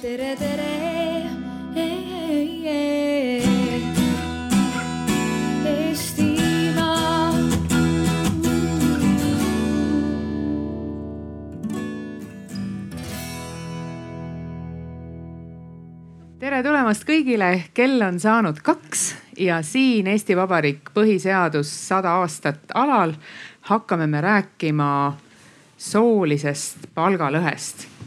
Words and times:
tere, 0.00 0.36
tere. 0.36 0.68
Eestimaa. 5.70 7.32
tere 16.40 16.62
tulemast 16.64 17.04
kõigile, 17.04 17.52
kell 17.76 18.00
on 18.00 18.16
saanud 18.20 18.62
kaks 18.64 19.04
ja 19.36 19.60
siin 19.60 20.08
Eesti 20.08 20.36
Vabariik 20.38 20.94
põhiseadus 20.96 21.68
sada 21.68 22.16
aastat 22.22 22.72
alal 22.72 23.12
hakkame 23.68 24.08
me 24.08 24.24
rääkima 24.24 24.92
soolisest 25.76 26.88
palgalõhest. 26.96 27.99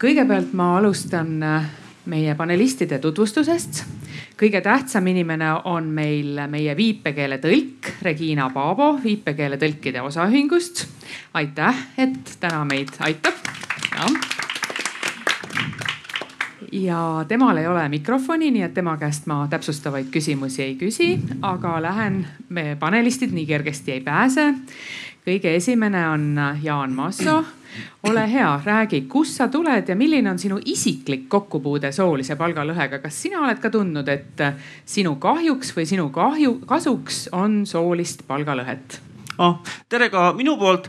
Kõigepealt 0.00 0.54
ma 0.56 0.76
alustan 0.78 1.42
äh, 1.44 1.64
meie 2.08 2.34
panelistide 2.34 2.98
tutvustusest. 2.98 3.84
kõige 4.40 4.60
tähtsam 4.64 5.06
inimene 5.06 5.50
on 5.68 5.90
meil 5.92 6.40
meie 6.48 6.76
viipekeeletõlk 6.76 7.90
Regina 8.02 8.48
Paabo 8.50 8.98
viipekeeletõlkide 9.04 10.00
osaühingust. 10.00 10.86
aitäh, 11.34 11.76
et 11.98 12.36
täna 12.40 12.64
meid 12.64 12.88
aitab. 13.00 13.34
ja 16.72 17.24
temal 17.28 17.56
ei 17.56 17.66
ole 17.66 17.88
mikrofoni, 17.88 18.50
nii 18.50 18.62
et 18.62 18.74
tema 18.74 18.96
käest 18.96 19.26
ma 19.26 19.46
täpsustavaid 19.50 20.08
küsimusi 20.10 20.62
ei 20.62 20.76
küsi, 20.76 21.20
aga 21.42 21.82
lähen, 21.82 22.26
me 22.48 22.76
panelistid 22.80 23.32
nii 23.32 23.46
kergesti 23.46 23.92
ei 23.92 24.00
pääse. 24.00 24.54
kõige 25.26 25.56
esimene 25.56 26.08
on 26.08 26.40
Jaan 26.62 26.92
Maasso. 26.92 27.59
Ole 28.08 28.24
hea, 28.32 28.50
räägi, 28.64 29.02
kust 29.08 29.36
sa 29.36 29.48
tuled 29.48 29.88
ja 29.88 29.96
milline 29.96 30.30
on 30.30 30.38
sinu 30.38 30.60
isiklik 30.64 31.28
kokkupuude 31.28 31.92
soolise 31.92 32.36
palgalõhega, 32.40 33.02
kas 33.02 33.22
sina 33.22 33.42
oled 33.44 33.60
ka 33.60 33.70
tundnud, 33.70 34.08
et 34.08 34.42
sinu 34.84 35.16
kahjuks 35.20 35.74
või 35.76 35.86
sinu 35.86 36.08
kahju, 36.14 36.58
kasuks 36.66 37.28
on 37.32 37.62
soolist 37.66 38.26
palgalõhet? 38.28 39.09
Oh, 39.40 39.56
tere 39.88 40.08
ka 40.12 40.30
minu 40.36 40.56
poolt. 40.60 40.88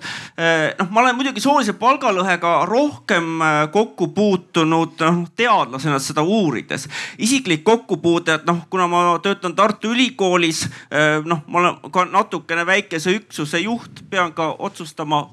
noh, 0.80 0.90
ma 0.92 1.02
olen 1.04 1.16
muidugi 1.16 1.42
soolise 1.44 1.74
palgalõhega 1.80 2.54
rohkem 2.68 3.42
äh, 3.42 3.58
kokku 3.72 4.10
puutunud 4.16 5.00
noh 5.02 5.22
teadlasena 5.38 6.00
seda 6.00 6.24
uurides. 6.24 6.88
isiklik 7.18 7.64
kokkupuude, 7.64 8.40
et 8.40 8.46
noh, 8.50 8.64
kuna 8.70 8.88
ma 8.92 9.04
töötan 9.24 9.56
Tartu 9.56 9.94
Ülikoolis, 9.96 10.66
äh, 10.92 11.20
noh, 11.26 11.44
ma 11.48 11.60
olen 11.64 11.92
ka 11.94 12.06
natukene 12.10 12.66
väikese 12.68 13.16
üksuse 13.20 13.64
juht, 13.64 14.04
pean 14.10 14.34
ka 14.34 14.52
otsustama 14.60 15.24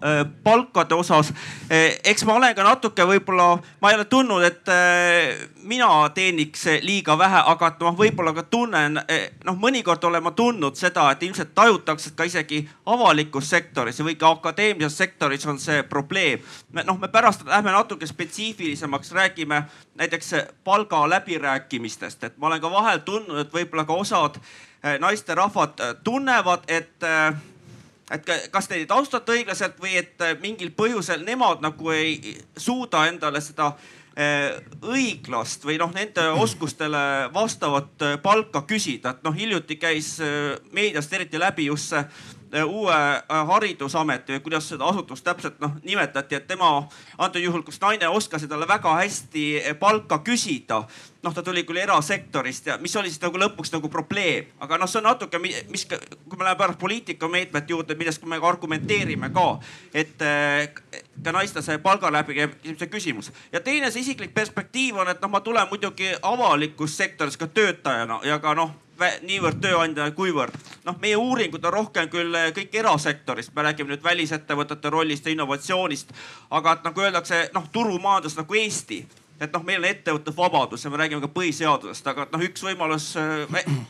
palkade 0.45 0.95
osas. 0.95 1.33
eks 1.69 2.25
ma 2.25 2.35
olen 2.39 2.55
ka 2.55 2.65
natuke 2.67 3.07
võib-olla, 3.07 3.59
ma 3.81 3.91
ei 3.91 3.99
ole 3.99 4.05
tundnud, 4.05 4.45
et 4.45 4.71
mina 5.69 5.89
teeniks 6.15 6.67
liiga 6.83 7.19
vähe, 7.19 7.43
aga 7.53 7.73
et 7.73 7.83
ma 7.83 7.93
võib-olla 7.97 8.33
ka 8.37 8.45
tunnen, 8.51 9.01
noh, 9.45 9.59
mõnikord 9.59 10.05
olen 10.05 10.23
ma 10.23 10.33
tundnud 10.37 10.79
seda, 10.79 11.11
et 11.13 11.23
ilmselt 11.27 11.55
tajutakse 11.55 12.15
ka 12.17 12.27
isegi 12.29 12.63
avalikus 13.09 13.51
sektoris 13.51 14.01
või 14.05 14.17
ka 14.21 14.31
akadeemilises 14.37 14.99
sektoris 14.99 15.47
on 15.47 15.59
see 15.59 15.83
probleem. 15.83 16.41
noh, 16.85 16.99
me 16.99 17.09
pärast 17.09 17.47
lähme 17.47 17.73
natuke 17.73 18.07
spetsiifilisemaks, 18.07 19.13
räägime 19.13 19.63
näiteks 19.95 20.35
palga 20.65 21.09
läbirääkimistest, 21.11 22.25
et 22.25 22.39
ma 22.39 22.47
olen 22.47 22.61
ka 22.61 22.71
vahel 22.71 22.99
tundnud, 22.99 23.39
et 23.39 23.53
võib-olla 23.53 23.85
ka 23.85 23.93
osad 23.95 24.41
naisterahvad 24.99 25.81
tunnevad, 26.05 26.69
et 26.69 27.09
et 28.11 28.51
kas 28.51 28.69
te 28.69 28.77
neid 28.77 28.91
austate 28.91 29.33
õiglaselt 29.33 29.81
või 29.81 29.97
et 29.97 30.23
mingil 30.41 30.71
põhjusel 30.77 31.25
nemad 31.25 31.61
nagu 31.61 31.91
ei 31.91 32.37
suuda 32.57 33.07
endale 33.09 33.41
seda 33.41 33.75
Eh, 34.19 34.57
õiglast 34.83 35.63
või 35.63 35.77
noh, 35.79 35.93
nende 35.95 36.25
oskustele 36.43 37.29
vastavat 37.31 38.03
eh, 38.03 38.17
palka 38.19 38.65
küsida, 38.67 39.13
et 39.15 39.21
noh, 39.23 39.37
hiljuti 39.37 39.77
käis 39.79 40.17
eh, 40.19 40.57
meediast 40.75 41.13
eriti 41.15 41.39
läbi 41.39 41.69
just 41.69 41.93
see 41.93 42.01
uue 42.65 42.97
haridusameti 43.29 44.37
või 44.37 44.43
kuidas 44.47 44.69
seda 44.71 44.89
asutust 44.89 45.25
täpselt 45.25 45.59
noh 45.61 45.77
nimetati, 45.85 46.39
et 46.39 46.47
tema 46.49 46.71
antud 47.19 47.43
juhul, 47.43 47.63
kus 47.67 47.81
naine 47.81 48.09
oskas 48.09 48.47
talle 48.49 48.69
väga 48.69 48.95
hästi 49.01 49.45
palka 49.81 50.21
küsida. 50.25 50.85
noh, 51.23 51.35
ta 51.35 51.43
tuli 51.43 51.65
küll 51.67 51.81
erasektorist 51.83 52.67
ja 52.67 52.77
mis 52.79 52.95
oli 52.97 53.11
siis 53.11 53.21
nagu 53.21 53.39
lõpuks 53.39 53.73
nagu 53.75 53.89
probleem, 53.91 54.47
aga 54.61 54.79
noh, 54.79 54.87
see 54.87 55.01
on 55.01 55.09
natuke, 55.09 55.39
mis, 55.43 55.85
kui 55.85 56.39
me 56.39 56.45
läheme 56.45 56.59
pärast 56.59 56.79
poliitikameetmete 56.79 57.75
juurde, 57.75 57.97
millest 57.99 58.23
me 58.23 58.39
ka 58.39 58.49
argumenteerime 58.49 59.33
ka, 59.35 59.47
et 59.93 60.15
ka 60.19 61.33
naiste 61.35 61.63
see 61.63 61.79
palga 61.83 62.13
läbikäimise 62.15 62.87
küsimus. 62.87 63.33
ja 63.53 63.61
teine 63.61 63.91
see 63.91 64.07
isiklik 64.07 64.35
perspektiiv 64.35 65.03
on, 65.03 65.11
et 65.11 65.21
noh, 65.21 65.31
ma 65.31 65.41
tulen 65.41 65.69
muidugi 65.69 66.15
avalikus 66.23 66.97
sektoris 66.97 67.37
ka 67.37 67.47
töötajana 67.47 68.21
ja 68.23 68.39
ka 68.39 68.55
noh 68.55 68.88
niivõrd 69.23 69.61
tööandja, 69.63 70.11
kuivõrd 70.17 70.57
noh, 70.89 70.99
meie 71.03 71.17
uuringud 71.17 71.65
on 71.65 71.73
rohkem 71.73 72.11
küll 72.13 72.35
kõik 72.57 72.75
erasektorist, 72.81 73.55
me 73.55 73.67
räägime 73.69 73.93
nüüd 73.93 74.05
välisettevõtete 74.05 74.91
rollist 74.91 75.27
ja 75.27 75.33
innovatsioonist. 75.33 76.13
aga 76.51 76.73
et 76.73 76.85
nagu 76.85 77.01
öeldakse, 77.01 77.49
noh 77.55 77.69
turumajandus 77.73 78.37
nagu 78.37 78.55
Eesti 78.55 79.05
et 79.41 79.53
noh, 79.55 79.63
meil 79.63 79.79
on 79.79 79.89
ettevõtlusvabadus 79.89 80.85
ja 80.85 80.91
me 80.91 80.99
räägime 80.99 81.23
ka 81.23 81.29
põhiseadusest, 81.31 82.07
aga 82.11 82.27
noh, 82.33 82.43
üks 82.43 82.65
võimalus, 82.67 83.13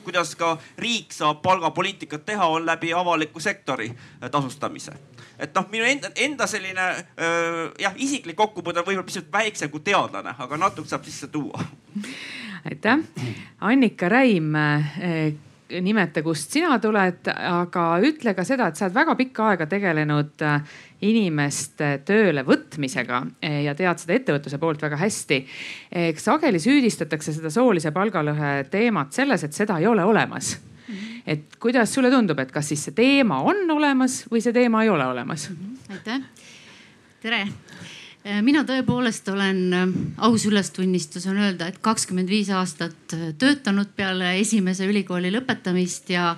kuidas 0.05 0.35
ka 0.37 0.57
riik 0.77 1.15
saab 1.17 1.41
palgapoliitikat 1.43 2.27
teha, 2.29 2.51
on 2.53 2.67
läbi 2.69 2.93
avaliku 2.93 3.41
sektori 3.41 3.89
tasustamise 4.31 4.93
et 5.39 5.55
noh, 5.55 5.69
minu 5.73 5.87
enda, 5.87 6.11
enda 6.17 6.47
selline 6.51 6.89
öö, 6.91 7.69
jah, 7.81 7.95
isiklik 7.97 8.37
kokkupuude 8.37 8.83
on 8.83 8.89
võib-olla 8.89 9.07
pisut 9.07 9.31
väiksem 9.33 9.71
kui 9.71 9.81
teadlane, 9.87 10.35
aga 10.39 10.59
natuke 10.61 10.91
saab 10.91 11.07
sisse 11.07 11.31
tuua. 11.33 11.63
Aitäh, 12.69 12.99
Annika 13.61 14.09
Räim 14.09 14.55
nimeta, 15.81 16.23
kust 16.25 16.53
sina 16.53 16.79
tuled, 16.81 17.29
aga 17.29 17.83
ütle 18.05 18.33
ka 18.37 18.45
seda, 18.47 18.71
et 18.71 18.79
sa 18.79 18.87
oled 18.87 18.97
väga 18.97 19.15
pikka 19.19 19.51
aega 19.51 19.67
tegelenud 19.69 20.45
inimeste 21.05 21.91
tööle 22.09 22.45
võtmisega 22.47 23.21
ja 23.65 23.75
tead 23.77 24.01
seda 24.01 24.17
ettevõtluse 24.17 24.61
poolt 24.63 24.83
väga 24.87 24.97
hästi. 25.01 25.43
sageli 26.17 26.61
süüdistatakse 26.63 27.37
seda 27.37 27.53
soolise 27.53 27.93
palgalõhe 27.93 28.65
teemat 28.73 29.13
selles, 29.13 29.45
et 29.45 29.53
seda 29.53 29.79
ei 29.79 29.87
ole 29.87 30.05
olemas 30.05 30.57
et 31.29 31.59
kuidas 31.61 31.93
sulle 31.95 32.11
tundub, 32.11 32.39
et 32.41 32.53
kas 32.53 32.71
siis 32.73 32.87
see 32.89 32.97
teema 32.97 33.43
on 33.45 33.69
olemas 33.71 34.23
või 34.33 34.41
see 34.41 34.57
teema 34.57 34.83
ei 34.87 34.89
ole 34.89 35.07
olemas? 35.07 35.51
Mhm. 35.53 35.77
aitäh, 35.93 36.21
tere 37.21 37.45
mina 38.43 38.65
tõepoolest 38.67 39.29
olen, 39.31 39.61
äh, 39.73 39.93
aus 40.27 40.47
ülestunnistus 40.47 41.27
on 41.31 41.39
öelda, 41.39 41.69
et 41.69 41.79
kakskümmend 41.83 42.29
viis 42.29 42.51
aastat 42.51 43.15
äh, 43.15 43.31
töötanud 43.39 43.95
peale 43.97 44.35
esimese 44.41 44.89
ülikooli 44.91 45.31
lõpetamist 45.33 46.11
ja 46.13 46.35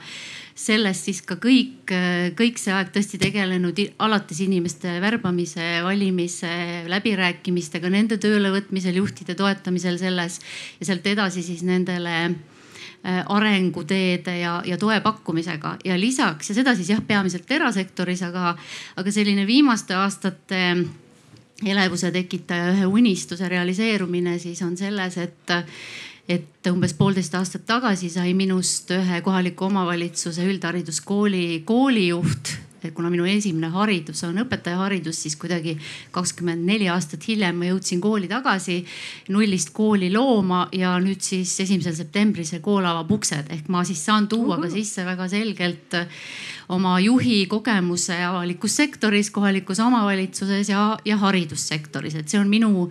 sellest 0.60 1.08
siis 1.08 1.22
ka 1.24 1.38
kõik, 1.40 1.88
kõik 2.36 2.58
see 2.60 2.72
aeg 2.76 2.90
tõesti 2.92 3.16
tegelenud 3.22 3.78
alates 4.04 4.42
inimeste 4.44 4.98
värbamise, 5.00 5.80
valimise, 5.86 6.50
läbirääkimistega, 6.92 7.88
nende 7.88 8.18
töölevõtmisel, 8.20 8.98
juhtide 9.00 9.34
toetamisel 9.38 9.96
selles 10.02 10.36
ja 10.76 10.90
sealt 10.90 11.08
edasi 11.08 11.46
siis 11.46 11.64
nendele 11.64 12.34
arenguteede 13.32 14.34
ja, 14.42 14.58
ja 14.68 14.76
toe 14.76 15.00
pakkumisega. 15.00 15.78
Ja 15.88 15.96
lisaks 15.96 16.52
ja 16.52 16.58
seda 16.60 16.76
siis 16.76 16.92
jah, 16.92 17.00
peamiselt 17.08 17.48
erasektoris, 17.48 18.20
aga, 18.28 18.52
aga 19.00 19.14
selline 19.16 19.48
viimaste 19.48 19.96
aastate 19.96 20.60
elevuse 21.66 22.10
tekitaja 22.14 22.72
ühe 22.74 22.86
unistuse 22.86 23.48
realiseerumine 23.48 24.38
siis 24.38 24.62
on 24.62 24.76
selles, 24.76 25.18
et 25.18 25.56
et 26.30 26.68
umbes 26.70 26.92
poolteist 26.94 27.34
aastat 27.34 27.64
tagasi 27.66 28.10
sai 28.12 28.34
minust 28.38 28.92
ühe 28.94 29.20
kohaliku 29.26 29.66
omavalitsuse 29.66 30.44
üldhariduskooli 30.46 31.62
koolijuht 31.66 32.52
kuna 32.94 33.10
minu 33.12 33.26
esimene 33.28 33.70
haridus 33.74 34.24
on 34.24 34.40
õpetajaharidus, 34.44 35.22
siis 35.24 35.36
kuidagi 35.40 35.76
kakskümmend 36.14 36.64
neli 36.66 36.88
aastat 36.88 37.26
hiljem 37.28 37.60
ma 37.60 37.70
jõudsin 37.70 38.00
kooli 38.00 38.28
tagasi, 38.30 38.80
nullist 39.28 39.74
kooli 39.76 40.10
looma 40.12 40.66
ja 40.72 40.96
nüüd 41.02 41.20
siis 41.24 41.52
esimesel 41.60 41.96
septembril 41.98 42.48
see 42.48 42.62
kool 42.64 42.86
avab 42.86 43.10
uksed. 43.18 43.50
Ehk 43.52 43.68
ma 43.68 43.84
siis 43.84 44.02
saan 44.04 44.28
tuua 44.28 44.60
ka 44.62 44.70
sisse 44.72 45.04
väga 45.06 45.28
selgelt 45.28 46.00
oma 46.70 47.00
juhi 47.02 47.46
kogemuse 47.50 48.16
avalikus 48.24 48.76
sektoris, 48.78 49.30
kohalikus 49.34 49.80
omavalitsuses 49.82 50.68
ja, 50.70 50.84
ja 51.04 51.16
haridussektoris, 51.18 52.14
et 52.20 52.30
see 52.30 52.38
on 52.40 52.50
minu, 52.50 52.86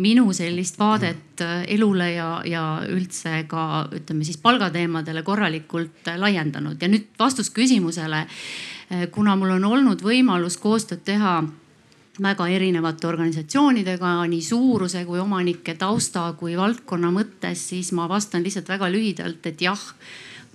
minu 0.00 0.32
sellist 0.36 0.78
vaadet 0.80 1.44
elule 1.68 2.12
ja, 2.14 2.30
ja 2.48 2.64
üldse 2.88 3.42
ka 3.50 3.88
ütleme 3.94 4.24
siis 4.24 4.40
palgateemadele 4.42 5.22
korralikult 5.26 6.08
laiendanud. 6.16 6.80
Ja 6.80 6.88
nüüd 6.88 7.10
vastus 7.20 7.52
küsimusele 7.54 8.24
kuna 9.12 9.36
mul 9.36 9.56
on 9.58 9.64
olnud 9.64 10.02
võimalus 10.04 10.56
koostööd 10.60 11.02
teha 11.04 11.42
väga 12.22 12.48
erinevate 12.50 13.06
organisatsioonidega, 13.06 14.14
nii 14.26 14.42
suuruse 14.42 15.04
kui 15.06 15.20
omanike 15.22 15.74
tausta 15.78 16.32
kui 16.38 16.56
valdkonna 16.58 17.12
mõttes, 17.14 17.68
siis 17.70 17.92
ma 17.92 18.08
vastan 18.08 18.42
lihtsalt 18.42 18.68
väga 18.68 18.90
lühidalt, 18.90 19.46
et 19.46 19.60
jah 19.62 19.82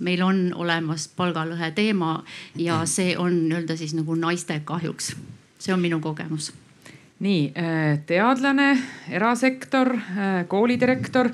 meil 0.04 0.24
on 0.26 0.42
olemas 0.58 1.08
palgalõhe 1.16 1.72
teema 1.76 2.18
ja 2.60 2.82
see 2.90 3.14
on 3.18 3.46
nii-öelda 3.46 3.78
siis 3.78 3.94
nagu 3.96 4.16
naiste 4.20 4.60
kahjuks. 4.66 5.14
see 5.60 5.74
on 5.74 5.80
minu 5.80 6.00
kogemus 6.04 6.52
nii 7.24 7.54
teadlane, 8.10 8.74
erasektor, 9.16 9.94
koolidirektor 10.48 11.30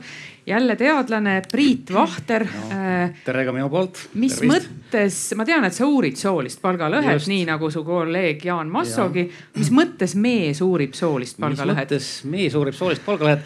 jälle 0.50 0.76
teadlane 0.76 1.42
Priit 1.52 1.94
Vahter 1.94 2.44
no,. 2.46 2.78
tere 3.26 3.46
ka 3.46 3.54
minu 3.54 3.70
poolt. 3.70 4.00
mis 4.18 4.40
Tervist. 4.40 4.70
mõttes, 4.70 5.18
ma 5.38 5.46
tean, 5.46 5.66
et 5.68 5.76
sa 5.76 5.86
uurid 5.86 6.18
soolist 6.18 6.62
palgalõhet, 6.64 7.22
nii 7.30 7.44
nagu 7.46 7.70
su 7.70 7.84
kolleeg 7.86 8.42
Jaan 8.46 8.72
Massogi. 8.74 9.28
mis 9.58 9.70
mõttes 9.74 10.16
mees 10.18 10.62
uurib 10.66 10.96
soolist 10.98 11.38
palgalõhet? 11.38 11.92
mis 11.94 12.00
mõttes 12.00 12.32
mees 12.34 12.56
uurib 12.58 12.78
soolist 12.78 13.06
palgalõhet? 13.06 13.46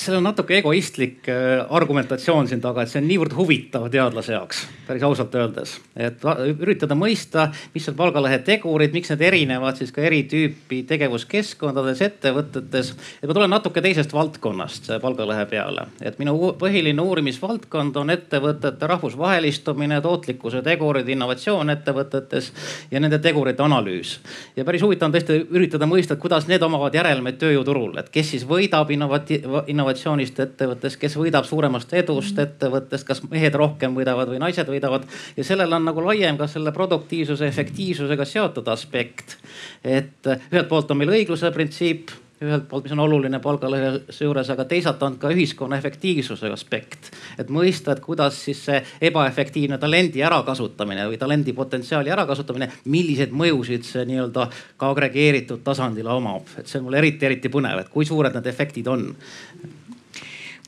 seal 0.00 0.16
on 0.16 0.24
natuke 0.30 0.56
egoistlik 0.62 1.28
argumentatsioon 1.68 2.48
siin 2.48 2.64
taga, 2.64 2.86
et 2.86 2.92
see 2.92 3.02
on 3.02 3.08
niivõrd 3.10 3.36
huvitav 3.36 3.90
teadlase 3.92 4.32
jaoks, 4.32 4.64
päris 4.88 5.04
ausalt 5.08 5.36
öeldes. 5.36 5.76
et 5.96 6.24
üritada 6.56 6.96
mõista, 6.96 7.50
mis 7.74 7.88
on 7.92 7.98
palgalõhe 7.98 8.40
tegurid, 8.46 8.96
miks 8.96 9.12
need 9.12 9.26
erinevad 9.28 9.76
siis 9.76 9.92
ka 9.92 10.00
eri 10.08 10.22
tüüpi 10.32 10.80
tegevuskeskkondades, 10.88 12.00
ettevõtetes. 12.08 12.94
et 13.20 13.28
ma 13.28 13.36
tulen 13.36 13.52
natuke 13.52 13.84
teisest 13.84 14.16
valdkonnast 14.16 14.94
palgalõhe 15.04 15.44
peale, 15.52 15.90
et 16.00 16.21
minu 16.22 16.52
põhiline 16.58 17.02
uurimisvaldkond 17.02 17.96
on 17.98 18.12
ettevõtete 18.14 18.86
rahvusvahelistumine, 18.90 20.00
tootlikkuse 20.04 20.62
tegurid, 20.64 21.08
innovatsioon 21.10 21.72
ettevõtetes 21.74 22.50
ja 22.92 23.00
nende 23.02 23.18
tegurite 23.22 23.64
analüüs. 23.64 24.14
ja 24.56 24.64
päris 24.64 24.84
huvitav 24.84 25.10
on 25.10 25.16
tõesti 25.16 25.38
üritada 25.50 25.88
mõista, 25.90 26.16
kuidas 26.16 26.46
need 26.50 26.62
omavad 26.62 26.94
järelmeid 26.94 27.40
tööjõuturul, 27.42 27.98
et 27.98 28.10
kes 28.14 28.32
siis 28.34 28.46
võidab 28.48 28.90
innovati-, 28.94 29.40
innovatsioonist 29.72 30.40
ettevõttes, 30.46 30.96
kes 30.96 31.16
võidab 31.18 31.48
suuremast 31.48 31.92
edust 31.98 32.38
ettevõttest, 32.38 33.06
kas 33.08 33.22
mehed 33.30 33.54
rohkem 33.58 33.96
võidavad 33.98 34.30
või 34.30 34.42
naised 34.42 34.68
võidavad. 34.68 35.08
ja 35.36 35.44
sellel 35.44 35.72
on 35.72 35.84
nagu 35.90 36.04
laiem 36.06 36.38
ka 36.38 36.46
selle 36.46 36.72
produktiivsuse, 36.72 37.46
efektiivsusega 37.46 38.24
seotud 38.24 38.68
aspekt. 38.68 39.38
et 39.84 40.26
ühelt 40.52 40.68
poolt 40.68 40.90
on 40.90 41.02
meil 41.02 41.16
õigluse 41.18 41.50
printsiip 41.50 42.10
ühelt 42.42 42.68
poolt, 42.68 42.86
mis 42.86 42.94
on 42.94 43.02
oluline 43.04 43.40
palgalõhe 43.42 43.92
juures, 44.12 44.50
aga 44.52 44.66
teisalt 44.68 45.02
on 45.06 45.18
ka 45.22 45.30
ühiskonna 45.34 45.78
efektiivsuse 45.80 46.50
aspekt. 46.52 47.10
et 47.38 47.48
mõista, 47.48 47.92
et 47.92 48.00
kuidas 48.00 48.38
siis 48.44 48.64
see 48.64 48.82
ebaefektiivne 49.08 49.78
talendi 49.78 50.22
ärakasutamine 50.22 51.06
või 51.08 51.18
talendi 51.18 51.52
potentsiaali 51.52 52.10
ärakasutamine, 52.12 52.70
milliseid 52.84 53.32
mõjusid 53.32 53.86
see 53.88 54.04
nii-öelda 54.08 54.48
ka 54.76 54.90
agregeeritud 54.90 55.62
tasandil 55.64 56.06
omab, 56.06 56.50
et 56.58 56.66
see 56.66 56.80
on 56.80 56.88
mulle 56.88 57.00
eriti, 57.02 57.26
eriti 57.26 57.52
põnev, 57.52 57.84
et 57.84 57.92
kui 57.92 58.04
suured 58.08 58.34
need 58.34 58.50
efektid 58.52 58.90
on 58.92 59.12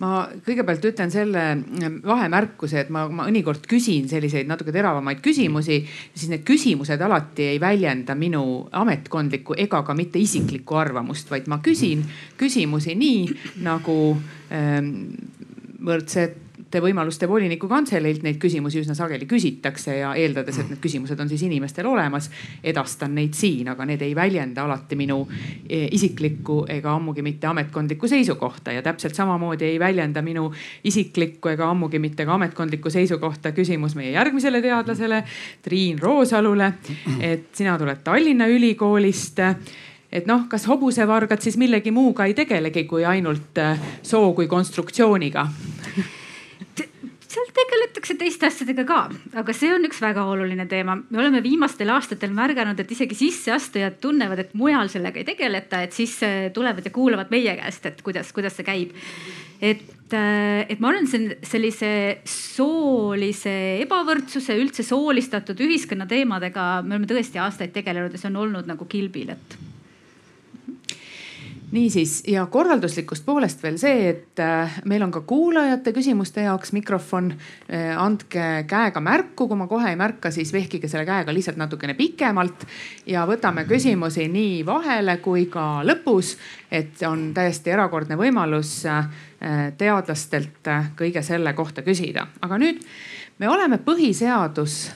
ma 0.03 0.25
kõigepealt 0.47 0.85
ütlen 0.91 1.13
selle 1.15 1.43
mm, 1.55 2.01
vahemärkuse, 2.07 2.83
et 2.83 2.93
ma, 2.95 3.05
ma 3.09 3.29
mõnikord 3.29 3.67
küsin 3.71 4.09
selliseid 4.11 4.49
natuke 4.51 4.75
teravamaid 4.75 5.21
küsimusi, 5.25 5.81
siis 6.15 6.31
need 6.33 6.43
küsimused 6.47 7.03
alati 7.07 7.51
ei 7.53 7.61
väljenda 7.63 8.17
minu 8.19 8.45
ametkondlikku 8.75 9.59
ega 9.67 9.85
ka 9.87 9.95
mitte 9.95 10.19
isiklikku 10.23 10.81
arvamust, 10.81 11.31
vaid 11.31 11.47
ma 11.51 11.61
küsin 11.65 12.03
küsimusi 12.41 12.97
nii 12.99 13.63
nagu 13.67 13.99
ähm, 14.51 14.91
võrdsed 15.85 16.44
võimaluste 16.83 17.29
voliniku 17.29 17.69
kantseleilt 17.69 18.25
neid 18.25 18.39
küsimusi 18.43 18.81
üsna 18.83 18.97
sageli 18.97 19.27
küsitakse 19.31 19.99
ja 19.99 20.13
eeldades, 20.19 20.59
et 20.59 20.71
need 20.73 20.81
küsimused 20.83 21.21
on 21.21 21.31
siis 21.31 21.45
inimestel 21.47 21.87
olemas, 21.91 22.31
edastan 22.65 23.15
neid 23.15 23.37
siin, 23.39 23.69
aga 23.73 23.87
need 23.89 24.03
ei 24.03 24.15
väljenda 24.17 24.65
alati 24.65 24.99
minu 24.99 25.21
e, 25.69 25.85
isiklikku 25.95 26.65
ega 26.75 26.95
ammugi 26.95 27.23
mitte 27.23 27.49
ametkondlikku 27.51 28.09
seisukohta 28.11 28.75
ja 28.75 28.83
täpselt 28.83 29.15
samamoodi 29.15 29.69
ei 29.73 29.79
väljenda 29.83 30.23
minu 30.23 30.51
isiklikku 30.85 31.53
ega 31.55 31.71
ammugi 31.71 31.99
mitte 32.03 32.27
ka 32.27 32.35
ametkondlikku 32.39 32.91
seisukohta 32.91 33.53
küsimus 33.53 33.95
meie 33.99 34.15
järgmisele 34.17 34.63
teadlasele, 34.63 35.25
Triin 35.63 35.99
Roosalule. 35.99 36.73
et 37.21 37.49
sina 37.53 37.79
tuled 37.79 38.03
Tallinna 38.05 38.47
Ülikoolist 38.47 39.41
et 40.15 40.27
noh, 40.31 40.47
kas 40.49 40.69
hobusevargad 40.71 41.43
siis 41.43 41.57
millegi 41.59 41.91
muuga 41.91 42.29
ei 42.29 42.35
tegelegi 42.39 42.85
kui 42.91 43.05
ainult 43.05 43.59
soo 44.03 44.33
kui 44.37 44.47
konstruktsiooniga 44.47 45.49
seal 47.35 47.51
tegeletakse 47.57 48.17
teiste 48.19 48.49
asjadega 48.49 48.85
ka, 48.89 48.99
aga 49.41 49.55
see 49.57 49.73
on 49.75 49.87
üks 49.89 50.01
väga 50.03 50.25
oluline 50.31 50.67
teema. 50.71 50.97
me 51.03 51.21
oleme 51.21 51.43
viimastel 51.45 51.91
aastatel 51.95 52.35
märganud, 52.37 52.79
et 52.81 52.95
isegi 52.95 53.19
sisseastujad 53.19 53.99
tunnevad, 54.03 54.45
et 54.45 54.55
mujal 54.59 54.91
sellega 54.93 55.21
ei 55.21 55.29
tegeleta, 55.29 55.83
et 55.85 55.97
siis 55.97 56.17
äh, 56.27 56.51
tulevad 56.55 56.87
ja 56.87 56.95
kuulavad 56.95 57.33
meie 57.35 57.57
käest, 57.59 57.91
et 57.91 58.03
kuidas, 58.07 58.33
kuidas 58.37 58.57
see 58.59 58.67
käib. 58.67 58.95
et, 59.61 60.15
äh, 60.15 60.65
et 60.69 60.81
ma 60.81 60.93
olen 60.93 61.09
sellise 61.09 61.93
soolise 62.29 63.55
ebavõrdsuse, 63.85 64.59
üldse 64.61 64.87
soolistatud 64.87 65.61
ühiskonna 65.67 66.07
teemadega, 66.11 66.83
me 66.83 66.99
oleme 66.99 67.11
tõesti 67.11 67.43
aastaid 67.43 67.75
tegelenud 67.75 68.15
ja 68.15 68.23
see 68.23 68.33
on 68.33 68.43
olnud 68.47 68.71
nagu 68.71 68.87
kilbil, 68.91 69.35
et 69.35 69.63
niisiis 71.73 72.23
ja 72.29 72.47
korralduslikust 72.47 73.25
poolest 73.27 73.63
veel 73.63 73.77
see, 73.79 74.09
et 74.11 74.41
äh, 74.43 74.77
meil 74.85 75.03
on 75.03 75.11
ka 75.15 75.21
kuulajate 75.27 75.93
küsimuste 75.97 76.45
jaoks 76.45 76.73
mikrofon. 76.77 77.33
Äh, 77.69 77.93
andke 78.01 78.65
käega 78.69 79.01
märku, 79.01 79.49
kui 79.49 79.59
ma 79.59 79.67
kohe 79.71 79.91
ei 79.91 79.99
märka, 79.99 80.31
siis 80.35 80.53
vehkige 80.53 80.89
selle 80.89 81.07
käega 81.09 81.35
lihtsalt 81.35 81.59
natukene 81.61 81.97
pikemalt 81.99 82.67
ja 83.11 83.25
võtame 83.29 83.67
küsimusi 83.69 84.29
nii 84.33 84.63
vahele 84.67 85.17
kui 85.25 85.47
ka 85.53 85.85
lõpus. 85.87 86.37
et 86.71 87.03
on 87.07 87.35
täiesti 87.35 87.71
erakordne 87.71 88.17
võimalus 88.17 88.87
äh, 88.87 89.09
teadlastelt 89.79 90.71
kõige 90.97 91.23
selle 91.23 91.53
kohta 91.53 91.83
küsida, 91.83 92.27
aga 92.43 92.59
nüüd 92.59 92.81
me 93.39 93.49
oleme 93.49 93.79
põhiseadus, 93.79 94.91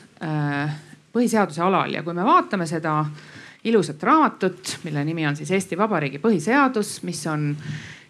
põhiseaduse 1.12 1.62
alal 1.62 1.92
ja 1.94 2.02
kui 2.02 2.14
me 2.14 2.24
vaatame 2.24 2.66
seda 2.66 3.02
ilusat 3.68 4.02
raamatut, 4.02 4.78
mille 4.84 5.04
nimi 5.04 5.26
on 5.26 5.36
siis 5.36 5.50
Eesti 5.50 5.78
Vabariigi 5.78 6.20
põhiseadus, 6.22 6.98
mis 7.08 7.26
on 7.26 7.54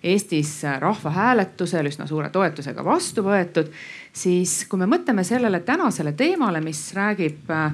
Eestis 0.03 0.63
rahvahääletusel 0.79 1.89
üsna 1.91 2.07
suure 2.07 2.31
toetusega 2.31 2.85
vastu 2.85 3.25
võetud. 3.27 3.71
siis 4.13 4.65
kui 4.71 4.79
me 4.79 4.87
mõtleme 4.87 5.25
sellele 5.25 5.61
tänasele 5.61 6.13
teemale, 6.13 6.61
mis 6.61 6.81
räägib 6.95 7.51
äh, 7.51 7.73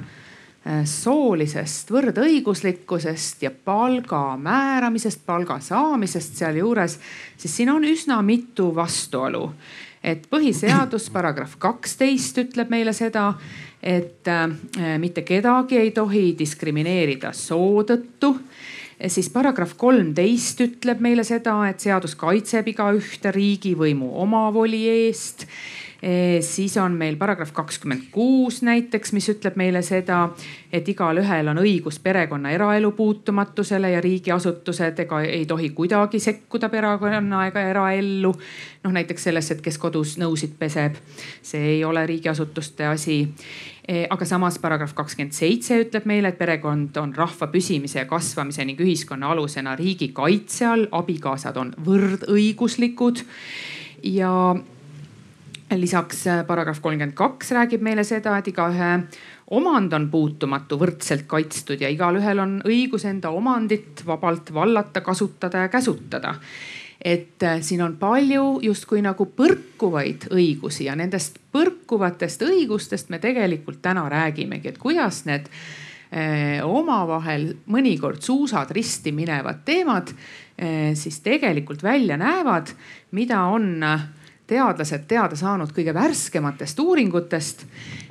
soolisest 0.85 1.91
võrdõiguslikkusest 1.93 3.43
ja 3.45 3.51
palga 3.51 4.37
määramisest, 4.37 5.21
palga 5.25 5.59
saamisest 5.61 6.41
sealjuures, 6.41 6.99
siis 7.37 7.55
siin 7.55 7.69
on 7.69 7.85
üsna 7.85 8.21
mitu 8.21 8.71
vastuolu. 8.75 9.51
et 10.05 10.27
põhiseadus 10.29 11.09
paragrahv 11.09 11.55
kaksteist 11.57 12.37
ütleb 12.37 12.69
meile 12.69 12.93
seda, 12.93 13.33
et 13.85 14.27
äh, 14.27 14.97
mitte 14.99 15.21
kedagi 15.21 15.77
ei 15.77 15.91
tohi 15.93 16.31
diskrimineerida 16.37 17.33
soo 17.33 17.83
tõttu. 17.85 18.35
Siis 19.11 19.27
paragrahv 19.29 19.73
kolmteist 19.77 20.61
ütleb 20.63 21.01
meile 21.03 21.25
seda, 21.27 21.57
et 21.67 21.83
seadus 21.83 22.13
kaitseb 22.15 22.69
igaühte 22.71 23.33
riigivõimu 23.35 24.07
omavoli 24.23 24.85
eest 24.87 25.43
siis 26.45 26.75
on 26.77 26.93
meil 26.93 27.15
paragrahv 27.17 27.49
kakskümmend 27.55 28.11
kuus 28.13 28.59
näiteks, 28.61 29.09
mis 29.15 29.25
ütleb 29.31 29.55
meile 29.57 29.81
seda, 29.81 30.27
et 30.69 30.85
igalühel 30.91 31.47
on 31.49 31.57
õigus 31.63 31.97
perekonna 32.03 32.51
eraelu 32.53 32.91
puutumatusele 32.93 33.89
ja 33.89 34.01
riigiasutused 34.05 34.99
ega 35.01 35.21
ei 35.25 35.47
tohi 35.49 35.71
kuidagi 35.73 36.19
sekkuda 36.21 36.69
perekonna 36.69 37.47
ega 37.47 37.63
eraellu. 37.71 38.33
noh 38.83 38.93
näiteks 38.93 39.23
sellesse, 39.23 39.55
et 39.55 39.63
kes 39.65 39.79
kodus 39.81 40.17
nõusid 40.21 40.53
peseb, 40.59 40.99
see 41.41 41.71
ei 41.77 41.83
ole 41.83 42.05
riigiasutuste 42.05 42.85
asi. 42.85 43.23
Eh, 43.87 44.07
aga 44.09 44.25
samas 44.25 44.59
paragrahv 44.61 44.93
kakskümmend 44.97 45.33
seitse 45.33 45.79
ütleb 45.83 46.05
meile, 46.09 46.31
et 46.33 46.37
perekond 46.37 46.95
on 46.97 47.11
rahva 47.13 47.47
püsimise 47.53 47.99
ja 47.99 48.05
kasvamise 48.09 48.65
ning 48.65 48.79
ühiskonna 48.81 49.29
alusena 49.33 49.75
riigi 49.77 50.11
kaitse 50.13 50.65
all, 50.65 50.87
abikaasad 50.91 51.57
on 51.57 51.73
võrdõiguslikud. 51.85 53.21
Ja 54.09 54.55
lisaks 55.73 56.27
äh, 56.27 56.43
paragrahv 56.45 56.79
kolmkümmend 56.81 57.15
kaks 57.17 57.51
räägib 57.55 57.83
meile 57.85 58.03
seda, 58.05 58.37
et 58.37 58.49
igaühe 58.51 58.91
omand 59.55 59.93
on 59.97 60.07
puutumatu, 60.13 60.77
võrdselt 60.81 61.25
kaitstud 61.29 61.81
ja 61.81 61.89
igalühel 61.89 62.41
on 62.41 62.57
õigus 62.65 63.05
enda 63.09 63.31
omandit 63.33 64.03
vabalt 64.05 64.53
vallata, 64.53 65.01
kasutada 65.01 65.65
ja 65.65 65.69
käsutada. 65.69 66.35
et 67.05 67.43
äh, 67.43 67.61
siin 67.61 67.81
on 67.81 67.97
palju 67.97 68.59
justkui 68.61 69.01
nagu 69.01 69.25
põrkuvaid 69.25 70.29
õigusi 70.31 70.85
ja 70.85 70.95
nendest 70.95 71.39
põrkuvatest 71.51 72.41
õigustest 72.41 73.09
me 73.09 73.19
tegelikult 73.19 73.81
täna 73.81 74.07
räägimegi, 74.09 74.69
et 74.69 74.77
kuidas 74.77 75.25
need 75.25 75.49
äh, 75.49 76.61
omavahel 76.63 77.55
mõnikord 77.67 78.21
suusad 78.21 78.71
risti 78.71 79.11
minevad 79.11 79.65
teemad 79.65 80.13
siis 80.95 81.17
tegelikult 81.19 81.81
välja 81.83 82.15
näevad, 82.15 82.69
mida 83.11 83.41
on 83.51 83.83
teadlased 84.47 85.07
teada 85.07 85.35
saanud 85.35 85.71
kõige 85.73 85.93
värskematest 85.93 86.79
uuringutest. 86.79 87.65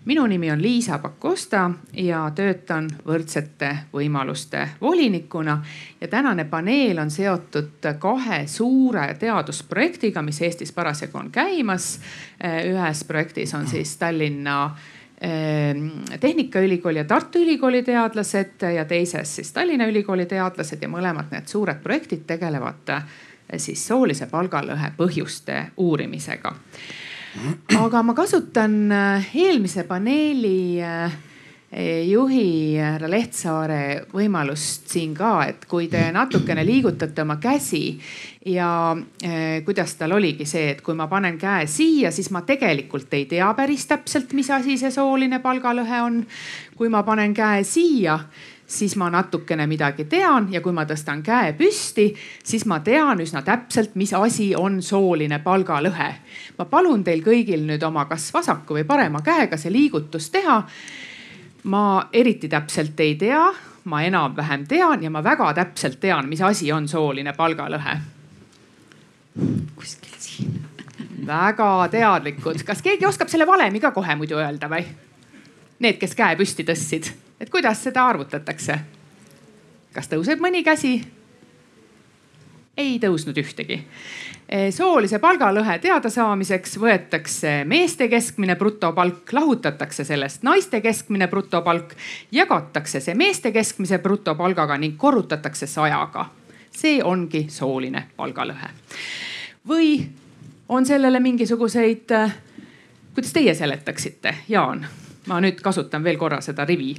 minu 0.04 0.26
nimi 0.26 0.50
on 0.50 0.62
Liisa 0.62 0.98
Pakosta 0.98 1.70
ja 1.92 2.30
töötan 2.34 2.90
võrdsete 3.06 3.76
võimaluste 3.92 4.68
volinikuna 4.80 5.62
ja 6.00 6.08
tänane 6.08 6.44
paneel 6.44 6.98
on 6.98 7.10
seotud 7.10 7.86
kahe 7.98 8.46
suure 8.46 9.14
teadusprojektiga, 9.14 10.22
mis 10.22 10.42
Eestis 10.42 10.72
parasjagu 10.72 11.18
on 11.18 11.30
käimas. 11.30 12.00
ühes 12.42 13.04
projektis 13.04 13.54
on 13.54 13.66
siis 13.66 13.96
Tallinna 13.96 14.76
Tehnikaülikooli 16.20 16.98
ja 16.98 17.04
Tartu 17.04 17.38
Ülikooli 17.38 17.82
teadlased 17.82 18.62
ja 18.74 18.84
teises 18.84 19.36
siis 19.36 19.52
Tallinna 19.52 19.86
Ülikooli 19.86 20.26
teadlased 20.26 20.82
ja 20.82 20.88
mõlemad 20.88 21.30
need 21.30 21.46
suured 21.46 21.80
projektid 21.82 22.26
tegelevad 22.26 22.92
siis 23.56 23.86
soolise 23.86 24.26
palgalõhe 24.30 24.92
põhjuste 24.96 25.70
uurimisega. 25.76 26.54
aga 27.78 28.02
ma 28.02 28.14
kasutan 28.14 28.92
eelmise 29.34 29.84
paneeli 29.84 30.86
juhi 32.06 32.76
härra 32.78 33.08
Lehtsaare 33.10 34.06
võimalust 34.14 34.86
siin 34.92 35.14
ka, 35.16 35.32
et 35.48 35.64
kui 35.66 35.88
te 35.90 36.06
natukene 36.14 36.62
liigutate 36.66 37.24
oma 37.24 37.36
käsi 37.42 37.98
ja 38.46 38.94
eh, 39.22 39.64
kuidas 39.66 39.96
tal 39.98 40.14
oligi 40.14 40.46
see, 40.46 40.70
et 40.74 40.82
kui 40.84 40.94
ma 40.94 41.08
panen 41.10 41.38
käe 41.40 41.66
siia, 41.70 42.12
siis 42.14 42.30
ma 42.30 42.44
tegelikult 42.46 43.12
ei 43.18 43.26
tea 43.30 43.50
päris 43.58 43.88
täpselt, 43.90 44.32
mis 44.38 44.50
asi 44.54 44.78
see 44.78 44.92
sooline 44.94 45.40
palgalõhe 45.42 46.02
on. 46.04 46.24
kui 46.76 46.88
ma 46.90 47.02
panen 47.02 47.34
käe 47.34 47.62
siia 47.64 48.18
siis 48.74 48.96
ma 49.00 49.08
natukene 49.10 49.66
midagi 49.70 50.04
tean 50.10 50.50
ja 50.52 50.60
kui 50.60 50.72
ma 50.72 50.84
tõstan 50.88 51.22
käe 51.22 51.54
püsti, 51.58 52.10
siis 52.44 52.66
ma 52.66 52.80
tean 52.84 53.22
üsna 53.22 53.44
täpselt, 53.46 53.94
mis 53.94 54.12
asi 54.14 54.50
on 54.58 54.82
sooline 54.82 55.38
palgalõhe. 55.44 56.10
ma 56.58 56.64
palun 56.64 57.04
teil 57.04 57.22
kõigil 57.22 57.66
nüüd 57.66 57.82
oma 57.82 58.04
kas 58.10 58.32
vasaku 58.34 58.80
või 58.80 58.84
parema 58.84 59.22
käega 59.22 59.56
see 59.56 59.72
liigutus 59.72 60.30
teha 60.30 60.62
ma 61.64 62.08
eriti 62.12 62.48
täpselt 62.48 63.00
ei 63.00 63.14
tea, 63.14 63.52
ma 63.84 64.02
enam-vähem 64.02 64.66
tean 64.68 65.02
ja 65.02 65.10
ma 65.10 65.24
väga 65.24 65.52
täpselt 65.54 66.00
tean, 66.00 66.28
mis 66.28 66.42
asi 66.42 66.72
on 66.72 66.88
sooline 66.88 67.32
palgalõhe. 67.32 67.96
kuskil 69.76 70.14
siin. 70.18 70.60
väga 71.26 71.88
teadlikud, 71.90 72.62
kas 72.64 72.82
keegi 72.82 73.06
oskab 73.06 73.28
selle 73.28 73.46
valemi 73.46 73.80
ka 73.80 73.90
kohe 73.90 74.14
muidu 74.14 74.38
öelda 74.38 74.68
või? 74.70 74.84
Need, 75.80 75.98
kes 75.98 76.14
käe 76.14 76.36
püsti 76.36 76.64
tõstsid, 76.64 77.10
et 77.44 77.50
kuidas 77.52 77.82
seda 77.84 78.06
arvutatakse? 78.08 78.78
kas 79.92 80.08
tõuseb 80.08 80.40
mõni 80.40 80.64
käsi? 80.64 80.96
ei 82.76 82.96
tõusnud 82.98 83.36
ühtegi. 83.38 83.76
Eh, 84.48 84.70
soolise 84.74 85.20
palgalõhe 85.22 85.76
teadasaamiseks 85.78 86.78
võetakse 86.80 87.52
meeste 87.68 88.08
keskmine 88.08 88.56
brutopalk, 88.56 89.32
lahutatakse 89.32 90.04
sellest 90.04 90.42
naiste 90.42 90.80
keskmine 90.80 91.28
brutopalk, 91.28 91.94
jagatakse 92.32 93.00
see 93.00 93.14
meeste 93.14 93.52
keskmise 93.52 93.98
brutopalgaga 93.98 94.78
ning 94.80 94.96
korrutatakse 94.98 95.66
sajaga. 95.66 96.26
see 96.74 97.02
ongi 97.04 97.46
sooline 97.48 98.08
palgalõhe. 98.16 98.68
või 99.68 100.08
on 100.68 100.86
sellele 100.86 101.20
mingisuguseid, 101.20 102.10
eh, 102.10 102.34
kuidas 103.14 103.32
teie 103.32 103.54
seletaksite, 103.54 104.34
Jaan? 104.48 104.86
ma 105.26 105.40
nüüd 105.40 105.60
kasutan 105.60 106.04
veel 106.04 106.16
korra 106.16 106.40
seda 106.40 106.64
rivi 106.64 106.96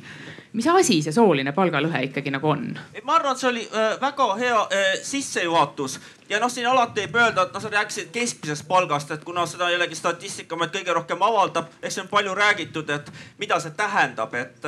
mis 0.56 0.68
asi 0.72 1.02
see 1.04 1.14
sooline 1.16 1.52
palgalõhe 1.56 2.06
ikkagi 2.10 2.32
nagu 2.34 2.50
on? 2.50 2.68
ma 3.04 3.18
arvan, 3.20 3.38
see 3.40 3.50
oli 3.52 3.66
äh, 3.68 3.96
väga 4.02 4.28
hea 4.40 4.62
äh, 4.64 4.92
sissejuhatus 5.04 6.00
ja 6.30 6.40
noh, 6.40 6.52
siin 6.52 6.68
alati 6.68 7.06
võib 7.06 7.20
öelda, 7.20 7.46
et 7.46 7.54
noh, 7.54 7.62
sa 7.62 7.70
rääkisid 7.70 8.10
keskmisest 8.14 8.66
palgast, 8.68 9.12
et 9.14 9.24
kuna 9.24 9.46
seda 9.50 9.70
jällegi 9.70 9.96
Statistikaamet 9.96 10.74
kõige 10.74 10.94
rohkem 10.98 11.22
avaldab, 11.22 11.70
eks 11.82 11.98
see 11.98 12.04
on 12.04 12.10
palju 12.10 12.34
räägitud, 12.38 12.90
et 12.90 13.12
mida 13.42 13.60
see 13.62 13.76
tähendab, 13.78 14.34
et, 14.40 14.66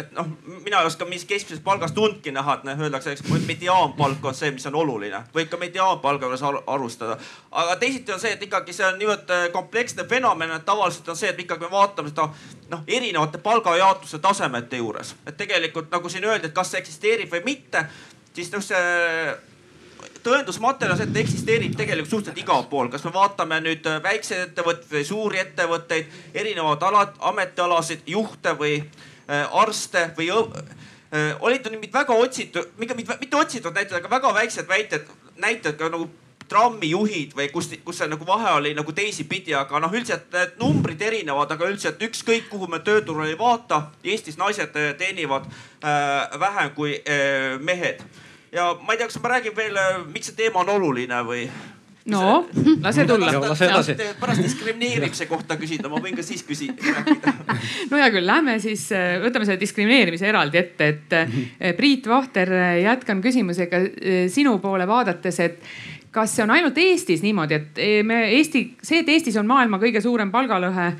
et 0.00 0.14
noh, 0.16 0.30
mina 0.64 0.80
ei 0.80 0.88
oska 0.88 1.04
mingist 1.08 1.28
keskmisest 1.28 1.64
palgast 1.64 1.98
undki 2.00 2.32
näha, 2.34 2.58
et 2.58 2.66
noh, 2.68 2.84
öeldakse, 2.86 3.12
eks 3.12 3.46
mediaanpalk 3.46 4.24
on 4.24 4.38
see, 4.38 4.52
mis 4.56 4.66
on 4.70 4.80
oluline, 4.80 5.22
võib 5.36 5.52
ka 5.52 5.60
mediaanpalga 5.60 6.28
juures 6.28 6.46
arvustada. 6.48 7.18
aga 7.50 7.76
teisiti 7.76 8.12
on 8.12 8.20
see, 8.20 8.32
et 8.38 8.48
ikkagi 8.48 8.76
see 8.76 8.88
on 8.88 8.98
niivõrd 9.00 9.30
äh, 9.36 9.46
kompleksne 9.52 10.08
fenomen, 10.08 10.56
et 10.56 10.64
tavaliselt 10.66 11.08
on 11.08 11.20
see, 11.20 11.32
et 11.34 11.40
ikkagi 11.44 11.68
me 11.68 11.72
vaatame 11.76 12.12
seda 12.12 12.30
noh, 12.70 12.84
erinevate 12.88 13.38
palgajaotuse 13.44 14.18
tasemete 14.24 14.80
juures, 14.80 15.14
et 15.26 15.36
tegelikult 15.36 15.92
nagu 15.92 16.08
siin 16.08 16.24
öeldi, 16.24 16.48
et 16.48 16.56
kas 16.56 16.72
see 16.72 16.80
eksisteerib 16.80 17.32
või 17.34 17.44
mitte, 17.52 17.84
siis 18.34 18.52
noh, 18.52 18.64
see 18.64 19.52
tõendusmaterjal, 20.24 20.98
see, 20.98 21.12
eksisteerib 21.22 21.76
tegelikult 21.78 22.10
suhteliselt 22.10 22.40
igal 22.42 22.64
pool, 22.70 22.90
kas 22.92 23.04
me 23.06 23.12
vaatame 23.14 23.60
nüüd 23.64 23.86
äh, 23.90 24.00
väikseid 24.04 24.48
ettevõtteid 24.48 24.96
või 24.96 25.04
suuri 25.08 25.42
ettevõtteid, 25.44 26.18
erinevaid 26.34 26.88
alad, 26.88 27.14
ametialasid, 27.32 28.04
juhte 28.10 28.56
või 28.58 28.78
äh, 28.80 29.44
arste 29.60 30.08
või 30.18 30.30
äh, 30.32 31.32
olid 31.40 31.70
nüüd 31.70 31.92
väga 31.92 32.16
otsitud, 32.18 32.74
mitte 32.80 33.38
otsitud 33.38 33.74
näited, 33.74 33.96
aga 34.00 34.12
väga 34.16 34.34
väiksed 34.40 34.68
väited, 34.68 35.08
näited 35.40 35.78
ka 35.78 35.92
nagu 35.92 36.10
trammijuhid 36.48 37.32
või 37.36 37.48
kus, 37.52 37.70
kus 37.84 38.00
see 38.00 38.10
nagu 38.10 38.26
vahe 38.28 38.52
oli 38.58 38.74
nagu 38.76 38.92
teisipidi, 38.92 39.54
aga 39.56 39.80
noh, 39.80 39.92
üldiselt 39.92 40.28
need 40.34 40.58
numbrid 40.60 41.02
erinevad, 41.02 41.52
aga 41.54 41.70
üldiselt 41.70 42.02
ükskõik 42.04 42.50
kuhu 42.50 42.68
me 42.70 42.82
tööturul 42.84 43.26
ei 43.28 43.38
vaata, 43.38 43.88
Eestis 44.04 44.38
naised 44.40 44.76
teenivad 45.00 45.48
äh, 45.48 46.38
vähem 46.40 46.74
kui 46.76 46.98
äh, 47.00 47.56
mehed 47.60 48.04
ja 48.54 48.72
ma 48.80 48.94
ei 48.94 49.00
tea, 49.00 49.08
kas 49.10 49.20
ma 49.22 49.32
räägin 49.34 49.56
veel, 49.56 49.78
äh, 49.78 50.02
miks 50.10 50.30
see 50.30 50.38
teema 50.38 50.62
on 50.62 50.74
oluline 50.76 51.22
või? 51.26 51.46
no 52.12 52.44
lase 52.84 53.06
tulla. 53.08 53.32
pärast 54.20 54.42
diskrimineerimise 54.44 55.26
kohta 55.26 55.56
küsida, 55.60 55.88
ma 55.88 56.02
võin 56.04 56.18
ka 56.18 56.24
siis 56.26 56.44
küsida, 56.46 56.76
rääkida. 56.98 57.32
no 57.90 58.02
hea 58.02 58.10
küll, 58.14 58.28
lähme 58.28 58.58
siis, 58.62 58.86
äh, 58.94 59.16
võtame 59.24 59.48
selle 59.48 59.62
diskrimineerimise 59.62 60.28
eraldi 60.28 60.60
ette, 60.60 60.92
et 60.92 61.18
äh, 61.18 61.74
Priit 61.78 62.06
Vahter, 62.10 62.52
jätkan 62.82 63.24
küsimusega 63.24 63.82
sinu 64.32 64.58
poole 64.62 64.86
vaadates, 64.88 65.40
et 65.40 65.60
kas 66.14 66.36
see 66.36 66.44
on 66.44 66.52
ainult 66.54 66.78
Eestis 66.78 67.24
niimoodi, 67.24 67.58
et 67.58 67.84
me 68.06 68.20
Eesti, 68.36 68.66
see, 68.84 69.02
et 69.02 69.08
Eestis 69.16 69.40
on 69.40 69.48
maailma 69.50 69.80
kõige 69.82 70.04
suurem 70.04 70.30
palgalõhe 70.30 70.92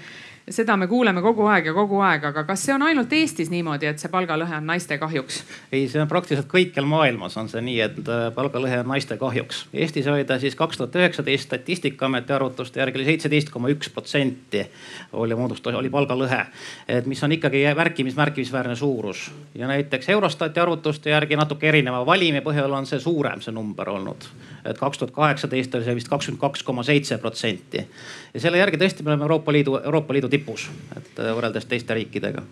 seda 0.50 0.76
me 0.76 0.86
kuuleme 0.86 1.22
kogu 1.24 1.46
aeg 1.48 1.70
ja 1.70 1.72
kogu 1.72 2.00
aeg, 2.04 2.24
aga 2.28 2.44
kas 2.44 2.66
see 2.66 2.74
on 2.74 2.82
ainult 2.84 3.12
Eestis 3.16 3.48
niimoodi, 3.52 3.88
et 3.88 4.00
see 4.02 4.10
palgalõhe 4.12 4.58
on 4.58 4.66
naiste 4.68 4.98
kahjuks? 5.00 5.40
ei, 5.72 5.86
see 5.88 6.02
on 6.02 6.08
praktiliselt 6.08 6.50
kõikjal 6.50 6.84
maailmas 6.88 7.36
on 7.40 7.48
see 7.48 7.62
nii, 7.64 7.78
et 7.80 8.00
äh, 8.02 8.26
palgalõhe 8.36 8.82
on 8.82 8.90
naiste 8.92 9.16
kahjuks. 9.20 9.64
Eestis 9.72 10.08
oli 10.10 10.26
ta 10.28 10.38
siis 10.42 10.56
kaks 10.58 10.80
tuhat 10.80 10.98
üheksateist 11.00 11.48
Statistikaameti 11.48 12.32
arvutuste 12.36 12.80
järgi 12.80 13.00
oli 13.00 13.08
seitseteist 13.08 13.50
koma 13.52 13.70
üks 13.72 13.88
protsenti 13.92 14.66
oli 15.12 15.36
moodustus, 15.38 15.74
oli 15.74 15.92
palgalõhe. 15.92 16.42
et 16.88 17.06
mis 17.06 17.22
on 17.24 17.32
ikkagi 17.32 17.64
märkimis, 17.76 18.16
märkimisväärne 18.16 18.76
suurus 18.76 19.30
ja 19.54 19.68
näiteks 19.68 20.08
Eurostati 20.08 20.60
arvutuste 20.60 21.10
järgi 21.10 21.36
natuke 21.40 21.68
erineva 21.68 22.04
valimi 22.06 22.44
põhjal 22.44 22.72
on 22.72 22.86
see 22.86 23.00
suurem, 23.00 23.40
see 23.40 23.52
number 23.52 23.88
olnud. 23.88 24.28
et 24.64 24.78
kaks 24.78 24.98
tuhat 24.98 25.14
kaheksateist 25.14 25.74
oli 25.74 25.84
see 25.84 25.94
vist 25.94 26.08
kakskümmend 26.08 26.40
kaks 26.40 26.62
koma 26.62 26.82
seitse 26.82 27.18
protsenti 27.18 27.88
ja 28.34 28.42
selle 28.42 28.58
järgi 28.58 28.80
tõesti 28.80 29.06
me 29.06 29.12
oleme 29.12 29.28
Euroopa 29.28 29.54
Liidu, 29.54 29.78
Euroopa 29.78 30.16
Liidu 30.16 30.28
tipus, 30.32 30.66
et 30.96 31.22
äh, 31.22 31.32
võrreldes 31.36 31.68
teiste 31.70 31.94
riikidega. 31.94 32.42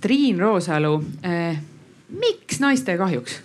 Triin 0.00 0.38
Roosalu 0.40 0.94
eh,, 1.24 1.58
miks 2.20 2.62
naiste 2.62 2.96
kahjuks? 2.96 3.42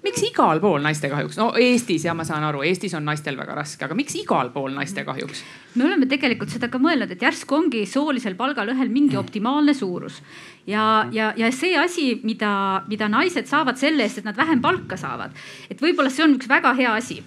miks 0.00 0.22
igal 0.24 0.62
pool 0.62 0.80
naiste 0.80 1.10
kahjuks, 1.12 1.36
no 1.36 1.50
Eestis 1.60 2.06
ja 2.06 2.14
ma 2.16 2.24
saan 2.24 2.44
aru, 2.48 2.62
Eestis 2.64 2.94
on 2.96 3.04
naistel 3.04 3.36
väga 3.36 3.52
raske, 3.58 3.84
aga 3.84 3.96
miks 3.96 4.14
igal 4.16 4.48
pool 4.54 4.72
naiste 4.72 5.04
kahjuks? 5.04 5.42
me 5.74 5.84
oleme 5.84 6.08
tegelikult 6.08 6.52
seda 6.52 6.70
ka 6.72 6.80
mõelnud, 6.80 7.12
et 7.12 7.20
järsku 7.22 7.58
ongi 7.58 7.82
soolisel 7.86 8.34
palgalõhel 8.38 8.88
mingi 8.92 9.18
optimaalne 9.20 9.74
suurus 9.76 10.22
ja, 10.66 11.04
ja, 11.12 11.34
ja 11.36 11.52
see 11.52 11.76
asi, 11.78 12.14
mida, 12.24 12.52
mida 12.88 13.10
naised 13.12 13.50
saavad 13.50 13.76
selle 13.80 14.06
eest, 14.06 14.22
et 14.22 14.30
nad 14.30 14.40
vähem 14.40 14.64
palka 14.64 14.96
saavad, 15.00 15.36
et 15.68 15.84
võib-olla 15.84 16.12
see 16.12 16.24
on 16.24 16.38
üks 16.38 16.48
väga 16.48 16.72
hea 16.80 16.96
asi 16.96 17.20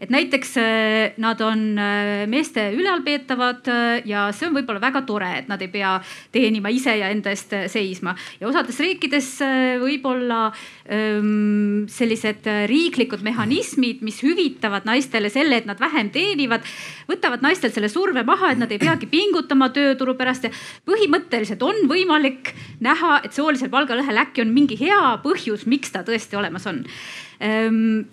et 0.00 0.10
näiteks 0.12 0.56
äh, 0.60 1.14
nad 1.22 1.40
on 1.40 1.78
äh, 1.78 2.26
meeste 2.28 2.68
ülalpeetavad 2.76 3.68
äh, 3.68 4.02
ja 4.08 4.26
see 4.36 4.48
on 4.48 4.56
võib-olla 4.56 4.82
väga 4.82 5.02
tore, 5.08 5.30
et 5.40 5.48
nad 5.48 5.62
ei 5.64 5.70
pea 5.72 5.96
teenima 6.34 6.70
ise 6.72 6.96
ja 6.98 7.08
enda 7.12 7.32
eest 7.32 7.54
seisma. 7.72 8.16
Ja 8.40 8.48
osades 8.50 8.78
riikides 8.82 9.30
võib-olla 9.80 10.40
ähm, 10.92 11.86
sellised 11.90 12.46
riiklikud 12.70 13.24
mehhanismid, 13.26 14.02
mis 14.06 14.20
hüvitavad 14.24 14.86
naistele 14.88 15.30
selle, 15.32 15.60
et 15.60 15.68
nad 15.68 15.80
vähem 15.80 16.10
teenivad, 16.14 16.66
võtavad 17.08 17.44
naistelt 17.44 17.76
selle 17.76 17.90
surve 17.92 18.24
maha, 18.26 18.52
et 18.52 18.60
nad 18.60 18.72
ei 18.72 18.80
peagi 18.82 19.08
pingutama 19.10 19.70
tööturu 19.74 20.16
pärast. 20.18 20.46
Ja 20.46 20.52
põhimõtteliselt 20.88 21.62
on 21.66 21.86
võimalik 21.90 22.52
näha, 22.84 23.20
et 23.24 23.36
soolisel 23.36 23.72
palgalõhel 23.72 24.24
äkki 24.26 24.44
on 24.44 24.52
mingi 24.54 24.78
hea 24.80 25.16
põhjus, 25.24 25.66
miks 25.70 25.94
ta 25.94 26.04
tõesti 26.06 26.38
olemas 26.38 26.68
on. 26.68 26.84
Ähm, 27.44 28.06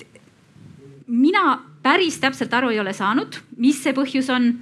mina 1.07 1.72
päris 1.83 2.19
täpselt 2.19 2.53
aru 2.53 2.71
ei 2.73 2.79
ole 2.79 2.93
saanud, 2.93 3.35
mis 3.57 3.81
see 3.83 3.95
põhjus 3.95 4.29
on? 4.33 4.53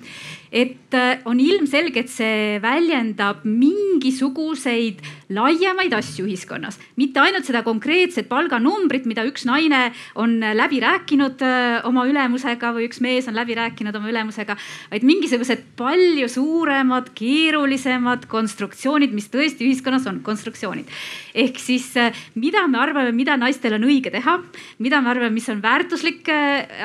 Et 0.51 0.91
äh, 0.91 1.21
on 1.23 1.39
ilmselge, 1.39 2.01
et 2.03 2.09
see 2.11 2.57
väljendab 2.59 3.45
mingisuguseid 3.47 4.97
laiemaid 5.31 5.93
asju 5.95 6.25
ühiskonnas, 6.27 6.75
mitte 6.99 7.21
ainult 7.23 7.47
seda 7.47 7.61
konkreetset 7.63 8.27
palganumbrit, 8.27 9.05
mida 9.07 9.23
üks 9.23 9.45
naine 9.47 9.93
on 10.19 10.33
läbi 10.43 10.81
rääkinud 10.83 11.39
äh, 11.47 11.77
oma 11.87 12.03
ülemusega 12.09 12.73
või 12.75 12.89
üks 12.89 12.99
mees 12.99 13.29
on 13.31 13.37
läbi 13.39 13.55
rääkinud 13.55 13.95
oma 13.95 14.11
ülemusega, 14.11 14.57
vaid 14.91 15.05
mingisugused 15.07 15.63
palju 15.79 16.27
suuremad, 16.35 17.13
keerulisemad 17.15 18.27
konstruktsioonid, 18.27 19.15
mis 19.15 19.31
tõesti 19.31 19.69
ühiskonnas 19.69 20.09
on 20.11 20.19
konstruktsioonid. 20.25 20.91
ehk 21.31 21.63
siis 21.63 21.87
äh, 21.95 22.11
mida 22.35 22.65
me 22.67 22.83
arvame, 22.83 23.15
mida 23.15 23.39
naistel 23.39 23.79
on 23.79 23.87
õige 23.87 24.11
teha, 24.11 24.35
mida 24.83 24.99
me 24.99 25.13
arvame, 25.15 25.31
mis 25.31 25.47
on 25.47 25.63
väärtuslik 25.63 26.27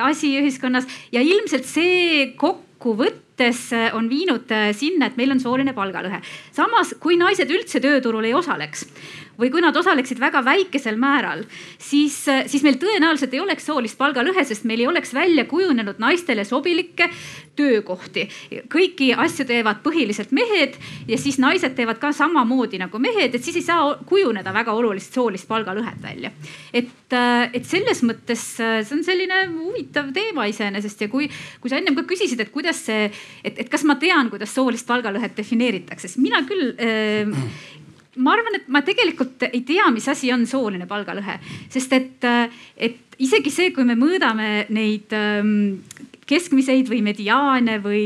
asi 0.07 0.37
ühiskonnas. 0.39 0.87
Ja 1.11 1.19
ilmselt 1.19 1.67
see 1.67 2.06
see 2.07 2.33
kokkuvõttes 2.39 3.67
on 3.97 4.07
viinud 4.09 4.51
sinna, 4.77 5.09
et 5.09 5.17
meil 5.19 5.35
on 5.35 5.41
sooline 5.43 5.75
palgalõhe. 5.77 6.21
samas, 6.55 6.95
kui 6.99 7.19
naised 7.19 7.51
üldse 7.51 7.81
tööturul 7.83 8.25
ei 8.25 8.35
osaleks 8.37 8.87
või 9.39 9.51
kui 9.53 9.61
nad 9.61 9.75
osaleksid 9.77 10.19
väga 10.21 10.41
väikesel 10.45 10.97
määral, 10.99 11.43
siis, 11.77 12.17
siis 12.49 12.63
meil 12.65 12.79
tõenäoliselt 12.81 13.33
ei 13.33 13.41
oleks 13.43 13.67
soolist 13.69 13.97
palgalõhe, 13.97 14.43
sest 14.45 14.65
meil 14.69 14.81
ei 14.83 14.89
oleks 14.89 15.13
välja 15.13 15.45
kujunenud 15.49 16.01
naistele 16.01 16.45
sobilikke 16.45 17.09
töökohti. 17.57 18.27
kõiki 18.69 19.11
asju 19.17 19.45
teevad 19.49 19.81
põhiliselt 19.85 20.31
mehed 20.35 20.77
ja 21.07 21.17
siis 21.17 21.39
naised 21.41 21.75
teevad 21.75 21.99
ka 22.01 22.11
samamoodi 22.13 22.79
nagu 22.81 22.99
mehed, 23.01 23.35
et 23.35 23.43
siis 23.43 23.61
ei 23.61 23.65
saa 23.65 23.95
kujuneda 24.05 24.53
väga 24.53 24.73
olulist 24.73 25.13
soolist 25.13 25.47
palgalõhet 25.47 26.01
välja. 26.03 26.31
et, 26.73 27.13
et 27.53 27.65
selles 27.65 28.03
mõttes 28.03 28.45
see 28.57 28.93
on 28.93 29.03
selline 29.03 29.45
huvitav 29.53 30.11
teema 30.13 30.45
iseenesest 30.49 31.01
ja 31.01 31.09
kui, 31.09 31.29
kui 31.61 31.69
sa 31.69 31.77
ennem 31.77 31.95
ka 31.95 32.05
küsisid, 32.09 32.41
et 32.41 32.53
kuidas 32.53 32.85
see, 32.89 33.09
et, 33.43 33.57
et 33.57 33.69
kas 33.69 33.83
ma 33.83 33.95
tean, 34.01 34.29
kuidas 34.29 34.53
soolist 34.53 34.87
palgalõhet 34.87 35.37
defineeritakse, 35.37 36.07
siis 36.07 36.21
mina 36.21 36.43
küll 36.47 36.73
äh, 36.77 37.33
ma 38.17 38.35
arvan, 38.35 38.59
et 38.59 38.69
ma 38.71 38.83
tegelikult 38.85 39.47
ei 39.49 39.63
tea, 39.67 39.89
mis 39.93 40.07
asi 40.11 40.31
on 40.33 40.45
sooline 40.49 40.87
palgalõhe, 40.89 41.39
sest 41.73 41.93
et, 41.97 42.29
et 42.77 43.17
isegi 43.23 43.53
see, 43.53 43.73
kui 43.75 43.87
me 43.87 43.97
mõõdame 43.99 44.67
neid 44.73 45.13
ähm, 45.15 45.79
keskmiseid 46.27 46.89
või 46.91 47.01
mediaane 47.05 47.77
või 47.83 48.05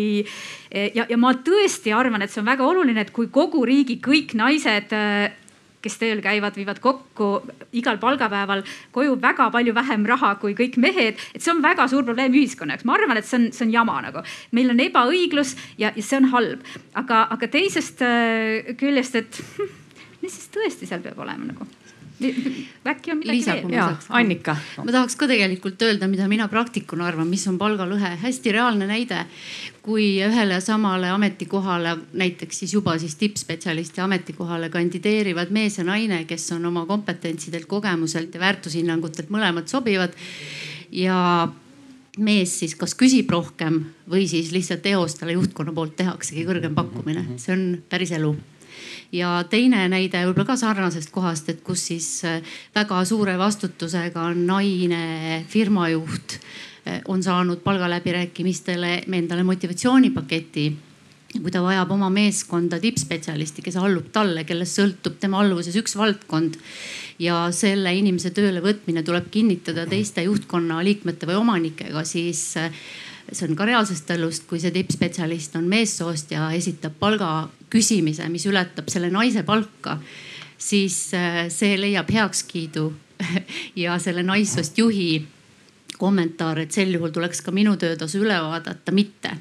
ja, 0.72 1.08
ja 1.10 1.18
ma 1.20 1.34
tõesti 1.42 1.94
arvan, 1.96 2.22
et 2.22 2.34
see 2.34 2.44
on 2.44 2.50
väga 2.52 2.68
oluline, 2.68 3.02
et 3.02 3.14
kui 3.16 3.32
kogu 3.34 3.66
riigi 3.68 3.98
kõik 4.04 4.36
naised 4.38 4.94
kes 5.82 5.98
tööl 5.98 6.22
käivad, 6.24 6.56
viivad 6.58 6.80
kokku 6.82 7.30
igal 7.78 7.98
palgapäeval 8.02 8.64
koju 8.94 9.18
väga 9.22 9.50
palju 9.54 9.74
vähem 9.76 10.06
raha 10.10 10.36
kui 10.42 10.54
kõik 10.58 10.78
mehed. 10.78 11.18
et 11.34 11.42
see 11.42 11.54
on 11.54 11.62
väga 11.64 11.88
suur 11.88 12.06
probleem 12.06 12.34
ühiskonna 12.34 12.76
jaoks, 12.76 12.86
ma 12.86 12.98
arvan, 12.98 13.18
et 13.18 13.26
see 13.26 13.40
on, 13.40 13.52
see 13.52 13.66
on 13.66 13.74
jama 13.74 14.00
nagu. 14.06 14.24
meil 14.52 14.70
on 14.70 14.80
ebaõiglus 14.80 15.56
ja, 15.78 15.92
ja 15.96 16.04
see 16.04 16.18
on 16.22 16.30
halb, 16.36 16.66
aga, 16.94 17.28
aga 17.34 17.48
teisest 17.48 18.02
äh, 18.06 18.76
küljest, 18.78 19.16
et 19.16 19.42
mis 20.22 20.36
siis 20.38 20.52
tõesti 20.54 20.90
seal 20.90 21.02
peab 21.06 21.20
olema 21.20 21.52
nagu? 21.52 21.68
äkki 22.22 23.12
on 23.12 23.18
midagi 23.18 23.38
Liisa, 23.38 23.56
veel? 23.56 23.96
Annika. 24.10 24.56
ma 24.84 24.94
tahaks 24.94 25.16
ka 25.18 25.28
tegelikult 25.30 25.82
öelda, 25.82 26.08
mida 26.12 26.28
mina 26.30 26.48
praktikuna 26.52 27.08
arvan, 27.10 27.30
mis 27.30 27.48
on 27.50 27.58
palgalõhe. 27.58 28.16
hästi 28.22 28.52
reaalne 28.52 28.88
näide. 28.88 29.26
kui 29.82 30.20
ühele 30.22 30.60
samale 30.62 31.10
ametikohale, 31.10 31.96
näiteks 32.14 32.60
siis 32.60 32.74
juba 32.74 32.98
siis 33.02 33.16
tippspetsialisti 33.16 34.02
ametikohale 34.02 34.70
kandideerivad 34.70 35.50
mees 35.50 35.78
ja 35.78 35.84
naine, 35.84 36.26
kes 36.26 36.52
on 36.52 36.66
oma 36.66 36.86
kompetentsidelt, 36.86 37.66
kogemuselt 37.66 38.34
ja 38.34 38.40
väärtushinnangutelt 38.40 39.34
mõlemad 39.34 39.68
sobivad 39.68 40.14
ja 40.92 41.50
mees 42.18 42.60
siis 42.60 42.76
kas 42.76 42.94
küsib 42.94 43.30
rohkem 43.32 43.82
või 44.10 44.28
siis 44.28 44.52
lihtsalt 44.52 44.86
eos 44.86 45.16
talle 45.16 45.34
juhtkonna 45.40 45.74
poolt 45.74 45.96
tehaksegi 45.96 46.46
kõrgem 46.46 46.76
pakkumine, 46.78 47.26
see 47.42 47.56
on 47.56 47.70
päris 47.90 48.12
elu 48.14 48.36
ja 49.12 49.32
teine 49.50 49.86
näide 49.92 50.24
võib-olla 50.26 50.54
ka 50.54 50.58
sarnasest 50.60 51.12
kohast, 51.12 51.50
et 51.52 51.64
kus 51.66 51.88
siis 51.92 52.10
äh, 52.28 52.40
väga 52.76 53.04
suure 53.06 53.38
vastutusega 53.40 54.30
naine 54.38 55.44
firmajuht 55.50 56.38
äh, 56.38 57.02
on 57.08 57.24
saanud 57.24 57.64
palgaläbirääkimistele 57.66 59.02
endale 59.12 59.44
motivatsioonipaketi 59.44 60.70
kui 61.40 61.52
ta 61.54 61.62
vajab 61.64 61.94
oma 61.96 62.10
meeskonda 62.12 62.80
tippspetsialisti, 62.82 63.64
kes 63.64 63.78
allub 63.80 64.10
talle, 64.12 64.44
kellest 64.44 64.80
sõltub 64.80 65.16
tema 65.22 65.40
alluvuses 65.40 65.78
üks 65.80 65.96
valdkond. 65.96 66.58
Ja 67.22 67.46
selle 67.56 67.94
inimese 67.96 68.34
tööle 68.36 68.64
võtmine 68.66 69.04
tuleb 69.06 69.30
kinnitada 69.32 69.86
teiste 69.88 70.26
juhtkonna 70.26 70.82
liikmete 70.84 71.30
või 71.30 71.38
omanikega, 71.40 72.04
siis 72.08 72.42
äh, 72.60 72.74
see 73.32 73.48
on 73.48 73.56
ka 73.56 73.66
reaalsest 73.68 74.10
elust, 74.16 74.48
kui 74.50 74.60
see 74.60 74.74
tippspetsialist 74.76 75.56
on 75.60 75.68
meessoost 75.72 76.34
ja 76.36 76.50
esitab 76.56 76.98
palga 77.00 77.32
küsimise, 77.72 78.28
mis 78.30 78.46
ületab 78.50 78.90
selle 78.92 79.12
naise 79.14 79.44
palka, 79.48 79.98
siis 80.58 81.14
äh, 81.18 81.46
see 81.50 81.78
leiab 81.80 82.12
heakskiidu 82.12 82.90
ja 83.84 83.98
selle 84.00 84.24
naissoost 84.28 84.78
juhi 84.78 85.14
kommentaar, 86.02 86.64
et 86.64 86.74
sel 86.74 86.94
juhul 86.96 87.14
tuleks 87.14 87.44
ka 87.46 87.54
minu 87.54 87.76
töötasu 87.78 88.24
üle 88.24 88.38
vaadata, 88.42 88.92
mitte. 88.92 89.36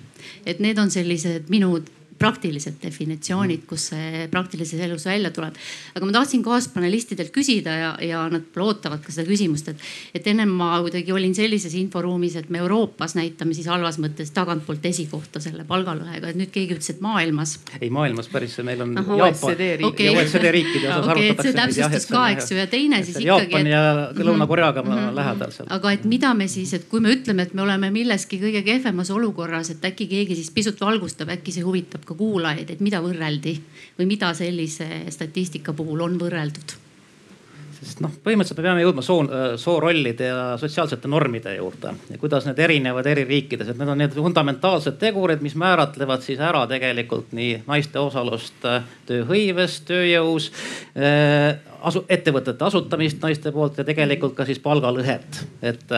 et 0.46 0.60
need 0.60 0.78
on 0.78 0.90
sellised 0.90 1.48
minu 1.48 1.78
praktilised 2.20 2.76
definitsioonid, 2.82 3.64
kus 3.68 3.86
see 3.94 4.26
praktilises 4.32 4.80
elus 4.84 5.06
välja 5.08 5.30
tuleb. 5.32 5.56
aga 5.94 6.06
ma 6.06 6.12
tahtsin 6.12 6.42
kaaspanelistidelt 6.44 7.32
küsida 7.32 7.76
ja, 7.76 7.90
ja 8.04 8.26
nad 8.28 8.58
ootavad 8.60 9.00
ka 9.04 9.12
seda 9.14 9.28
küsimust, 9.30 9.70
et, 9.72 9.84
et 10.14 10.26
ennem 10.28 10.50
ma 10.52 10.74
kuidagi 10.84 11.14
olin 11.16 11.32
sellises 11.34 11.74
inforuumis, 11.80 12.36
et 12.36 12.50
me 12.52 12.60
Euroopas 12.60 13.16
näitame 13.16 13.56
siis 13.56 13.70
halvas 13.72 13.96
mõttes 14.02 14.34
tagantpoolt 14.36 14.84
esikohta 14.90 15.40
selle 15.40 15.64
palgalõhega, 15.68 16.32
et 16.32 16.40
nüüd 16.40 16.52
keegi 16.52 16.76
ütles, 16.76 16.90
et 16.92 17.00
maailmas. 17.04 17.56
ei 17.80 17.88
maailmas 17.94 18.28
päris, 18.28 18.58
meil 18.68 18.84
on 18.84 18.92
Aha, 19.00 19.16
OECD 19.16 19.70
riik. 19.80 19.88
okay. 19.88 20.12
OECD 20.12 20.52
riikide 20.58 20.90
osas 20.90 21.08
okay, 21.08 21.30
arutatakse. 21.30 21.48
see 21.48 21.56
täpsustus 21.56 22.08
ka, 22.12 22.26
eks 22.34 22.52
ju, 22.52 22.60
ja 22.60 22.68
teine 22.70 23.00
siis 23.06 23.16
ikkagi. 23.16 23.48
Jaapan 23.48 23.72
ja 23.72 23.82
Lõuna-Koreaga 24.20 24.84
mm 24.84 24.92
-hmm. 24.92 25.16
lähedal 25.16 25.56
seal. 25.56 25.72
aga 25.78 25.96
et 25.96 26.04
mida 26.04 26.34
me 26.34 26.48
siis, 26.48 26.74
et 26.76 26.84
kui 26.92 27.00
me 27.00 27.16
ütleme, 27.16 27.48
et 27.48 27.56
me 27.56 27.64
oleme 27.64 27.90
milleski 27.90 28.42
kõige 28.44 28.62
kehvemas 28.66 29.10
olukorras, 29.10 29.72
et 29.72 29.84
äkki 29.84 30.10
keegi 30.12 30.36
siis 30.36 30.50
pisut 30.50 30.80
valgustab, 30.80 31.32
äkki 31.32 31.56
see 31.56 31.64
huvitab 31.64 32.04
ka 32.10 32.18
kuulajaid, 32.18 32.74
et 32.74 32.84
mida 32.84 33.00
võrreldi 33.04 33.56
või 33.98 34.10
mida 34.10 34.34
sellise 34.34 35.06
statistika 35.14 35.74
puhul 35.76 36.06
on 36.08 36.18
võrreldud? 36.20 36.78
sest 37.80 38.02
noh, 38.04 38.12
põhimõtteliselt 38.24 38.58
me 38.60 38.64
peame 38.66 38.82
jõudma 38.82 39.02
soo, 39.04 39.22
soorollide 39.60 40.26
ja 40.28 40.40
sotsiaalsete 40.60 41.08
normide 41.08 41.54
juurde 41.56 41.94
ja 42.10 42.18
kuidas 42.20 42.44
need 42.44 42.58
erinevad 42.60 43.06
eri 43.08 43.24
riikides, 43.28 43.70
et 43.72 43.80
need 43.80 43.88
on 43.88 44.00
need 44.02 44.16
fundamentaalsed 44.16 44.98
tegurid, 45.00 45.40
mis 45.44 45.56
määratlevad 45.60 46.24
siis 46.24 46.42
ära 46.44 46.66
tegelikult 46.70 47.32
nii 47.36 47.62
naiste 47.68 48.02
osalust 48.02 48.68
äh, 48.68 48.84
tööhõives, 49.08 49.80
tööjõus 49.88 50.50
äh, 50.92 51.56
asu, 51.80 52.04
ettevõtete 52.08 52.68
asutamist 52.68 53.24
naiste 53.24 53.52
poolt 53.54 53.80
ja 53.80 53.86
tegelikult 53.88 54.36
ka 54.36 54.44
siis 54.48 54.60
palgalõhet. 54.62 55.44
et, 55.62 55.96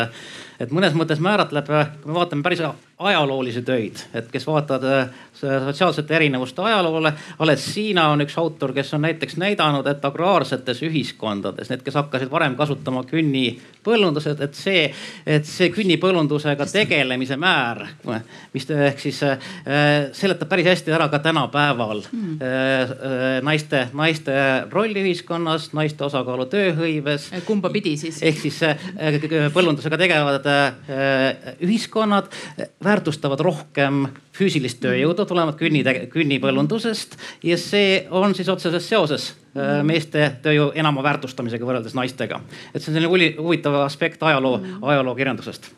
et 0.62 0.72
mõnes 0.74 0.94
mõttes 0.96 1.20
määratleb, 1.22 1.68
kui 2.02 2.12
me 2.12 2.18
vaatame 2.20 2.46
päris 2.46 2.62
ajaloolisi 3.02 3.62
töid, 3.66 3.98
et 4.14 4.28
kes 4.30 4.46
vaatavad 4.46 4.84
äh, 4.86 5.22
sotsiaalsete 5.34 6.14
erinevuste 6.14 6.62
ajaloole. 6.62 7.12
alles 7.38 7.64
Hiina 7.76 8.08
on 8.12 8.22
üks 8.22 8.36
autor, 8.38 8.72
kes 8.76 8.94
on 8.94 9.02
näiteks 9.02 9.36
näidanud, 9.42 9.86
et 9.90 10.04
agraarsetes 10.04 10.82
ühiskondades, 10.86 11.70
need, 11.72 11.82
kes 11.82 11.98
hakkasid 11.98 12.30
varem 12.30 12.54
kasutama 12.56 13.02
künnipõllundused, 13.10 14.42
et 14.46 14.54
see, 14.58 14.84
et 15.26 15.48
see 15.48 15.70
künnipõllundusega 15.74 16.66
tegelemise 16.70 17.38
määr, 17.40 17.84
mis 18.54 18.68
ehk 18.70 19.02
siis 19.02 19.22
äh, 19.26 19.50
seletab 20.14 20.52
päris 20.52 20.70
hästi 20.70 20.94
ära 20.94 21.08
ka 21.10 21.18
tänapäeval 21.24 22.04
mm. 22.06 22.38
äh, 22.38 22.94
naiste, 23.42 23.86
naiste 23.98 24.38
rolli 24.70 25.02
ühiskonnas 25.02 25.72
naiste 25.74 26.06
osakaalu 26.06 26.46
tööhõives. 26.52 27.30
kumba 27.48 27.72
pidi 27.74 27.96
siis? 27.98 28.22
ehk 28.22 28.38
siis 28.46 28.62
äh, 28.68 28.78
põllundusega 29.54 29.98
tegelevad 29.98 30.46
äh, 30.46 30.51
ühiskonnad 31.62 32.30
väärtustavad 32.84 33.40
rohkem 33.44 34.06
füüsilist 34.36 34.80
tööjõudu 34.82 35.26
tulevat 35.28 35.58
künni, 35.60 35.82
künnipõllundusest 36.12 37.18
ja 37.46 37.58
see 37.60 38.02
on 38.10 38.34
siis 38.36 38.48
otseses 38.52 38.88
seoses 38.88 39.28
äh, 39.32 39.80
meeste 39.86 40.28
tööjõu 40.44 40.70
enama 40.78 41.04
väärtustamisega 41.04 41.68
võrreldes 41.68 41.96
naistega. 41.98 42.40
et 42.72 42.80
see 42.82 42.92
on 42.92 43.00
selline 43.00 43.34
huvitav 43.38 43.82
aspekt 43.84 44.22
ajaloo, 44.22 44.60
ajalookirjandusest. 44.82 45.70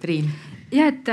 Triin 0.00 0.30
ja 0.74 0.86
et, 0.90 1.08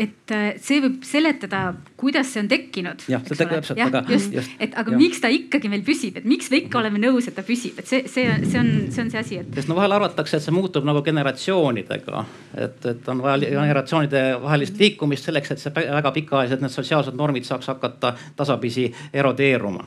et 0.00 0.34
see 0.62 0.80
võib 0.82 1.04
seletada, 1.06 1.62
kuidas 2.00 2.30
see 2.32 2.44
on 2.44 2.50
tekkinud. 2.50 3.04
jah, 3.10 3.22
seda 3.26 3.48
täpselt, 3.50 3.80
aga. 3.82 4.02
just, 4.10 4.32
just, 4.34 4.52
et 4.62 4.76
aga 4.78 4.94
ja. 4.94 5.00
miks 5.00 5.22
ta 5.22 5.30
ikkagi 5.32 5.70
meil 5.72 5.82
püsib, 5.86 6.20
et 6.20 6.28
miks 6.28 6.50
me 6.52 6.62
ikka 6.62 6.80
oleme 6.82 7.02
nõus, 7.02 7.28
et 7.30 7.36
ta 7.36 7.44
püsib, 7.46 7.80
et 7.80 7.90
see, 7.90 8.04
see, 8.10 8.26
see 8.44 8.60
on, 8.60 8.70
see 8.92 9.04
on 9.04 9.12
see 9.12 9.22
asi, 9.22 9.40
et. 9.42 9.50
sest 9.58 9.70
no 9.70 9.78
vahel 9.78 9.96
arvatakse, 9.98 10.38
et 10.38 10.46
see 10.46 10.54
muutub 10.54 10.86
nagu 10.86 11.02
generatsioonidega, 11.06 12.24
et, 12.66 12.80
et 12.94 13.10
on 13.12 13.24
vaja 13.24 13.42
generatsioonide 13.50 14.24
vahelist 14.44 14.80
liikumist 14.80 15.30
selleks, 15.30 15.54
et 15.54 15.64
see 15.64 15.74
väga 15.80 16.14
pikaajalised 16.16 16.64
need 16.64 16.76
sotsiaalsed 16.76 17.18
normid 17.18 17.48
saaks 17.48 17.70
hakata 17.72 18.14
tasapisi 18.38 18.88
erodeeruma 19.12 19.86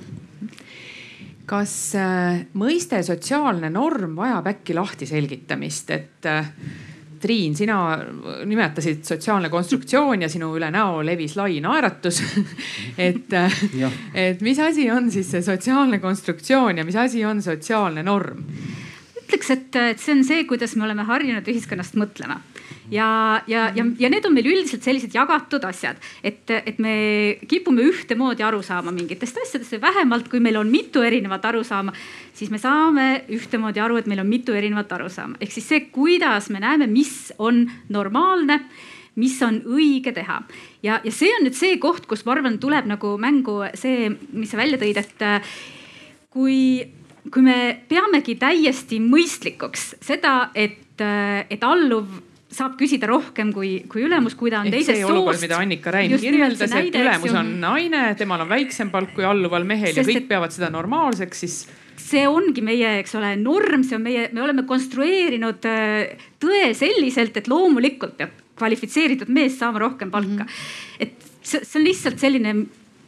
kas 1.44 1.74
äh, 2.00 2.46
mõiste 2.56 3.02
sotsiaalne 3.04 3.68
norm 3.74 4.16
vajab 4.16 4.48
äkki 4.54 4.76
lahti 4.78 5.08
selgitamist, 5.10 5.92
et 5.92 6.28
äh, 6.30 6.48
Triin, 7.24 7.56
sina 7.56 7.78
nimetasid 8.46 9.06
sotsiaalne 9.08 9.48
konstruktsioon 9.50 10.26
ja 10.26 10.30
sinu 10.32 10.50
üle 10.58 10.68
näo 10.74 11.00
levis 11.06 11.38
lai 11.40 11.62
naeratus. 11.64 12.20
Et, 13.08 13.32
et 14.14 14.42
mis 14.46 14.60
asi 14.60 14.90
on 14.92 15.10
siis 15.12 15.32
see 15.32 15.42
sotsiaalne 15.42 16.00
konstruktsioon 16.04 16.78
ja 16.78 16.86
mis 16.86 16.98
asi 17.00 17.24
on 17.26 17.42
sotsiaalne 17.42 18.04
norm? 18.04 18.44
ütleks, 19.24 19.50
et, 19.50 19.76
et 19.96 20.02
see 20.04 20.14
on 20.14 20.20
see, 20.28 20.44
kuidas 20.46 20.76
me 20.78 20.86
oleme 20.86 21.08
harjunud 21.08 21.48
ühiskonnast 21.50 21.96
mõtlema 21.98 22.38
ja, 22.92 23.42
ja, 23.48 23.68
ja, 23.76 23.86
ja 24.00 24.10
need 24.12 24.26
on 24.26 24.36
meil 24.36 24.50
üldiselt 24.52 24.86
sellised 24.86 25.14
jagatud 25.16 25.64
asjad, 25.68 26.00
et, 26.24 26.50
et 26.52 26.80
me 26.84 26.96
kipume 27.50 27.86
ühtemoodi 27.90 28.46
aru 28.46 28.62
saama 28.66 28.94
mingitest 28.96 29.40
asjadest 29.44 29.76
või 29.78 29.84
vähemalt, 29.88 30.30
kui 30.32 30.42
meil 30.44 30.60
on 30.60 30.72
mitu 30.72 31.04
erinevat 31.06 31.46
arusaama, 31.52 31.94
siis 32.34 32.52
me 32.54 32.62
saame 32.62 33.08
ühtemoodi 33.34 33.84
aru, 33.84 34.02
et 34.02 34.10
meil 34.10 34.24
on 34.24 34.30
mitu 34.30 34.56
erinevat 34.58 34.92
arusaama. 35.00 35.40
ehk 35.42 35.52
siis 35.52 35.70
see, 35.70 35.86
kuidas 35.94 36.50
me 36.50 36.64
näeme, 36.64 36.88
mis 36.88 37.32
on 37.38 37.66
normaalne 37.90 38.62
mis 39.16 39.38
on 39.46 39.60
õige 39.70 40.14
teha. 40.14 40.42
ja, 40.84 41.00
ja 41.04 41.12
see 41.14 41.30
on 41.38 41.46
nüüd 41.46 41.58
see 41.58 41.78
koht, 41.82 42.08
kus 42.10 42.26
ma 42.26 42.34
arvan, 42.36 42.58
tuleb 42.62 42.88
nagu 42.90 43.16
mängu 43.22 43.62
see, 43.78 44.10
mis 44.34 44.52
sa 44.52 44.58
välja 44.58 44.80
tõid, 44.82 44.98
et 44.98 45.26
äh, 45.26 45.56
kui, 46.34 46.82
kui 47.30 47.46
me 47.46 47.58
peamegi 47.90 48.36
täiesti 48.42 49.00
mõistlikuks 49.04 49.94
seda, 50.02 50.50
et, 50.56 50.98
äh, 51.02 51.46
et 51.50 51.64
alluv 51.64 52.10
saab 52.54 52.76
küsida 52.80 53.10
rohkem 53.10 53.52
kui, 53.56 53.72
kui 53.90 54.06
ülemus, 54.08 54.36
kui 54.40 54.52
ta 54.54 54.62
on 54.62 54.70
Ehk 54.70 54.78
teisest 54.78 55.02
soost. 55.02 55.12
olukord, 55.12 55.42
mida 55.42 55.60
Annika 55.62 55.94
Räim 55.94 56.14
kirjeldas, 56.22 56.76
et 56.80 57.00
ülemus 57.00 57.38
on 57.40 57.50
naine, 57.62 58.04
temal 58.20 58.46
on 58.46 58.52
väiksem 58.52 58.92
palk 58.94 59.16
kui 59.18 59.26
alluval 59.28 59.66
mehel 59.68 59.94
Sest 59.94 60.04
ja 60.04 60.06
kõik 60.12 60.22
et... 60.24 60.30
peavad 60.30 60.56
seda 60.56 60.70
normaalseks, 60.74 61.44
siis 61.46 61.58
see 62.04 62.24
ongi 62.30 62.64
meie, 62.66 63.00
eks 63.02 63.16
ole, 63.20 63.34
norm, 63.42 63.84
see 63.88 63.98
on 63.98 64.06
meie, 64.06 64.28
me 64.36 64.44
oleme 64.46 64.66
konstrueerinud 64.70 65.68
äh, 65.70 66.30
tõe 66.42 66.72
selliselt, 66.78 67.38
et 67.40 67.50
loomulikult 67.52 68.18
peab 68.20 68.40
kvalifitseeritud 68.60 69.32
mees 69.34 69.58
saama 69.58 69.82
rohkem 69.82 70.12
palka 70.14 70.46
mm. 70.46 70.50
-hmm. 70.50 70.98
et 71.00 71.30
see, 71.42 71.64
see 71.64 71.80
on 71.80 71.86
lihtsalt 71.88 72.22
selline 72.22 72.56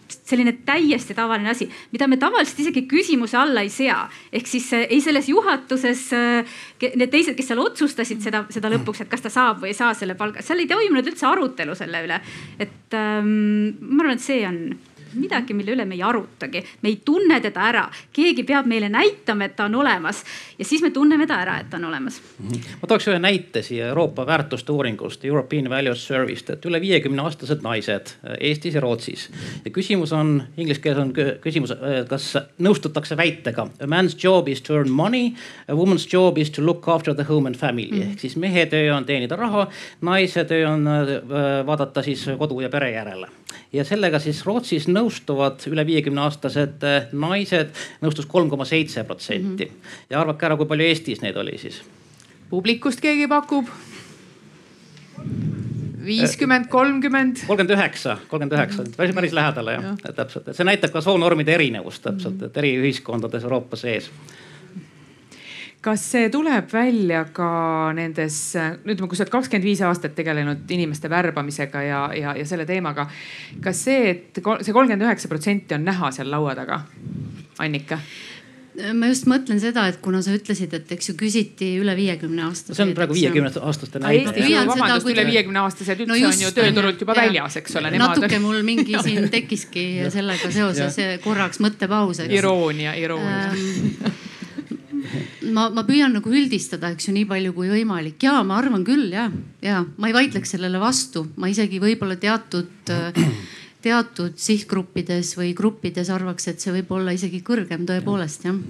selline 0.08 0.56
täiesti 0.66 1.16
tavaline 1.18 1.50
asi, 1.52 1.68
mida 1.92 2.08
me 2.08 2.18
tavaliselt 2.22 2.60
isegi 2.66 2.86
küsimuse 2.90 3.38
alla 3.40 3.64
ei 3.66 3.70
sea. 3.74 4.06
ehk 4.34 4.48
siis 4.48 4.72
äh, 4.74 4.88
ei 4.90 5.02
selles 5.02 5.30
juhatuses 5.30 6.08
äh, 6.14 6.58
need 6.96 7.12
teised, 7.14 7.36
kes 7.38 7.52
seal 7.52 7.62
otsustasid 7.64 8.22
seda, 8.24 8.46
seda 8.54 8.72
lõpuks, 8.74 9.04
et 9.04 9.12
kas 9.12 9.26
ta 9.26 9.34
saab 9.34 9.64
või 9.64 9.74
ei 9.74 9.78
saa 9.78 9.94
selle 9.98 10.18
palga, 10.20 10.44
seal 10.46 10.62
ei 10.62 10.70
toimunud 10.70 11.14
üldse 11.14 11.28
arutelu 11.30 11.76
selle 11.78 12.04
üle. 12.08 12.20
et 12.60 12.98
ähm, 12.98 13.78
ma 13.82 14.04
arvan, 14.04 14.20
et 14.20 14.26
see 14.26 14.44
on 14.48 14.62
midagi, 15.16 15.54
mille 15.54 15.76
üle 15.76 15.86
me 15.86 15.96
ei 15.96 16.04
arutagi, 16.04 16.64
me 16.82 16.92
ei 16.92 17.00
tunne 17.06 17.40
teda 17.44 17.68
ära, 17.70 17.86
keegi 18.14 18.44
peab 18.48 18.70
meile 18.70 18.90
näitama, 18.90 19.50
et 19.50 19.56
ta 19.56 19.70
on 19.70 19.76
olemas 19.82 20.24
ja 20.60 20.66
siis 20.66 20.82
me 20.82 20.92
tunneme 20.96 21.28
ta 21.28 21.40
ära, 21.42 21.60
et 21.60 21.70
ta 21.70 21.78
on 21.78 21.86
olemas. 21.92 22.22
-hmm. 22.22 22.78
ma 22.82 22.88
tooks 22.88 23.08
ühe 23.08 23.20
näite 23.20 23.62
siia 23.62 23.88
Euroopa 23.88 24.26
väärtuste 24.26 24.72
uuringust, 24.72 25.26
European 25.26 25.70
Values 25.70 26.08
Survey'st, 26.08 26.50
et 26.50 26.66
üle 26.66 26.82
viiekümne 26.82 27.22
aastased 27.22 27.62
naised 27.62 28.16
Eestis 28.40 28.74
ja 28.74 28.82
Rootsis. 28.82 29.30
ja 29.66 29.72
küsimus 29.72 30.14
on, 30.14 30.44
inglise 30.58 30.82
keeles 30.82 31.00
on 31.00 31.14
küsimus, 31.42 31.74
kas 32.10 32.34
nõustutakse 32.60 33.18
väitega 33.18 33.70
a 33.80 33.88
man's 33.88 34.16
job 34.24 34.48
is 34.48 34.62
to 34.62 34.76
earn 34.76 34.92
money, 34.92 35.34
a 35.68 35.74
woman's 35.74 36.08
job 36.14 36.38
is 36.38 36.50
to 36.50 36.62
look 36.62 36.88
after 36.88 37.14
the 37.14 37.24
home 37.24 37.48
and 37.48 37.56
family 37.56 37.92
mm 37.92 38.06
ehk 38.06 38.20
siis 38.20 38.36
mehe 38.38 38.66
töö 38.70 38.92
on 38.96 39.06
teenida 39.06 39.36
raha, 39.40 39.66
naise 40.06 40.44
töö 40.46 40.68
on 40.70 40.88
äh, 40.88 41.66
vaadata 41.66 42.04
siis 42.06 42.26
kodu 42.38 42.60
ja 42.62 42.70
pere 42.70 42.92
järele 42.92 43.28
ja 43.74 43.84
sellega 43.84 44.20
siis 44.20 44.46
Rootsis 44.46 44.88
nõustuvad 45.06 45.66
üle 45.70 45.86
viiekümne 45.86 46.24
aastased 46.26 46.84
eh, 46.86 47.12
naised 47.14 47.74
nõustus 48.02 48.28
kolm 48.30 48.50
koma 48.50 48.66
seitse 48.66 49.04
protsenti. 49.06 49.70
Mhm. 49.70 49.98
ja 50.10 50.22
arvake 50.22 50.46
ära, 50.46 50.58
kui 50.58 50.70
palju 50.70 50.88
Eestis 50.90 51.22
neid 51.22 51.38
oli 51.38 51.58
siis? 51.62 51.82
publikust 52.50 53.02
keegi 53.02 53.28
pakub? 53.28 53.70
viiskümmend, 56.06 56.68
kolmkümmend. 56.70 57.46
kolmkümmend 57.48 57.74
üheksa, 57.74 58.18
kolmkümmend 58.30 58.54
üheksa, 58.54 58.84
päris, 58.98 59.16
päris 59.16 59.34
lähedale 59.34 59.78
jah 59.78 59.86
ja., 59.90 60.14
täpselt, 60.14 60.48
et 60.48 60.58
see 60.58 60.68
näitab 60.68 60.94
ka 60.94 61.02
soonormide 61.02 61.56
erinevust 61.56 62.04
täpselt, 62.06 62.44
et 62.46 62.58
eri 62.62 62.76
ühiskondades 62.78 63.46
Euroopa 63.48 63.80
sees 63.80 64.12
kas 65.86 66.06
see 66.16 66.30
tuleb 66.34 66.70
välja 66.74 67.24
ka 67.36 67.48
nendes, 67.98 68.38
ütleme, 68.58 69.10
kui 69.10 69.18
sa 69.18 69.26
oled 69.26 69.34
kakskümmend 69.36 69.68
viis 69.68 69.84
aastat 69.86 70.16
tegelenud 70.18 70.72
inimeste 70.74 71.12
värbamisega 71.12 71.84
ja, 71.86 72.04
ja, 72.18 72.38
ja 72.38 72.46
selle 72.50 72.66
teemaga. 72.66 73.08
kas 73.64 73.86
see, 73.88 74.14
et 74.16 74.40
see 74.42 74.74
kolmkümmend 74.74 75.06
üheksa 75.06 75.30
protsenti 75.32 75.78
on 75.78 75.86
näha 75.86 76.14
seal 76.16 76.32
laua 76.32 76.56
taga, 76.58 76.82
Annika? 77.62 78.00
ma 78.76 79.08
just 79.08 79.28
mõtlen 79.30 79.60
seda, 79.62 79.86
et 79.88 80.02
kuna 80.04 80.20
sa 80.26 80.34
ütlesid, 80.36 80.74
et 80.76 80.90
eks 80.92 81.12
ju 81.12 81.16
küsiti 81.16 81.70
üle 81.80 81.94
viiekümne 81.96 82.44
aastaseid. 82.50 82.76
see 82.76 82.88
on 82.90 82.92
praegu 82.98 83.16
viiekümne 83.16 83.52
aastaste 83.70 84.02
näide. 84.04 84.34
vabandust, 84.68 85.08
üle 85.14 85.26
viiekümne 85.30 85.62
aastased 85.62 86.02
üldse 86.02 86.12
no 86.12 86.18
just, 86.20 86.42
on 86.42 86.44
ju 86.44 86.52
tööturult 86.58 87.06
juba 87.06 87.16
ja, 87.16 87.24
väljas, 87.24 87.56
eks 87.62 87.80
ole. 87.80 87.94
natuke 87.96 88.42
mul 88.44 88.60
mingi 88.68 88.98
siin 89.06 89.30
tekkiski 89.32 89.86
sellega 90.12 90.52
seoses 90.52 91.00
korraks 91.24 91.62
mõttepaus. 91.64 92.26
iroonia, 92.28 92.98
iroonia 93.00 93.54
ähm, 93.54 94.35
ma, 95.56 95.68
ma 95.74 95.84
püüan 95.88 96.16
nagu 96.18 96.32
üldistada, 96.32 96.92
eks 96.94 97.10
ju, 97.10 97.16
nii 97.16 97.28
palju 97.30 97.54
kui 97.56 97.72
võimalik. 97.72 98.18
Ja 98.26 98.40
ma 98.48 98.60
arvan 98.62 98.86
küll 98.88 99.10
ja, 99.14 99.30
ja 99.66 99.84
ma 99.98 100.10
ei 100.10 100.16
vaidleks 100.16 100.56
sellele 100.56 100.82
vastu, 100.82 101.28
ma 101.42 101.50
isegi 101.52 101.82
võib-olla 101.84 102.18
teatud, 102.22 102.92
teatud 103.86 104.40
sihtgruppides 104.40 105.36
või 105.40 105.54
gruppides 105.58 106.12
arvaks, 106.14 106.50
et 106.52 106.64
see 106.64 106.74
võib 106.80 106.96
olla 106.98 107.16
isegi 107.16 107.44
kõrgem 107.46 107.88
tõepoolest 107.90 108.50
jah. 108.50 108.62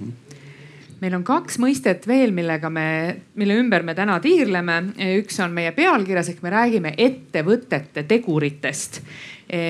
Meil 0.96 1.12
on 1.12 1.26
kaks 1.28 1.58
mõistet 1.60 2.06
veel, 2.08 2.30
millega 2.32 2.70
me, 2.72 2.88
mille 3.36 3.58
ümber 3.60 3.82
me 3.84 3.92
täna 3.94 4.14
tiirleme. 4.24 4.78
üks 5.18 5.36
on 5.44 5.52
meie 5.52 5.74
pealkirjas 5.76 6.30
ehk 6.32 6.40
me 6.40 6.52
räägime 6.54 6.94
ettevõtete 6.96 8.06
teguritest 8.08 9.02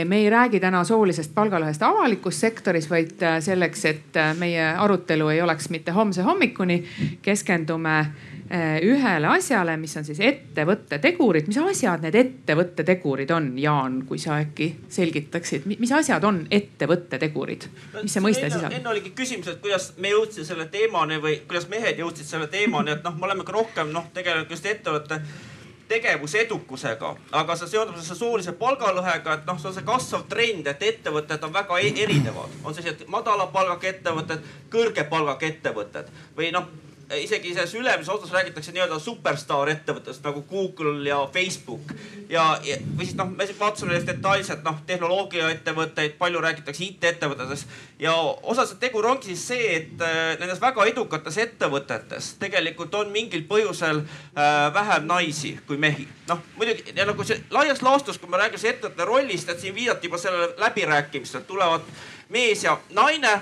me 0.05 0.17
ei 0.17 0.31
räägi 0.31 0.61
täna 0.61 0.85
soolisest 0.85 1.35
palgalõhest 1.35 1.83
avalikus 1.85 2.41
sektoris, 2.41 2.89
vaid 2.91 3.21
äh, 3.23 3.41
selleks, 3.45 3.85
et 3.85 4.17
äh, 4.17 4.33
meie 4.39 4.71
arutelu 4.73 5.29
ei 5.29 5.43
oleks 5.45 5.69
mitte 5.71 5.93
homse 5.93 6.23
hommikuni, 6.25 6.79
keskendume 7.23 7.97
äh, 7.99 8.79
ühele 8.83 9.29
asjale, 9.29 9.77
mis 9.77 9.97
on 10.01 10.07
siis 10.09 10.21
ettevõtte 10.25 10.99
tegurid. 10.99 11.51
mis 11.51 11.59
asjad 11.61 12.07
need 12.07 12.17
ettevõtte 12.17 12.87
tegurid 12.89 13.31
on, 13.37 13.51
Jaan, 13.61 13.99
kui 14.09 14.19
sa 14.19 14.39
äkki 14.41 14.71
selgitaksid, 14.89 15.67
mis 15.69 15.93
asjad 15.93 16.25
on 16.25 16.47
ettevõtte 16.51 17.21
tegurid, 17.21 17.69
mis 18.01 18.17
see 18.17 18.25
mõiste 18.25 18.49
sisaldab? 18.49 18.79
enne 18.79 18.95
oligi 18.95 19.13
küsimus, 19.19 19.51
et 19.53 19.61
kuidas 19.61 19.93
me 20.01 20.15
jõudsime 20.15 20.49
selle 20.49 20.71
teemani 20.73 21.21
või 21.21 21.43
kuidas 21.45 21.69
mehed 21.69 22.01
jõudsid 22.01 22.33
selle 22.33 22.49
teemani, 22.49 22.97
et 22.97 23.05
noh, 23.05 23.19
me 23.19 23.29
oleme 23.29 23.45
ka 23.45 23.53
rohkem 23.59 23.93
noh, 23.93 24.09
tegelenud 24.17 24.57
just 24.57 24.73
ettevõtte 24.73 25.21
tegevusedukusega, 25.89 27.13
aga 27.41 27.57
see 27.57 27.71
seondub 27.71 27.99
selle 28.01 28.19
soolise 28.19 28.57
palgalõhega, 28.59 29.39
et 29.39 29.47
noh, 29.47 29.61
see 29.61 29.71
on 29.71 29.77
see 29.77 29.87
kasvav 29.87 30.27
trend, 30.31 30.67
et 30.67 30.83
ettevõtted 30.83 31.45
on 31.47 31.55
väga 31.55 31.79
e-, 31.83 31.95
erinevad. 32.07 32.59
on 32.65 32.75
sellised 32.75 33.07
madala 33.13 33.47
palgaga 33.55 33.89
ettevõtted, 33.93 34.51
kõrge 34.73 35.07
palgaga 35.11 35.47
ettevõtted 35.47 36.11
või 36.37 36.51
noh 36.55 36.69
isegi 37.15 37.55
selles 37.55 37.75
ülemises 37.75 38.09
osas 38.11 38.33
räägitakse 38.35 38.73
nii-öelda 38.75 38.99
superstaar 38.99 39.71
ettevõttest 39.71 40.25
nagu 40.27 40.43
Google 40.51 41.09
ja 41.09 41.19
Facebook 41.33 41.93
ja, 42.29 42.59
ja, 42.67 42.79
või 42.97 43.07
siis 43.07 43.15
noh, 43.19 43.31
me 43.31 43.47
vaatasime 43.59 43.93
neist 43.93 44.09
detailselt 44.11 44.65
noh, 44.67 44.81
tehnoloogiaettevõtteid, 44.89 46.17
palju 46.19 46.43
räägitakse 46.43 46.85
IT-ettevõtetest 46.89 47.77
ja 48.03 48.15
osa 48.43 48.67
see 48.67 48.81
tegur 48.83 49.07
ongi 49.07 49.31
siis 49.31 49.45
see, 49.53 49.69
et 49.77 50.03
äh, 50.03 50.35
nendes 50.41 50.61
väga 50.63 50.87
edukates 50.91 51.39
ettevõtetes 51.45 52.33
tegelikult 52.43 52.95
on 52.99 53.13
mingil 53.15 53.47
põhjusel 53.47 54.03
äh, 54.03 54.73
vähem 54.75 55.07
naisi 55.07 55.55
kui 55.67 55.79
mehi. 55.79 56.09
noh, 56.29 56.43
muidugi 56.57 56.97
ja 56.97 57.07
nagu 57.07 57.25
see 57.29 57.39
laias 57.55 57.85
laastus, 57.87 58.19
kui 58.19 58.31
me 58.31 58.43
räägime 58.43 58.73
ettevõtte 58.73 59.07
rollist, 59.07 59.49
et 59.49 59.63
siin 59.63 59.75
viidati 59.75 60.11
juba 60.11 60.19
sellele 60.19 60.55
läbirääkimistele, 60.59 61.47
tulevad 61.47 61.87
mees 62.35 62.65
ja 62.65 62.75
naine 62.91 63.37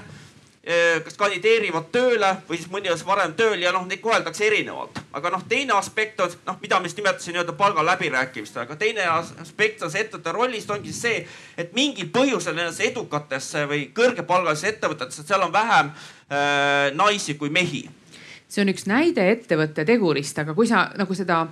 kas 1.04 1.18
kandideerivad 1.20 1.90
tööle 1.92 2.30
või 2.48 2.56
siis 2.56 2.70
mõni 2.72 2.88
aasta 2.88 3.04
varem 3.04 3.34
tööl 3.36 3.60
ja 3.60 3.72
noh, 3.74 3.82
neid 3.84 4.00
koheldakse 4.00 4.46
erinevalt. 4.46 5.00
aga 5.12 5.32
noh, 5.34 5.42
teine 5.48 5.74
aspekt 5.76 6.20
on 6.24 6.30
noh, 6.46 6.56
mida 6.62 6.78
ma 6.80 6.88
just 6.88 6.96
nimetasin 6.96 7.36
nii-öelda 7.36 7.52
palgaläbirääkimistel, 7.58 8.62
aga 8.62 8.76
teine 8.80 9.04
aspekt 9.42 9.82
on 9.82 9.92
see 9.92 10.06
ettevõtte 10.06 10.32
rollist 10.32 10.70
ongi 10.70 10.92
see, 10.92 11.26
et 11.60 11.76
mingil 11.76 12.08
põhjusel 12.14 12.56
nendesse 12.56 12.88
edukatesse 12.88 13.66
või 13.68 13.90
kõrgepalgalisesse 13.96 14.72
ettevõtetesse, 14.72 15.26
seal 15.28 15.44
on 15.44 15.52
vähem 15.52 15.92
äh, 15.92 16.88
naisi 16.96 17.36
kui 17.36 17.52
mehi. 17.52 17.84
see 18.48 18.64
on 18.64 18.72
üks 18.72 18.88
näide 18.88 19.28
ettevõtte 19.32 19.84
tegurist, 19.84 20.38
aga 20.38 20.54
kui 20.54 20.66
sa 20.70 20.86
nagu 20.96 21.14
seda 21.14 21.44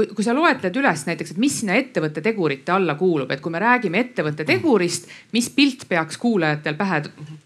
kui, 0.00 0.08
kui 0.16 0.24
sa 0.24 0.34
loetled 0.36 0.76
üles 0.80 1.04
näiteks, 1.08 1.34
et 1.34 1.42
mis 1.42 1.60
sinna 1.60 1.76
ettevõtte 1.80 2.22
tegurite 2.24 2.72
alla 2.72 2.96
kuulub, 2.98 3.30
et 3.30 3.42
kui 3.44 3.52
me 3.52 3.60
räägime 3.62 4.00
ettevõtte 4.06 4.46
tegurist, 4.48 5.08
mis 5.36 5.50
pilt 5.52 5.86
peaks 5.90 6.18
kuulajatel 6.20 6.78
pähe 6.78 7.02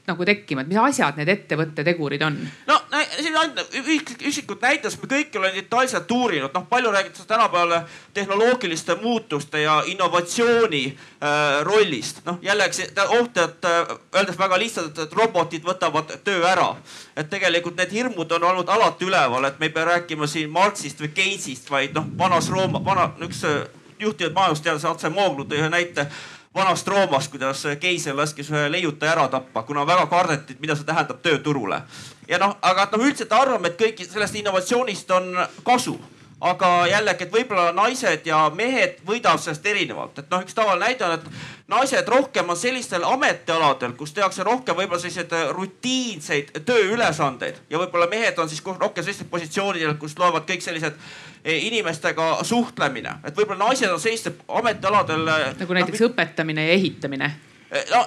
nagu 0.06 0.26
tekkima, 0.28 0.62
et 0.62 0.70
mis 0.70 0.80
asjad 0.80 1.18
need 1.18 1.32
ettevõtte 1.32 1.84
tegurid 1.86 2.22
on? 2.26 2.38
no 2.68 2.78
siin 3.16 3.36
ainult 3.36 3.74
üksikud 3.74 4.62
näited, 4.62 4.90
sest 4.90 5.02
me 5.02 5.10
kõik 5.10 5.38
oleme 5.38 5.56
detailselt 5.58 6.10
uurinud, 6.14 6.52
noh 6.54 6.66
palju 6.70 6.92
räägitakse 6.94 7.26
tänapäeval 7.30 7.88
tehnoloogiliste 8.14 8.98
muutuste 9.02 9.64
ja 9.64 9.80
innovatsiooni 9.90 10.84
äh, 10.90 11.62
rollist. 11.66 12.22
noh 12.26 12.38
jällegi 12.42 12.88
oht, 13.18 13.36
et 13.36 13.68
äh, 13.70 13.96
öeldes 14.14 14.38
väga 14.38 14.60
lihtsalt, 14.60 14.98
et 14.98 15.12
robotid 15.12 15.66
võtavad 15.66 16.14
töö 16.24 16.46
ära. 16.48 16.70
Et 17.16 17.31
tegelikult 17.31 17.77
need 17.79 17.92
hirmud 17.94 18.33
on 18.33 18.44
olnud 18.50 18.68
alati 18.68 19.07
üleval, 19.07 19.44
et 19.48 19.59
me 19.59 19.68
ei 19.68 19.74
pea 19.74 19.85
rääkima 19.90 20.27
siin 20.27 20.50
Marxist 20.50 21.00
või 21.00 21.12
Keynesist, 21.14 21.70
vaid 21.70 21.94
noh, 21.94 22.07
vanas 22.18 22.50
Rooma, 22.50 22.83
vana 22.85 23.11
üks 23.22 23.44
äh, 23.48 23.64
juhtivaid 23.98 24.35
majandusteadlase 24.35 24.88
Atse 24.90 25.12
Mooglu 25.14 25.46
tõi 25.48 25.62
ühe 25.62 25.70
näite 25.70 26.09
vanast 26.55 26.88
Roomast, 26.88 27.31
kuidas 27.31 27.64
keiser 27.81 28.16
laskis 28.16 28.50
ühe 28.50 28.66
leiutaja 28.70 29.12
ära 29.12 29.29
tappa, 29.29 29.62
kuna 29.62 29.87
väga 29.87 30.07
kardeti, 30.11 30.57
mida 30.61 30.77
see 30.79 30.87
tähendab 30.87 31.22
tööturule. 31.22 31.83
ja 32.29 32.38
noh, 32.38 32.57
aga 32.62 32.88
noh, 32.92 33.07
üldiselt 33.07 33.33
arvame, 33.33 33.72
et 33.72 33.81
kõik 33.81 34.05
sellest 34.07 34.38
innovatsioonist 34.38 35.11
on 35.11 35.33
kasu 35.64 35.98
aga 36.44 36.70
jällegi, 36.90 37.24
et 37.24 37.33
võib-olla 37.33 37.70
naised 37.72 38.26
ja 38.28 38.44
mehed 38.54 38.98
võidavad 39.07 39.40
sellest 39.40 39.66
erinevalt, 39.66 40.18
et 40.20 40.33
noh, 40.33 40.42
üks 40.44 40.57
tavaline 40.57 40.85
näide 40.85 41.07
on, 41.07 41.14
et 41.16 41.70
naised 41.72 42.11
rohkem 42.12 42.50
on 42.52 42.59
sellistel 42.61 43.07
ametialadel, 43.09 43.94
kus 43.98 44.12
tehakse 44.16 44.44
rohkem 44.44 44.76
võib-olla 44.76 45.00
selliseid 45.00 45.33
äh, 45.33 45.46
rutiinseid 45.57 46.52
tööülesandeid. 46.68 47.62
Ja 47.72 47.80
võib-olla 47.80 48.11
mehed 48.12 48.38
on 48.38 48.52
siis 48.52 48.61
rohkem 48.64 49.04
sellistel 49.07 49.30
positsioonidel, 49.33 49.96
kus 50.00 50.18
loevad 50.20 50.44
kõik 50.50 50.64
sellised 50.64 51.00
e, 51.44 51.57
inimestega 51.70 52.28
suhtlemine, 52.44 53.18
et 53.24 53.37
võib-olla 53.37 53.70
naised 53.70 53.88
on 53.88 54.02
sellistel 54.02 54.37
ametialadel. 54.61 55.26
Äh, 55.38 55.48
nagu 55.64 55.80
näiteks 55.80 56.04
no, 56.04 56.12
õpetamine 56.12 56.68
ja 56.68 56.76
ehitamine 56.76 57.33
no 57.70 58.00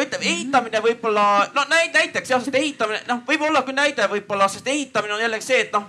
ütleme 0.00 0.24
ehitamine 0.24 0.80
võib-olla, 0.82 1.24
no 1.54 1.64
näiteks 1.68 2.30
jah, 2.32 2.40
sest 2.42 2.56
ehitamine 2.58 3.02
noh, 3.08 3.20
võib 3.28 3.44
olla 3.46 3.62
küll 3.66 3.76
näide 3.76 4.06
võib-olla, 4.10 4.48
sest 4.50 4.66
ehitamine 4.68 5.14
on 5.14 5.22
jällegi 5.22 5.46
see, 5.46 5.60
et 5.66 5.74
noh, 5.74 5.86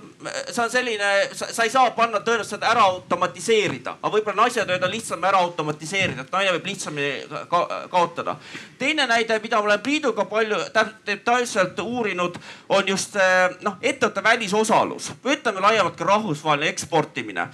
see 0.50 0.62
on 0.64 0.72
selline, 0.72 1.12
sa 1.34 1.66
ei 1.66 1.72
saa 1.74 1.92
panna 1.98 2.22
tõenäoliselt 2.24 2.66
ära 2.68 2.86
automatiseerida, 2.92 3.98
aga 4.02 4.14
võib-olla 4.14 4.44
naise 4.44 4.66
tööd 4.70 4.86
on 4.86 4.94
lihtsam 4.94 5.24
ära 5.30 5.42
automatiseerida, 5.48 6.26
et 6.28 6.36
naine 6.36 6.56
võib 6.58 6.72
lihtsamini 6.72 7.46
ka 7.52 7.64
kaotada. 7.92 8.36
teine 8.80 9.08
näide, 9.10 9.40
mida 9.44 9.62
ma 9.62 9.72
olen 9.72 9.84
Priiduga 9.84 10.26
palju 10.30 10.60
detailselt 11.08 11.80
uurinud, 11.80 12.38
on 12.70 12.88
just 12.88 13.18
noh, 13.62 13.80
ettevõtte 13.82 14.24
välisosalus 14.24 15.14
või 15.24 15.38
ütleme 15.40 15.64
laiemalt 15.64 15.98
ka 15.98 16.12
rahvusvaheline 16.12 16.70
eksportimine 16.76 17.48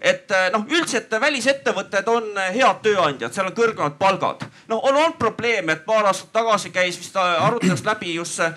et 0.00 0.30
eh, 0.30 0.48
noh, 0.52 0.64
üldiselt 0.68 1.10
välisettevõtted 1.20 2.08
on 2.12 2.26
eh, 2.36 2.50
head 2.58 2.82
tööandjad, 2.84 3.32
seal 3.32 3.48
on 3.48 3.54
kõrgemad 3.56 3.96
palgad. 3.98 4.44
no 4.68 4.78
on 4.84 4.96
olnud 4.96 5.16
probleem, 5.18 5.70
et 5.72 5.86
paar 5.86 6.04
aastat 6.10 6.32
tagasi 6.32 6.70
käis 6.70 6.98
vist 7.00 7.16
eh, 7.16 7.44
arutelust 7.46 7.86
läbi 7.92 8.14
just 8.14 8.36
see 8.36 8.50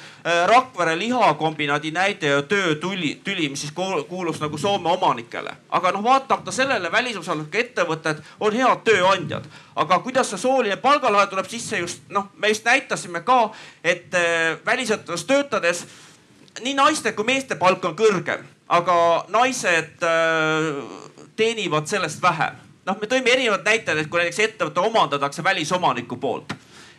Rakvere 0.48 0.98
lihakombinaadi 1.00 1.92
näide 1.96 2.28
ja 2.28 2.42
töötüli, 2.44 3.14
tüli, 3.24 3.48
mis 3.50 3.62
siis 3.64 3.72
kuulus 3.74 4.42
nagu 4.42 4.58
Soome 4.58 4.92
omanikele. 4.92 5.56
aga 5.70 5.92
noh, 5.92 6.04
vaatamata 6.04 6.52
sellele 6.52 6.92
välisosalusega 6.92 7.60
ettevõtted 7.60 8.20
on 8.40 8.54
head 8.54 8.84
tööandjad. 8.84 9.48
aga 9.76 10.00
kuidas 10.00 10.30
see 10.30 10.38
sooline 10.38 10.76
palgalõhe 10.76 11.28
tuleb 11.28 11.48
sisse 11.48 11.80
just 11.80 12.04
noh, 12.10 12.28
me 12.36 12.52
just 12.52 12.66
näitasime 12.66 13.24
ka, 13.24 13.52
et 13.84 14.12
välisettevõttes 14.66 15.26
töötades 15.26 15.86
nii 16.62 16.74
naiste 16.76 17.14
kui 17.16 17.26
meeste 17.26 17.56
palk 17.56 17.86
on 17.86 17.96
kõrgem, 17.96 18.44
aga 18.68 19.26
naised 19.32 20.04
teenivad 21.40 21.88
sellest 21.88 22.22
vähem. 22.22 22.56
noh, 22.86 22.98
me 23.02 23.08
tõime 23.08 23.32
erinevad 23.32 23.66
näited, 23.66 23.98
et 23.98 24.08
kui 24.10 24.20
näiteks 24.20 24.40
ettevõte 24.40 24.82
omandatakse 24.82 25.44
välisomaniku 25.44 26.18
poolt, 26.18 26.56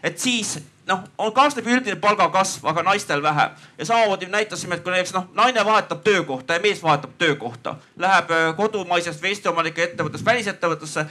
et 0.07 0.19
siis 0.19 0.59
noh, 0.91 1.03
on 1.19 1.33
kaasneb 1.35 1.67
üldine 1.67 1.97
palgakasv, 2.01 2.67
aga 2.71 2.85
naistel 2.87 3.23
vähem. 3.23 3.51
ja 3.79 3.85
samamoodi 3.85 4.27
näitasime, 4.27 4.75
et 4.75 4.85
kui 4.85 4.93
näiteks 4.93 5.15
noh, 5.17 5.27
naine 5.35 5.65
vahetab 5.65 6.03
töökohta 6.07 6.57
ja 6.57 6.63
mees 6.63 6.83
vahetab 6.83 7.17
töökohta, 7.19 7.75
läheb 7.99 8.31
äh, 8.31 8.47
kodumaisest 8.57 9.23
või 9.23 9.35
Eesti 9.35 9.49
omanike 9.49 9.83
ettevõttest 9.89 10.27
välisettevõttesse. 10.27 11.07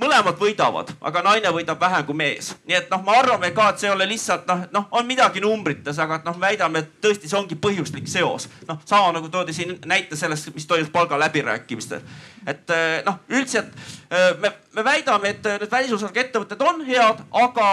Mõlemad 0.00 0.38
võidavad, 0.40 0.92
aga 1.04 1.22
naine 1.24 1.50
võidab 1.52 1.80
vähem 1.80 2.04
kui 2.06 2.16
mees. 2.16 2.52
nii 2.68 2.76
et 2.76 2.90
noh, 2.90 3.02
me 3.04 3.16
arvame 3.16 3.50
ka, 3.52 3.68
et 3.70 3.82
see 3.82 3.88
ei 3.90 3.94
ole 3.94 4.06
lihtsalt 4.08 4.46
noh, 4.48 4.62
noh 4.72 4.86
on 4.98 5.06
midagi 5.06 5.42
numbrites, 5.44 5.98
aga 6.00 6.20
et 6.20 6.28
noh, 6.28 6.38
väidame, 6.40 6.82
et 6.82 6.94
tõesti 7.04 7.28
see 7.28 7.38
ongi 7.38 7.58
põhjuslik 7.60 8.08
seos. 8.08 8.48
noh, 8.68 8.80
sama 8.88 9.12
nagu 9.18 9.28
toodi 9.28 9.52
siin 9.52 9.76
näite 9.86 10.16
sellest, 10.16 10.52
mis 10.54 10.66
toimus 10.66 10.90
palgaläbirääkimistel. 10.94 12.00
et 12.46 12.70
äh, 12.70 13.02
noh, 13.06 13.20
üldiselt 13.28 13.68
äh, 13.68 14.32
me, 14.40 14.52
me 14.72 14.84
väidame, 14.84 15.36
et 15.36 15.44
need 15.44 15.70
välisosalusega 15.70 16.26
ettevõtted 16.26 16.64
on 16.66 16.80
head, 16.86 17.20
aga 17.44 17.68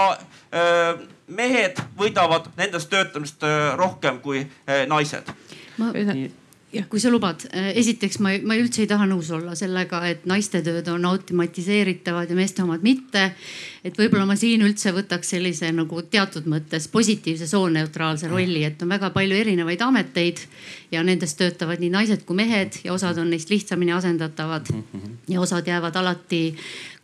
mehed 1.27 1.79
võidavad 1.97 2.47
nendest 2.57 2.89
töötamist 2.89 3.43
rohkem 3.77 4.17
kui 4.19 4.43
naised. 4.89 5.29
ma, 5.77 5.93
jah, 6.73 6.85
kui 6.89 7.01
sa 7.01 7.09
lubad, 7.09 7.45
äh, 7.53 7.71
esiteks 7.79 8.19
ma, 8.23 8.33
ma 8.45 8.57
üldse 8.59 8.83
ei 8.83 8.89
taha 8.89 9.07
nõus 9.09 9.31
olla 9.33 9.55
sellega, 9.57 10.01
et 10.09 10.25
naiste 10.29 10.61
tööd 10.65 10.87
on 10.93 11.07
automatiseeritavad 11.09 12.29
ja 12.29 12.37
meeste 12.37 12.63
omad 12.63 12.85
mitte. 12.85 13.31
et 13.79 13.95
võib-olla 13.95 14.25
ma 14.27 14.35
siin 14.35 14.61
üldse 14.61 14.91
võtaks 14.91 15.29
sellise 15.31 15.69
nagu 15.71 16.01
teatud 16.11 16.49
mõttes 16.51 16.89
positiivse 16.91 17.47
sooneutraalse 17.47 18.27
rolli, 18.27 18.65
et 18.67 18.81
on 18.83 18.91
väga 18.91 19.09
palju 19.15 19.37
erinevaid 19.39 19.81
ameteid 19.81 20.41
ja 20.91 21.03
nendes 21.03 21.33
töötavad 21.39 21.79
nii 21.79 21.93
naised 21.93 22.25
kui 22.27 22.35
mehed 22.35 22.81
ja 22.83 22.93
osad 22.93 23.17
on 23.17 23.31
neist 23.31 23.49
lihtsamini 23.49 23.95
asendatavad 23.95 24.67
ja 25.31 25.39
osad 25.39 25.67
jäävad 25.67 25.95
alati 25.95 26.43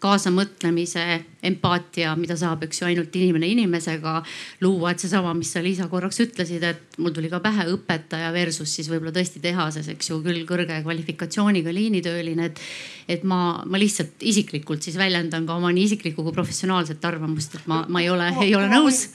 kaasamõtlemise, 0.04 1.04
empaatia, 1.46 2.16
mida 2.20 2.36
saab, 2.38 2.66
eks 2.66 2.82
ju, 2.82 2.88
ainult 2.90 3.16
inimene 3.16 3.48
inimesega 3.54 4.16
luua. 4.62 4.92
et 4.92 5.00
seesama, 5.00 5.34
mis 5.38 5.52
sa 5.54 5.62
Liisa 5.64 5.88
korraks 5.88 6.20
ütlesid, 6.24 6.64
et 6.64 6.98
mul 6.98 7.14
tuli 7.16 7.30
ka 7.32 7.40
pähe 7.44 7.68
õpetaja 7.72 8.32
versus 8.34 8.74
siis 8.76 8.90
võib-olla 8.92 9.14
tõesti 9.16 9.42
tehases, 9.44 9.88
eks 9.94 10.10
ju, 10.10 10.20
küll 10.26 10.44
kõrge 10.50 10.82
kvalifikatsiooniga 10.84 11.74
liinitööline. 11.74 12.46
et, 12.46 12.62
et 13.08 13.24
ma, 13.24 13.62
ma 13.66 13.80
lihtsalt 13.80 14.22
isiklikult 14.22 14.84
siis 14.84 14.98
väljendan 14.98 15.46
ka 15.46 15.56
oma 15.56 15.72
nii 15.72 15.86
isiklikku 15.92 16.24
kui 16.26 16.34
professionaalset 16.36 17.06
arvamust, 17.06 17.56
et 17.56 17.68
ma, 17.72 17.84
ma 17.88 18.02
ei 18.02 18.10
ole, 18.10 18.32
ei 18.42 18.56
ole 18.56 18.70
nõus. 18.72 19.08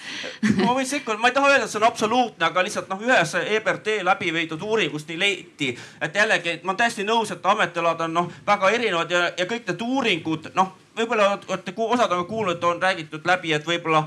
ma 0.65 0.75
võin 0.75 0.87
sekkuda, 0.87 1.19
ma 1.19 1.31
ei 1.31 1.37
taha 1.37 1.53
öelda, 1.53 1.69
et 1.69 1.75
see 1.75 1.83
on 1.83 1.89
absoluutne, 1.91 2.47
aga 2.47 2.65
lihtsalt 2.65 2.91
noh, 2.93 3.03
ühes 3.05 3.37
EBRD 3.41 4.01
läbi 4.07 4.33
viidud 4.35 4.63
uuringus 4.63 5.07
nii 5.11 5.21
leiti, 5.21 5.75
et 6.01 6.17
jällegi 6.17 6.61
ma 6.63 6.73
olen 6.73 6.83
täiesti 6.85 7.07
nõus, 7.07 7.35
et 7.35 7.47
ametialad 7.47 8.07
on 8.07 8.17
noh 8.21 8.31
väga 8.47 8.71
erinevad 8.77 9.11
ja, 9.11 9.27
ja 9.37 9.49
kõik 9.51 9.67
need 9.69 9.83
uuringud 9.85 10.53
noh 10.55 10.80
võib-olla 11.01 11.33
olete, 11.49 11.75
osad 11.77 12.13
on 12.13 12.27
kuulnud, 12.29 12.65
on 12.65 12.83
räägitud 12.83 13.27
läbi, 13.27 13.55
et 13.57 13.67
võib-olla 13.67 14.07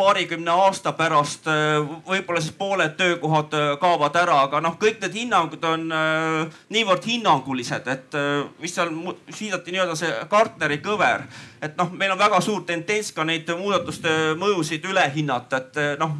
paarikümne 0.00 0.50
aasta 0.50 0.92
pärast 0.96 1.48
äh, 1.50 1.78
võib-olla 2.06 2.40
siis 2.40 2.54
pooled 2.56 2.94
töökohad 2.96 3.54
äh, 3.56 3.66
kaovad 3.80 4.16
ära, 4.16 4.38
aga 4.46 4.60
noh, 4.64 4.76
kõik 4.80 5.00
need 5.02 5.18
hinnangud 5.18 5.64
on 5.68 5.86
äh, 5.92 6.60
niivõrd 6.72 7.04
hinnangulised, 7.10 7.90
et 7.92 8.18
mis 8.62 8.74
seal 8.74 8.92
viidati 9.28 9.74
nii-öelda 9.74 9.96
see 9.98 10.12
Gartneri 10.30 10.80
kõver, 10.84 11.26
et 11.60 11.76
noh, 11.80 11.92
meil 11.92 12.14
on 12.14 12.22
väga 12.22 12.40
suur 12.44 12.64
tendents 12.68 13.12
ka 13.16 13.26
neid 13.28 13.50
muudatuste 13.58 14.36
mõjusid 14.40 14.88
üle 14.88 15.04
hinnata, 15.16 15.60
et 15.60 16.00
noh 16.00 16.16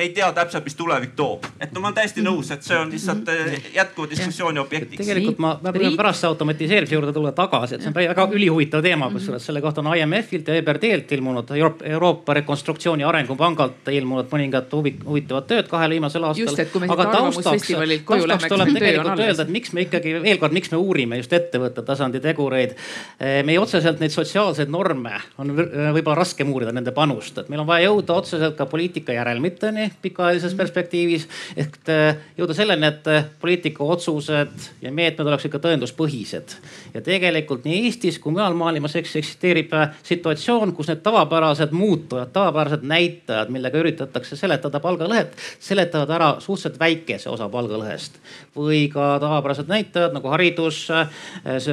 me 0.00 0.06
ei 0.08 0.14
tea 0.16 0.30
täpselt, 0.32 0.64
mis 0.64 0.76
tulevik 0.78 1.12
toob. 1.16 1.44
et 1.60 1.74
no 1.74 1.82
ma 1.82 1.90
olen 1.90 1.96
täiesti 1.98 2.22
nõus, 2.24 2.48
et 2.54 2.64
see 2.64 2.76
on 2.78 2.88
lihtsalt 2.92 3.28
äh, 3.28 3.56
jätkuva 3.74 4.08
diskussiooni 4.08 4.60
objektiks. 4.62 5.02
tegelikult 5.02 5.40
ma, 5.42 5.50
ma 5.60 5.72
püüan 5.74 5.96
pärast 5.98 6.24
automatiseerimise 6.24 6.96
juurde 6.96 7.12
tulla 7.12 7.32
tagasi, 7.36 7.76
et 7.76 7.84
see 7.84 7.90
on 7.90 7.96
väga 7.98 8.24
ülihuvitav 8.38 8.84
teema, 8.86 9.10
kusjuures 9.12 9.44
selle 9.44 9.60
kohta 9.60 9.84
on 9.84 9.90
IMF-ilt 9.92 10.48
ja 10.48 10.56
EBRD-lt 10.60 11.12
ilmunud 11.18 11.52
Euroopa, 11.56 11.84
Euroopa 11.90 12.36
Rekonstruktsiooni 12.40 13.04
Arengupangalt 13.04 13.90
ilmunud 13.92 14.30
mõningad 14.32 14.72
huvitavad 14.72 15.48
tööd 15.50 15.68
kahel 15.68 15.96
viimasel 15.96 16.24
aastal. 16.30 16.56
aga 16.96 17.08
taustaks, 17.12 17.68
taustaks 18.08 18.48
tuleb 18.54 18.72
tegelikult 18.78 19.24
öelda, 19.26 19.44
et 19.44 19.52
miks 19.58 19.76
me 19.76 19.84
ikkagi 19.84 20.16
veel 20.24 20.40
kord, 20.40 20.56
miks 20.56 20.72
me 20.72 20.80
uurime 20.80 21.20
just 21.20 21.36
ettevõtte 21.36 21.84
tasandi 21.84 22.22
tegureid. 22.24 22.72
Eh, 23.20 23.42
meie 23.44 23.60
otseselt 23.60 24.00
neid 24.00 24.16
sotsiaalseid 24.16 24.72
norme 24.72 25.18
on 25.42 25.52
võib-olla 25.58 26.22
raskem 26.22 26.48
uurida, 26.48 26.72
nende 26.72 26.96
panust, 26.96 27.44
et 27.44 27.52
meil 27.52 27.60
on 27.66 27.68
vaja 27.68 27.90
jõuda 27.90 28.16
otseselt 28.22 28.56
ka 28.56 28.68
poliitika 28.70 29.12
järelmiteni 29.12 29.89
pikaajalises 30.02 30.54
perspektiivis. 30.58 31.28
ehk 31.56 31.78
äh, 31.88 32.16
jõuda 32.38 32.56
selleni, 32.56 32.86
et 32.86 33.10
äh, 33.10 33.24
poliitika 33.40 33.84
otsused 33.84 34.68
ja 34.82 34.92
meetmed 34.92 35.26
oleks 35.26 35.48
ikka 35.48 35.62
tõenduspõhised. 35.66 36.56
Ja 36.94 37.02
tegelikult 37.04 37.64
nii 37.64 37.84
Eestis 37.84 38.18
kui 38.18 38.32
mujal 38.32 38.54
maailmas 38.58 38.96
eksisteerib 39.00 39.72
äh, 39.76 39.94
situatsioon, 40.02 40.74
kus 40.76 40.90
need 40.90 41.02
tavapärased 41.04 41.74
muutujad, 41.76 42.32
tavapärased 42.34 42.84
näitajad, 42.86 43.52
millega 43.52 43.80
üritatakse 43.80 44.36
seletada 44.36 44.80
palgalõhet, 44.80 45.36
seletavad 45.58 46.10
ära 46.16 46.30
suhteliselt 46.40 46.80
väikese 46.80 47.30
osa 47.30 47.48
palgalõhest. 47.48 48.20
või 48.56 48.88
ka 48.92 49.18
tavapärased 49.20 49.68
näitajad 49.68 50.12
nagu 50.12 50.28
haridus, 50.28 50.88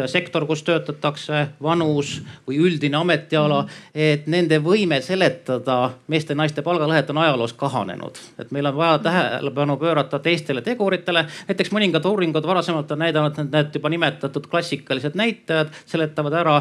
sektor, 0.06 0.46
kus 0.46 0.64
töötatakse, 0.64 1.48
vanus 1.62 2.22
või 2.48 2.60
üldine 2.62 2.98
ametiala. 2.98 3.66
et 3.96 4.28
nende 4.28 4.60
võime 4.64 5.02
seletada 5.02 5.92
meeste-naiste 6.08 6.62
palgalõhet 6.62 7.10
on 7.10 7.18
ajaloos 7.18 7.54
kahanenud 7.54 8.18
et 8.40 8.52
meil 8.52 8.66
on 8.66 8.76
vaja 8.76 9.00
tähelepanu 9.00 9.78
pöörata 9.78 10.20
teistele 10.20 10.62
teguritele. 10.62 11.26
näiteks 11.48 11.72
mõningad 11.72 12.06
uuringud 12.06 12.46
varasemalt 12.48 12.92
on 12.92 13.00
näidanud, 13.00 13.40
et 13.40 13.52
need 13.52 13.76
juba 13.76 13.90
nimetatud 13.90 14.48
klassikalised 14.48 15.07
näitajad 15.16 15.72
seletavad 15.86 16.34
ära, 16.34 16.56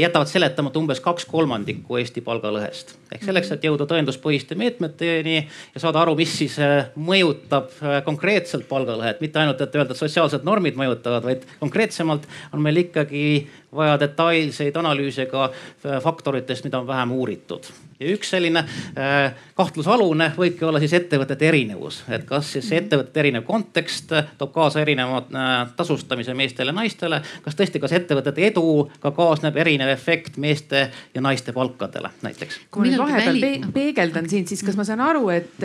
jätavad 0.00 0.30
seletamata 0.30 0.78
umbes 0.78 1.00
kaks 1.04 1.26
kolmandikku 1.28 1.98
Eesti 2.00 2.22
palgalõhest. 2.24 2.94
ehk 3.12 3.24
selleks, 3.24 3.50
et 3.54 3.64
jõuda 3.64 3.86
tõenduspõhiste 3.90 4.56
meetmeteni 4.58 5.36
ja 5.36 5.80
saada 5.80 6.00
aru, 6.02 6.16
mis 6.18 6.32
siis 6.38 6.56
äh, 6.62 6.88
mõjutab 6.96 7.70
äh, 7.80 8.00
konkreetselt 8.06 8.66
palgalõhet, 8.68 9.20
mitte 9.22 9.38
ainult, 9.38 9.60
et 9.60 9.76
öelda, 9.76 9.94
et 9.94 10.00
sotsiaalsed 10.00 10.46
normid 10.46 10.78
mõjutavad, 10.78 11.26
vaid 11.26 11.44
konkreetsemalt 11.60 12.26
on 12.52 12.64
meil 12.64 12.84
ikkagi 12.86 13.24
vaja 13.74 13.96
detailseid 14.00 14.76
analüüse 14.76 15.26
ka 15.30 15.48
äh, 15.48 15.98
faktoritest, 16.02 16.64
mida 16.64 16.78
on 16.78 16.86
vähem 16.86 17.12
uuritud. 17.12 17.64
ja 18.00 18.10
üks 18.10 18.30
selline 18.34 18.58
äh, 18.58 19.34
kahtlusalune 19.54 20.32
võibki 20.36 20.66
olla 20.66 20.80
siis 20.82 20.92
ettevõtete 20.98 21.46
erinevus, 21.48 22.00
et 22.10 22.24
kas 22.26 22.52
siis 22.56 22.72
ettevõtete 22.74 23.20
erinev 23.22 23.44
kontekst 23.46 24.12
toob 24.38 24.52
kaasa 24.54 24.82
erineva 24.82 25.20
äh, 25.22 25.52
tasustamise 25.76 26.34
meestele 26.34 26.74
ja 26.74 26.78
naistele. 26.80 27.20
kas 27.42 27.58
tõesti, 27.58 27.80
kas 27.80 27.92
ettevõtete 27.92 28.46
eduga 28.50 29.12
kaasneb 29.14 29.56
erinev 29.56 29.92
efekt 29.94 30.36
meeste 30.36 30.88
ja 31.14 31.20
naiste 31.20 31.52
palkadele 31.52 32.10
näiteks? 32.22 32.60
kui 32.70 32.86
ma 32.86 32.90
nüüd 32.90 33.04
vahepeal 33.04 33.40
pe 33.40 33.72
peegeldan 33.74 34.28
siin, 34.30 34.46
siis 34.46 34.64
kas 34.66 34.76
ma 34.76 34.84
saan 34.84 35.04
aru, 35.04 35.28
et 35.34 35.62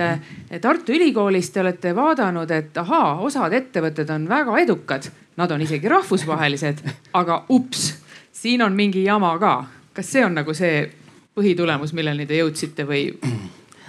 Tartu 0.61 0.93
Ülikoolis 0.93 1.49
te 1.53 1.63
olete 1.63 1.95
vaadanud, 1.95 2.51
et 2.51 2.77
ahaa, 2.77 3.17
osad 3.25 3.53
ettevõtted 3.57 4.09
on 4.13 4.29
väga 4.29 4.57
edukad 4.61 5.09
nad 5.39 5.51
on 5.55 5.61
isegi 5.63 5.87
rahvusvahelised, 5.87 6.83
aga 7.15 7.43
ups, 7.49 7.93
siin 8.35 8.61
on 8.61 8.75
mingi 8.75 9.05
jama 9.05 9.31
ka. 9.39 9.53
kas 9.93 10.11
see 10.11 10.23
on 10.25 10.35
nagu 10.35 10.53
see 10.53 10.83
põhitulemus, 11.35 11.93
milleni 11.95 12.27
te 12.27 12.39
jõudsite 12.39 12.85
või? 12.87 13.05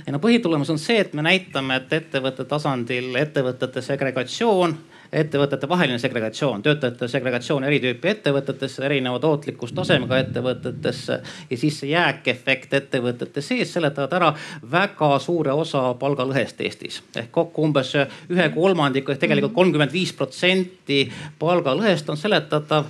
ei 0.06 0.14
no 0.14 0.20
põhitulemus 0.22 0.70
on 0.70 0.78
see, 0.78 1.00
et 1.02 1.14
me 1.14 1.24
näitame, 1.26 1.80
et 1.82 1.92
ettevõtte 1.92 2.46
tasandil 2.48 3.14
ettevõtete 3.18 3.82
segregatsioon 3.82 4.76
ettevõtete 5.12 5.68
vaheline 5.68 5.98
segregatsioon, 5.98 6.62
töötajate 6.62 7.08
segregatsioon 7.08 7.64
eri 7.66 7.80
tüüpi 7.82 8.12
ettevõtetesse, 8.12 8.84
erineva 8.86 9.18
tootlikkustasemega 9.22 10.18
ettevõtetesse 10.24 11.20
ja 11.50 11.58
siis 11.58 11.80
see 11.82 11.92
jääkefekt 11.92 12.74
ettevõtete 12.78 13.42
sees 13.42 13.72
seletavad 13.74 14.16
ära 14.20 14.32
väga 14.72 15.12
suure 15.18 15.52
osa 15.52 15.82
palgalõhest 15.98 16.60
Eestis. 16.60 17.02
ehk 17.16 17.32
kokku 17.32 17.64
umbes 17.66 17.94
ühe 18.30 18.48
kolmandiku 18.54 19.12
ehk 19.12 19.20
tegelikult 19.20 19.54
kolmkümmend 19.54 19.92
viis 19.92 20.12
protsenti 20.12 21.02
palgalõhest 21.38 22.10
on 22.10 22.16
seletatav 22.20 22.86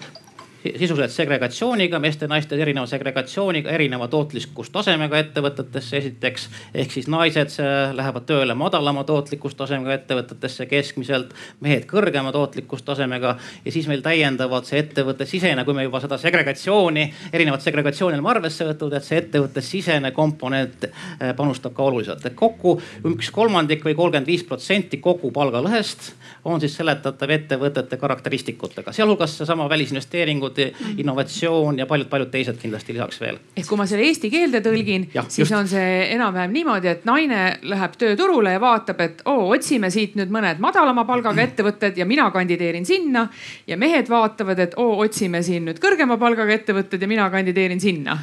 sisuliselt 0.62 1.12
segregatsiooniga, 1.14 1.98
meeste-naiste 1.98 2.56
erineva 2.60 2.86
segregatsiooniga, 2.86 3.70
erineva 3.72 4.08
tootlikkustasemega 4.12 5.18
ettevõtetesse 5.24 5.96
esiteks. 5.96 6.48
ehk 6.74 6.92
siis 6.92 7.08
naised 7.08 7.56
lähevad 7.96 8.26
tööle 8.28 8.54
madalama 8.54 9.04
tootlikkustasemega 9.08 9.94
ettevõtetesse 9.94 10.66
keskmiselt, 10.66 11.32
mehed 11.60 11.86
kõrgema 11.88 12.32
tootlikkustasemega. 12.32 13.36
ja 13.64 13.72
siis 13.72 13.88
meil 13.88 14.02
täiendavalt 14.02 14.66
see 14.66 14.82
ettevõtte 14.84 15.26
sisene, 15.26 15.64
kui 15.64 15.74
me 15.74 15.82
juba 15.88 16.00
seda 16.00 16.18
segregatsiooni, 16.18 17.12
erinevat 17.32 17.62
segregatsiooni 17.62 18.18
oleme 18.18 18.30
arvesse 18.30 18.64
võtnud, 18.68 18.96
et 18.96 19.04
see 19.04 19.18
ettevõtte 19.18 19.60
sisene 19.64 20.12
komponent 20.12 20.84
eh, 20.84 21.32
panustab 21.36 21.74
ka 21.74 21.82
oluliselt. 21.82 22.26
et 22.26 22.34
kokku 22.34 22.80
üks 23.14 23.30
kolmandik 23.30 23.84
või 23.84 23.94
kolmkümmend 23.94 24.26
viis 24.26 24.44
protsenti 24.44 25.00
kogu 25.00 25.32
palgalõhest 25.32 26.12
on 26.44 26.60
siis 26.60 26.74
seletatav 26.76 27.30
ettevõtete 27.30 27.96
karakteristikutega, 28.00 28.92
sealhulgas 28.92 29.36
seesama 29.38 29.68
välisinvesteeringud, 29.68 30.58
innovatsioon 30.96 31.78
ja 31.78 31.86
paljud-paljud 31.86 32.30
teised 32.32 32.58
kindlasti 32.60 32.96
lisaks 32.96 33.20
veel. 33.20 33.38
ehk 33.56 33.68
kui 33.68 33.78
ma 33.78 33.86
selle 33.86 34.06
eesti 34.08 34.30
keelde 34.32 34.62
tõlgin, 34.64 35.06
siis 35.28 35.44
just. 35.44 35.56
on 35.56 35.68
see 35.68 35.92
enam-vähem 36.14 36.52
niimoodi, 36.56 36.88
et 36.88 37.04
naine 37.08 37.58
läheb 37.62 37.96
tööturule 38.00 38.56
ja 38.56 38.60
vaatab, 38.60 39.00
et 39.00 39.22
oo, 39.24 39.50
otsime 39.54 39.90
siit 39.90 40.16
nüüd 40.18 40.32
mõned 40.32 40.62
madalama 40.62 41.04
palgaga 41.08 41.42
ettevõtted 41.42 41.98
ja 42.00 42.06
mina 42.06 42.30
kandideerin 42.30 42.86
sinna. 42.86 43.28
ja 43.66 43.76
mehed 43.76 44.08
vaatavad, 44.08 44.58
et 44.58 44.76
oo, 44.76 44.98
otsime 45.04 45.42
siin 45.42 45.68
nüüd 45.68 45.80
kõrgema 45.82 46.18
palgaga 46.18 46.52
ettevõtted 46.54 47.02
ja 47.02 47.08
mina 47.08 47.30
kandideerin 47.30 47.80
sinna 47.80 48.18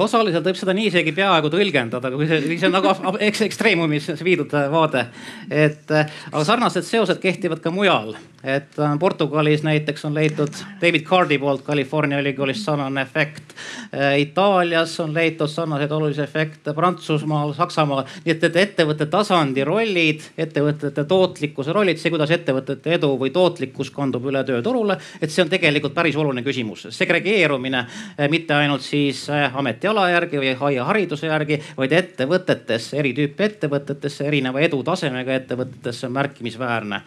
osaliselt 0.00 0.46
võib 0.46 0.58
seda 0.58 0.74
nii 0.76 0.88
isegi 0.90 1.12
peaaegu 1.16 1.50
tõlgendada, 1.52 2.10
kui 2.14 2.28
see, 2.30 2.56
see 2.56 2.68
on 2.70 2.76
nagu 2.78 3.16
eks 3.26 3.42
ekstreemumis 3.48 4.08
viidud 4.24 4.52
vaade. 4.72 5.06
et 5.50 5.90
aga 5.92 6.44
sarnased 6.48 6.86
seosed 6.86 7.20
kehtivad 7.22 7.60
ka 7.64 7.72
mujal, 7.74 8.14
et 8.46 8.78
äh, 8.78 8.98
Portugalis 8.98 9.62
näiteks 9.62 10.04
on 10.04 10.14
leitud 10.14 10.54
David 10.80 11.02
Cardi 11.02 11.38
poolt 11.38 11.64
California 11.66 12.20
ülikoolist 12.20 12.62
sarnane 12.64 13.02
efekt. 13.02 13.54
Äh, 13.94 14.20
Itaalias 14.20 15.00
on 15.00 15.14
leitud 15.14 15.50
sarnaseid 15.50 15.90
olulisi 15.90 16.22
efekte, 16.22 16.74
Prantsusmaal, 16.74 17.52
Saksamaal. 17.52 18.04
nii 18.24 18.34
et, 18.34 18.44
et 18.44 18.56
ettevõtte 18.62 19.06
tasandi 19.10 19.64
rollid, 19.64 20.22
ettevõtete 20.38 21.04
tootlikkuse 21.04 21.74
rollid, 21.74 21.98
see, 21.98 22.12
kuidas 22.14 22.30
ettevõtete 22.30 22.94
edu 22.94 23.12
või 23.18 23.32
tootlikkus 23.34 23.90
kandub 23.90 24.30
üle 24.30 24.44
tööturule, 24.46 24.98
et 25.20 25.34
see 25.34 25.42
on 25.42 25.50
tegelikult 25.50 25.94
päris 25.94 26.16
oluline 26.16 26.46
küsimus. 26.46 26.86
segregeerumine 26.90 27.82
äh, 27.82 28.28
mitte 28.30 28.54
ainult 28.54 28.86
siis 28.86 29.26
ametiala 29.30 30.08
järgi 30.10 30.38
või 30.38 30.78
hariduse 30.86 31.26
järgi, 31.26 31.60
vaid 31.76 31.92
ettevõtetesse, 31.92 32.96
eri 33.02 33.14
tüüpi 33.16 33.50
ettevõtetesse, 33.50 34.26
erineva 34.26 34.60
edutasemega 34.60 35.34
ettevõtetesse 35.34 36.06
on 36.06 36.12
märkimisväärne 36.12 37.02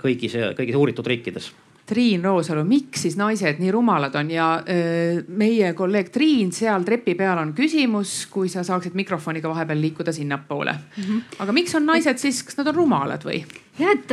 kõigis, 0.00 0.36
kõigis 0.56 0.76
uuritud 0.78 1.06
riikides 1.06 1.52
Triin 1.86 2.24
Roosalu, 2.24 2.64
miks 2.66 3.04
siis 3.06 3.14
naised 3.18 3.60
nii 3.62 3.70
rumalad 3.70 4.14
on 4.18 4.30
ja 4.30 4.46
öö, 4.58 5.20
meie 5.38 5.70
kolleeg 5.78 6.10
Triin 6.10 6.50
seal 6.54 6.82
trepi 6.86 7.14
peal 7.14 7.38
on 7.38 7.52
küsimus, 7.54 8.24
kui 8.30 8.50
sa 8.50 8.64
saaksid 8.66 8.96
mikrofoniga 8.98 9.48
vahepeal 9.52 9.80
liikuda 9.84 10.12
sinnapoole 10.12 10.74
mm. 10.74 11.04
-hmm. 11.04 11.22
aga 11.38 11.54
miks 11.54 11.74
on 11.78 11.86
naised 11.86 12.18
siis, 12.18 12.42
kas 12.42 12.58
nad 12.58 12.72
on 12.72 12.74
rumalad 12.74 13.22
või? 13.22 13.44
ja 13.78 13.92
et, 13.94 14.10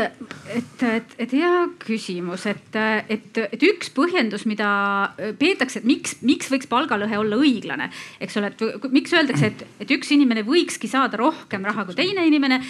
et, 0.54 0.84
et, 0.84 1.18
et 1.18 1.34
hea 1.34 1.68
küsimus, 1.82 2.46
et, 2.46 2.78
et, 3.10 3.38
et 3.42 3.64
üks 3.64 3.90
põhjendus, 3.96 4.46
mida 4.46 4.70
peetakse, 5.40 5.80
et 5.80 5.86
miks, 5.86 6.18
miks 6.22 6.52
võiks 6.52 6.70
palgalõhe 6.70 7.18
olla 7.18 7.40
õiglane, 7.42 7.90
eks 8.20 8.38
ole, 8.38 8.54
et 8.54 8.92
miks 8.92 9.14
öeldakse, 9.14 9.50
et, 9.50 9.66
et 9.80 9.92
üks 9.98 10.12
inimene 10.12 10.44
võikski 10.46 10.92
saada 10.92 11.18
rohkem 11.18 11.66
raha 11.66 11.86
kui 11.86 11.96
teine 11.96 12.28
inimene 12.28 12.62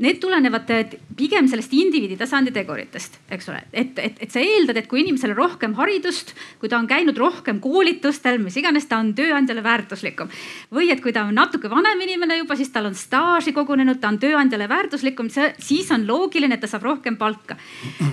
need 0.00 0.20
tulenevad 0.20 0.68
pigem 1.16 1.48
sellest 1.50 1.72
indiviidi 1.76 2.16
tasandi 2.16 2.52
teguritest, 2.54 3.18
eks 3.30 3.50
ole. 3.52 3.60
et, 3.72 3.98
et, 4.00 4.16
et 4.24 4.32
sa 4.32 4.40
eeldad, 4.40 4.78
et 4.80 4.88
kui 4.88 5.02
inimesel 5.02 5.34
on 5.34 5.40
rohkem 5.42 5.74
haridust, 5.76 6.32
kui 6.60 6.70
ta 6.72 6.78
on 6.80 6.88
käinud 6.88 7.18
rohkem 7.20 7.60
koolitustel, 7.60 8.40
mis 8.40 8.56
iganes, 8.56 8.88
ta 8.88 9.00
on 9.02 9.12
tööandjale 9.16 9.62
väärtuslikum. 9.64 10.32
või 10.72 10.90
et 10.94 11.02
kui 11.04 11.12
ta 11.12 11.26
on 11.28 11.36
natuke 11.36 11.70
vanem 11.70 12.00
inimene 12.06 12.40
juba, 12.40 12.56
siis 12.56 12.72
tal 12.72 12.88
on 12.88 12.96
staaži 12.96 13.52
kogunenud, 13.56 14.00
ta 14.00 14.08
on 14.08 14.18
tööandjale 14.22 14.68
väärtuslikum, 14.70 15.28
siis 15.30 15.92
on 15.92 16.06
loogiline, 16.08 16.56
et 16.56 16.64
ta 16.64 16.70
saab 16.70 16.88
rohkem 16.88 17.20
palka. 17.20 17.58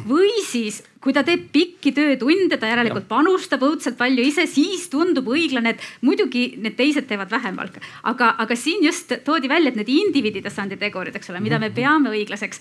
või 0.08 0.43
siis 0.43 0.84
kui 1.08 1.15
ta 1.15 1.24
teeb 1.24 1.46
pikki 1.56 1.93
töötunde, 1.96 2.58
ta 2.60 2.67
järelikult 2.67 3.06
ja. 3.06 3.12
panustab 3.13 3.62
õudselt 3.63 3.96
palju 3.96 4.26
ise, 4.28 4.43
siis 4.52 4.89
tundub 4.91 5.30
õiglane, 5.32 5.72
et 5.72 5.86
muidugi 6.04 6.50
need 6.60 6.76
teised 6.76 7.08
teevad 7.08 7.32
vähem 7.32 7.56
palka. 7.56 7.80
aga, 8.12 8.34
aga 8.43 8.58
siin 8.60 8.84
just 8.84 9.15
toodi 9.24 9.48
välja, 9.48 9.72
et 9.72 9.80
need 9.80 9.93
indiviidi 9.93 10.43
tasandi 10.43 10.76
tegurid, 10.76 11.15
eks 11.15 11.32
ole, 11.32 11.39
mida 11.39 11.62
me 11.62 11.70
mhm. 11.70 11.78
peame 11.80 12.12
õiglaseks 12.12 12.60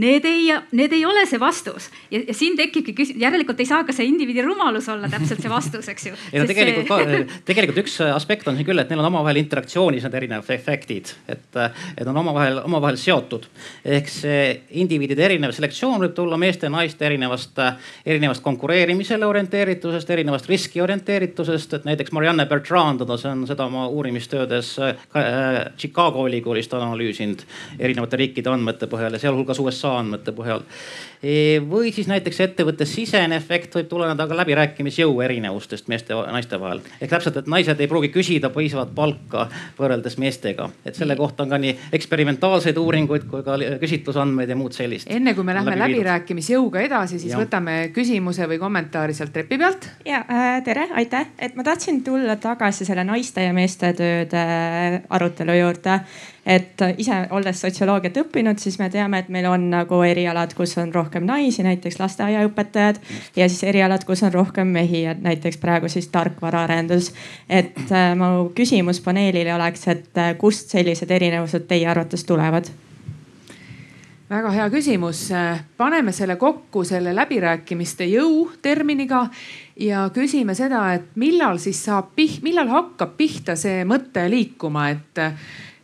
Need 0.00 0.24
ei, 0.24 0.46
need 0.72 0.92
ei 0.94 1.02
ole 1.04 1.24
see 1.28 1.40
vastus 1.40 1.88
ja, 2.12 2.20
ja 2.22 2.34
siin 2.36 2.54
tekibki 2.56 2.94
küsimus, 2.96 3.20
järelikult 3.20 3.58
ei 3.60 3.68
saa 3.68 3.82
ka 3.84 3.92
see 3.94 4.06
indiviidi 4.08 4.40
rumalus 4.46 4.86
olla 4.92 5.10
täpselt 5.10 5.42
see 5.42 5.50
vastus, 5.50 5.88
eks 5.92 6.06
ju. 6.06 6.14
ei 6.32 6.40
no 6.40 6.46
tegelikult 6.48 6.88
see... 6.88 7.18
ka, 7.18 7.40
tegelikult 7.50 7.80
üks 7.82 7.96
aspekt 8.06 8.48
on 8.48 8.56
siin 8.56 8.68
küll, 8.68 8.80
et 8.80 8.92
neil 8.92 9.02
on 9.02 9.10
omavahel 9.10 9.40
interaktsioonis 9.42 10.06
need 10.06 10.16
erinevad 10.22 10.52
efektid, 10.54 11.12
et, 11.28 11.60
et 11.98 12.06
on 12.08 12.20
omavahel, 12.22 12.62
omavahel 12.70 12.96
seotud. 13.00 13.48
ehk 13.84 14.08
see 14.12 14.40
indiviidide 14.80 15.26
erinev 15.26 15.52
selektsioon 15.56 16.06
võib 16.06 16.14
tulla 16.16 16.38
meeste 16.40 16.70
ja 16.70 16.74
naiste 16.74 17.08
erinevast, 17.10 17.60
erinevast 18.06 18.42
konkureerimisele 18.44 19.26
orienteeritusest, 19.26 20.10
erinevast 20.10 20.48
riski 20.50 20.80
orienteeritusest, 20.80 21.78
et 21.78 21.88
näiteks 21.88 22.12
Marianne 22.16 22.46
Bertrand, 22.50 23.04
see 23.20 23.30
on 23.30 23.46
seda 23.48 23.66
oma 23.68 23.86
uurimistöödes 23.88 24.72
äh, 24.84 24.96
Chicago 25.78 26.26
ülikoolist 26.28 26.74
analüüsinud 26.74 27.44
erinevate 27.78 28.20
riikide 28.20 28.52
andmete 28.52 28.90
põhjal 28.90 29.16
ja 29.16 29.22
sealhulgas 29.22 29.60
USA 29.62 29.96
andmete 30.00 30.34
põhjal. 30.36 30.66
Või 31.20 31.90
siis 31.92 32.06
näiteks 32.08 32.38
ettevõtte 32.40 32.86
sisene 32.88 33.36
efekt 33.36 33.74
võib 33.76 33.90
tuleneda 33.90 34.24
ka 34.24 34.36
läbirääkimisjõu 34.38 35.18
erinevustest 35.20 35.90
meeste 35.92 36.14
ja 36.16 36.22
naiste 36.32 36.56
vahel. 36.60 36.80
ehk 36.96 37.10
täpselt, 37.10 37.36
et 37.36 37.46
naised 37.46 37.80
ei 37.80 37.88
pruugi 37.88 38.08
küsida 38.08 38.48
piisavat 38.54 38.94
palka 38.94 39.44
võrreldes 39.76 40.16
meestega, 40.16 40.70
et 40.84 40.96
selle 40.96 41.16
kohta 41.16 41.44
on 41.44 41.52
ka 41.52 41.58
nii 41.60 41.74
eksperimentaalseid 41.92 42.80
uuringuid 42.80 43.28
kui 43.28 43.44
ka 43.44 43.58
küsitlusandmeid 43.82 44.48
ja 44.48 44.56
muud 44.56 44.72
sellist. 44.72 45.12
enne 45.12 45.34
kui 45.34 45.44
me 45.44 45.54
lähme 45.54 45.76
läbi 45.76 45.98
läbirääkimisjõuga 45.98 46.86
edasi, 46.88 47.20
siis 47.20 47.36
ja. 47.36 47.44
võtame 47.44 47.90
küsimuse 47.92 48.48
või 48.48 48.58
kommentaari 48.58 49.12
sealt 49.12 49.36
trepi 49.36 49.60
pealt. 49.60 49.90
ja 50.08 50.24
äh, 50.24 50.64
tere, 50.64 50.88
aitäh, 50.96 51.28
et 51.38 51.54
ma 51.54 51.68
tahtsin 51.68 52.00
tulla 52.04 52.36
tagasi 52.40 52.88
selle 52.88 53.04
naiste 53.04 53.44
ja 53.44 53.52
meeste 53.52 53.92
tööde 53.92 54.46
arutelu 55.10 55.60
juurde 55.60 56.00
et 56.50 56.82
ise 56.98 57.16
olles 57.36 57.62
sotsioloogiat 57.62 58.16
õppinud, 58.24 58.58
siis 58.58 58.78
me 58.80 58.88
teame, 58.90 59.22
et 59.22 59.30
meil 59.30 59.46
on 59.50 59.68
nagu 59.70 60.02
erialad, 60.06 60.54
kus 60.58 60.74
on 60.82 60.90
rohkem 60.94 61.26
naisi, 61.28 61.62
näiteks 61.66 62.00
lasteaiaõpetajad 62.00 63.00
ja 63.38 63.48
siis 63.48 63.62
erialad, 63.70 64.04
kus 64.08 64.24
on 64.26 64.34
rohkem 64.34 64.74
mehi, 64.74 65.04
et 65.12 65.22
näiteks 65.22 65.60
praegu 65.62 65.88
siis 65.88 66.10
tarkvaraarendus. 66.10 67.12
et 67.48 67.80
äh, 67.92 68.12
mu 68.18 68.50
küsimus 68.54 69.00
paneelile 69.04 69.54
oleks, 69.54 69.88
et 69.88 70.18
äh, 70.18 70.36
kust 70.38 70.70
sellised 70.74 71.10
erinevused 71.10 71.68
teie 71.70 71.88
arvates 71.88 72.24
tulevad? 72.24 72.70
väga 74.30 74.50
hea 74.54 74.68
küsimus. 74.70 75.28
paneme 75.76 76.12
selle 76.12 76.36
kokku 76.36 76.84
selle 76.84 77.14
läbirääkimiste 77.16 78.06
jõu 78.06 78.50
terminiga 78.62 79.24
ja 79.76 80.10
küsime 80.14 80.54
seda, 80.54 80.92
et 80.94 81.16
millal 81.16 81.58
siis 81.58 81.82
saab, 81.84 82.12
millal 82.42 82.68
hakkab 82.70 83.16
pihta 83.16 83.56
see 83.56 83.82
mõte 83.84 84.28
liikuma, 84.30 84.88
et 84.90 85.24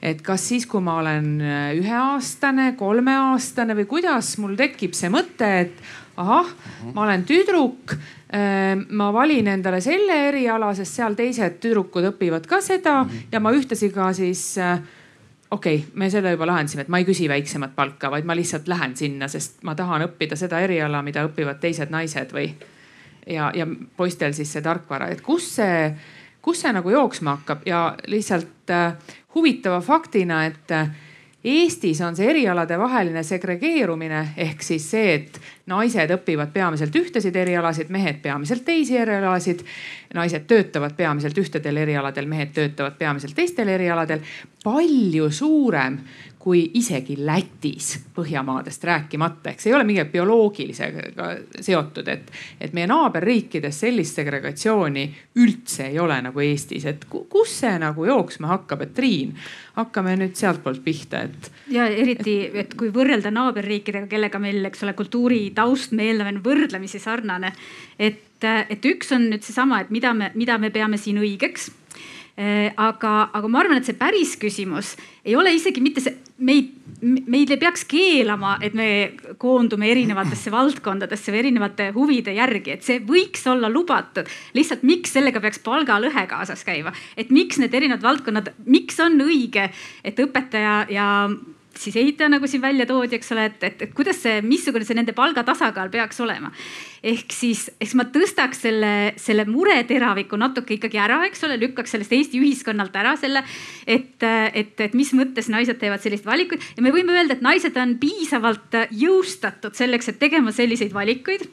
et 0.02 0.20
kas 0.22 0.48
siis, 0.50 0.66
kui 0.70 0.82
ma 0.85 0.98
olen 1.00 1.30
äh, 1.40 1.70
üheaastane, 1.78 2.72
kolmeaastane 2.78 3.76
või 3.78 3.87
kuidas 3.90 4.37
mul 4.42 4.56
tekib 4.59 4.94
see 4.96 5.11
mõte, 5.12 5.48
et 5.66 5.80
ahah, 6.20 6.52
ma 6.94 7.06
olen 7.06 7.24
tüdruk. 7.28 7.96
Äh, 8.26 8.74
ma 8.98 9.12
valin 9.14 9.48
endale 9.52 9.80
selle 9.85 10.16
eriala, 10.28 10.72
sest 10.74 10.98
seal 10.98 11.14
teised 11.18 11.61
tüdrukud 11.62 12.11
õpivad 12.11 12.48
ka 12.50 12.59
seda 12.64 13.04
ja 13.32 13.40
ma 13.40 13.52
ühtlasi 13.54 13.92
ka 13.94 14.11
siis 14.16 14.48
äh, 14.59 14.80
okei 15.50 15.76
okay,, 15.76 15.90
me 15.94 16.11
selle 16.11 16.32
juba 16.35 16.48
lahendasime, 16.50 16.87
et 16.87 16.90
ma 16.92 16.98
ei 16.98 17.06
küsi 17.06 17.28
väiksemat 17.30 17.76
palka, 17.76 18.11
vaid 18.11 18.26
ma 18.26 18.35
lihtsalt 18.36 18.68
lähen 18.68 18.97
sinna, 18.99 19.28
sest 19.30 19.62
ma 19.66 19.76
tahan 19.78 20.09
õppida 20.09 20.38
seda 20.38 20.61
eriala, 20.64 21.03
mida 21.07 21.24
õpivad 21.28 21.61
teised 21.62 21.92
naised 21.94 22.34
või. 22.34 22.51
ja, 23.30 23.51
ja 23.55 23.66
poistel 23.97 24.34
siis 24.34 24.53
see 24.53 24.62
tarkvara, 24.62 25.09
et 25.14 25.22
kus 25.22 25.49
see, 25.61 25.78
kus 26.47 26.62
see 26.62 26.70
nagu 26.72 26.90
jooksma 26.94 27.40
hakkab 27.40 27.66
ja 27.66 27.80
lihtsalt 28.07 28.70
huvitava 29.34 29.80
faktina, 29.82 30.44
et 30.47 30.72
Eestis 31.47 32.01
on 32.03 32.16
see 32.18 32.26
erialade 32.26 32.74
vaheline 32.78 33.22
segregeerumine 33.22 34.22
ehk 34.42 34.64
siis 34.66 34.88
see, 34.90 35.12
et 35.14 35.36
naised 35.70 36.11
õpivad 36.11 36.51
peamiselt 36.51 36.97
ühtesid 36.99 37.36
erialasid, 37.38 37.92
mehed 37.94 38.18
peamiselt 38.22 38.64
teisi 38.66 38.97
erialasid. 38.99 39.62
naised 40.14 40.47
töötavad 40.51 40.97
peamiselt 40.97 41.38
ühtedel 41.38 41.76
erialadel, 41.76 42.26
mehed 42.26 42.51
töötavad 42.57 42.99
peamiselt 42.99 43.34
teistel 43.34 43.68
erialadel. 43.68 44.20
palju 44.64 45.30
suurem 45.30 46.01
kui 46.47 46.61
isegi 46.78 47.16
Lätis, 47.26 47.88
Põhjamaadest 48.14 48.84
rääkimata, 48.86 49.51
ehk 49.51 49.62
see 49.62 49.72
ei 49.72 49.74
ole 49.74 49.84
mingi 49.88 50.05
bioloogilisega 50.12 51.30
seotud, 51.66 52.07
et, 52.12 52.28
et 52.62 52.76
meie 52.76 52.86
naaberriikides 52.86 53.80
sellist 53.82 54.20
segregatsiooni 54.20 55.03
üldse 55.42 55.88
ei 55.88 55.99
ole 55.99 56.20
nagu 56.22 56.44
Eestis, 56.44 56.86
et 56.86 57.03
kus 57.11 57.57
see 57.64 57.72
nagu 57.82 58.07
jooksma 58.07 58.53
hakkab, 58.53 58.84
et 58.86 58.92
Triin, 58.94 59.32
hakkame 59.74 60.14
nüüd 60.20 60.38
sealtpoolt 60.38 60.84
pihta, 60.84 61.24
et. 61.26 61.51
ja 61.74 61.88
eriti, 61.90 62.36
et 62.62 62.76
kui 62.78 62.92
võrrelda 62.94 63.32
naaberriikidega, 63.34 64.07
kellega 64.12 64.38
meil, 64.38 64.61
eks 64.70 64.86
ole, 64.86 64.94
kultuuritaust, 65.01 65.97
me 65.99 66.07
eeldame 66.12 66.38
võrdlemisi 66.47 67.03
sarnane. 67.03 67.51
et, 67.99 68.47
et 68.47 68.86
üks 68.94 69.11
on 69.18 69.26
nüüd 69.32 69.42
seesama, 69.42 69.82
et 69.82 69.90
mida 69.90 70.14
me, 70.14 70.30
mida 70.38 70.61
me 70.62 70.70
peame 70.70 71.03
siin 71.03 71.18
õigeks 71.18 71.72
aga, 72.37 73.12
aga 73.32 73.49
ma 73.49 73.62
arvan, 73.62 73.78
et 73.80 73.89
see 73.89 73.97
päris 73.97 74.34
küsimus 74.37 74.95
ei 75.24 75.37
ole 75.37 75.55
isegi 75.57 75.80
mitte 75.80 76.03
see, 76.05 76.12
meid, 76.45 76.68
meid 77.03 77.51
ei 77.51 77.59
peaks 77.61 77.87
keelama, 77.89 78.57
et 78.64 78.76
me 78.76 78.89
koondume 79.41 79.89
erinevatesse 79.91 80.53
valdkondadesse 80.53 81.32
või 81.32 81.43
erinevate 81.45 81.89
huvide 81.97 82.37
järgi, 82.37 82.76
et 82.76 82.87
see 82.87 83.01
võiks 83.09 83.47
olla 83.51 83.70
lubatud. 83.72 84.28
lihtsalt 84.55 84.84
miks 84.87 85.16
sellega 85.16 85.41
peaks 85.41 85.62
palgalõhe 85.64 86.26
kaasas 86.30 86.64
käima, 86.66 86.93
et 87.16 87.32
miks 87.32 87.59
need 87.62 87.74
erinevad 87.74 88.05
valdkonnad, 88.05 88.53
miks 88.66 89.01
on 89.01 89.20
õige, 89.24 89.70
et 90.05 90.24
õpetaja 90.26 90.78
ja 90.93 91.09
siis 91.81 91.97
ehitaja, 92.01 92.29
nagu 92.33 92.49
siin 92.51 92.62
välja 92.62 92.87
toodi, 92.89 93.18
eks 93.18 93.33
ole, 93.35 93.47
et, 93.51 93.59
et, 93.66 93.83
et 93.87 93.93
kuidas 93.97 94.18
see, 94.22 94.41
missugune 94.45 94.87
see 94.87 94.97
nende 94.99 95.14
palgatasakaal 95.16 95.91
peaks 95.93 96.20
olema. 96.24 96.53
ehk 97.07 97.35
siis, 97.35 97.66
eks 97.81 97.95
ma 97.99 98.07
tõstaks 98.11 98.62
selle, 98.66 98.93
selle 99.20 99.45
mureteraviku 99.49 100.39
natuke 100.41 100.77
ikkagi 100.77 100.99
ära, 101.03 101.20
eks 101.29 101.45
ole, 101.47 101.59
lükkaks 101.61 101.95
sellest 101.95 102.16
Eesti 102.16 102.41
ühiskonnalt 102.43 102.97
ära 102.97 103.14
selle, 103.20 103.45
et, 103.87 104.22
et, 104.22 104.74
et 104.81 104.97
mis 104.97 105.12
mõttes 105.16 105.51
naised 105.53 105.79
teevad 105.81 106.03
selliseid 106.03 106.27
valikuid 106.27 106.64
ja 106.77 106.87
me 106.87 106.95
võime 106.95 107.14
öelda, 107.14 107.37
et 107.37 107.47
naised 107.47 107.77
on 107.81 107.95
piisavalt 108.03 108.81
jõustatud 108.91 109.77
selleks, 109.79 110.11
et 110.11 110.20
tegema 110.22 110.55
selliseid 110.55 110.95
valikuid 110.97 111.47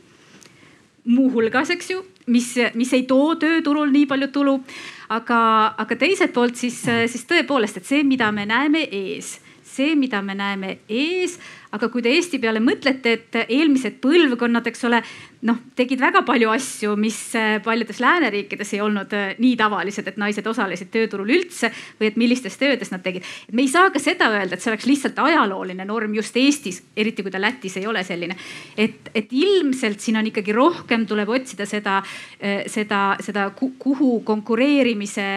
muuhulgas, 1.03 1.69
eks 1.73 1.89
ju, 1.91 2.01
mis, 2.31 2.53
mis 2.79 2.91
ei 2.95 3.03
too 3.07 3.35
tööturul 3.39 3.91
nii 3.91 4.05
palju 4.07 4.29
tulu. 4.33 4.59
aga, 5.13 5.39
aga 5.77 5.95
teiselt 5.99 6.31
poolt 6.33 6.55
siis, 6.57 6.79
siis 6.81 7.25
tõepoolest, 7.29 7.77
et 7.77 7.85
see, 7.85 8.03
mida 8.07 8.31
me 8.31 8.47
näeme 8.49 8.87
ees 8.87 9.35
see, 9.73 9.95
mida 9.99 10.21
me 10.21 10.35
näeme 10.37 10.77
ees, 10.89 11.39
aga 11.73 11.89
kui 11.89 12.03
te 12.05 12.11
Eesti 12.13 12.39
peale 12.41 12.61
mõtlete, 12.63 13.13
et 13.17 13.37
eelmised 13.47 13.97
põlvkonnad, 14.03 14.67
eks 14.69 14.85
ole, 14.85 14.99
noh, 15.47 15.57
tegid 15.77 16.01
väga 16.01 16.21
palju 16.27 16.51
asju, 16.53 16.93
mis 16.99 17.17
äh, 17.39 17.57
paljudes 17.65 17.99
lääneriikides 18.03 18.75
ei 18.75 18.81
olnud 18.85 19.13
äh, 19.17 19.33
nii 19.41 19.55
tavalised, 19.59 20.07
et 20.07 20.19
naised 20.21 20.47
osalesid 20.47 20.91
tööturul 20.93 21.33
üldse 21.33 21.71
või 21.99 22.11
et 22.11 22.19
millistes 22.19 22.59
töödes 22.61 22.93
nad 22.93 23.03
tegid. 23.05 23.25
me 23.51 23.65
ei 23.65 23.71
saa 23.71 23.89
ka 23.93 24.01
seda 24.01 24.29
öelda, 24.35 24.55
et 24.55 24.63
see 24.63 24.71
oleks 24.71 24.87
lihtsalt 24.89 25.19
ajalooline 25.25 25.87
norm 25.89 26.13
just 26.17 26.37
Eestis, 26.37 26.83
eriti 26.95 27.25
kui 27.25 27.33
ta 27.33 27.41
Lätis 27.41 27.77
ei 27.81 27.87
ole 27.89 28.03
selline. 28.05 28.37
et, 28.77 29.09
et 29.15 29.33
ilmselt 29.33 29.99
siin 30.03 30.21
on 30.21 30.29
ikkagi 30.29 30.53
rohkem 30.53 31.07
tuleb 31.09 31.33
otsida 31.33 31.65
seda, 31.69 31.97
äh, 32.39 32.63
seda, 32.71 33.17
seda 33.23 33.49
kuhu 33.57 34.19
konkureerimise 34.23 35.27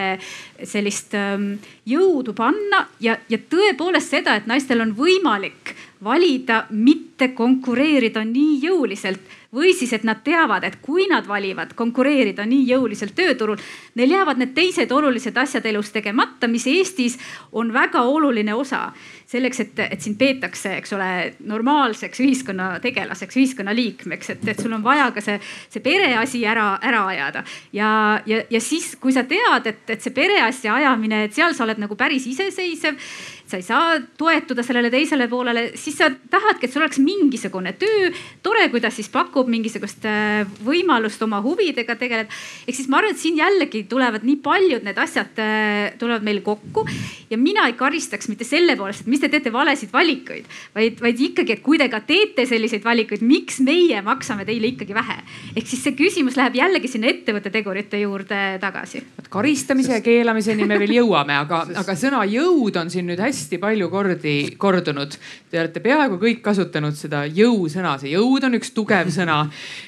sellist 0.63 1.17
ähm, 1.17 1.55
jõudu 1.87 2.33
panna 2.37 2.85
ja, 3.01 3.17
ja 3.29 3.41
tõepoolest 3.49 4.13
seda, 4.13 4.37
et 4.37 4.47
naistel 4.49 4.81
on 4.85 4.93
võimalik 4.97 5.75
valida 6.03 6.65
mitte 6.69 7.31
konkureerida 7.33 8.23
nii 8.25 8.59
jõuliselt 8.61 9.35
või 9.53 9.73
siis, 9.73 9.93
et 9.95 10.03
nad 10.03 10.19
teavad, 10.23 10.63
et 10.67 10.79
kui 10.83 11.07
nad 11.09 11.27
valivad 11.27 11.71
konkureerida 11.77 12.45
nii 12.45 12.65
jõuliselt 12.67 13.15
tööturul, 13.15 13.57
neil 13.95 14.11
jäävad 14.11 14.41
need 14.41 14.53
teised 14.55 14.91
olulised 14.91 15.37
asjad 15.37 15.65
elus 15.65 15.91
tegemata, 15.95 16.49
mis 16.51 16.67
Eestis 16.67 17.17
on 17.51 17.71
väga 17.73 18.03
oluline 18.03 18.53
osa 18.53 18.91
selleks, 19.27 19.59
et, 19.59 19.79
et 19.91 20.03
sind 20.03 20.15
peetakse, 20.19 20.71
eks 20.79 20.93
ole, 20.95 21.09
normaalseks 21.49 22.21
ühiskonnategelaseks, 22.23 23.39
ühiskonnaliikmeks, 23.39 24.29
et, 24.35 24.45
et 24.47 24.61
sul 24.63 24.75
on 24.75 24.83
vaja 24.83 25.09
ka 25.15 25.23
see, 25.23 25.39
see 25.71 25.83
pereasi 25.83 26.43
ära, 26.47 26.69
ära 26.83 27.03
ajada. 27.11 27.43
ja, 27.75 27.89
ja, 28.25 28.43
ja 28.49 28.61
siis, 28.63 28.93
kui 29.01 29.15
sa 29.15 29.25
tead, 29.27 29.67
et, 29.67 29.83
et 29.89 30.03
see 30.03 30.15
pereasja 30.15 30.75
ajamine, 30.79 31.25
et 31.27 31.35
seal 31.35 31.55
sa 31.55 31.65
oled 31.67 31.81
nagu 31.83 31.99
päris 31.99 32.27
iseseisev 32.27 32.99
sa 33.47 33.57
ei 33.57 33.63
saa 33.63 33.95
toetuda 34.19 34.63
sellele 34.63 34.89
teisele 34.91 35.27
poolele, 35.31 35.69
siis 35.79 35.95
sa 35.97 36.09
tahadki, 36.11 36.67
et 36.67 36.73
sul 36.73 36.83
oleks 36.83 36.99
mingisugune 36.99 37.73
töö. 37.79 38.09
tore, 38.43 38.67
kui 38.69 38.81
ta 38.83 38.91
siis 38.91 39.07
pakub 39.09 39.47
mingisugust 39.47 40.03
äh, 40.05 40.43
võimalust 40.65 41.21
oma 41.23 41.39
huvidega 41.41 41.95
tegeleda. 41.95 42.29
ehk 42.67 42.75
siis 42.75 42.89
ma 42.91 42.99
arvan, 42.99 43.15
et 43.15 43.21
siin 43.21 43.37
jällegi 43.39 43.85
tulevad 43.87 44.25
nii 44.27 44.39
paljud 44.43 44.83
need 44.83 44.99
asjad 44.99 45.39
äh, 45.39 45.93
tulevad 45.99 46.27
meil 46.27 46.41
kokku 46.43 46.83
ja 47.29 47.37
mina 47.37 47.67
ei 47.71 47.77
karistaks 47.79 48.27
mitte 48.27 48.43
selle 48.47 48.75
poolest, 48.75 49.05
et 49.05 49.11
mis 49.13 49.23
te 49.23 49.31
teete 49.31 49.53
valesid 49.53 49.93
valikuid, 49.93 50.51
vaid, 50.75 50.99
vaid 51.01 51.23
ikkagi, 51.29 51.57
et 51.57 51.63
kui 51.63 51.79
te 51.79 51.87
ka 51.91 52.01
teete 52.03 52.45
selliseid 52.49 52.83
valikuid, 52.83 53.23
miks 53.23 53.61
meie 53.63 54.01
maksame 54.03 54.43
teile 54.47 54.73
ikkagi 54.73 54.95
vähe. 54.97 55.21
ehk 55.55 55.67
siis 55.67 55.85
see 55.87 55.95
küsimus 55.95 56.35
läheb 56.35 56.59
jällegi 56.59 56.91
sinna 56.91 57.07
ettevõtte 57.13 57.53
tegurite 57.53 58.03
juurde 58.03 58.43
tagasi. 58.59 59.05
karistamise 59.29 59.95
ja 59.95 60.03
keelamiseni 60.03 60.67
me 60.67 60.79
veel 60.83 60.97
jõuame, 60.99 61.39
aga, 61.39 61.63
aga 61.79 61.95
sõna 61.95 62.25
jõud 62.27 62.75
on 62.83 62.91
siin 62.91 63.07
nüüd 63.07 63.23
hästi 63.23 63.36
hästi 63.37 63.59
palju 63.61 63.89
kordi 63.93 64.35
kordunud. 64.57 65.17
Te 65.51 65.61
olete 65.61 65.81
peaaegu 65.83 66.17
kõik 66.21 66.41
kasutanud 66.45 66.97
seda 66.97 67.23
jõusõna, 67.29 67.95
see 68.01 68.15
jõud 68.15 68.47
on 68.47 68.57
üks 68.57 68.73
tugev 68.75 69.11
sõna. 69.13 69.45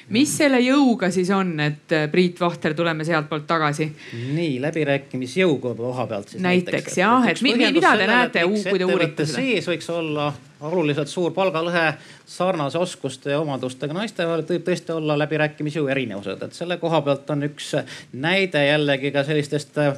mis 0.10 0.32
selle 0.38 0.62
jõuga 0.62 1.12
siis 1.12 1.30
on, 1.34 1.56
et 1.60 1.96
äh, 1.96 2.08
Priit 2.12 2.40
Vahter, 2.40 2.74
tuleme 2.78 3.06
sealtpoolt 3.06 3.48
tagasi? 3.48 3.90
nii 4.36 4.60
läbirääkimisjõu 4.62 5.58
koha 5.60 6.06
pealt 6.08 6.36
siis 6.36 6.44
näiteks. 6.44 6.74
näiteks 6.74 6.98
jah, 7.02 7.28
et 7.30 7.42
mida 7.42 7.96
te 7.98 8.08
näete, 8.08 8.46
kui 8.70 8.80
te 8.80 8.86
uurite 8.86 9.26
seda? 9.26 9.42
sees 9.42 9.68
võiks 9.70 9.90
olla 9.94 10.32
oluliselt 10.62 11.08
suur 11.08 11.34
palgalõhe 11.36 11.94
sarnase 12.28 12.78
oskuste 12.78 13.32
ja 13.32 13.40
omadustega 13.40 13.96
naiste 13.96 14.28
vahel 14.28 14.44
võib 14.50 14.66
tõesti 14.68 14.96
olla 14.96 15.18
läbirääkimisjõu 15.24 15.88
erinevused, 15.92 16.44
et 16.44 16.58
selle 16.58 16.78
koha 16.82 17.02
pealt 17.06 17.30
on 17.36 17.48
üks 17.50 17.72
näide 18.14 18.66
jällegi 18.68 19.14
ka 19.16 19.24
sellistest 19.28 19.80
äh, 19.84 19.96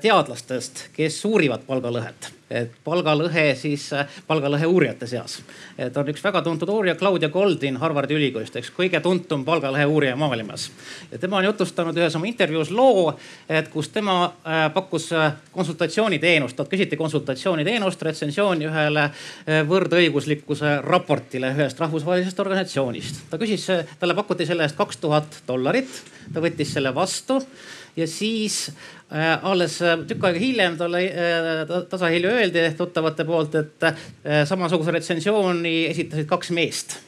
teadlastest, 0.00 0.88
kes 0.96 1.20
uurivad 1.28 1.66
palgalõhet 1.68 2.32
et 2.54 2.74
palgalõhe 2.84 3.44
siis, 3.58 3.86
äh, 3.92 4.08
palgalõhe 4.26 4.66
uurijate 4.66 5.06
seas. 5.06 5.42
et 5.78 5.96
on 5.96 6.08
üks 6.08 6.22
väga 6.24 6.42
tuntud 6.42 6.68
uurija, 6.68 6.94
Claudia 6.94 7.28
Goldin 7.28 7.76
Harvardi 7.76 8.14
ülikoolist, 8.14 8.56
eks 8.56 8.70
kõige 8.70 9.00
tuntum 9.00 9.44
palgalõhe 9.44 9.86
uurija 9.86 10.16
maailmas. 10.16 10.70
ja 11.12 11.18
tema 11.18 11.36
on 11.36 11.44
jutustanud 11.44 11.96
ühes 11.96 12.16
oma 12.16 12.26
intervjuus 12.26 12.70
loo, 12.70 13.14
et 13.48 13.68
kus 13.68 13.88
tema 13.88 14.24
äh, 14.24 14.72
pakkus 14.74 15.10
konsultatsiooniteenust, 15.52 16.56
talt 16.56 16.68
küsiti 16.68 16.96
konsultatsiooniteenust, 16.96 18.02
retsensiooni 18.02 18.66
ühele 18.66 19.10
võrdõiguslikkuse 19.74 20.78
raportile 20.86 21.52
ühest 21.54 21.80
rahvusvahelisest 21.82 22.40
organisatsioonist. 22.44 23.24
ta 23.30 23.40
küsis, 23.40 23.66
talle 24.00 24.16
pakuti 24.16 24.46
selle 24.46 24.66
eest 24.66 24.78
kaks 24.78 25.00
tuhat 25.02 25.40
dollarit, 25.48 25.90
ta 26.32 26.42
võttis 26.44 26.74
selle 26.76 26.94
vastu 26.94 27.40
ja 27.96 28.06
siis 28.10 28.68
äh, 29.12 29.38
alles 29.42 29.80
äh, 29.82 29.98
tükk 30.08 30.28
aega 30.28 30.42
hiljem 30.42 30.78
talle 30.78 31.02
äh, 31.08 31.74
tasahilju 31.90 32.30
öeldi 32.30 32.68
tuttavate 32.78 33.26
poolt, 33.28 33.58
et 33.60 33.88
äh, 33.88 34.06
samasuguse 34.48 34.94
retsensiooni 34.94 35.76
esitasid 35.90 36.30
kaks 36.30 36.54
meest. 36.54 36.98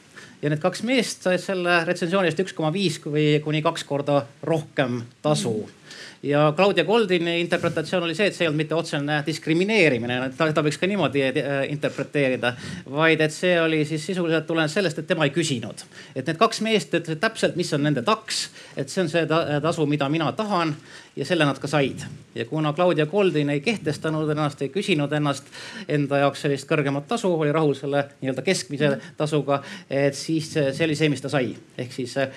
Ja 0.41 0.51
need 0.53 0.61
kaks 0.61 0.83
meest 0.85 1.25
said 1.25 1.41
selle 1.41 1.81
retsensiooni 1.87 2.29
eest 2.29 2.43
üks 2.43 2.53
koma 2.57 2.69
viis 2.75 2.99
või 3.01 3.39
kuni 3.43 3.63
kaks 3.65 3.87
korda 3.89 4.21
rohkem 4.45 5.01
tasu. 5.25 5.57
mm 5.65 5.76
ja 6.23 6.53
Claudia 6.55 6.83
Goldini 6.83 7.39
interpretatsioon 7.41 8.03
oli 8.03 8.15
see, 8.15 8.27
et 8.27 8.35
see 8.35 8.45
ei 8.45 8.51
olnud 8.51 8.61
mitte 8.63 8.75
otsene 8.75 9.21
diskrimineerimine, 9.25 10.19
ta, 10.37 10.49
võiks 10.65 10.79
ka 10.81 10.89
niimoodi 10.89 11.23
äh, 11.27 11.57
interpreteerida, 11.73 12.53
vaid 12.91 13.21
et 13.21 13.33
see 13.33 13.55
oli 13.61 13.83
siis 13.85 14.05
sisuliselt 14.11 14.47
tulenes 14.47 14.73
sellest, 14.77 15.01
et 15.01 15.09
tema 15.09 15.27
ei 15.27 15.33
küsinud. 15.35 15.85
et 16.15 16.25
need 16.27 16.39
kaks 16.39 16.61
meest 16.65 16.93
ütlesid 16.93 17.21
täpselt, 17.21 17.55
mis 17.59 17.73
on 17.73 17.83
nende 17.83 18.03
taks, 18.07 18.47
et 18.75 18.89
see 18.89 19.03
on 19.05 19.11
see 19.11 19.25
tasu, 19.27 19.85
mida 19.85 20.09
mina 20.09 20.31
tahan 20.37 20.75
ja 21.17 21.25
selle 21.25 21.45
nad 21.45 21.59
ka 21.59 21.67
said. 21.67 22.05
ja 22.35 22.45
kuna 22.45 22.73
Claudia 22.73 23.05
Goldin 23.05 23.49
ei 23.49 23.61
kehtestanud 23.61 24.29
ennast, 24.29 24.61
ei 24.61 24.69
küsinud 24.69 25.13
ennast 25.17 25.47
enda 25.89 26.21
jaoks 26.21 26.43
sellist 26.45 26.67
kõrgemat 26.69 27.07
tasu, 27.09 27.31
oli 27.33 27.51
rahul 27.51 27.73
selle 27.77 28.03
nii-öelda 28.21 28.43
keskmise 28.45 28.91
tasuga, 29.17 29.61
et 29.89 30.15
siis 30.15 30.51
see 30.53 30.85
oli 30.85 30.95
see, 30.95 31.09
mis 31.09 31.23
ta 31.23 31.31
sai. 31.33 31.55
ehk 31.77 31.93
siis 31.93 32.13
äh, 32.21 32.29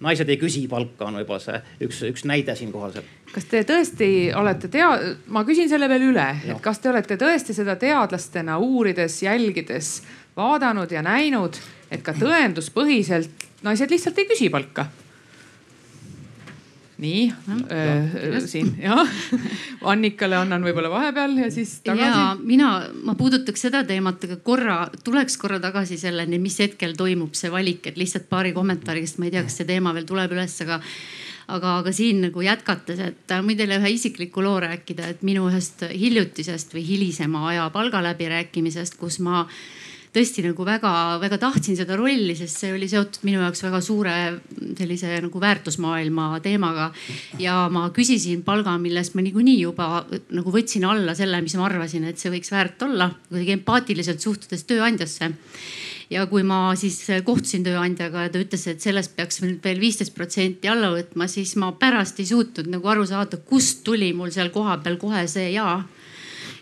naised 0.00 0.28
ei 0.28 0.40
küsi 0.40 0.64
palka, 0.68 1.10
on 1.10 1.20
võib-olla 1.20 1.42
see 1.44 1.60
üks, 1.88 2.00
üks 2.08 2.24
näide 2.28 2.56
siinkohal 2.56 2.96
seal 2.96 3.10
kas 3.32 3.46
te 3.48 3.62
tõesti 3.68 4.08
olete 4.36 4.68
tea-, 4.72 5.12
ma 5.32 5.44
küsin 5.48 5.68
selle 5.68 5.88
veel 5.88 6.08
üle, 6.10 6.26
et 6.48 6.64
kas 6.64 6.80
te 6.80 6.90
olete 6.92 7.16
tõesti 7.20 7.56
seda 7.56 7.76
teadlastena 7.80 8.58
uurides, 8.60 9.22
jälgides 9.24 9.94
vaadanud 10.36 10.92
ja 10.92 11.04
näinud, 11.04 11.56
et 11.92 12.04
ka 12.04 12.16
tõenduspõhiselt 12.16 13.48
naised 13.62 13.92
lihtsalt 13.92 14.18
ei 14.20 14.28
küsi 14.32 14.50
palka 14.52 14.88
nii 17.02 17.22
äh, 17.72 18.38
siin 18.46 18.74
jah, 18.82 19.16
Annikale 19.92 20.38
annan 20.38 20.64
võib-olla 20.66 20.90
vahepeal 20.92 21.36
ja 21.42 21.50
siis 21.54 21.78
tagasi. 21.86 22.06
ja 22.06 22.28
mina, 22.38 22.70
ma 23.06 23.16
puudutaks 23.18 23.66
seda 23.68 23.82
teemat, 23.88 24.24
aga 24.28 24.38
korra, 24.44 24.78
tuleks 25.04 25.36
korra 25.40 25.60
tagasi 25.62 25.98
selleni, 26.00 26.40
mis 26.42 26.60
hetkel 26.62 26.96
toimub 26.98 27.34
see 27.38 27.50
valik, 27.52 27.90
et 27.90 28.00
lihtsalt 28.00 28.28
paari 28.30 28.54
kommentaari, 28.56 29.04
sest 29.06 29.20
ma 29.22 29.28
ei 29.28 29.34
tea, 29.34 29.44
kas 29.48 29.60
see 29.60 29.68
teema 29.68 29.94
veel 29.96 30.08
tuleb 30.08 30.34
üles, 30.36 30.56
aga 30.64 30.80
aga, 31.52 31.76
aga 31.80 31.92
siin 31.94 32.22
nagu 32.26 32.44
jätkates, 32.44 33.00
et 33.02 33.36
võin 33.44 33.58
teile 33.58 33.78
ühe 33.80 33.94
isikliku 33.96 34.44
loo 34.44 34.58
rääkida, 34.62 35.12
et 35.12 35.22
minu 35.26 35.48
ühest 35.50 35.84
hiljutisest 35.90 36.74
või 36.76 36.84
hilisema 36.86 37.46
aja 37.50 37.68
palgaläbirääkimisest, 37.74 38.98
kus 39.00 39.18
ma 39.24 39.46
tõesti 40.12 40.44
nagu 40.44 40.64
väga-väga 40.66 41.38
tahtsin 41.40 41.76
seda 41.78 41.96
rolli, 41.96 42.34
sest 42.36 42.60
see 42.60 42.72
oli 42.74 42.88
seotud 42.90 43.24
minu 43.24 43.40
jaoks 43.40 43.62
väga 43.64 43.80
suure 43.84 44.16
sellise 44.78 45.14
nagu 45.24 45.40
väärtusmaailma 45.40 46.26
teemaga. 46.44 46.90
ja 47.40 47.68
ma 47.72 47.88
küsisin 47.96 48.42
palga, 48.44 48.76
millest 48.78 49.16
ma 49.16 49.24
niikuinii 49.24 49.60
juba 49.62 50.04
nagu 50.30 50.52
võtsin 50.52 50.84
alla 50.88 51.16
selle, 51.16 51.40
mis 51.40 51.56
ma 51.56 51.66
arvasin, 51.68 52.04
et 52.10 52.20
see 52.20 52.32
võiks 52.32 52.52
väärt 52.52 52.84
olla, 52.84 53.08
kuidagi 53.30 53.56
empaatiliselt 53.56 54.20
suhtudes 54.20 54.66
tööandjasse 54.68 55.32
ja 56.12 56.26
kui 56.28 56.44
ma 56.44 56.74
siis 56.76 56.98
kohtusin 57.24 57.64
tööandjaga 57.64 58.26
ja 58.26 58.32
ta 58.32 58.40
ütles, 58.42 58.66
et 58.68 58.84
sellest 58.84 59.16
peaks 59.16 59.40
nüüd 59.40 59.64
veel 59.64 59.80
viisteist 59.80 60.14
protsenti 60.16 60.68
alla 60.68 60.92
võtma, 60.92 61.28
siis 61.30 61.54
ma 61.56 61.72
pärast 61.72 62.20
ei 62.20 62.28
suutnud 62.28 62.68
nagu 62.72 62.92
aru 62.92 63.06
saada, 63.08 63.40
kust 63.48 63.80
tuli 63.86 64.12
mul 64.16 64.32
seal 64.34 64.52
kohapeal 64.52 65.00
kohe 65.00 65.24
see 65.30 65.54
jaa 65.54 65.80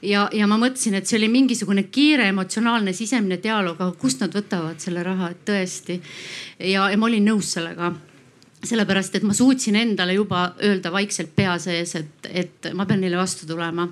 ja, 0.03 0.29
ja 0.33 0.47
ma 0.51 0.59
mõtlesin, 0.61 0.97
et 0.99 1.07
see 1.09 1.19
oli 1.19 1.29
mingisugune 1.33 1.87
kiire 1.93 2.29
emotsionaalne 2.33 2.93
sisemine 2.97 3.41
dialoog, 3.43 3.81
aga 3.81 3.93
kust 4.01 4.23
nad 4.25 4.35
võtavad 4.35 4.81
selle 4.83 5.03
raha, 5.07 5.33
et 5.35 5.45
tõesti. 5.49 6.01
ja, 6.59 6.89
ja 6.91 6.97
ma 7.01 7.11
olin 7.11 7.29
nõus 7.33 7.53
sellega 7.57 7.93
sellepärast, 8.65 9.15
et 9.17 9.25
ma 9.25 9.33
suutsin 9.33 9.77
endale 9.81 10.15
juba 10.19 10.51
öelda 10.63 10.93
vaikselt 10.93 11.33
pea 11.37 11.55
sees, 11.59 11.95
et, 11.97 12.29
et 12.29 12.75
ma 12.77 12.85
pean 12.87 13.01
neile 13.01 13.17
vastu 13.17 13.49
tulema 13.49 13.89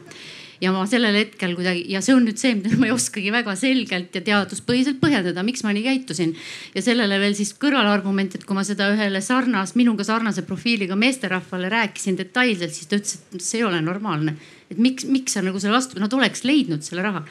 ja 0.61 0.73
ma 0.75 0.83
sellel 0.91 1.15
hetkel 1.17 1.55
kuidagi 1.57 1.85
ja 1.93 2.01
see 2.05 2.15
on 2.17 2.25
nüüd 2.27 2.39
see, 2.41 2.55
mida 2.59 2.77
ma 2.79 2.89
ei 2.89 2.95
oskagi 2.95 3.31
väga 3.33 3.55
selgelt 3.59 4.17
ja 4.19 4.23
teaduspõhiselt 4.27 4.99
põhjendada, 5.03 5.45
miks 5.47 5.63
ma 5.65 5.73
nii 5.75 5.85
käitusin. 5.87 6.35
ja 6.75 6.83
sellele 6.83 7.21
veel 7.23 7.37
siis 7.39 7.55
kõrvalargument, 7.63 8.35
et 8.35 8.47
kui 8.47 8.59
ma 8.59 8.65
seda 8.67 8.91
ühele 8.95 9.23
sarnas, 9.25 9.77
minuga 9.79 10.07
sarnase 10.07 10.43
profiiliga 10.49 10.99
meesterahvale 10.99 11.71
rääkisin 11.73 12.19
detailselt, 12.19 12.75
siis 12.75 12.91
ta 12.91 12.99
ütles, 12.99 13.21
et 13.35 13.45
see 13.45 13.63
ei 13.63 13.69
ole 13.69 13.81
normaalne. 13.85 14.37
Et 14.69 14.79
miks, 14.79 15.07
miks 15.09 15.37
sa 15.37 15.43
nagu 15.45 15.61
selle 15.61 15.77
vastu, 15.77 16.01
nad 16.01 16.13
oleks 16.13 16.45
leidnud 16.45 16.85
selle 16.85 17.05
raha 17.07 17.25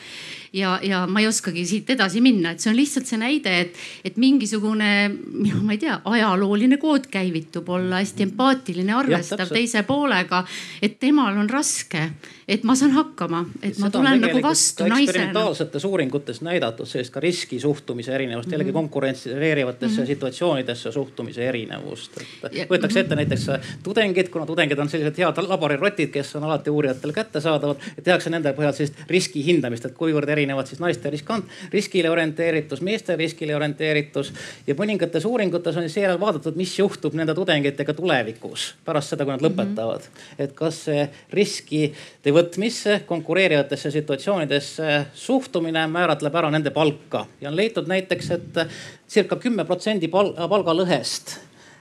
ja, 0.54 0.78
ja 0.84 1.04
ma 1.10 1.22
ei 1.22 1.28
oskagi 1.30 1.66
siit 1.68 1.90
edasi 1.94 2.22
minna, 2.24 2.54
et 2.54 2.64
see 2.64 2.72
on 2.72 2.78
lihtsalt 2.78 3.10
see 3.10 3.20
näide, 3.22 3.54
et, 3.66 3.82
et 4.08 4.18
mingisugune, 4.22 4.92
ma 5.68 5.76
ei 5.76 5.82
tea, 5.82 6.00
ajalooline 6.06 6.80
kood 6.82 7.10
käivitub, 7.12 7.70
olla 7.74 8.02
hästi 8.02 8.28
empaatiline, 8.30 8.96
arvestav 8.96 9.52
teise 9.54 9.84
poolega. 9.88 10.44
et 10.82 11.00
temal 11.00 11.38
on 11.38 11.50
raske, 11.50 12.10
et 12.48 12.64
ma 12.64 12.76
saan 12.80 12.94
hakkama, 12.96 13.42
et 13.60 13.76
ma 13.84 13.90
tulen 13.92 14.22
nagu 14.24 14.40
vastu 14.42 14.86
naisena. 14.88 15.04
eksperimentaalsetes 15.04 15.86
uuringutes 15.86 16.40
näidatud 16.46 16.88
sellist 16.88 17.12
ka 17.12 17.20
riski 17.20 17.60
suhtumise 17.60 18.14
erinevust, 18.16 18.52
jällegi 18.52 18.72
mhm. 18.72 18.78
konkurentsieerivatesse 18.78 19.96
mm 19.96 20.04
-hmm. 20.04 20.08
situatsioonidesse 20.08 20.92
suhtumise 20.92 21.48
erinevust. 21.48 22.12
et 22.52 22.70
võetakse 22.70 23.00
ette 23.00 23.16
näiteks 23.16 23.48
tudengid, 23.84 24.30
kuna 24.30 24.46
tudengid 24.46 24.80
on 24.80 24.90
sellised 24.90 25.18
head 25.18 25.44
laborirotid, 25.48 26.10
kes 26.10 26.36
on 26.36 26.44
alati 26.44 26.70
uurijatele 26.70 27.14
kättesaadavad, 27.14 27.78
tehakse 28.04 28.30
nende 28.30 28.54
põhjal 28.54 28.74
sellist 28.74 28.96
riski 29.10 29.44
hindamist, 29.46 29.86
et 29.86 29.94
kuivõrd 29.94 30.30
erinevad 30.30 30.68
siis 30.68 30.80
naiste 30.80 31.10
riskant, 31.10 31.46
riskile 31.74 32.10
orienteeritus, 32.10 32.82
meeste 32.82 33.16
riskile 33.16 33.56
orienteeritus. 33.56 34.34
ja 34.68 34.76
mõningates 34.76 35.26
uuringutes 35.26 35.78
on 35.78 35.90
seejärel 35.90 36.20
vaadatud, 36.20 36.56
mis 36.56 36.80
juhtub 36.80 37.14
nende 37.14 37.36
tudengitega 37.36 37.94
tulevikus 37.94 38.76
pärast 38.86 39.10
seda, 39.10 39.26
kui 39.26 39.34
nad 39.34 39.42
lõpetavad 39.42 40.00
mm. 40.00 40.16
-hmm. 40.16 40.44
et 40.44 40.54
kas 40.54 40.84
see 40.86 41.10
riskide 41.34 42.37
võtmisse, 42.38 43.02
konkureerivatesse 43.10 43.92
situatsioonidesse 43.92 44.94
suhtumine 45.18 45.88
määratleb 45.92 46.38
ära 46.40 46.52
nende 46.54 46.72
palka. 46.76 47.26
Ja 47.42 47.50
on 47.52 47.58
leitud 47.58 47.90
näiteks, 47.90 48.32
et 48.38 48.62
circa 49.10 49.40
kümme 49.42 49.66
protsendi 49.66 50.10
palgalõhest 50.12 51.36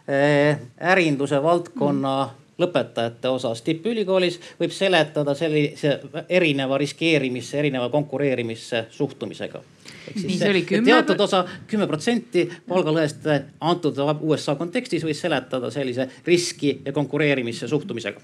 eh, 0.09 0.59
ärinduse 0.81 1.43
valdkonna 1.43 2.17
lõpetajate 2.57 3.29
osas 3.29 3.61
tippülikoolis 3.63 4.41
võib 4.61 4.73
seletada 4.73 5.37
sellise 5.37 5.99
erineva 6.29 6.79
riskeerimisse, 6.81 7.59
erineva 7.61 7.91
konkureerimisse 7.93 8.87
suhtumisega 8.91 9.76
nii, 10.15 10.39
see 10.39 10.51
oli 10.51 10.63
kümme. 10.63 10.91
teatud 10.91 11.21
osa, 11.21 11.45
kümme 11.67 11.87
protsenti 11.87 12.47
palgalõhest 12.69 13.27
antud 13.61 13.99
USA 14.21 14.55
kontekstis 14.59 15.05
võis 15.05 15.21
seletada 15.21 15.71
sellise 15.71 16.09
riski 16.27 16.81
ja 16.85 16.93
konkureerimise 16.93 17.69
suhtumisega. 17.69 18.21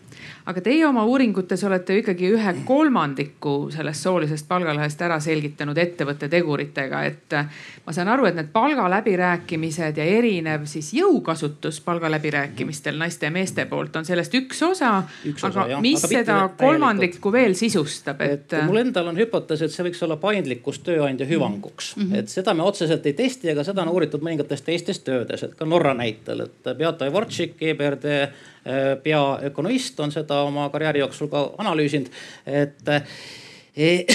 aga 0.47 0.61
teie 0.61 0.87
oma 0.87 1.05
uuringutes 1.05 1.65
olete 1.65 1.99
ikkagi 2.03 2.31
ühe 2.37 2.55
kolmandiku 2.65 3.71
sellest 3.75 4.07
soolisest 4.07 4.49
palgalõhest 4.49 5.03
ära 5.03 5.19
selgitanud 5.21 5.79
ettevõtte 5.79 6.29
teguritega, 6.33 7.03
et 7.05 7.37
ma 7.87 7.95
saan 7.95 8.11
aru, 8.13 8.27
et 8.31 8.39
need 8.39 8.53
palgaläbirääkimised 8.55 9.99
ja 9.99 10.05
erinev 10.19 10.67
siis 10.71 10.93
jõukasutus 10.97 11.81
palgaläbirääkimistel 11.85 12.99
naiste 12.99 13.27
ja 13.27 13.35
meeste 13.35 13.67
poolt 13.71 13.97
on 13.97 14.05
sellest 14.09 14.35
üks 14.39 14.63
osa. 14.67 15.03
aga 15.43 15.67
jah. 15.69 15.81
mis 15.81 16.05
aga 16.05 16.13
seda 16.15 16.39
kolmandikku 16.59 17.33
veel 17.33 17.55
sisustab, 17.59 18.21
et, 18.21 18.53
et? 18.53 18.67
mul 18.67 18.83
endal 18.85 19.13
on 19.13 19.19
hüpotees, 19.19 19.63
et 19.67 19.75
see 19.75 19.87
võiks 19.89 20.03
olla 20.05 20.17
paindlikkus 20.17 20.83
tööandja 20.87 21.27
hüvanguks 21.27 21.52
eduks 21.59 21.97
mm. 21.97 22.03
-hmm. 22.03 22.19
et 22.19 22.29
seda 22.29 22.55
me 22.55 22.63
otseselt 22.63 23.07
ei 23.07 23.13
testi, 23.13 23.51
aga 23.51 23.65
seda 23.65 23.83
on 23.83 23.93
uuritud 23.93 24.23
mõningates 24.23 24.63
teistes 24.65 24.99
töödes, 25.05 25.43
et 25.43 25.55
ka 25.55 25.65
Norra 25.65 25.95
näitel, 25.95 26.41
et 26.47 26.77
Beata 26.79 27.07
Ivortšik, 27.07 27.57
EBRD 27.61 28.05
äh, 28.23 28.31
peaökonomist 29.03 30.01
on 30.01 30.13
seda 30.13 30.43
oma 30.43 30.69
karjääri 30.71 30.99
jooksul 31.05 31.29
ka 31.29 31.51
analüüsinud, 31.59 32.11
et 32.47 32.89
e, 33.77 34.07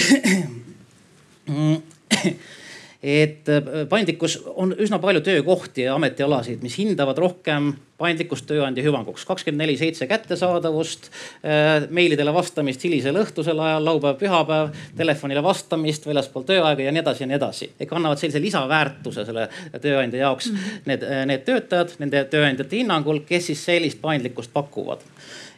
et 3.02 3.46
paindlikkus 3.88 4.40
on 4.58 4.72
üsna 4.78 4.98
palju 4.98 5.20
töökohti 5.22 5.86
ja 5.86 5.94
ametialasid, 5.94 6.62
mis 6.62 6.78
hindavad 6.80 7.18
rohkem 7.22 7.72
paindlikkust 7.98 8.46
tööandja 8.46 8.82
hüvanguks, 8.86 9.24
kakskümmend 9.26 9.64
neli 9.64 9.74
seitse 9.78 10.06
kättesaadavust, 10.10 11.08
äh, 11.42 11.86
meilidele 11.90 12.34
vastamist 12.34 12.82
hilisel 12.86 13.18
õhtusel 13.22 13.58
ajal, 13.58 13.84
laupäev, 13.86 14.18
pühapäev, 14.20 14.70
telefonile 14.98 15.42
vastamist 15.42 16.06
väljaspool 16.06 16.46
tööaega 16.46 16.86
ja 16.86 16.94
nii 16.94 17.02
edasi 17.02 17.24
ja 17.24 17.30
nii 17.30 17.38
edasi. 17.38 17.70
ehk 17.80 17.92
annavad 17.92 18.18
sellise 18.18 18.42
lisaväärtuse 18.42 19.24
selle 19.24 19.48
tööandja 19.82 20.20
jaoks. 20.26 20.50
Mm. 20.50 20.78
Need, 20.86 21.08
need 21.32 21.44
töötajad 21.46 21.96
nende 21.98 22.24
tööandjate 22.30 22.82
hinnangul, 22.82 23.24
kes 23.26 23.50
siis 23.50 23.64
sellist 23.64 24.00
paindlikkust 24.02 24.52
pakuvad 24.52 25.02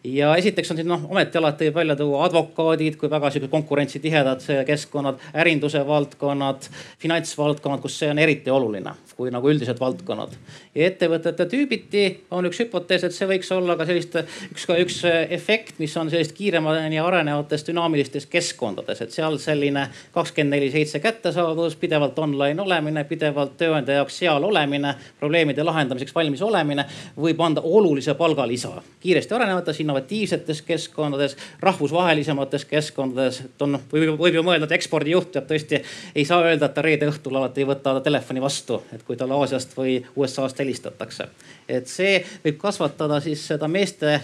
ja 0.05 0.37
esiteks 0.37 0.71
on 0.71 0.81
siin 0.81 0.89
noh, 0.89 1.03
ametialad 1.11 1.61
võib 1.61 1.75
välja 1.75 1.97
tuua 1.97 2.25
advokaadid 2.25 2.97
kui 3.01 3.11
väga 3.11 3.31
sihuke 3.31 3.51
konkurentsitihedad 3.53 4.45
keskkonnad, 4.67 5.21
ärinduse 5.35 5.85
valdkonnad, 5.87 6.69
finantsvaldkonnad, 7.03 7.83
kus 7.85 7.99
see 8.01 8.11
on 8.11 8.19
eriti 8.23 8.51
oluline 8.51 8.95
kui 9.21 9.29
nagu 9.33 9.51
üldised 9.53 9.77
valdkonnad. 9.81 10.33
ja 10.75 10.87
ettevõtete 10.89 11.45
tüübiti 11.51 12.05
on 12.33 12.47
üks 12.49 12.63
hüpotees, 12.63 13.05
et 13.05 13.13
see 13.13 13.29
võiks 13.29 13.51
olla 13.53 13.77
ka 13.77 13.85
sellist 13.89 14.17
üks, 14.49 14.65
üks 14.81 15.01
efekt, 15.37 15.75
mis 15.83 15.97
on 16.01 16.09
sellist 16.13 16.33
kiiremini 16.39 16.97
arenevates 17.03 17.67
dünaamilistes 17.67 18.25
keskkondades, 18.33 19.03
et 19.05 19.13
seal 19.13 19.37
selline 19.43 19.87
kakskümmend 20.15 20.57
neli 20.57 20.71
seitse 20.73 21.03
kättesaadavus, 21.05 21.77
pidevalt 21.83 22.19
online 22.19 22.65
olemine, 22.65 23.05
pidevalt 23.05 23.59
tööandja 23.61 24.01
jaoks 24.01 24.17
seal 24.23 24.49
olemine, 24.49 24.95
probleemide 25.21 25.67
lahendamiseks 25.69 26.17
valmis 26.17 26.41
olemine 26.47 26.87
võib 27.21 27.45
anda 27.45 27.61
olulise 27.61 28.17
palgalisa 28.17 28.73
kiiresti 29.05 29.37
arenevates 29.37 29.83
innovatiivsetes 29.91 30.63
keskkondades, 30.63 31.37
rahvusvahelisemates 31.61 32.65
keskkondades. 32.65 33.41
et 33.41 33.63
on, 33.63 33.79
võib, 33.93 34.15
võib 34.19 34.35
ju 34.35 34.43
mõelda, 34.47 34.69
et 34.69 34.77
ekspordijuht 34.79 35.33
peab 35.35 35.49
tõesti, 35.51 35.83
ei 36.15 36.25
saa 36.25 36.45
öelda, 36.47 36.67
et 36.67 36.75
ta 36.75 36.83
reede 36.83 37.09
õhtul 37.11 37.37
alati 37.37 37.65
ei 37.65 37.69
võta 37.69 37.99
telefoni 38.01 38.41
vastu, 38.41 38.83
et 38.95 39.03
kui 39.03 39.17
talle 39.17 39.35
Aasiast 39.35 39.75
või 39.77 40.01
USA-st 40.17 40.63
helistatakse. 40.63 41.29
et 41.69 41.89
see 41.89 42.21
võib 42.45 42.59
kasvatada 42.59 43.21
siis 43.21 43.47
seda 43.47 43.69
meeste 43.69 44.21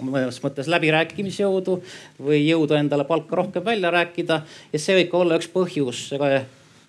mõnes 0.00 0.42
mõttes 0.44 0.68
läbirääkimisjõudu 0.68 1.78
või 2.20 2.42
jõudu 2.44 2.76
endale 2.76 3.04
palka 3.04 3.36
rohkem 3.36 3.64
välja 3.64 3.90
rääkida. 3.90 4.42
ja 4.72 4.78
see 4.78 5.00
võib 5.00 5.10
ka 5.10 5.18
olla 5.18 5.36
üks 5.40 5.48
põhjus 5.48 6.12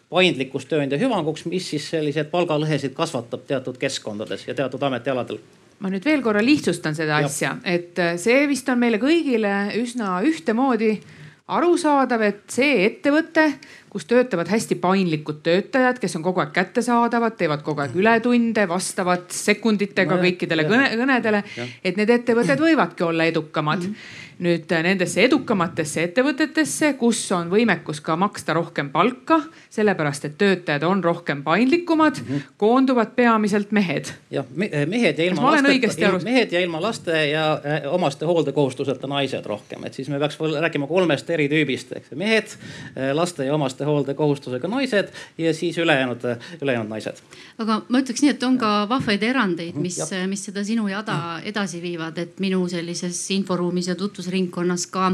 paindlikkus 0.10 0.66
tööandja 0.66 0.98
hüvanguks, 0.98 1.46
mis 1.46 1.70
siis 1.70 1.90
selliseid 1.90 2.30
palgalõhesid 2.32 2.94
kasvatab 2.96 3.48
teatud 3.48 3.78
keskkondades 3.78 4.48
ja 4.48 4.56
teatud 4.56 4.84
ametialadel 4.84 5.40
ma 5.80 5.92
nüüd 5.94 6.06
veel 6.06 6.24
korra 6.26 6.42
lihtsustan 6.44 6.96
seda 6.98 7.22
ja. 7.22 7.30
asja, 7.30 7.56
et 7.66 8.00
äh, 8.02 8.16
see 8.22 8.46
vist 8.50 8.70
on 8.74 8.80
meile 8.82 9.00
kõigile 9.02 9.54
üsna 9.78 10.18
ühtemoodi 10.26 10.96
arusaadav, 11.48 12.24
et 12.28 12.42
see 12.52 12.82
ettevõte, 12.88 13.46
kus 13.98 14.06
töötavad 14.06 14.52
hästi 14.54 14.76
paindlikud 14.78 15.40
töötajad, 15.42 15.98
kes 15.98 16.14
on 16.20 16.26
kogu 16.28 16.44
aeg 16.44 16.52
kättesaadavad, 16.54 17.34
teevad 17.40 17.64
kogu 17.66 17.82
aeg 17.82 17.96
ületunde, 17.98 18.68
vastavad 18.70 19.26
sekunditega 19.34 20.20
no, 20.20 20.22
kõikidele 20.22 20.68
kõne, 20.70 20.92
kõnedele. 21.00 21.42
et 21.82 21.98
need 21.98 22.14
ettevõtted 22.14 22.62
võivadki 22.62 23.08
olla 23.08 23.26
edukamad 23.32 23.82
mm. 23.82 23.98
-hmm 23.98 24.26
nüüd 24.40 24.72
äh, 24.72 24.84
nendesse 24.86 25.24
edukamatesse 25.26 26.04
ettevõtetesse, 26.08 26.92
kus 27.00 27.20
on 27.36 27.50
võimekus 27.50 28.02
ka 28.06 28.16
maksta 28.20 28.54
rohkem 28.58 28.92
palka, 28.94 29.40
sellepärast 29.74 30.28
et 30.30 30.36
töötajad 30.38 30.86
on 30.86 31.02
rohkem 31.04 31.42
paindlikumad 31.44 32.20
mm, 32.22 32.28
-hmm. 32.28 32.54
koonduvad 32.58 33.16
peamiselt 33.16 33.72
mehed. 33.72 34.14
jah, 34.32 34.46
äh, 34.46 34.86
mehed 34.86 35.20
ja 35.20 35.26
ilma 35.26 35.52
laste, 35.52 36.22
mehed 36.24 36.52
ja 36.52 36.62
ilma 36.62 36.82
laste 36.82 37.26
ja 37.30 37.54
äh, 37.54 37.94
omaste 37.94 38.26
hooldekohustuseta 38.26 39.08
naised 39.08 39.46
rohkem, 39.46 39.86
et 39.86 39.94
siis 39.94 40.10
me 40.10 40.20
peaks 40.20 40.38
rääkima 40.62 40.88
kolmest 40.88 41.30
eri 41.30 41.50
tüübist, 41.50 41.96
eks 41.98 42.12
mehed, 42.16 42.58
laste 43.14 43.46
ja 43.46 43.54
omaste 43.54 43.86
hooldekohustusega 43.88 44.70
naised 44.70 45.10
ja 45.38 45.54
siis 45.54 45.78
ülejäänud, 45.82 46.22
ülejäänud 46.62 46.94
naised. 46.94 47.24
aga 47.58 47.82
ma 47.90 48.04
ütleks 48.04 48.22
nii, 48.22 48.36
et 48.38 48.44
on 48.46 48.60
ka 48.62 48.86
vahvaid 48.90 49.24
erandeid, 49.24 49.82
mis, 49.82 49.98
mis 50.30 50.46
seda 50.50 50.64
sinu 50.64 50.88
jada 50.92 51.42
edasi 51.46 51.82
viivad, 51.82 52.18
et 52.22 52.40
minu 52.44 52.62
sellises 52.70 53.26
inforuumis 53.34 53.90
ja 53.90 53.96
tutvus 53.96 54.28
tegevusringkonnas 54.28 54.88
ka 54.88 55.12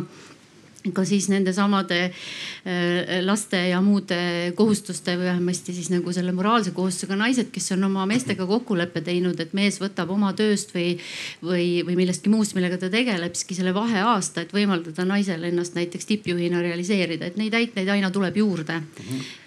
ka 0.94 1.06
siis 1.08 1.30
nendesamade 1.32 2.00
äh, 2.04 3.22
laste 3.24 3.62
ja 3.70 3.80
muude 3.82 4.52
kohustuste 4.56 5.16
või 5.20 5.30
vähemasti 5.30 5.74
siis 5.74 5.90
nagu 5.94 6.12
selle 6.16 6.34
moraalse 6.36 6.74
kohustusega 6.76 7.16
naised, 7.20 7.52
kes 7.54 7.72
on 7.78 7.88
oma 7.88 8.06
meestega 8.10 8.48
kokkuleppe 8.50 9.02
teinud, 9.06 9.40
et 9.40 9.54
mees 9.56 9.80
võtab 9.82 10.12
oma 10.12 10.34
tööst 10.36 10.74
või, 10.76 10.98
või, 11.44 11.68
või 11.88 11.96
millestki 12.02 12.32
muust, 12.34 12.58
millega 12.58 12.82
ta 12.82 12.92
tegeleb, 12.92 13.36
siiski 13.38 13.56
selle 13.56 13.74
vaheaasta, 13.76 14.44
et 14.44 14.54
võimaldada 14.56 15.06
naisel 15.08 15.44
ennast 15.48 15.78
näiteks 15.80 16.10
tippjuhina 16.10 16.62
realiseerida, 16.66 17.32
et 17.32 17.40
neid 17.40 17.54
näiteid 17.54 17.90
aina 17.90 18.12
tuleb 18.12 18.38
juurde. 18.38 18.82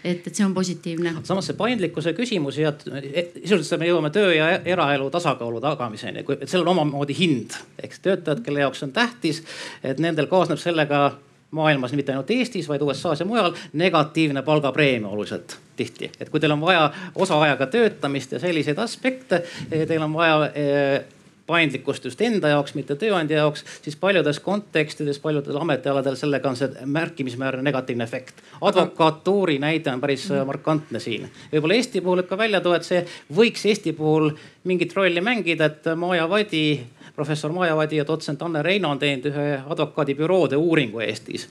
et, 0.04 0.26
et 0.26 0.34
see 0.34 0.46
on 0.46 0.54
positiivne. 0.54 1.14
samas 1.24 1.46
see 1.50 1.56
paindlikkuse 1.58 2.12
küsimus 2.14 2.58
ja 2.60 2.72
e, 2.94 3.26
sisuliselt 3.42 3.80
me 3.80 3.88
jõuame 3.90 4.10
töö 4.14 4.32
ja 4.34 4.50
eraelu 4.64 5.10
tasakaalu 5.10 5.60
tagamiseni, 5.60 6.24
et 6.40 6.48
sellel 6.48 6.68
on 6.68 6.78
omamoodi 6.78 7.16
hind, 7.18 7.56
eks 7.82 8.00
töötajad, 8.04 8.42
kelle 8.46 8.62
jaoks 8.62 8.84
on 8.86 8.92
tähtis, 8.94 9.42
et 9.84 10.00
nendel 10.02 10.30
kaasneb 10.30 10.60
sellega 10.62 11.16
maailmas, 11.50 11.92
mitte 11.92 12.12
ainult 12.12 12.30
Eestis, 12.30 12.68
vaid 12.68 12.82
USA-s 12.82 13.20
ja 13.20 13.26
mujal, 13.26 13.52
negatiivne 13.72 14.42
palgapreemia 14.42 15.08
oluliselt 15.08 15.58
tihti. 15.76 16.10
et 16.20 16.30
kui 16.30 16.40
teil 16.40 16.52
on 16.52 16.60
vaja 16.60 16.90
osaajaga 17.14 17.66
töötamist 17.66 18.32
ja 18.32 18.38
selliseid 18.38 18.78
aspekte, 18.78 19.42
eh, 19.70 19.86
teil 19.86 20.02
on 20.02 20.14
vaja 20.14 20.50
eh, 20.54 21.04
paindlikkust 21.46 22.04
just 22.04 22.20
enda 22.20 22.50
jaoks, 22.50 22.74
mitte 22.74 22.96
tööandja 22.98 23.38
jaoks, 23.38 23.64
siis 23.82 23.96
paljudes 23.96 24.40
kontekstides, 24.42 25.20
paljudel 25.22 25.58
ametialadel 25.60 26.18
sellega 26.18 26.50
on 26.50 26.58
see 26.58 26.86
märkimisväärne 26.96 27.62
negatiivne 27.62 28.04
efekt. 28.04 28.42
advokatuuri 28.60 29.58
näide 29.62 29.92
on 29.92 30.00
päris 30.00 30.28
mm. 30.30 30.46
markantne 30.46 31.00
siin. 31.00 31.30
võib-olla 31.52 31.78
Eesti 31.78 32.00
puhul 32.00 32.22
võib 32.22 32.30
ka 32.32 32.38
välja 32.38 32.60
tuua, 32.60 32.80
et 32.80 32.88
see 32.88 33.04
võiks 33.36 33.66
Eesti 33.70 33.92
puhul 33.92 34.32
mingit 34.64 34.94
rolli 34.96 35.22
mängida, 35.22 35.70
et 35.70 35.90
Maja 35.96 36.28
Vadi 36.30 36.66
professor 37.16 37.52
Maja 37.52 37.76
Vadi 37.76 37.96
ja 37.96 38.04
dotsent 38.06 38.42
Anne 38.42 38.62
Reino 38.62 38.90
on 38.90 38.98
teinud 39.00 39.30
ühe 39.30 39.46
advokaadibüroode 39.72 40.56
uuringu 40.56 41.00
Eestis. 41.00 41.48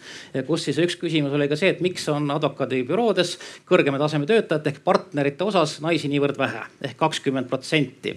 kus 0.47 0.63
siis 0.67 0.77
üks 0.77 0.95
küsimus 1.01 1.33
oli 1.33 1.47
ka 1.49 1.57
see, 1.57 1.71
et 1.73 1.81
miks 1.81 2.05
on 2.13 2.29
advokaadibüroodes 2.31 3.35
kõrgema 3.69 3.99
taseme 4.01 4.29
töötajate 4.29 4.69
ehk 4.69 4.83
partnerite 4.85 5.43
osas 5.43 5.79
naisi 5.81 6.11
niivõrd 6.11 6.37
vähe 6.37 6.63
ehk 6.85 6.97
kakskümmend 6.97 7.49
protsenti. 7.49 8.15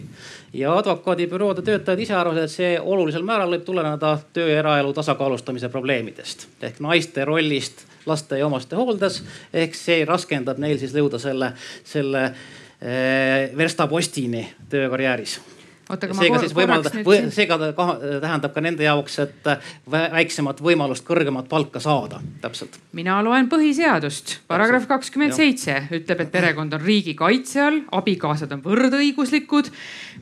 ja 0.53 0.77
advokaadibüroode 0.77 1.63
töötajad 1.63 2.01
ise 2.01 2.15
arvasid, 2.15 2.45
et 2.45 2.51
see 2.51 2.81
olulisel 2.81 3.25
määral 3.25 3.57
võib 3.57 3.65
tuleneda 3.65 4.19
töö 4.33 4.49
ja 4.53 4.61
eraelu 4.63 4.93
tasakaalustamise 4.93 5.69
probleemidest 5.69 6.49
ehk 6.63 6.81
naiste 6.85 7.25
rollist 7.25 7.87
laste 8.07 8.39
ja 8.39 8.47
omaste 8.47 8.77
hooldes. 8.77 9.23
ehk 9.53 9.75
see 9.75 10.05
raskendab 10.05 10.59
neil 10.59 10.79
siis 10.79 10.93
jõuda 10.93 11.19
selle, 11.19 11.53
selle 11.85 12.25
eh, 12.29 13.57
verstapostini 13.57 14.45
töökarjääris 14.69 15.41
seega 15.89 16.41
siis 16.43 16.53
võimaldab, 16.57 16.97
seega 17.33 17.57
ta 17.59 17.87
tähendab 18.21 18.53
ka 18.53 18.63
nende 18.65 18.85
jaoks, 18.85 19.19
et 19.25 19.49
väiksemat 19.89 20.61
võimalust 20.65 21.07
kõrgemat 21.09 21.49
palka 21.49 21.81
saada, 21.81 22.21
täpselt. 22.43 22.77
mina 22.93 23.19
loen 23.25 23.49
põhiseadust, 23.49 24.39
paragrahv 24.51 24.89
kakskümmend 24.91 25.37
seitse 25.37 25.79
ütleb, 25.97 26.21
et 26.27 26.33
perekond 26.33 26.77
on 26.77 26.85
riigi 26.85 27.15
kaitse 27.19 27.63
all, 27.65 27.81
abikaasad 28.01 28.53
on 28.53 28.63
võrdõiguslikud. 28.67 29.73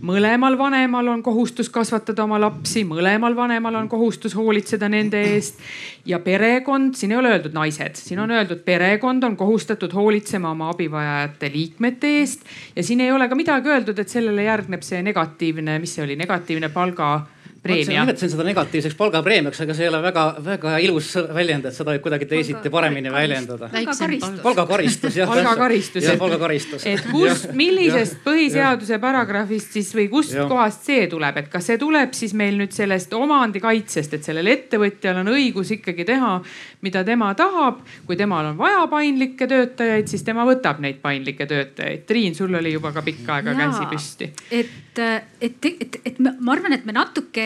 mõlemal 0.07 0.59
vanemal 0.59 1.09
on 1.09 1.23
kohustus 1.23 1.71
kasvatada 1.73 2.25
oma 2.25 2.39
lapsi, 2.41 2.85
mõlemal 2.85 3.37
vanemal 3.37 3.75
on 3.75 3.89
kohustus 3.89 4.37
hoolitseda 4.37 4.89
nende 4.89 5.23
eest. 5.35 5.59
ja 6.05 6.19
perekond, 6.19 6.95
siin 6.95 7.13
ei 7.13 7.19
ole 7.19 7.35
öeldud 7.35 7.55
naised, 7.57 7.97
siin 7.99 8.21
on 8.23 8.31
öeldud 8.31 8.63
perekond 8.65 9.25
on 9.25 9.37
kohustatud 9.37 9.93
hoolitsema 9.93 10.51
oma 10.51 10.71
abivajajate 10.71 11.51
liikmete 11.53 12.19
eest 12.21 12.47
ja 12.77 12.83
siin 12.83 13.01
ei 13.01 13.13
ole 13.13 13.29
ka 13.29 13.35
midagi 13.35 13.69
öeldud, 13.69 13.99
et 13.99 14.09
sellele 14.09 14.47
järgneb 14.47 14.83
see 14.87 15.03
negatiivne 15.03 15.56
negatiivne, 15.57 15.79
mis 15.81 15.95
see 15.95 16.05
oli, 16.05 16.17
negatiivne 16.17 16.69
palga 16.69 17.27
preemia. 17.63 18.01
ma 18.01 18.05
nimetasin 18.07 18.31
seda 18.31 18.45
negatiivseks 18.47 18.95
palgapreemiaks, 18.99 19.61
aga 19.65 19.75
see 19.75 19.87
ei 19.87 19.91
ole 19.91 20.01
väga-väga 20.05 20.77
ilus 20.85 21.09
väljend, 21.35 21.67
et 21.69 21.77
seda 21.77 21.95
võib 21.95 22.05
kuidagi 22.05 22.29
teisiti 22.31 22.71
paremini 22.71 23.13
väljendada. 23.13 23.69
palgakaristus 24.43 25.17
jah. 25.17 25.31
palgakaristus. 25.31 26.07
palgakaristus. 26.21 26.87
et 26.87 27.07
kust, 27.11 27.51
millisest 27.59 28.21
põhiseaduse 28.25 29.01
paragrahvist 29.03 29.77
siis 29.79 29.93
või 29.97 30.09
kust 30.13 30.37
ja. 30.37 30.47
kohast 30.51 30.87
see 30.87 31.07
tuleb, 31.11 31.43
et 31.43 31.51
kas 31.53 31.71
see 31.73 31.81
tuleb 31.83 32.15
siis 32.17 32.35
meil 32.39 32.59
nüüd 32.61 32.75
sellest 32.77 33.15
omandikaitsest, 33.17 34.19
et 34.19 34.27
sellel 34.31 34.53
ettevõtjal 34.55 35.23
on 35.25 35.33
õigus 35.35 35.73
ikkagi 35.79 36.07
teha, 36.07 36.39
mida 36.87 37.05
tema 37.05 37.33
tahab. 37.35 37.83
kui 38.07 38.17
temal 38.17 38.53
on 38.53 38.59
vaja 38.59 38.87
paindlikke 38.91 39.49
töötajaid, 39.51 40.09
siis 40.09 40.23
tema 40.27 40.47
võtab 40.47 40.81
neid 40.83 41.01
paindlikke 41.03 41.47
töötajaid. 41.47 42.05
Triin, 42.07 42.35
sul 42.35 42.55
oli 42.55 42.73
juba 42.73 42.93
ka 42.93 43.03
pikka 43.03 43.41
aega 43.41 43.55
käsi 43.59 43.89
püsti. 43.91 44.31
et 44.51 44.86
et, 44.99 45.57
et, 45.65 45.67
et, 45.83 45.99
et 46.09 46.19
ma 46.21 46.55
arvan, 46.55 46.75
et 46.77 46.87
me 46.89 46.95
natuke 46.97 47.45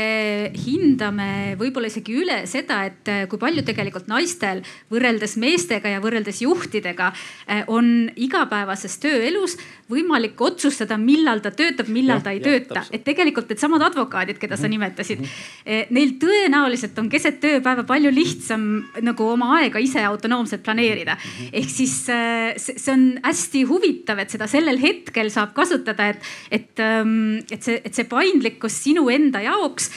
hindame 0.54 1.56
võib-olla 1.60 1.90
isegi 1.90 2.14
üle 2.22 2.38
seda, 2.50 2.82
et 2.88 3.10
äh, 3.10 3.24
kui 3.30 3.40
palju 3.40 3.64
tegelikult 3.66 4.08
naistel 4.10 4.62
võrreldes 4.92 5.36
meestega 5.40 5.94
ja 5.94 6.02
võrreldes 6.02 6.42
juhtidega 6.44 7.10
äh, 7.12 7.64
on 7.72 8.10
igapäevases 8.16 8.98
tööelus 9.02 9.56
võimalik 9.90 10.40
otsustada, 10.40 10.98
millal 11.00 11.42
ta 11.42 11.50
töötab, 11.54 11.90
millal 11.90 12.20
ja, 12.20 12.24
ta 12.28 12.34
ei 12.34 12.40
ja, 12.40 12.46
tööta. 12.46 12.84
et 12.94 13.04
tegelikult 13.06 13.50
needsamad 13.50 13.82
advokaadid, 13.90 14.38
keda 14.40 14.58
sa 14.58 14.68
mhm. 14.68 14.74
nimetasid, 14.76 15.24
äh, 15.64 15.90
neil 15.94 16.14
tõenäoliselt 16.22 16.98
on 17.02 17.10
keset 17.12 17.40
tööpäeva 17.42 17.84
palju 17.88 18.12
lihtsam 18.14 18.68
nagu 19.02 19.30
oma 19.34 19.56
aega 19.58 19.82
ise 19.82 20.02
autonoomselt 20.06 20.64
planeerida. 20.66 21.16
Mhm. 21.16 21.52
ehk 21.60 21.70
siis 21.70 21.96
see 22.06 22.92
on 22.92 23.04
hästi 23.24 23.64
huvitav, 23.68 24.20
et 24.22 24.32
seda 24.32 24.46
sellel 24.50 24.78
hetkel 24.80 25.30
saab 25.32 25.52
kasutada, 25.56 26.10
et, 26.14 26.30
et 26.50 26.82
ähm, 26.84 27.39
et 27.50 27.62
see, 27.62 27.80
et 27.84 27.94
see 27.94 28.08
paindlikkus 28.10 28.82
sinu 28.84 29.08
enda 29.12 29.42
jaoks 29.44 29.90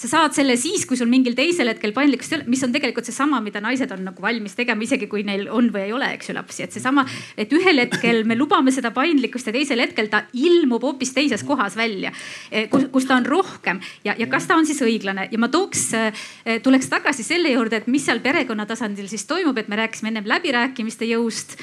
sa 0.00 0.08
saad 0.08 0.32
selle 0.32 0.54
siis, 0.56 0.86
kui 0.88 0.96
sul 0.96 1.10
mingil 1.10 1.34
teisel 1.36 1.68
hetkel 1.68 1.92
paindlikkust 1.96 2.32
ei 2.32 2.38
ole, 2.38 2.48
mis 2.52 2.62
on 2.64 2.72
tegelikult 2.72 3.04
seesama, 3.08 3.40
mida 3.44 3.60
naised 3.60 3.90
on 3.92 4.06
nagu 4.06 4.22
valmis 4.24 4.54
tegema, 4.56 4.80
isegi 4.86 5.08
kui 5.10 5.24
neil 5.28 5.44
on 5.52 5.68
või 5.74 5.82
ei 5.88 5.92
ole, 5.92 6.08
eks 6.16 6.30
ju, 6.30 6.36
lapsi. 6.38 6.64
et 6.64 6.76
seesama, 6.76 7.04
et 7.36 7.52
ühel 7.52 7.82
hetkel 7.82 8.22
me 8.28 8.36
lubame 8.38 8.72
seda 8.72 8.94
paindlikkust 8.96 9.50
ja 9.50 9.54
teisel 9.56 9.82
hetkel 9.84 10.08
ta 10.12 10.22
ilmub 10.32 10.86
hoopis 10.88 11.12
teises 11.16 11.44
kohas 11.44 11.76
välja, 11.76 12.14
eh, 12.50 12.70
kus 12.70 13.08
ta 13.08 13.18
on 13.18 13.28
rohkem 13.28 13.82
ja, 14.06 14.16
ja 14.16 14.28
kas 14.30 14.48
ta 14.48 14.56
on 14.56 14.68
siis 14.68 14.80
õiglane 14.86 15.28
ja 15.30 15.42
ma 15.42 15.50
tooks, 15.52 15.84
eh, 15.98 16.24
tuleks 16.64 16.88
tagasi 16.88 17.26
selle 17.26 17.52
juurde, 17.52 17.82
et 17.82 17.92
mis 17.92 18.04
seal 18.06 18.24
perekonna 18.24 18.64
tasandil 18.66 19.10
siis 19.12 19.28
toimub, 19.28 19.58
et 19.60 19.68
me 19.68 19.76
rääkisime 19.84 20.14
ennem 20.14 20.32
läbirääkimiste 20.32 21.12
jõust 21.12 21.58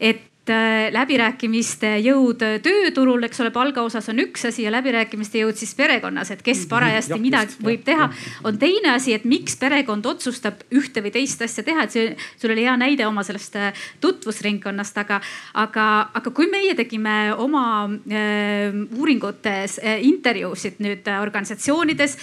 et 0.00 0.29
läbirääkimiste 0.48 1.98
jõud 2.00 2.40
tööturul, 2.64 3.22
eks 3.26 3.42
ole, 3.44 3.50
palga 3.54 3.82
osas 3.84 4.08
on 4.08 4.22
üks 4.22 4.46
asi 4.48 4.64
ja 4.64 4.72
läbirääkimiste 4.72 5.42
jõud 5.42 5.58
siis 5.58 5.74
perekonnas, 5.76 6.30
et 6.32 6.42
kes 6.42 6.62
mhm. 6.62 6.70
parajasti 6.70 7.12
ja, 7.12 7.20
midagi 7.20 7.52
just, 7.52 7.62
võib 7.64 7.84
teha, 7.84 8.08
on 8.48 8.58
teine 8.58 8.94
asi, 8.94 9.12
et 9.14 9.26
miks 9.28 9.58
perekond 9.60 10.06
otsustab 10.06 10.64
ühte 10.72 11.02
või 11.04 11.12
teist 11.14 11.42
asja 11.44 11.64
teha, 11.66 11.84
et 11.84 11.94
see, 11.94 12.14
sul 12.40 12.54
oli 12.54 12.64
hea 12.64 12.76
näide 12.80 13.06
oma 13.06 13.24
sellest 13.26 13.58
äh, 13.60 13.84
tutvusringkonnast, 14.00 14.98
aga, 15.04 15.20
aga, 15.60 15.86
aga 16.18 16.32
kui 16.34 16.48
meie 16.50 16.74
tegime 16.78 17.34
oma 17.36 17.66
äh, 17.86 18.72
uuringutes 18.96 19.78
äh, 19.84 20.00
intervjuusid 20.08 20.80
nüüd 20.80 21.12
organisatsioonides 21.20 22.16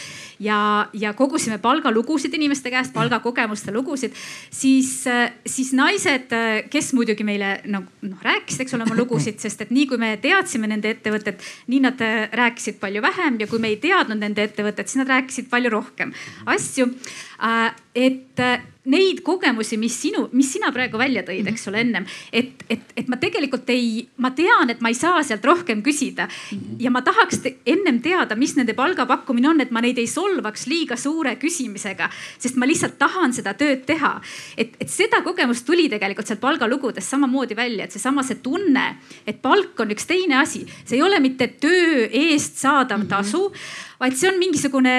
ja, 0.43 0.59
ja 0.93 1.13
kogusime 1.18 1.61
palgalugusid 1.61 2.34
inimeste 2.34 2.74
käest, 2.74 2.95
palgakogemuste 2.97 3.72
lugusid, 3.76 4.18
siis 4.51 5.05
äh,, 5.07 5.32
siis 5.45 5.72
naised, 5.78 6.34
kes 6.72 6.91
muidugi 6.97 7.26
meile 7.28 7.57
nagu 7.68 7.86
noh, 8.01 8.07
noh 8.12 8.24
rääkisid, 8.24 8.64
eks 8.66 8.78
ole, 8.78 8.88
oma 8.88 8.97
lugusid, 8.97 9.39
sest 9.43 9.66
et 9.66 9.74
nii 9.74 9.88
kui 9.89 9.99
me 10.01 10.14
teadsime 10.22 10.70
nende 10.70 10.91
ettevõtet, 10.95 11.43
nii 11.72 11.82
nad 11.84 12.01
äh, 12.05 12.28
rääkisid 12.38 12.80
palju 12.82 13.03
vähem 13.05 13.39
ja 13.41 13.49
kui 13.49 13.62
me 13.64 13.72
ei 13.74 13.80
teadnud 13.84 14.22
nende 14.22 14.45
ettevõtet, 14.47 14.89
siis 14.89 15.01
nad 15.03 15.12
rääkisid 15.12 15.51
palju 15.51 15.74
rohkem 15.74 16.14
asju. 16.45 16.89
Äh, 17.43 17.70
et 17.97 18.43
äh, 18.43 18.60
neid 18.88 19.22
kogemusi, 19.26 19.78
mis 19.80 19.96
sinu, 20.02 20.28
mis 20.36 20.50
sina 20.54 20.72
praegu 20.76 21.00
välja 21.00 21.24
tõid, 21.28 21.48
eks 21.52 21.68
ole, 21.72 21.82
ennem. 21.84 22.06
et, 22.32 22.64
et, 22.70 22.94
et 22.98 23.10
ma 23.12 23.20
tegelikult 23.20 23.70
ei, 23.74 24.06
ma 24.24 24.32
tean, 24.36 24.72
et 24.72 24.82
ma 24.84 24.92
ei 24.92 24.98
saa 24.98 25.22
sealt 25.28 25.46
rohkem 25.46 25.82
küsida 25.86 26.28
ja 26.80 26.92
ma 26.94 27.02
tahaks 27.06 27.42
te, 27.44 27.54
ennem 27.68 28.00
teada, 28.04 28.38
mis 28.40 28.56
nende 28.58 28.76
palgapakkumine 28.78 29.52
on, 29.52 29.62
et 29.64 29.74
ma 29.76 29.84
neid 29.84 30.00
ei 30.00 30.08
solvaks 30.10 30.68
liiga 30.72 30.98
suure 31.00 31.36
küsimisega, 31.42 32.10
sest 32.40 32.60
ma 32.60 32.70
lihtsalt 32.70 32.98
tahan 33.00 33.36
seda 33.36 33.54
tööd 33.60 33.84
teha. 33.88 34.16
et, 34.58 34.78
et 34.80 34.92
seda 34.92 35.22
kogemust 35.26 35.66
tuli 35.68 35.90
tegelikult 35.92 36.28
sealt 36.30 36.44
palgalugudest 36.44 37.16
samamoodi 37.16 37.58
välja, 37.58 37.86
et 37.86 37.96
seesama 37.96 38.24
see 38.24 38.40
tunne, 38.44 38.88
et 39.28 39.42
palk 39.42 39.80
on 39.84 39.92
üks 39.96 40.08
teine 40.08 40.40
asi, 40.42 40.64
see 40.86 41.00
ei 41.00 41.06
ole 41.06 41.20
mitte 41.24 41.50
töö 41.60 42.08
eest 42.08 42.62
saadav 42.62 43.04
tasu 43.10 43.48
vaid 44.00 44.18
see 44.18 44.30
on 44.30 44.38
mingisugune 44.39 44.93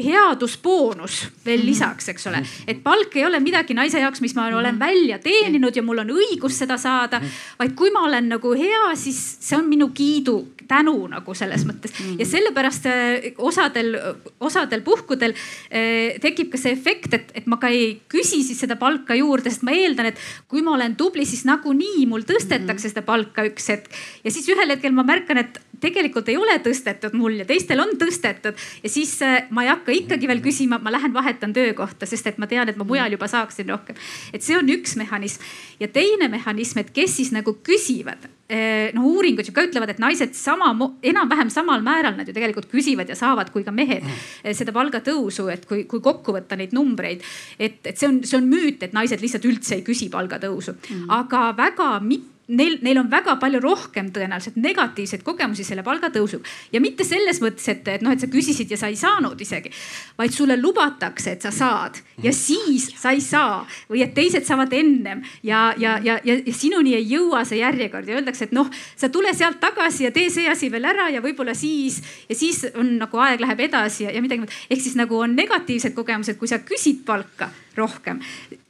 headusboonus 0.00 1.20
veel 1.44 1.60
mhm. 1.60 1.68
lisaks, 1.68 2.10
eks 2.12 2.26
ole. 2.30 2.42
et 2.66 2.82
palk 2.82 3.14
ei 3.16 3.26
ole 3.26 3.40
midagi 3.42 3.76
naise 3.78 4.02
jaoks, 4.02 4.22
mis 4.24 4.34
ma 4.38 4.48
olen 4.50 4.74
mhm. 4.74 4.80
välja 4.80 5.18
teeninud 5.22 5.76
ja 5.76 5.84
mul 5.86 6.02
on 6.02 6.14
õigus 6.16 6.58
seda 6.62 6.78
saada, 6.80 7.20
mhm. 7.20 7.36
vaid 7.60 7.76
kui 7.78 7.92
ma 7.94 8.04
olen 8.08 8.30
nagu 8.34 8.54
hea, 8.58 8.90
siis 8.98 9.20
see 9.40 9.58
on 9.58 9.68
minu 9.70 9.90
kiidu, 9.94 10.38
tänu 10.70 10.94
nagu 11.10 11.34
selles 11.34 11.64
mõttes 11.66 11.94
ja 12.18 12.26
sellepärast 12.26 12.84
äh, 12.86 13.30
osadel, 13.42 13.96
osadel 14.38 14.84
puhkudel 14.86 15.34
eh, 15.34 16.18
tekib 16.22 16.52
ka 16.52 16.60
see 16.60 16.74
efekt, 16.76 17.14
et, 17.16 17.32
et 17.40 17.48
ma 17.50 17.58
ka 17.62 17.70
ei 17.74 17.96
küsi 18.10 18.42
siis 18.46 18.60
seda 18.62 18.76
palka 18.78 19.16
juurde, 19.18 19.50
sest 19.50 19.64
ma 19.66 19.74
eeldan, 19.74 20.12
et 20.12 20.20
kui 20.50 20.62
ma 20.62 20.76
olen 20.76 20.94
tubli, 20.98 21.26
siis 21.26 21.42
nagunii 21.48 22.06
mul 22.10 22.22
tõstetakse 22.28 22.92
seda 22.92 23.02
palka 23.06 23.46
üks 23.48 23.66
hetk 23.72 23.98
ja 24.22 24.30
siis 24.30 24.46
ühel 24.52 24.70
hetkel 24.76 24.94
ma 24.94 25.06
märkan, 25.06 25.42
et 25.42 25.58
tegelikult 25.80 26.28
ei 26.30 26.38
ole 26.38 26.58
tõstetud 26.62 27.14
mul 27.18 27.40
ja 27.40 27.46
teistel 27.48 27.80
on 27.82 27.96
tõstetud 27.98 28.39
ja 28.48 28.90
siis 28.90 29.14
äh, 29.22 29.46
ma 29.50 29.64
ei 29.64 29.70
hakka 29.72 29.94
ikkagi 29.94 30.28
veel 30.30 30.42
küsima, 30.44 30.80
ma 30.82 30.92
lähen 30.92 31.14
vahetan 31.14 31.52
töökohta, 31.56 32.08
sest 32.08 32.26
et 32.30 32.40
ma 32.40 32.48
tean, 32.50 32.68
et 32.68 32.78
ma 32.80 32.86
mujal 32.88 33.12
juba 33.12 33.28
saaksin 33.30 33.68
rohkem. 33.68 33.98
et 34.32 34.42
see 34.42 34.56
on 34.58 34.68
üks 34.68 34.96
mehhanism 35.00 35.44
ja 35.80 35.88
teine 35.88 36.28
mehhanism, 36.32 36.82
et 36.82 36.92
kes 36.94 37.16
siis 37.20 37.32
nagu 37.36 37.56
küsivad 37.66 38.26
äh, 38.50 38.90
noh, 38.96 39.06
uuringud 39.12 39.46
ju 39.46 39.54
ka 39.56 39.64
ütlevad, 39.68 39.94
et 39.94 40.02
naised 40.02 40.34
sama, 40.38 40.72
enam-vähem 41.02 41.52
samal 41.52 41.84
määral 41.86 42.16
nad 42.18 42.28
ju 42.28 42.34
tegelikult 42.36 42.70
küsivad 42.72 43.08
ja 43.08 43.18
saavad 43.18 43.52
kui 43.54 43.64
ka 43.66 43.74
mehed 43.74 44.04
äh, 44.06 44.52
seda 44.56 44.74
palgatõusu, 44.76 45.48
et 45.52 45.68
kui, 45.68 45.84
kui 45.90 46.02
kokku 46.04 46.34
võtta 46.36 46.58
neid 46.58 46.74
numbreid. 46.76 47.24
et, 47.58 47.80
et 47.84 47.96
see 47.96 48.08
on, 48.08 48.20
see 48.24 48.38
on 48.40 48.50
müüt, 48.50 48.82
et 48.82 48.96
naised 48.96 49.22
lihtsalt 49.22 49.46
üldse 49.48 49.78
ei 49.78 49.86
küsi 49.86 50.10
palgatõusu 50.12 50.76
mm, 50.76 50.90
-hmm. 50.90 51.16
aga 51.20 51.46
väga 51.56 51.92
mitte 52.00 52.39
neil, 52.50 52.78
neil 52.84 53.00
on 53.02 53.10
väga 53.10 53.36
palju 53.40 53.60
rohkem 53.62 54.10
tõenäoliselt 54.14 54.58
negatiivseid 54.60 55.22
kogemusi 55.26 55.64
selle 55.66 55.84
palgatõusuga. 55.86 56.48
Ja 56.74 56.82
mitte 56.82 57.06
selles 57.06 57.40
mõttes, 57.42 57.66
et, 57.72 57.86
et 57.88 58.04
noh, 58.04 58.14
et 58.14 58.22
sa 58.22 58.30
küsisid 58.30 58.70
ja 58.70 58.78
sa 58.80 58.90
ei 58.90 58.98
saanud 59.00 59.40
isegi, 59.40 59.72
vaid 60.18 60.34
sulle 60.34 60.58
lubatakse, 60.60 61.36
et 61.36 61.46
sa 61.46 61.52
saad. 61.54 62.00
Ja 62.22 62.32
siis 62.36 62.90
sa 63.00 63.14
ei 63.16 63.22
saa. 63.24 63.62
Või 63.90 64.04
et 64.04 64.14
teised 64.16 64.44
saavad 64.48 64.72
ennem. 64.76 65.22
Ja, 65.46 65.70
ja, 65.80 65.96
ja, 66.04 66.18
ja, 66.24 66.36
ja 66.46 66.56
sinuni 66.56 66.94
ei 66.98 67.06
jõua 67.14 67.44
see 67.48 67.62
järjekord. 67.62 68.08
Ja 68.08 68.18
öeldakse, 68.20 68.50
et 68.50 68.56
noh, 68.56 68.68
sa 68.96 69.08
tule 69.12 69.32
sealt 69.36 69.60
tagasi 69.62 70.08
ja 70.08 70.14
tee 70.14 70.28
see 70.32 70.48
asi 70.50 70.70
veel 70.72 70.88
ära 70.90 71.08
ja 71.12 71.22
võib-olla 71.24 71.54
siis 71.56 72.00
ja 72.28 72.36
siis 72.36 72.64
on 72.74 72.96
nagu 73.00 73.22
aeg 73.22 73.40
läheb 73.42 73.64
edasi 73.68 74.04
ja, 74.04 74.12
ja 74.14 74.22
midagi 74.22 74.44
muud. 74.44 74.54
ehk 74.70 74.82
siis 74.82 74.96
nagu 74.98 75.18
on 75.18 75.34
negatiivsed 75.36 75.94
kogemused, 75.96 76.38
kui 76.38 76.48
sa 76.50 76.60
küsid 76.64 77.04
palka 77.06 77.50
rohkem, 77.76 78.18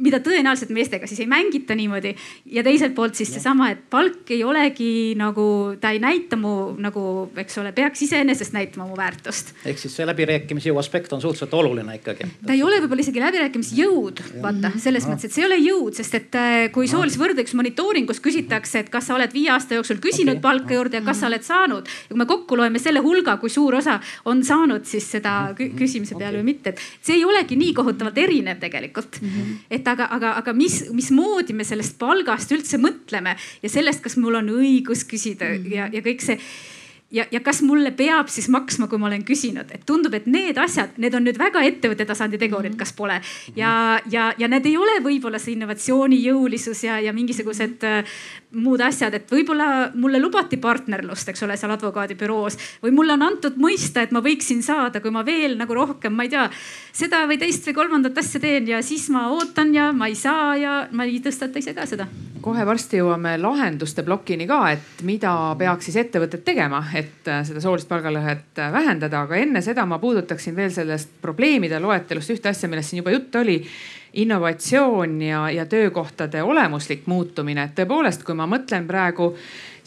mida 0.04 0.20
tõenäoliselt 0.22 0.72
meestega 0.76 1.08
siis 1.08 1.22
ei 1.24 1.28
mängita 1.30 1.74
niimoodi. 1.74 2.14
ja 2.46 2.62
teiselt 2.62 2.94
poolt 2.94 3.14
siis 3.14 3.32
seesama, 3.32 3.69
et 3.72 3.82
palk 3.90 4.30
ei 4.34 4.42
olegi 4.46 5.14
nagu, 5.18 5.76
ta 5.80 5.92
ei 5.94 6.00
näita 6.02 6.38
mu 6.40 6.72
nagu, 6.80 7.02
eks 7.40 7.60
ole, 7.62 7.72
peaks 7.76 8.04
iseenesest 8.06 8.54
näitama 8.56 8.88
mu 8.88 8.98
väärtust. 8.98 9.54
ehk 9.64 9.78
siis 9.78 9.94
see 9.96 10.06
läbirääkimisjõu 10.08 10.78
aspekt 10.80 11.12
on 11.12 11.22
suhteliselt 11.22 11.54
oluline 11.54 11.96
ikkagi. 12.00 12.28
ta 12.46 12.56
ei 12.56 12.62
ole 12.66 12.80
võib-olla 12.82 13.04
isegi 13.04 13.22
läbirääkimisjõud, 13.22 14.22
vaata 14.42 14.72
selles 14.78 15.08
mõttes, 15.08 15.30
et 15.30 15.36
see 15.36 15.44
ei 15.44 15.48
ole 15.48 15.60
jõud, 15.60 15.96
sest 16.00 16.18
et 16.18 16.40
äh, 16.40 16.56
kui 16.74 16.88
soolise 16.90 17.20
võrdõiguse 17.20 17.58
monitooringus 17.60 18.22
küsitakse, 18.24 18.84
et 18.84 18.92
kas 18.92 19.10
sa 19.10 19.16
oled 19.18 19.32
viie 19.34 19.52
aasta 19.54 19.78
jooksul 19.78 20.02
küsinud 20.02 20.38
okay. 20.38 20.46
palka 20.48 20.76
juurde 20.76 21.00
ja 21.00 21.06
kas 21.06 21.22
sa 21.22 21.30
oled 21.30 21.46
saanud. 21.46 21.86
ja 21.86 22.14
kui 22.14 22.22
me 22.22 22.28
kokku 22.30 22.58
loeme 22.58 22.82
selle 22.82 23.04
hulga, 23.04 23.36
kui 23.42 23.50
suur 23.50 23.78
osa 23.80 24.00
on 24.24 24.44
saanud 24.44 24.84
siis 24.88 25.10
seda 25.18 25.54
küsimise 25.56 26.18
peale 26.18 26.38
okay. 26.38 26.42
või 26.42 26.52
mitte, 26.52 26.74
et 26.74 26.84
see 27.00 27.20
ei 27.20 27.24
olegi 27.24 27.58
nii 27.60 27.74
kohutavalt 27.76 28.18
erinev 28.18 28.58
tegelikult 28.60 28.80
tegelikult 28.80 29.20
mm. 29.22 29.28
-hmm. 29.28 29.56
et 29.70 29.88
aga, 29.88 30.08
aga, 30.10 30.32
aga 30.36 30.52
mis, 30.52 30.84
mismoodi 30.92 31.52
me 31.52 31.64
sellest 31.64 31.98
palgast 31.98 32.52
üldse 32.52 32.78
mõtleme 32.78 33.36
ja 33.62 33.68
sellest, 33.68 34.02
kas 34.02 34.16
mul 34.16 34.34
on 34.40 34.52
õigus 34.60 35.06
küsida 35.08 35.48
mm 35.48 35.64
-hmm. 35.64 35.74
ja, 35.74 35.88
ja 35.92 36.04
kõik 36.04 36.24
see 36.24 36.38
ja, 37.10 37.26
ja 37.30 37.40
kas 37.40 37.62
mulle 37.66 37.90
peab 37.96 38.30
siis 38.30 38.48
maksma, 38.52 38.86
kui 38.88 38.98
ma 38.98 39.08
olen 39.08 39.24
küsinud, 39.26 39.70
et 39.74 39.84
tundub, 39.86 40.14
et 40.14 40.26
need 40.30 40.58
asjad, 40.58 40.96
need 41.02 41.14
on 41.14 41.26
nüüd 41.26 41.38
väga 41.40 41.62
ettevõtte 41.66 42.06
tasandi 42.06 42.38
tegurid, 42.40 42.76
kas 42.78 42.92
pole. 42.96 43.20
ja, 43.56 44.00
ja, 44.10 44.30
ja 44.38 44.48
need 44.48 44.66
ei 44.66 44.76
ole 44.78 45.00
võib-olla 45.04 45.40
see 45.42 45.56
innovatsiooni 45.56 46.20
jõulisus 46.24 46.84
ja, 46.86 47.00
ja 47.02 47.12
mingisugused 47.16 47.86
äh, 47.86 48.18
muud 48.58 48.80
asjad, 48.82 49.14
et 49.14 49.30
võib-olla 49.30 49.90
mulle 49.94 50.18
lubati 50.20 50.58
partnerlust, 50.60 51.28
eks 51.30 51.44
ole, 51.46 51.56
seal 51.58 51.70
advokaadibüroos 51.74 52.56
või 52.82 52.94
mulle 52.94 53.14
on 53.14 53.22
antud 53.28 53.58
mõista, 53.60 54.02
et 54.02 54.14
ma 54.14 54.22
võiksin 54.24 54.62
saada, 54.66 55.02
kui 55.02 55.12
ma 55.14 55.22
veel 55.26 55.54
nagu 55.58 55.74
rohkem, 55.76 56.14
ma 56.16 56.26
ei 56.26 56.32
tea, 56.32 56.48
seda 56.92 57.22
või 57.30 57.38
teist 57.38 57.68
või 57.68 57.76
kolmandat 57.78 58.18
asja 58.18 58.42
teen 58.42 58.66
ja 58.68 58.82
siis 58.82 59.06
ma 59.14 59.28
ootan 59.36 59.70
ja 59.74 59.90
ma 59.94 60.10
ei 60.10 60.18
saa 60.18 60.56
ja 60.58 60.74
ma 60.90 61.06
ei 61.06 61.22
tõstata 61.22 61.62
ise 61.62 61.76
ka 61.76 61.86
seda. 61.86 62.08
Kohe 62.40 62.64
varsti 62.64 62.96
jõuame 62.96 63.34
lahenduste 63.38 64.02
plokini 64.02 64.46
ka, 64.48 64.60
et 64.72 65.04
mida 65.04 65.34
peaks 65.60 65.90
siis 65.90 66.00
ettevõtted 66.00 66.42
tegema, 66.44 66.80
et 66.96 67.28
äh, 67.28 67.44
seda 67.46 67.62
soolist 67.62 67.88
palgalõhet 67.90 68.58
äh, 68.58 68.72
vähendada, 68.72 69.26
aga 69.28 69.38
enne 69.38 69.62
seda 69.62 69.84
ma 69.86 70.00
puudutaksin 70.02 70.56
veel 70.56 70.72
sellest 70.74 71.20
probleemide 71.22 71.78
loetelust 71.84 72.32
ühte 72.34 72.50
asja, 72.50 72.70
millest 72.72 72.90
siin 72.90 73.04
juba 73.04 73.12
juttu 73.14 73.44
oli 73.44 73.60
innovatsioon 74.12 75.22
ja, 75.22 75.50
ja 75.50 75.66
töökohtade 75.66 76.42
olemuslik 76.42 77.06
muutumine, 77.06 77.68
et 77.68 77.76
tõepoolest, 77.78 78.24
kui 78.26 78.34
ma 78.34 78.48
mõtlen 78.50 78.86
praegu 78.88 79.34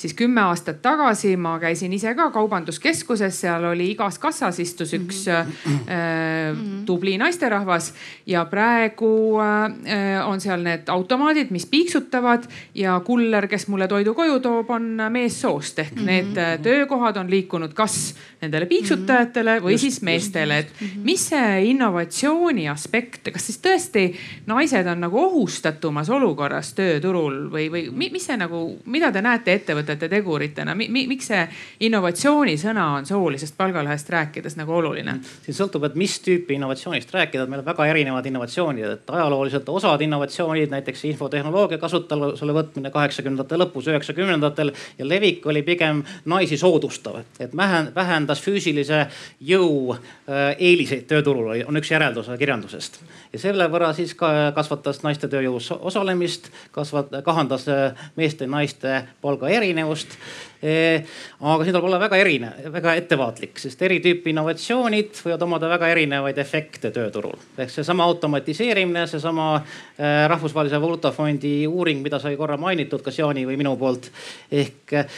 siis 0.04 0.14
kümme 0.20 0.42
aastat 0.44 0.82
tagasi 0.84 1.38
ma 1.40 1.56
käisin 1.60 1.94
ise 1.96 2.12
ka 2.16 2.28
kaubanduskeskuses, 2.36 3.38
seal 3.46 3.64
oli 3.72 3.94
igas 3.94 4.20
kassas 4.20 4.60
istus 4.60 4.92
üks 4.98 5.26
mm 5.30 5.52
-hmm. 5.52 5.92
äh, 5.92 6.58
tubli 6.86 7.18
naisterahvas 7.18 7.94
ja 8.28 8.46
praegu 8.46 9.40
äh, 9.40 10.28
on 10.28 10.42
seal 10.42 10.64
need 10.64 10.90
automaadid, 10.92 11.52
mis 11.56 11.66
piiksutavad 11.66 12.44
ja 12.76 13.00
kuller, 13.06 13.48
kes 13.48 13.68
mulle 13.68 13.88
toidu 13.88 14.14
koju 14.14 14.40
toob, 14.40 14.70
on 14.70 15.00
meessoost 15.10 15.80
ehk 15.80 15.96
mm 15.96 16.02
-hmm. 16.02 16.06
need 16.06 16.38
äh, 16.38 16.60
töökohad 16.60 17.18
on 17.18 17.30
liikunud 17.30 17.74
kas 17.74 18.16
nendele 18.42 18.66
piiksutajatele 18.66 19.60
või 19.60 19.72
just, 19.72 19.82
siis 19.82 20.02
meestele, 20.02 20.58
et 20.58 20.74
-hmm. 20.80 21.04
mis 21.04 21.30
see 21.30 21.64
innovatsiooni 21.64 22.70
aspekt, 22.70 23.32
kas 23.34 23.46
siis 23.46 23.60
tõesti 23.64 24.16
naised 24.46 24.88
on 24.88 25.00
nagu 25.00 25.24
ohustatumas 25.24 26.10
olukorras 26.10 26.74
tööturul 26.74 27.50
või, 27.52 27.72
või 27.72 28.12
mis 28.12 28.26
see 28.26 28.38
nagu, 28.38 28.80
mida 28.86 29.12
te 29.12 29.22
näete 29.22 29.54
ettevõttes? 29.54 29.93
Ettevõtete 29.94 30.10
teguritena 30.10 30.76
mi,. 30.76 30.88
Mi, 30.94 31.06
miks 31.08 31.30
see 31.32 31.44
innovatsioonisõna 31.88 32.86
on 32.98 33.08
soolisest 33.08 33.56
palgalõhest 33.58 34.10
rääkides 34.10 34.58
nagu 34.60 34.74
oluline? 34.74 35.20
siin 35.46 35.56
sõltub, 35.58 35.86
et 35.88 35.96
mis 36.00 36.16
tüüpi 36.24 36.58
innovatsioonist 36.58 37.14
rääkida, 37.14 37.44
et 37.44 37.50
meil 37.50 37.64
on 37.64 37.68
väga 37.68 37.88
erinevad 37.90 38.26
innovatsioonid, 38.30 38.86
et 38.98 39.10
ajalooliselt 39.10 39.70
osad 39.70 40.02
innovatsioonid, 40.02 40.72
näiteks 40.74 41.06
infotehnoloogia 41.12 41.78
kasutusele 41.82 42.56
võtmine 42.56 42.92
kaheksakümnendate 42.94 43.60
lõpus, 43.60 43.90
üheksakümnendatel 43.92 44.74
ja 44.98 45.08
levik 45.08 45.46
oli 45.50 45.64
pigem 45.64 46.04
naisi 46.26 46.58
soodustav, 46.58 47.22
et 47.40 47.56
vähendas 47.56 48.42
füüsilise 48.44 49.06
jõu 49.42 49.94
äh, 49.94 50.54
eeliseid 50.58 51.08
tööturul, 51.10 51.54
on 51.68 51.82
üks 51.82 51.92
järeldus 51.92 52.32
kirjandusest 52.40 53.02
ja 53.34 53.42
selle 53.42 53.68
võrra 53.72 53.92
siis 53.98 54.14
ka 54.18 54.52
kasvatas 54.56 55.02
naiste 55.04 55.28
tööjõus 55.32 55.72
osalemist, 55.74 56.50
kasvat-, 56.76 57.14
kahandas 57.26 57.68
äh, 57.72 58.06
meeste 58.20 58.48
ja 58.48 58.54
naiste 58.54 59.00
palga 59.22 59.50
erinevust 59.50 59.83
most 59.84 60.18
aga 60.64 61.66
siin 61.66 61.74
tuleb 61.76 61.88
olla 61.90 62.00
väga 62.00 62.18
erinev, 62.22 62.60
väga 62.72 62.94
ettevaatlik, 63.02 63.58
sest 63.60 63.82
eri 63.84 63.98
tüüpi 64.04 64.32
innovatsioonid 64.32 65.18
võivad 65.26 65.42
omada 65.44 65.70
väga 65.74 65.90
erinevaid 65.92 66.38
efekte 66.40 66.92
tööturul. 66.96 67.36
ehk 67.58 67.72
seesama 67.74 68.06
automatiseerimine, 68.08 69.06
seesama 69.08 69.48
äh, 69.58 70.24
Rahvusvahelise 70.32 70.80
Valuutafondi 70.82 71.68
uuring, 71.68 72.00
mida 72.04 72.20
sai 72.20 72.38
korra 72.40 72.58
mainitud, 72.58 73.04
kas 73.04 73.20
Jaani 73.20 73.44
või 73.50 73.58
minu 73.60 73.76
poolt 73.78 74.08
ehk 74.52 74.94
äh, 74.94 75.18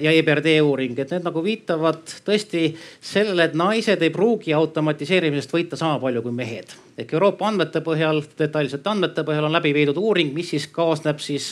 ja 0.00 0.14
EBRD 0.14 0.56
uuring, 0.64 0.96
et 0.98 1.12
need 1.12 1.28
nagu 1.28 1.44
viitavad 1.44 2.16
tõesti 2.24 2.70
sellele, 3.00 3.50
et 3.50 3.58
naised 3.58 4.02
ei 4.02 4.14
pruugi 4.14 4.56
automatiseerimisest 4.56 5.52
võita 5.52 5.76
sama 5.76 6.00
palju 6.00 6.24
kui 6.24 6.32
mehed 6.32 6.72
ehk 6.98 7.12
Euroopa 7.16 7.46
andmete 7.48 7.80
põhjal, 7.84 8.20
detailsete 8.38 8.90
andmete 8.90 9.24
põhjal 9.26 9.46
on 9.48 9.54
läbi 9.54 9.72
viidud 9.74 9.96
uuring, 10.00 10.32
mis 10.36 10.50
siis 10.52 10.66
kaasneb 10.72 11.20
siis 11.24 11.48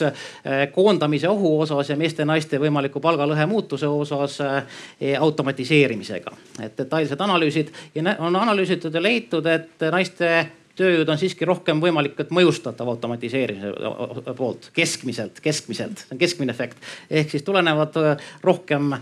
koondamise 0.75 1.29
ohu 1.29 1.55
osas 1.63 1.89
ja 1.89 1.97
meeste-naiste 1.99 2.59
võimaliku 2.61 3.01
palgalõhe 3.11 3.45
muutuse 3.49 3.89
osas 3.89 4.39
eh, 4.45 5.19
automatiseerimisega. 5.19 6.33
et 6.63 6.77
detailsed 6.77 7.21
analüüsid 7.21 7.71
ja 7.95 8.15
on 8.19 8.35
analüüsitud 8.35 8.93
ja 8.93 9.03
leitud, 9.03 9.45
et 9.45 9.87
naiste 9.91 10.31
tööjõud 10.79 11.09
on 11.11 11.19
siiski 11.19 11.45
rohkem 11.45 11.81
võimalik, 11.83 12.19
et 12.23 12.31
mõjustatav 12.33 12.87
automatiseerimise 12.93 14.33
poolt 14.37 14.69
keskmiselt, 14.73 15.41
keskmiselt, 15.43 16.05
see 16.05 16.15
on 16.15 16.21
keskmine 16.21 16.55
efekt. 16.55 16.77
ehk 17.09 17.33
siis 17.33 17.43
tulenevad 17.47 17.97
rohkem 18.43 18.93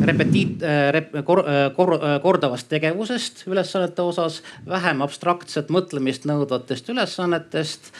repetiit- 0.00 0.64
rep,, 0.90 1.12
kor, 1.24 1.44
kor, 1.76 1.94
kordavast 2.22 2.68
tegevusest 2.68 3.44
ülesannete 3.46 4.02
osas, 4.02 4.40
vähem 4.68 5.02
abstraktset 5.04 5.68
mõtlemist 5.68 6.26
nõudvatest 6.28 6.88
ülesannetest. 6.88 7.92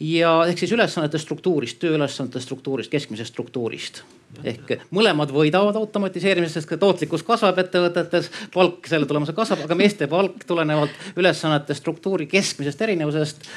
ja 0.00 0.32
ehk 0.46 0.58
siis 0.58 0.72
ülesannete 0.72 1.18
struktuurist, 1.18 1.78
tööülesannete 1.82 2.40
struktuurist, 2.40 2.90
keskmisest 2.90 3.32
struktuurist 3.34 4.02
ehk 4.40 4.78
mõlemad 4.94 5.32
võidavad 5.34 5.76
automatiseerimisest, 5.76 6.68
ka 6.68 6.78
tootlikkus 6.80 7.24
kasvab 7.26 7.58
ettevõtetes, 7.62 8.30
palk 8.54 8.88
selle 8.88 9.06
tulemusel 9.08 9.36
kasvab, 9.36 9.66
aga 9.66 9.76
meeste 9.78 10.08
palk 10.10 10.46
tulenevalt 10.48 10.94
ülesannete 11.20 11.76
struktuuri 11.76 12.26
keskmisest 12.30 12.80
erinevusest 12.88 13.48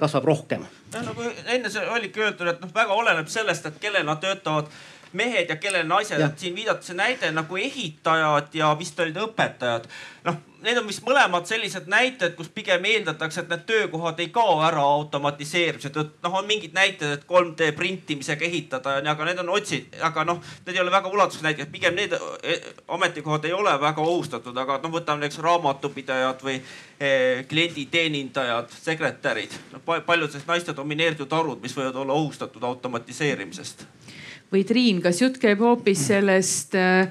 kasvab 0.00 0.28
rohkem. 0.28 0.66
nagu 0.92 1.30
enne 1.46 1.70
oligi 1.94 2.20
öeldud, 2.20 2.48
et 2.48 2.60
noh, 2.60 2.74
väga 2.74 2.94
oleneb 2.94 3.28
sellest, 3.30 3.66
et 3.66 3.80
kellel 3.80 4.06
nad 4.08 4.20
töötavad 4.20 4.72
mehed 5.12 5.50
ja 5.50 5.56
kellel 5.56 5.86
naised, 5.88 6.20
et 6.20 6.38
siin 6.38 6.56
viidati 6.56 6.90
see 6.90 6.98
näide 6.98 7.30
nagu 7.32 7.56
ehitajad 7.56 8.54
ja 8.54 8.74
vist 8.78 9.00
olid 9.00 9.16
õpetajad. 9.28 9.88
noh, 10.28 10.36
need 10.62 10.78
on 10.80 10.86
vist 10.88 11.04
mõlemad 11.06 11.46
sellised 11.48 11.86
näited, 11.90 12.34
kus 12.36 12.50
pigem 12.52 12.84
eeldatakse, 12.90 13.44
et 13.44 13.52
need 13.52 13.62
töökohad 13.68 14.18
ei 14.20 14.28
kao 14.34 14.58
ära 14.66 14.82
automatiseerimise 14.82 15.92
tõttu. 15.94 16.18
noh, 16.22 16.34
on 16.40 16.46
mingid 16.46 16.74
näited, 16.74 17.12
et 17.14 17.26
3D 17.28 17.70
printimisega 17.76 18.44
ehitada, 18.44 18.98
aga 19.12 19.28
need 19.28 19.42
on 19.44 19.52
otsid, 19.54 19.94
aga 20.02 20.24
noh, 20.28 20.42
need 20.66 20.76
ei 20.76 20.82
ole 20.82 20.92
väga 20.94 21.12
ulatuslikud 21.14 21.48
näited, 21.48 21.72
pigem 21.72 21.96
need 21.96 22.16
e, 22.42 22.58
ametikohad 22.98 23.48
ei 23.48 23.54
ole 23.56 23.74
väga 23.80 24.02
ohustatud, 24.02 24.56
aga 24.64 24.80
noh, 24.82 24.94
võtame 24.98 25.24
näiteks 25.24 25.42
raamatupidajad 25.46 26.44
või 26.44 26.58
eh, 26.58 27.44
klienditeenindajad, 27.48 28.74
sekretärid 28.82 29.54
no,. 29.72 29.82
paljud 29.86 30.30
sellised 30.30 30.50
naiste 30.50 30.76
domineeritud 30.76 31.32
harud, 31.32 31.62
mis 31.62 31.76
võivad 31.76 32.02
olla 32.02 32.18
ohustatud 32.18 32.64
automatiseerimisest 32.64 33.86
või 34.52 34.64
Triin, 34.68 35.02
kas 35.04 35.22
jutt 35.22 35.38
käib 35.42 35.60
hoopis 35.64 36.06
sellest 36.10 36.74
äh, 36.78 37.08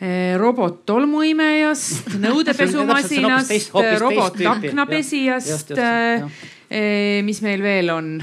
äh 0.00 0.36
robot-tolmuimejast, 0.40 2.14
nõudepesumasinast, 2.24 3.72
robot-aknapesijast, 4.00 5.72
äh, 5.76 6.22
äh, 6.70 7.22
mis 7.26 7.42
meil 7.46 7.62
veel 7.62 7.90
on? 7.94 8.14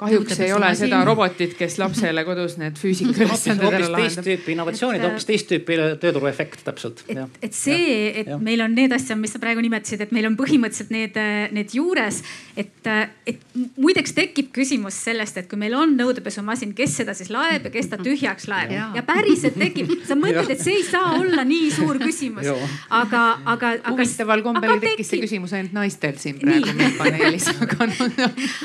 Kahjuks 0.00 0.40
ei 0.40 0.52
ole 0.56 0.70
seda 0.78 1.02
robotit, 1.04 1.54
kes 1.58 1.76
lapsele 1.80 2.24
kodus 2.24 2.56
need 2.60 2.78
füüsikaülesanded 2.80 3.66
ära 3.66 3.80
lahendab. 3.84 4.00
teist 4.00 4.22
tüüpi 4.24 4.54
innovatsioonid, 4.54 5.04
hoopis 5.04 5.28
teist 5.28 5.48
tüüpi 5.50 5.78
tööturu 6.00 6.30
efekt 6.30 6.64
täpselt. 6.64 7.02
et, 7.08 7.38
et 7.42 7.56
see, 7.56 8.08
et 8.22 8.30
ja. 8.32 8.38
meil 8.40 8.64
on 8.64 8.74
need 8.76 8.92
asjad, 8.96 9.18
mis 9.20 9.34
sa 9.34 9.40
praegu 9.42 9.62
nimetasid, 9.64 10.04
et 10.06 10.14
meil 10.16 10.30
on 10.30 10.38
põhimõtteliselt 10.40 10.92
need, 10.94 11.18
need 11.56 11.74
juures. 11.76 12.22
et, 12.56 12.90
et 13.28 13.58
muideks 13.76 14.14
tekib 14.16 14.50
küsimus 14.56 14.96
sellest, 15.04 15.40
et 15.42 15.50
kui 15.50 15.60
meil 15.60 15.76
on 15.76 15.92
nõudepesumasin, 15.98 16.72
kes 16.76 16.96
seda 17.02 17.14
siis 17.16 17.32
laeb 17.32 17.68
ja 17.68 17.74
kes 17.74 17.92
ta 17.92 18.00
tühjaks 18.00 18.48
laeb 18.50 18.74
ja, 18.74 18.88
ja 18.96 19.04
päriselt 19.06 19.58
tekib, 19.60 19.92
sa 20.08 20.16
mõtled, 20.18 20.54
et 20.54 20.64
see 20.64 20.78
ei 20.80 20.86
saa 20.86 21.14
olla 21.18 21.44
nii 21.46 21.70
suur 21.76 22.00
küsimus. 22.00 22.48
aga, 22.88 23.24
aga, 23.44 23.74
aga. 23.82 23.94
huvitaval 23.94 24.44
kombel 24.46 24.76
tekkis 24.82 25.12
see 25.12 25.22
küsimus 25.26 25.54
ainult 25.56 25.76
naistel 25.76 26.16
siin 26.20 26.40
praegu 26.40 26.74
meil 26.78 26.96
paneelis, 26.98 27.50
aga 27.66 27.90
no. 27.90 28.10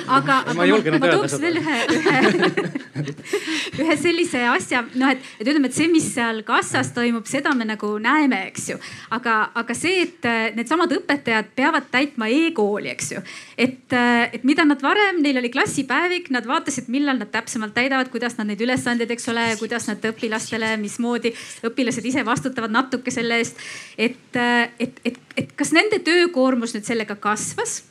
aga, 0.08 0.42
aga 0.54 0.58
ma, 0.58 0.70
ma 1.00 1.12
toon 1.12 1.25
tooks 1.30 1.42
veel 1.42 1.60
ühe, 1.60 1.78
ühe, 1.96 3.14
ühe 3.84 3.98
sellise 4.00 4.42
asja, 4.52 4.84
noh, 4.96 5.12
et, 5.14 5.24
et 5.40 5.48
ütleme, 5.48 5.70
et 5.70 5.78
see, 5.78 5.88
mis 5.92 6.08
seal 6.14 6.42
kassas 6.48 6.92
toimub, 6.96 7.28
seda 7.30 7.54
me 7.58 7.68
nagu 7.68 7.90
näeme, 8.02 8.42
eks 8.52 8.70
ju. 8.72 8.80
aga, 9.16 9.38
aga 9.62 9.78
see, 9.78 10.04
et 10.06 10.28
äh, 10.30 10.50
needsamad 10.58 10.94
õpetajad 10.98 11.52
peavad 11.58 11.90
täitma 11.94 12.30
e-kooli, 12.32 12.92
eks 12.94 13.12
ju. 13.16 13.24
et, 13.58 13.88
äh, 13.96 14.36
et 14.38 14.46
mida 14.48 14.66
nad 14.68 14.82
varem, 14.84 15.22
neil 15.26 15.42
oli 15.42 15.52
klassipäevik, 15.54 16.30
nad 16.36 16.48
vaatasid, 16.50 16.90
millal 16.94 17.20
nad 17.22 17.32
täpsemalt 17.34 17.76
täidavad, 17.78 18.12
kuidas 18.14 18.38
nad 18.40 18.50
neid 18.52 18.62
ülesandeid, 18.62 19.12
eks 19.16 19.30
ole, 19.34 19.48
kuidas 19.62 19.90
nad 19.92 20.04
õpilastele, 20.12 20.76
mismoodi 20.82 21.34
õpilased 21.66 22.06
ise 22.06 22.26
vastutavad 22.28 22.74
natuke 22.74 23.14
selle 23.14 23.42
eest. 23.42 23.60
et, 23.98 24.32
äh, 24.40 24.70
et, 24.80 25.02
et, 25.06 25.20
et 25.38 25.58
kas 25.58 25.74
nende 25.76 26.00
töökoormus 26.06 26.76
nüüd 26.76 26.88
sellega 26.88 27.18
kasvas 27.20 27.82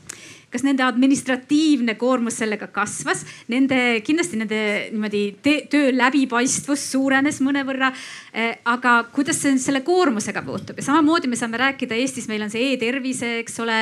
kas 0.55 0.63
nende 0.63 0.85
administratiivne 0.87 1.97
koormus 1.99 2.39
sellega 2.39 2.69
kasvas, 2.71 3.25
nende 3.51 3.79
kindlasti 4.07 4.39
nende 4.39 4.61
niimoodi 4.93 5.23
töö 5.43 5.91
läbipaistvus 5.95 6.85
suurenes 6.93 7.41
mõnevõrra. 7.43 7.91
Eh, 8.35 8.53
aga 8.71 8.97
kuidas 9.15 9.41
see 9.43 9.57
selle 9.63 9.83
koormusega 9.87 10.45
puutub 10.47 10.79
ja 10.79 10.87
samamoodi 10.87 11.31
me 11.31 11.39
saame 11.39 11.59
rääkida 11.59 11.99
Eestis, 11.99 12.29
meil 12.31 12.47
on 12.47 12.53
see 12.53 12.73
e-tervise, 12.73 13.33
eks 13.43 13.59
ole, 13.63 13.81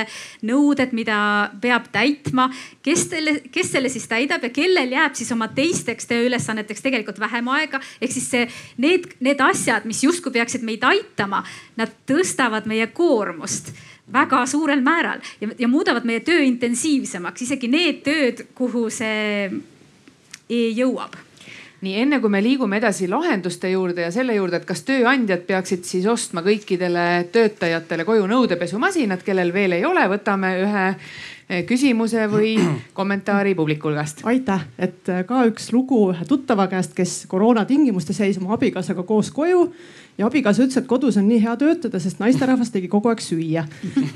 nõuded, 0.48 0.96
mida 0.96 1.18
peab 1.60 1.90
täitma. 1.92 2.48
kes 2.82 3.06
selle, 3.10 3.38
kes 3.52 3.72
selle 3.72 3.92
siis 3.92 4.08
täidab 4.08 4.42
ja 4.44 4.50
kellel 4.52 4.92
jääb 4.92 5.16
siis 5.18 5.32
oma 5.32 5.48
teisteks 5.52 6.08
tööülesanneteks 6.10 6.84
tegelikult 6.84 7.20
vähem 7.20 7.48
aega, 7.52 7.80
ehk 8.00 8.12
siis 8.12 8.28
see, 8.32 8.48
need, 8.80 9.08
need 9.20 9.40
asjad, 9.44 9.84
mis 9.88 10.02
justkui 10.04 10.32
peaksid 10.32 10.64
meid 10.64 10.84
aitama, 10.84 11.44
nad 11.76 11.92
tõstavad 12.08 12.68
meie 12.70 12.88
koormust 12.96 13.72
väga 14.12 14.44
suurel 14.46 14.82
määral 14.84 15.20
ja, 15.40 15.48
ja 15.58 15.68
muudavad 15.68 16.06
meie 16.08 16.20
töö 16.20 16.42
intensiivsemaks, 16.46 17.42
isegi 17.46 17.68
need 17.72 18.02
tööd, 18.06 18.46
kuhu 18.54 18.88
see 18.92 19.50
jõuab. 20.52 21.16
Nii 21.82 21.96
enne 21.98 22.20
kui 22.22 22.30
me 22.30 22.38
liigume 22.38 22.78
edasi 22.78 23.08
lahenduste 23.10 23.72
juurde 23.72 24.04
ja 24.04 24.10
selle 24.14 24.36
juurde, 24.36 24.60
et 24.60 24.66
kas 24.68 24.84
tööandjad 24.86 25.42
peaksid 25.48 25.82
siis 25.82 26.04
ostma 26.06 26.44
kõikidele 26.46 27.24
töötajatele 27.34 28.04
koju 28.06 28.28
nõudepesumasinad, 28.30 29.24
kellel 29.26 29.50
veel 29.50 29.74
ei 29.80 29.86
ole, 29.88 30.04
võtame 30.12 30.52
ühe 30.62 30.84
eh, 30.92 31.64
küsimuse 31.66 32.28
või 32.30 32.52
kommentaari 32.98 33.56
publiku 33.58 33.90
hulgast. 33.90 34.22
aitäh, 34.30 34.62
et 34.78 35.10
eh, 35.10 35.24
ka 35.26 35.42
üks 35.50 35.72
lugu 35.74 36.04
ühe 36.12 36.28
tuttava 36.28 36.68
käest, 36.70 36.94
kes 36.94 37.24
koroona 37.26 37.66
tingimustes 37.66 38.22
jäi 38.22 38.30
oma 38.38 38.54
abikaasaga 38.60 39.02
koos 39.02 39.32
koju 39.34 39.66
ja 40.18 40.26
abikaasa 40.26 40.64
ütles, 40.66 40.76
et 40.78 40.88
kodus 40.88 41.16
on 41.20 41.26
nii 41.28 41.40
hea 41.42 41.54
töötada, 41.60 42.00
sest 42.02 42.20
naisterahvas 42.20 42.72
tegi 42.74 42.88
kogu 42.92 43.10
aeg 43.10 43.22
süüa. 43.24 43.64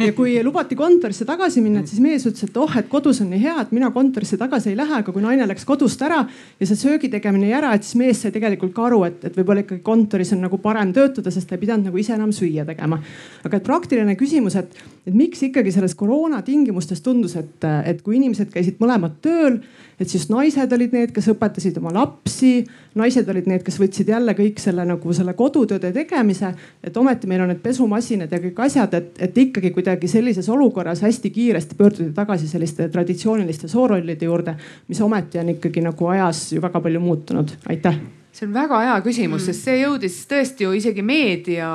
ja 0.07 0.12
kui 0.16 0.36
lubati 0.44 0.76
kontorisse 0.78 1.24
tagasi 1.28 1.62
minna, 1.64 1.84
siis 1.88 2.03
mees 2.05 2.26
ütles, 2.28 2.44
et 2.49 2.59
oh, 2.61 2.76
et 2.78 2.88
kodus 2.92 3.22
on 3.24 3.30
nii 3.32 3.42
hea, 3.42 3.57
et 3.62 3.72
mina 3.76 3.90
kontorisse 3.94 4.38
tagasi 4.40 4.72
ei 4.72 4.78
lähe, 4.78 5.01
aga 5.01 5.14
kui 5.14 5.24
naine 5.24 5.49
läks 5.49 5.64
kodust 5.68 6.03
ära 6.05 6.22
ja 6.61 6.68
see 6.68 6.78
söögi 6.78 7.11
tegemine 7.12 7.49
jäi 7.49 7.59
ära, 7.61 7.72
et 7.76 7.86
siis 7.86 7.99
mees 8.01 8.20
sai 8.22 8.34
tegelikult 8.34 8.74
ka 8.76 8.88
aru, 8.90 9.03
et, 9.09 9.24
et 9.24 9.38
võib-olla 9.38 9.64
ikkagi 9.64 9.84
kontoris 9.86 10.34
on 10.36 10.44
nagu 10.44 10.61
parem 10.62 10.92
töötada, 10.97 11.32
sest 11.32 11.49
ta 11.49 11.57
ei 11.57 11.64
pidanud 11.64 11.90
nagu 11.90 12.03
ise 12.03 12.14
enam 12.16 12.34
süüa 12.36 12.66
tegema. 12.68 13.01
aga 13.44 13.57
et 13.57 13.66
praktiline 13.66 14.18
küsimus, 14.20 14.59
et, 14.61 14.84
et 15.07 15.15
miks 15.15 15.43
ikkagi 15.47 15.73
selles 15.73 15.95
koroona 15.95 16.43
tingimustes 16.43 17.03
tundus, 17.03 17.37
et, 17.39 17.65
et 17.87 18.03
kui 18.03 18.17
inimesed 18.19 18.51
käisid 18.53 18.81
mõlemad 18.83 19.21
tööl 19.23 19.61
et 20.01 20.09
siis 20.09 20.27
naised 20.29 20.73
olid 20.77 20.95
need, 20.95 21.13
kes 21.15 21.31
õpetasid 21.33 21.79
oma 21.81 21.93
lapsi, 21.95 22.61
naised 22.99 23.29
olid 23.33 23.49
need, 23.49 23.65
kes 23.65 23.79
võtsid 23.81 24.11
jälle 24.13 24.35
kõik 24.37 24.61
selle 24.61 24.85
nagu 24.89 25.15
selle 25.17 25.33
kodutööde 25.39 25.93
tegemise. 25.95 26.53
et 26.85 26.97
ometi 26.97 27.27
meil 27.27 27.45
on 27.45 27.53
need 27.53 27.63
pesumasinad 27.65 28.33
ja 28.33 28.41
kõik 28.43 28.61
asjad, 28.67 28.95
et, 28.95 29.15
et 29.29 29.39
ikkagi 29.47 29.73
kuidagi 29.73 30.09
sellises 30.09 30.49
olukorras 30.53 31.03
hästi 31.03 31.31
kiiresti 31.31 31.79
pöörduda 31.79 32.13
tagasi 32.15 32.49
selliste 32.49 32.89
traditsiooniliste 32.89 33.69
soorollide 33.69 34.29
juurde, 34.29 34.57
mis 34.89 35.01
ometi 35.01 35.41
on 35.41 35.57
ikkagi 35.57 35.85
nagu 35.85 36.13
ajas 36.13 36.53
ju 36.53 36.63
väga 36.63 36.81
palju 36.81 37.01
muutunud. 37.01 37.57
aitäh 37.69 37.99
see 38.37 38.45
on 38.45 38.53
väga 38.53 38.78
hea 38.84 38.97
küsimus 39.05 39.41
mm., 39.41 39.47
sest 39.49 39.64
see 39.64 39.76
jõudis 39.80 40.16
tõesti 40.28 40.66
ju 40.66 40.74
isegi 40.76 41.05
meedia 41.07 41.68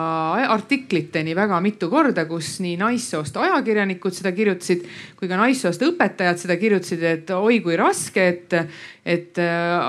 artikliteni 0.53 1.33
väga 1.37 1.57
mitu 1.63 1.89
korda, 1.89 2.27
kus 2.29 2.59
nii 2.61 2.75
naissoost 2.77 3.37
ajakirjanikud 3.41 4.13
seda 4.13 4.33
kirjutasid 4.37 4.85
kui 5.17 5.29
ka 5.29 5.39
naissoost 5.41 5.81
õpetajad 5.85 6.43
seda 6.43 6.57
kirjutasid, 6.61 7.05
et 7.05 7.33
oi 7.33 7.59
kui 7.65 7.77
raske, 7.79 8.27
et, 8.35 8.57
et 9.05 9.41
äh, 9.41 9.87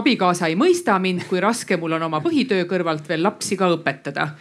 abikaasa 0.00 0.50
ei 0.50 0.58
mõista 0.58 0.98
mind, 1.02 1.28
kui 1.30 1.42
raske 1.44 1.78
mul 1.78 1.98
on 1.98 2.08
oma 2.10 2.22
põhitöö 2.24 2.66
kõrvalt 2.70 3.06
veel 3.10 3.22
lapsi 3.22 3.58
ka 3.58 3.70
õpetada 3.76 4.32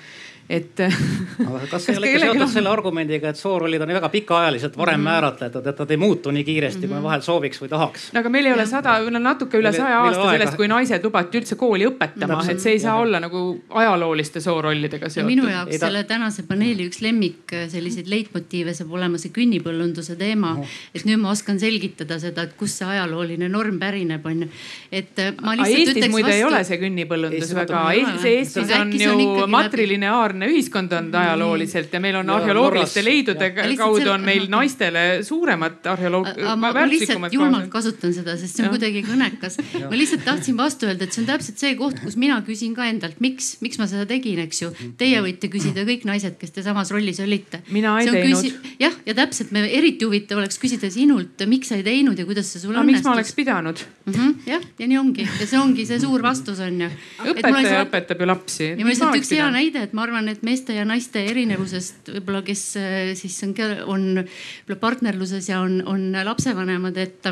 et. 0.49 0.79
aga 0.79 1.61
kas 1.69 1.83
see 1.83 1.93
ei 1.93 1.99
ole 1.99 2.11
ikka 2.11 2.21
seotud 2.23 2.51
selle 2.53 2.71
argumendiga, 2.71 3.33
et 3.33 3.39
soorollid 3.39 3.83
on 3.83 3.91
väga 3.97 4.09
pikaajaliselt 4.13 4.77
varem 4.77 5.01
mm 5.01 5.07
määratletud, 5.07 5.67
et 5.69 5.77
nad 5.79 5.91
ei 5.93 5.97
muutu 5.97 6.31
nii 6.35 6.43
kiiresti 6.43 6.79
mm, 6.79 6.83
-hmm. 6.83 6.87
kui 6.87 6.95
me 6.95 6.99
mhm. 6.99 7.03
vahel 7.03 7.21
sooviks 7.21 7.61
või 7.61 7.69
tahaks? 7.71 8.09
no 8.13 8.19
aga 8.19 8.29
meil 8.29 8.45
ei 8.45 8.53
ole 8.53 8.65
sada, 8.65 8.97
natuke 9.19 9.57
üle 9.57 9.71
saja 9.73 10.01
aasta 10.03 10.31
sellest, 10.31 10.55
kui 10.59 10.67
naised 10.67 11.03
lubati 11.03 11.39
üldse 11.39 11.55
kooli 11.55 11.87
õpetama, 11.87 12.39
et 12.51 12.59
see 12.59 12.73
ei 12.75 12.79
saa 12.79 12.95
ja. 12.95 13.01
olla 13.05 13.21
nagu 13.23 13.43
ajalooliste 13.69 14.41
soorollidega 14.43 15.09
seotud. 15.09 15.29
minu 15.29 15.47
jaoks 15.47 15.71
ei, 15.71 15.79
ta... 15.79 15.85
selle 15.85 16.03
tänase 16.09 16.43
paneeli 16.49 16.87
üks 16.89 17.01
lemmik 17.01 17.53
äh, 17.53 17.69
selliseid 17.71 18.09
leitmotiive 18.11 18.73
saab 18.73 18.91
olema 18.99 19.21
see 19.21 19.31
künnipõllunduse 19.35 20.17
teema 20.19 20.53
oh.. 20.59 20.75
et 20.95 21.05
nüüd 21.07 21.21
ma 21.23 21.31
oskan 21.31 21.59
selgitada 21.59 22.19
seda, 22.19 22.47
et 22.49 22.57
kust 22.59 22.81
see 22.81 22.89
ajalooline 22.97 23.49
norm 23.49 23.79
pärineb, 23.79 24.25
on 24.25 24.43
ju. 24.43 24.49
et 24.91 25.23
äh, 25.23 25.33
ma 25.41 25.55
lihtsalt. 25.55 25.77
Eestis 25.77 26.11
muide 26.11 26.27
vastu... 26.27 26.37
ei 26.37 26.43
ole 26.43 26.63
see 26.63 26.81
künnipõllundus 26.83 27.55
väga, 27.61 27.85
see 28.21 28.35
Eestis 28.41 28.75
on 28.77 28.93
ju 28.99 29.47
matrilineaarne 29.47 30.36
bipolaarne 30.37 30.47
ühiskond 30.51 30.91
on 30.93 31.09
ajalooliselt 31.15 31.93
ja 31.93 31.99
meil 31.99 32.15
on 32.19 32.29
arheoloogiliste 32.29 33.03
leidude 33.03 33.49
kaudu 33.77 34.11
on 34.11 34.23
meil 34.25 34.47
naistele 34.49 35.23
suuremad 35.23 35.85
arheoloog-. 35.85 36.57
ma 36.57 36.71
lihtsalt 36.87 37.33
julmalt 37.33 37.69
kasutan 37.69 38.13
seda, 38.13 38.37
sest 38.37 38.57
see 38.57 38.65
on 38.65 38.73
kuidagi 38.75 39.03
kõnekas. 39.07 39.57
ma 39.89 39.97
lihtsalt 39.97 40.25
tahtsin 40.25 40.57
vastu 40.57 40.87
öelda, 40.87 41.07
et 41.07 41.15
see 41.15 41.23
on 41.23 41.29
täpselt 41.31 41.61
see 41.61 41.75
koht, 41.79 41.99
kus 42.03 42.17
mina 42.19 42.39
küsin 42.47 42.75
ka 42.77 42.87
endalt, 42.89 43.19
miks, 43.23 43.57
miks 43.61 43.79
ma 43.81 43.87
seda 43.89 44.05
tegin, 44.09 44.39
eks 44.45 44.61
ju. 44.61 44.71
Teie 44.97 45.21
võite 45.23 45.49
küsida 45.51 45.85
kõik 45.87 46.05
naised, 46.07 46.37
kes 46.39 46.53
te 46.55 46.63
samas 46.65 46.91
rollis 46.93 47.19
olite. 47.23 47.61
mina 47.71 47.97
ei 48.01 48.11
teinud. 48.11 48.69
jah, 48.81 48.95
ja 49.05 49.17
täpselt, 49.17 49.51
me 49.55 49.65
eriti 49.67 50.05
huvitav 50.05 50.41
oleks 50.41 50.59
küsida 50.61 50.91
sinult, 50.93 51.45
miks 51.47 51.71
sa 51.71 51.79
ei 51.79 51.85
teinud 51.85 52.19
ja 52.19 52.25
kuidas 52.27 52.51
see 52.51 52.61
sul 52.61 52.75
õnnestus. 52.75 52.93
miks 52.93 53.07
ma 53.07 53.15
oleks 53.15 53.33
pidanud 53.37 53.83
mm? 54.05 54.13
-hmm, 54.13 54.35
jah, 54.45 54.63
ja 54.79 54.87
nii 54.87 54.99
ongi 55.01 55.27
ja 55.27 55.47
see 55.47 55.59
ongi 55.59 55.85
see 55.85 55.99
suur 56.01 56.21
vastus 56.23 56.59
on 56.63 56.81
ju. 56.81 56.89
õpetaja 57.23 57.55
lihtsalt... 57.55 57.87
õpetab 57.87 58.21
ju 58.21 58.27
lapsi. 58.29 58.69
ja 58.69 58.77
mul 58.81 58.93
lihtsalt 58.93 59.19
üks 59.19 59.31
hea 59.35 59.49
näide, 59.53 59.83
et 59.87 59.93
ma 59.97 60.05
arvan, 60.05 60.26
et 60.31 60.43
meeste 60.45 60.75
ja 60.75 60.85
naiste 60.87 61.23
erinevusest 61.31 62.11
võib-olla, 62.15 62.41
kes 62.47 62.63
äh, 62.81 63.13
siis 63.19 63.37
on, 63.47 63.55
on 63.85 64.09
võib-olla 64.21 64.81
partnerluses 64.81 65.49
ja 65.49 65.61
on, 65.65 65.79
on 65.85 66.11
lapsevanemad, 66.27 66.97
et 66.97 67.31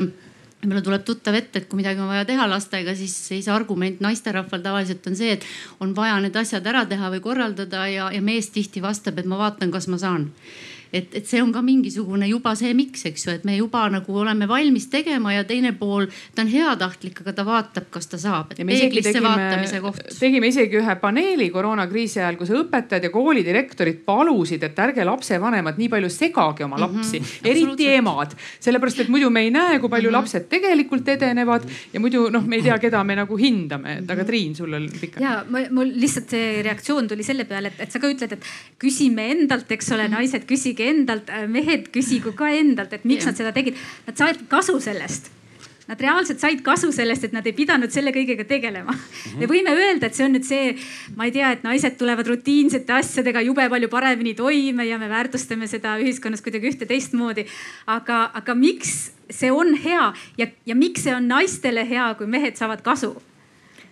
võib-olla 0.66 0.84
tuleb 0.86 1.06
tuttav 1.06 1.38
ette, 1.38 1.62
et 1.62 1.68
kui 1.70 1.80
midagi 1.80 2.02
on 2.02 2.10
vaja 2.10 2.26
teha 2.28 2.48
lastega, 2.50 2.96
siis, 2.98 3.16
siis 3.30 3.50
argument 3.52 4.02
naisterahval 4.04 4.64
tavaliselt 4.66 5.06
on 5.10 5.18
see, 5.18 5.36
et 5.38 5.46
on 5.84 5.94
vaja 5.98 6.18
need 6.24 6.36
asjad 6.40 6.66
ära 6.68 6.86
teha 6.90 7.12
või 7.14 7.22
korraldada 7.24 7.86
ja, 7.92 8.10
ja 8.14 8.22
mees 8.24 8.50
tihti 8.54 8.84
vastab, 8.84 9.20
et 9.20 9.30
ma 9.30 9.40
vaatan, 9.42 9.74
kas 9.74 9.90
ma 9.92 10.02
saan 10.02 10.32
et, 10.94 11.16
et 11.16 11.26
see 11.28 11.42
on 11.44 11.52
ka 11.54 11.62
mingisugune 11.66 12.28
juba 12.30 12.56
see 12.58 12.74
miks, 12.78 13.06
eks 13.10 13.26
ju, 13.28 13.36
et 13.40 13.46
me 13.48 13.58
juba 13.58 13.86
nagu 13.92 14.18
oleme 14.22 14.48
valmis 14.50 14.88
tegema 14.92 15.34
ja 15.36 15.46
teine 15.48 15.74
pool, 15.78 16.08
ta 16.36 16.44
on 16.46 16.52
heatahtlik, 16.52 17.22
aga 17.24 17.34
ta 17.38 17.46
vaatab, 17.48 17.90
kas 17.94 18.10
ta 18.12 18.20
saab. 18.22 18.54
tegime, 18.56 19.26
vaatamise 19.26 19.82
koht. 19.84 20.04
tegime 20.20 20.50
isegi 20.52 20.80
ühe 20.82 20.96
paneeli 21.02 21.50
koroonakriisi 21.54 22.22
ajal, 22.22 22.40
kus 22.40 22.54
õpetajad 22.56 23.08
ja 23.08 23.14
koolidirektorid 23.14 24.04
palusid, 24.08 24.64
et 24.68 24.80
ärge 24.86 25.06
lapsevanemad 25.08 25.80
nii 25.82 25.90
palju 25.94 26.12
segage 26.14 26.66
oma 26.66 26.80
mhm, 26.80 26.84
lapsi 26.86 27.20
mm, 27.20 27.26
-hmm, 27.26 27.50
eriti 27.52 27.90
emad. 27.96 28.36
sellepärast, 28.60 29.06
et 29.06 29.14
muidu 29.14 29.30
me 29.30 29.46
ei 29.46 29.52
näe, 29.52 29.80
kui 29.80 29.90
palju 29.90 30.10
mm 30.10 30.14
-hmm. 30.14 30.18
lapsed 30.20 30.50
tegelikult 30.50 31.08
edenevad 31.16 31.68
ja 31.94 32.00
muidu 32.00 32.30
noh, 32.30 32.46
me 32.46 32.56
ei 32.56 32.62
tea, 32.64 32.78
keda 32.80 33.04
me 33.04 33.16
nagu 33.16 33.38
hindame, 33.38 33.98
et 34.00 34.10
aga 34.10 34.22
mhm. 34.22 34.28
Triin, 34.28 34.56
sul 34.56 34.74
on 34.74 34.90
pikalt. 35.02 35.24
ja 35.24 35.46
mul 35.72 35.92
lihtsalt 35.96 36.30
see 36.30 36.62
reaktsioon 36.64 37.08
tuli 37.08 37.24
selle 37.24 37.46
peale, 37.46 37.68
et, 37.68 37.80
et 37.80 37.92
sa 37.92 38.00
ka 38.00 38.10
ütled, 38.10 38.32
et 38.32 38.44
küsime 38.82 39.30
endalt, 39.32 39.72
eks 39.72 39.92
ole, 39.92 40.08
naised 40.12 40.46
küsige 40.50 40.75
endalt, 40.84 41.30
äh, 41.30 41.48
mehed 41.48 41.90
küsigu 41.94 42.36
ka 42.36 42.50
endalt, 42.50 42.94
et 42.94 43.06
miks 43.06 43.24
yeah. 43.24 43.32
nad 43.32 43.38
seda 43.38 43.56
tegid. 43.56 43.80
Nad 44.08 44.18
said 44.18 44.46
kasu 44.50 44.80
sellest 44.84 45.32
Nad 45.86 46.02
reaalselt 46.02 46.42
said 46.42 46.62
kasu 46.66 46.90
sellest, 46.94 47.28
et 47.28 47.34
nad 47.36 47.46
ei 47.46 47.54
pidanud 47.54 47.92
selle 47.94 48.10
kõigega 48.14 48.46
tegelema 48.50 48.90
mm. 48.92 49.02
-hmm. 49.02 49.40
me 49.40 49.50
võime 49.50 49.74
öelda, 49.78 50.08
et 50.08 50.18
see 50.18 50.26
on 50.26 50.34
nüüd 50.34 50.48
see, 50.48 50.74
ma 51.16 51.28
ei 51.30 51.34
tea, 51.36 51.52
et 51.54 51.64
naised 51.64 51.98
tulevad 52.00 52.26
rutiinsete 52.28 52.94
asjadega 52.94 53.44
jube 53.46 53.68
palju 53.70 53.90
paremini 53.90 54.34
toime 54.34 54.88
ja 54.88 54.98
me 54.98 55.10
väärtustame 55.10 55.68
seda 55.70 56.00
ühiskonnas 56.02 56.42
kuidagi 56.42 56.72
ühte 56.72 56.90
teistmoodi. 56.90 57.46
aga, 57.86 58.32
aga 58.34 58.56
miks 58.56 59.12
see 59.30 59.52
on 59.52 59.76
hea 59.78 60.14
ja, 60.38 60.48
ja 60.66 60.76
miks 60.76 61.04
see 61.04 61.16
on 61.16 61.28
naistele 61.28 61.86
hea, 61.90 62.14
kui 62.18 62.28
mehed 62.28 62.58
saavad 62.58 62.82
kasu? 62.82 63.14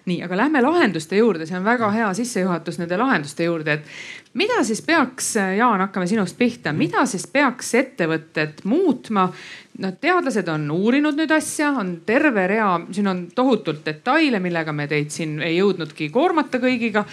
Nii, 0.06 0.20
aga 0.26 0.38
lähme 0.38 0.62
lahenduste 0.64 1.18
juurde, 1.18 1.48
see 1.48 1.58
on 1.58 1.66
väga 1.66 1.90
hea 1.96 2.10
sissejuhatus 2.18 2.80
nende 2.82 2.98
lahenduste 3.00 3.48
juurde, 3.48 3.78
et 3.78 4.38
mida 4.40 4.64
siis 4.68 4.82
peaks, 4.84 5.34
Jaan, 5.58 5.84
hakkame 5.86 6.08
sinust 6.10 6.38
pihta, 6.40 6.74
mida 6.76 7.06
siis 7.10 7.28
peaks 7.32 7.74
ettevõtted 7.80 8.66
muutma? 8.70 9.30
noh, 9.82 9.94
teadlased 9.98 10.48
on 10.54 10.68
uurinud 10.70 11.18
nüüd 11.18 11.32
asja, 11.34 11.72
on 11.82 11.96
terve 12.06 12.44
rea, 12.52 12.68
siin 12.94 13.10
on 13.10 13.24
tohutult 13.34 13.82
detaile, 13.88 14.38
millega 14.44 14.74
me 14.76 14.86
teid 14.92 15.10
siin 15.10 15.40
ei 15.42 15.56
jõudnudki 15.58 16.12
koormata 16.14 16.60
kõigiga. 16.62 17.06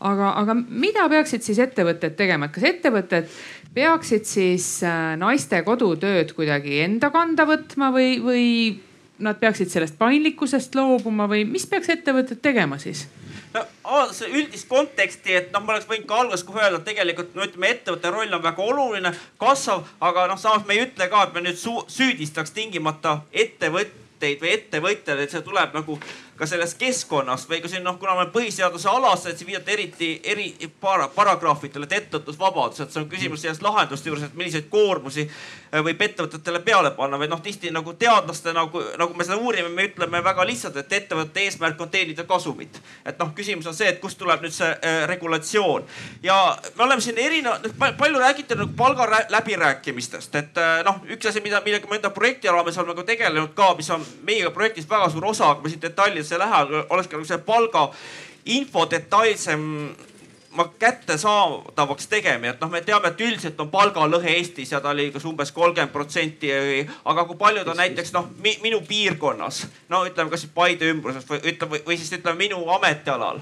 aga, 0.00 0.32
aga 0.40 0.56
mida 0.58 1.06
peaksid 1.08 1.46
siis 1.46 1.60
ettevõtted 1.62 2.16
tegema, 2.18 2.48
et 2.48 2.56
kas 2.56 2.66
ettevõtted 2.72 3.30
peaksid 3.74 4.26
siis 4.26 4.66
äh, 4.82 5.14
naiste 5.20 5.62
kodutööd 5.62 6.34
kuidagi 6.34 6.80
enda 6.82 7.12
kanda 7.14 7.46
võtma 7.46 7.92
või, 7.94 8.18
või 8.24 8.46
nad 9.18 9.38
peaksid 9.40 9.70
sellest 9.72 9.98
paindlikkusest 9.98 10.74
loobuma 10.78 11.28
või 11.30 11.44
mis 11.48 11.66
peaks 11.66 11.90
ettevõtted 11.94 12.42
tegema 12.42 12.78
siis? 12.78 13.06
no 13.54 13.62
vaadates 13.84 14.22
üldist 14.28 14.68
konteksti, 14.68 15.34
et 15.34 15.52
noh, 15.52 15.62
ma 15.64 15.74
oleks 15.74 15.88
võinud 15.88 16.08
ka 16.08 16.20
alguses 16.22 16.44
kohe 16.46 16.62
öelda, 16.62 16.80
et 16.80 16.88
tegelikult 16.90 17.34
no 17.34 17.46
ütleme, 17.46 17.70
ettevõtte 17.74 18.12
roll 18.12 18.34
on 18.36 18.44
väga 18.44 18.66
oluline, 18.72 19.12
kasvav, 19.40 19.86
aga 20.04 20.26
noh, 20.30 20.40
samas 20.40 20.66
me 20.68 20.76
ei 20.76 20.84
ütle 20.86 21.08
ka, 21.10 21.24
et 21.24 21.34
me 21.34 21.44
nüüd 21.46 21.58
süüdistaks 21.58 22.52
tingimata 22.56 23.22
ettevõtteid 23.32 24.44
või 24.44 24.52
ettevõtjaid, 24.54 25.24
et 25.24 25.34
see 25.34 25.44
tuleb 25.46 25.76
nagu 25.80 25.98
ka 26.38 26.46
sellest 26.46 26.78
keskkonnast 26.78 27.48
või 27.50 27.60
ka 27.62 27.68
siin 27.70 27.84
noh, 27.86 27.98
kuna 27.98 28.14
me 28.18 28.26
põhiseaduse 28.32 28.88
alased, 28.90 29.34
siis 29.36 29.46
viidati 29.46 29.72
eriti 29.74 30.10
eri 30.24 30.52
para, 30.80 31.08
paragrahvidele, 31.14 31.88
et 31.88 31.96
ettevõtlusvabadus, 31.98 32.84
et 32.84 32.94
see 32.94 33.02
on 33.02 33.08
küsimus 33.10 33.42
sellest 33.42 33.64
lahenduste 33.64 34.10
juures, 34.10 34.22
et 34.28 34.36
milliseid 34.38 34.68
koormusi 34.70 35.24
äh, 35.26 35.82
võib 35.84 36.02
ettevõtetele 36.06 36.60
peale 36.66 36.92
panna 36.96 37.18
või 37.18 37.30
noh, 37.30 37.42
tihti 37.42 37.72
nagu 37.74 37.94
teadlaste 37.98 38.54
nagu, 38.54 38.82
nagu 39.00 39.18
me 39.18 39.26
seda 39.26 39.40
uurime, 39.42 39.72
me 39.74 39.88
ütleme 39.90 40.22
väga 40.24 40.46
lihtsalt, 40.46 40.78
et 40.78 40.94
ettevõtte 41.00 41.42
eesmärk 41.42 41.80
on 41.82 41.90
teenida 41.90 42.24
kasumit. 42.28 42.80
et 43.04 43.18
noh, 43.18 43.34
küsimus 43.34 43.66
on 43.66 43.74
see, 43.74 43.88
et 43.88 44.00
kust 44.00 44.18
tuleb 44.18 44.46
nüüd 44.46 44.54
see 44.54 44.70
äh, 44.70 45.00
regulatsioon 45.10 45.86
ja 46.22 46.38
me 46.76 46.84
oleme 46.86 47.02
siin 47.02 47.18
erinevad, 47.18 47.66
palju 47.98 48.18
räägiti 48.18 48.54
nagu 48.54 48.72
palga 48.78 49.08
läbirääkimistest, 49.28 50.34
et 50.34 50.62
äh, 50.62 50.78
noh, 50.86 51.02
üks 51.10 51.26
asi, 51.26 51.42
mida, 51.42 51.60
millega 51.66 51.90
me 51.90 51.98
enda 51.98 52.14
projekti 52.14 52.48
raames 52.48 52.78
oleme 52.78 52.94
ka 52.94 53.08
tegelenud 53.10 53.54
ka, 53.58 53.74
mis 53.74 53.90
on 53.90 54.06
meiega 54.22 54.54
projektis 54.54 54.88
väga 54.90 55.10
suur 55.10 55.26
osa, 55.32 55.50
aga 55.50 55.66
ma 55.66 55.72
siin 55.72 55.82
detailides 55.82 56.27
see 56.28 56.38
lähe, 56.40 56.84
oleks 56.90 57.08
ka 57.08 57.22
see 57.24 57.40
palga 57.46 57.88
info 58.48 58.86
detailsem 58.90 59.64
kättesaadavaks 60.78 62.06
tegema, 62.06 62.46
et 62.46 62.60
noh, 62.60 62.70
me 62.70 62.80
teame, 62.82 63.12
et 63.12 63.20
üldiselt 63.20 63.60
on 63.60 63.68
palgalõhe 63.70 64.32
Eestis 64.38 64.72
ja 64.72 64.80
ta 64.82 64.90
oli 64.90 65.10
kas 65.14 65.26
umbes 65.28 65.52
kolmkümmend 65.52 65.92
protsenti. 65.92 66.50
aga 67.04 67.24
kui 67.24 67.36
palju 67.36 67.64
ta 67.64 67.74
näiteks 67.74 68.12
noh 68.12 68.26
mi, 68.42 68.56
minu 68.62 68.80
piirkonnas, 68.88 69.66
no 69.88 70.04
ütleme, 70.06 70.30
kas 70.30 70.46
Paide 70.54 70.90
ümbruses 70.90 71.28
või 71.28 71.42
ütleme 71.52 71.82
või 71.86 71.96
siis 71.96 72.12
ütleme 72.12 72.38
minu 72.38 72.64
ametialal 72.70 73.40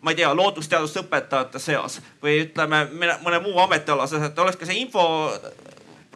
ma 0.00 0.10
ei 0.10 0.16
tea, 0.16 0.34
loodusteaduste 0.34 1.02
õpetajate 1.02 1.58
seas 1.58 2.00
või 2.22 2.40
ütleme 2.46 2.84
mõne 2.94 3.40
muu 3.42 3.58
ametialases, 3.58 4.22
et 4.22 4.38
oleks 4.38 4.56
ka 4.56 4.66
see 4.66 4.80
info 4.82 5.04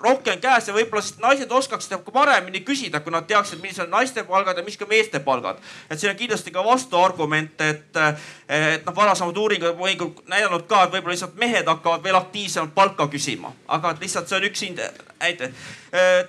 rohkem 0.03 0.41
käes 0.43 0.69
ja 0.69 0.75
võib-olla 0.75 1.03
siis 1.05 1.19
naised 1.23 1.53
oskaksid 1.53 1.95
ka 2.05 2.15
paremini 2.15 2.63
küsida, 2.67 3.01
kui 3.01 3.15
nad 3.15 3.27
teaksid, 3.29 3.61
millised 3.63 3.87
on 3.87 3.95
naiste 3.97 4.25
palgad 4.29 4.59
ja 4.59 4.65
mis 4.67 4.77
ka 4.77 4.87
meeste 4.91 5.21
palgad. 5.21 5.59
et 5.91 6.01
siin 6.01 6.11
on 6.11 6.17
kindlasti 6.17 6.51
ka 6.51 6.65
vastuargument, 6.65 7.61
et, 7.61 7.97
et 8.49 8.87
noh, 8.87 8.97
varasemad 8.97 9.37
uuringud 9.37 9.81
on 9.83 10.13
näidanud 10.27 10.67
ka, 10.67 10.85
et 10.85 10.93
võib-olla 10.97 11.15
lihtsalt 11.17 11.39
mehed 11.41 11.67
hakkavad 11.67 12.05
veel 12.05 12.19
aktiivsemalt 12.19 12.75
palka 12.75 13.09
küsima, 13.09 13.53
aga 13.69 13.91
et 13.91 14.05
lihtsalt 14.07 14.29
see 14.29 14.37
on 14.37 14.49
üks 14.51 14.63
näide. 15.23 15.53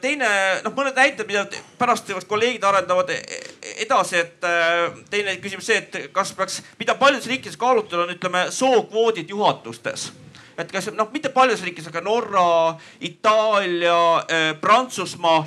teine 0.02 0.30
noh, 0.64 0.74
mõned 0.76 0.96
näited, 0.96 1.28
mida 1.28 1.46
pärast 1.78 2.12
kolleegid 2.28 2.64
arendavad 2.64 3.10
edasi, 3.78 4.18
et 4.18 4.50
teine 5.10 5.38
küsimus 5.42 5.70
see, 5.70 5.78
et 5.78 6.12
kas 6.14 6.34
peaks, 6.38 6.62
mida 6.80 6.96
paljudes 6.96 7.28
riikides 7.28 7.58
kaalutud 7.58 8.06
on, 8.06 8.14
ütleme 8.18 8.48
sookvoodid 8.52 9.30
juhatustes 9.30 10.12
et 10.58 10.72
kas 10.72 10.90
noh, 10.94 11.10
mitte 11.14 11.32
paljudes 11.34 11.64
riikides, 11.66 11.90
aga 11.92 12.02
Norra, 12.02 12.48
Itaalia, 13.02 14.00
äh, 14.28 14.50
Prantsusmaa. 14.62 15.46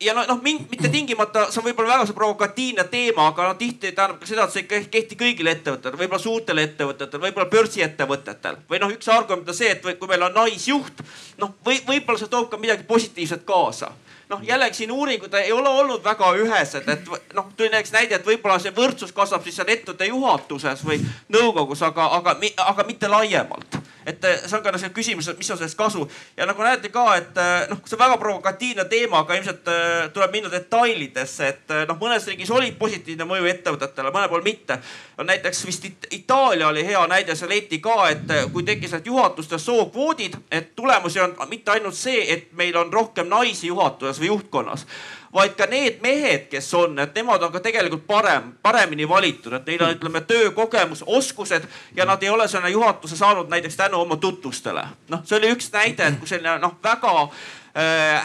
Ja 0.00 0.12
noh, 0.12 0.26
noh 0.26 0.40
mitte 0.42 0.88
tingimata, 0.92 1.46
see 1.48 1.60
on 1.62 1.68
võib-olla 1.68 1.94
väga 1.94 2.06
see 2.08 2.16
provokatiivne 2.16 2.84
teema, 2.92 3.28
aga 3.30 3.46
noh 3.48 3.54
tihti 3.56 3.92
tähendab 3.94 4.18
ka 4.20 4.26
seda, 4.28 4.44
et 4.44 4.52
see 4.52 4.64
ei 4.66 4.88
kehti 4.90 5.16
kõigile 5.16 5.54
ettevõtetele, 5.54 6.00
võib-olla 6.02 6.20
suurtele 6.20 6.64
ettevõtetele, 6.66 7.22
võib-olla 7.22 7.46
börsiettevõtetel 7.52 8.58
või 8.68 8.82
noh, 8.82 8.92
üks 8.92 9.08
argument 9.14 9.48
on 9.48 9.56
see, 9.56 9.70
et 9.70 9.86
kui 9.86 10.10
meil 10.10 10.26
on 10.26 10.34
naisjuht, 10.34 11.04
noh 11.40 11.54
või 11.64 11.78
võib-olla 11.86 12.20
see 12.20 12.32
toob 12.32 12.50
ka 12.52 12.60
midagi 12.60 12.84
positiivset 12.90 13.46
kaasa. 13.46 13.94
Noh, 14.28 14.42
jällegi 14.42 14.82
siin 14.82 14.92
uuringud 14.92 15.34
ei 15.38 15.52
ole 15.52 15.68
olnud 15.68 16.04
väga 16.04 16.34
ühesed, 16.42 16.88
et 16.90 17.34
noh, 17.36 17.48
tuli 17.56 17.70
näiteks 17.70 17.94
näide, 17.94 18.18
et 18.18 18.26
võib-olla 18.26 18.58
see 18.58 18.74
võrdsus 18.74 19.14
kasvab 19.14 19.46
siis 19.46 19.56
seal 19.60 19.70
ettevõtte 19.72 20.10
juhatuses 20.10 20.84
või 20.84 21.00
nõukogus, 21.32 21.86
aga, 21.86 22.10
aga, 22.18 22.38
aga 22.66 22.88
mitte 22.88 23.08
laiemalt 23.08 23.78
et 24.06 24.24
eh, 24.24 24.40
see 24.44 24.58
on 24.58 24.62
ka 24.64 24.74
see 24.78 24.92
küsimus, 24.94 25.28
et 25.30 25.38
mis 25.38 25.50
on 25.50 25.58
sellest 25.58 25.78
kasu 25.78 26.04
ja 26.36 26.46
nagu 26.48 26.62
näete 26.64 26.90
ka, 26.94 27.04
et 27.20 27.40
eh, 27.40 27.66
noh, 27.70 27.80
see 27.84 27.96
on 27.96 28.02
väga 28.04 28.18
provokatiivne 28.20 28.84
teema, 28.90 29.22
aga 29.24 29.38
ilmselt 29.38 29.70
eh, 29.72 29.94
tuleb 30.14 30.36
minna 30.36 30.52
detailidesse, 30.52 31.48
et 31.48 31.74
noh, 31.88 31.98
mõnes 32.00 32.28
riigis 32.28 32.52
oli 32.54 32.72
positiivne 32.78 33.26
mõju 33.28 33.48
ettevõtetele, 33.52 34.12
mõnel 34.14 34.30
pool 34.32 34.44
mitte. 34.46 34.78
näiteks 35.22 35.64
vist 35.66 35.88
Itaalia 36.10 36.68
oli 36.68 36.84
hea 36.86 37.00
näide, 37.06 37.34
seal 37.36 37.50
leiti 37.50 37.78
ka, 37.84 38.08
et 38.10 38.32
kui 38.52 38.64
tekkisid 38.64 39.06
juhatustes 39.06 39.64
sookvoodid, 39.64 40.36
et 40.50 40.74
tulemusi 40.76 41.20
on 41.20 41.36
mitte 41.48 41.70
ainult 41.74 41.94
see, 41.94 42.24
et 42.32 42.52
meil 42.52 42.76
on 42.76 42.92
rohkem 42.92 43.28
naisi 43.28 43.68
juhatuses 43.68 44.20
või 44.20 44.32
juhtkonnas 44.32 44.86
vaid 45.34 45.56
ka 45.58 45.66
need 45.66 45.98
mehed, 46.02 46.46
kes 46.50 46.68
on, 46.78 46.98
et 47.02 47.14
nemad 47.14 47.42
on 47.42 47.52
ka 47.52 47.60
tegelikult 47.60 48.06
parem, 48.06 48.52
paremini 48.62 49.08
valitud, 49.08 49.52
et 49.58 49.66
neil 49.66 49.82
on, 49.82 49.96
ütleme, 49.96 50.22
töökogemus, 50.28 51.02
oskused 51.06 51.66
ja 51.96 52.06
nad 52.06 52.22
ei 52.22 52.30
ole 52.30 52.48
sinna 52.48 52.68
juhatuse 52.68 53.16
saanud 53.16 53.50
näiteks 53.50 53.76
tänu 53.76 54.00
oma 54.00 54.16
tutvustele. 54.16 54.84
noh, 55.08 55.24
see 55.24 55.38
oli 55.38 55.50
üks 55.56 55.72
näide, 55.74 56.06
et 56.06 56.18
kui 56.22 56.30
selline 56.30 56.58
noh, 56.62 56.78
väga 56.82 57.14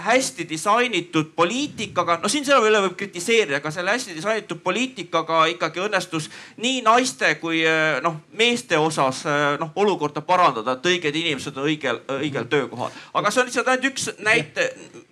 hästi 0.02 0.46
disainitud 0.50 1.32
poliitikaga, 1.36 2.20
no 2.22 2.30
siin 2.30 2.46
selle 2.46 2.70
üle 2.70 2.84
võib 2.84 2.94
kritiseerida, 3.00 3.58
aga 3.58 3.72
selle 3.74 3.96
hästi 3.96 4.14
disainitud 4.14 4.60
poliitikaga 4.62 5.40
ikkagi 5.56 5.82
õnnestus 5.82 6.28
nii 6.62 6.84
naiste 6.86 7.32
kui 7.42 7.64
äh, 7.66 7.98
noh 8.06 8.20
meeste 8.38 8.78
osas 8.78 9.24
äh, 9.26 9.56
noh 9.58 9.72
olukorda 9.82 10.22
parandada, 10.22 10.76
et 10.78 10.86
õiged 10.92 11.18
inimesed 11.18 11.58
on 11.58 11.66
õigel, 11.66 11.98
õigel 12.20 12.46
töökohal. 12.52 12.94
aga 13.18 13.32
see 13.34 13.42
on 13.42 13.50
lihtsalt 13.50 13.72
ainult 13.74 13.88
üks 13.90 14.06
näite, 14.22 14.68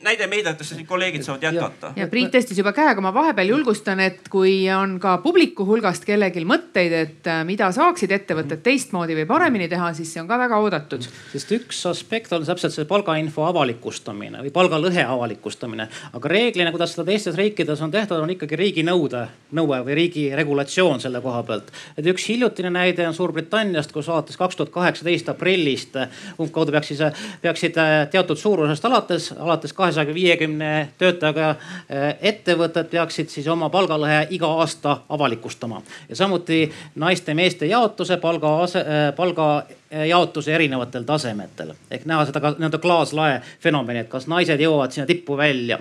näide 0.05 0.29
meediatest, 0.29 0.75
siin 0.75 0.85
kolleegid 0.85 1.25
saavad 1.25 1.47
jätkata. 1.49 1.91
ja 1.97 2.07
Priit 2.11 2.29
tõstis 2.35 2.61
juba 2.61 2.75
käega, 2.77 3.01
ma 3.01 3.13
vahepeal 3.17 3.55
julgustan, 3.55 4.05
et 4.05 4.29
kui 4.29 4.59
on 4.69 4.99
ka 5.01 5.17
publiku 5.25 5.65
hulgast 5.65 6.05
kellelgi 6.05 6.45
mõtteid, 6.45 6.93
et 6.93 7.31
äh, 7.33 7.41
mida 7.49 7.71
saaksid 7.73 8.13
ettevõtted 8.13 8.61
teistmoodi 8.61 9.17
või 9.17 9.25
paremini 9.33 9.65
teha, 9.71 9.89
siis 9.97 10.13
see 10.13 10.21
on 10.21 10.29
ka 10.29 10.37
väga 10.45 10.61
oodatud. 10.61 11.09
sest 11.33 11.57
üks 11.57 11.81
aspekt 11.89 12.37
on 12.37 12.45
täpselt 12.45 12.77
see 12.77 12.85
palgainfo 12.85 13.49
avalikustamine 13.49 14.26
või 14.31 14.51
palgalõhe 14.53 15.03
avalikustamine. 15.03 15.87
aga 16.13 16.29
reeglina, 16.29 16.71
kuidas 16.71 16.93
seda 16.95 17.05
teistes 17.05 17.35
riikides 17.35 17.81
on 17.81 17.91
tehtud, 17.91 18.19
on 18.19 18.29
ikkagi 18.29 18.55
riigi 18.55 18.83
nõude, 18.83 19.27
nõue 19.51 19.79
või 19.85 19.95
riigi 19.95 20.27
regulatsioon 20.35 20.99
selle 21.01 21.21
koha 21.21 21.43
pealt. 21.43 21.71
et 21.97 22.05
üks 22.05 22.27
hiljutine 22.29 22.69
näide 22.69 23.07
on 23.07 23.13
Suurbritanniast, 23.13 23.91
kus 23.91 24.09
alates 24.09 24.37
kaks 24.37 24.55
tuhat 24.55 24.69
kaheksateist 24.73 25.29
aprillist 25.29 25.95
umbkaudu 26.39 26.71
peaks 26.71 26.87
siis, 26.87 26.99
peaksid 27.41 27.77
äh, 27.77 28.07
teatud 28.11 28.37
suurusest 28.37 28.85
alates, 28.85 29.31
alates 29.37 29.73
kahesaja 29.73 30.13
viiekümne 30.13 30.89
töötajaga 30.97 31.49
äh, 31.49 32.15
ettevõtted 32.21 32.89
peaksid 32.91 33.29
siis 33.33 33.47
oma 33.47 33.69
palgalõhe 33.73 34.27
iga 34.35 34.49
aasta 34.61 35.01
avalikustama 35.09 35.81
ja 36.09 36.15
samuti 36.15 36.65
naiste-meeste 36.95 37.69
jaotuse 37.69 38.17
palga, 38.21 38.53
äh, 38.63 39.15
palga 39.15 39.49
jaotuse 39.91 40.53
erinevatel 40.55 41.03
tasemetel 41.07 41.73
ehk 41.91 42.05
näha 42.05 42.25
seda 42.27 42.53
nii-öelda 42.53 42.79
klaaslae 42.83 43.41
fenomeni, 43.63 44.03
et 44.03 44.09
kas 44.11 44.27
naised 44.27 44.59
jõuavad 44.59 44.91
sinna 44.91 45.07
tippu 45.07 45.37
välja. 45.37 45.79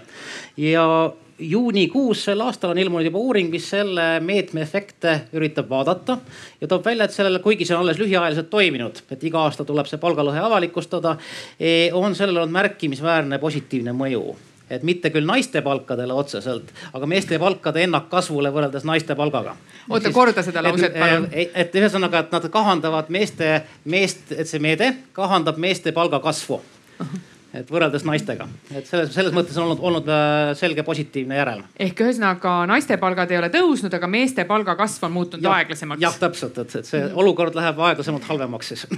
ja 0.57 0.87
juunikuus 1.39 2.25
sel 2.25 2.41
aastal 2.41 2.73
on 2.73 2.79
ilmunud 2.79 3.05
juba 3.05 3.19
uuring, 3.19 3.51
mis 3.53 3.69
selle 3.71 4.07
meetme 4.25 4.63
efekte 4.65 5.19
üritab 5.37 5.69
vaadata 5.69 6.19
ja 6.61 6.69
toob 6.69 6.85
välja, 6.85 7.05
et 7.05 7.17
sellele, 7.17 7.43
kuigi 7.45 7.67
see 7.69 7.77
on 7.77 7.85
alles 7.85 8.01
lühiajaliselt 8.01 8.51
toiminud, 8.51 9.03
et 9.11 9.25
iga 9.25 9.45
aasta 9.45 9.65
tuleb 9.69 9.89
see 9.91 10.01
palgalõhe 10.01 10.41
avalikustada, 10.41 11.17
eh, 11.61 11.95
on 11.95 12.15
sellel 12.15 12.43
olnud 12.43 12.57
märkimisväärne 12.57 13.39
positiivne 13.43 13.93
mõju 13.97 14.25
et 14.71 14.83
mitte 14.83 15.11
küll 15.15 15.27
naiste 15.27 15.63
palkadele 15.63 16.15
otseselt, 16.17 16.73
aga 16.93 17.07
meeste 17.07 17.39
palkade 17.39 17.85
ennakkasvule 17.87 18.51
võrreldes 18.55 18.87
naiste 18.89 19.15
palgaga. 19.19 19.57
oota, 19.89 20.13
korda 20.13 20.43
seda 20.43 20.65
lauset 20.67 20.99
palun. 20.99 21.29
et, 21.33 21.55
et 21.55 21.79
ühesõnaga, 21.83 22.27
et 22.27 22.35
nad 22.35 22.51
kahandavad 22.51 23.13
meeste, 23.15 23.61
meest, 23.85 24.33
et 24.33 24.49
see 24.49 24.63
meede 24.63 24.93
kahandab 25.17 25.61
meeste 25.63 25.95
palgakasvu 25.97 26.61
et 27.57 27.71
võrreldes 27.71 28.05
naistega, 28.05 28.47
et 28.75 28.89
selles, 28.89 29.13
selles 29.15 29.33
mõttes 29.35 29.57
on 29.57 29.69
olnud, 29.69 29.83
olnud 29.89 30.09
äh, 30.13 30.51
selge 30.59 30.83
positiivne 30.87 31.39
järelm. 31.39 31.65
ehk 31.87 32.03
ühesõnaga 32.05 32.59
naiste 32.69 32.99
palgad 33.01 33.33
ei 33.33 33.41
ole 33.41 33.51
tõusnud, 33.55 33.95
aga 33.97 34.11
meeste 34.11 34.45
palgakasv 34.49 35.07
on 35.09 35.17
muutunud 35.17 35.47
ja, 35.47 35.55
aeglasemaks. 35.61 36.03
jah, 36.03 36.19
täpselt, 36.21 36.59
et, 36.65 36.71
et 36.83 36.91
see 36.91 37.03
olukord 37.15 37.57
läheb 37.57 37.81
aeglasemalt 37.89 38.29
halvemaks 38.29 38.75
siis 38.75 38.87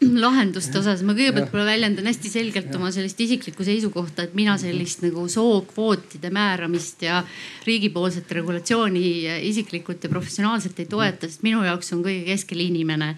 lahenduste 0.24 0.78
osas. 0.80 1.02
Ma 1.04 1.14
kõigepealt 1.16 1.50
võib-olla 1.50 1.66
väljendan 1.74 2.08
hästi 2.08 2.30
selgelt 2.32 2.72
oma 2.76 2.90
sellist 2.94 3.20
isiklikku 3.20 3.64
seisukohta, 3.66 4.24
et 4.24 4.36
mina 4.38 4.56
sellist 4.60 5.02
nagu 5.04 5.26
sookvootide 5.28 6.30
määramist 6.32 7.04
ja 7.04 7.20
riigipoolset 7.66 8.30
regulatsiooni 8.40 9.02
isiklikult 9.50 10.04
ja 10.04 10.12
professionaalselt 10.12 10.80
ei 10.80 10.88
toeta, 10.90 11.28
sest 11.28 11.44
minu 11.46 11.62
jaoks 11.66 11.92
on 11.96 12.04
kõige 12.06 12.24
keskel 12.30 12.64
inimene. 12.64 13.12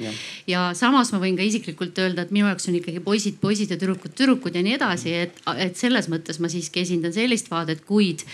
ja 0.47 0.71
samas 0.79 1.13
ma 1.15 1.23
võin 1.23 1.39
ka 1.39 1.47
isiklikult 1.47 1.99
öelda, 2.03 2.27
et 2.27 2.35
minu 2.35 2.51
jaoks 2.51 2.69
on 2.69 2.81
ikkagi 2.81 3.05
poisid, 3.05 3.39
poisid 3.41 3.71
ja 3.71 3.79
tüdrukud, 3.79 4.17
tüdrukud 4.19 4.59
ja 4.59 4.65
nii 4.67 4.77
edasi, 4.81 5.15
et, 5.27 5.41
et 5.57 5.79
selles 5.79 6.11
mõttes 6.11 6.43
ma 6.43 6.51
siiski 6.51 6.83
esindan 6.83 7.15
sellist 7.15 7.51
vaadet, 7.53 7.87
kuid 7.87 8.27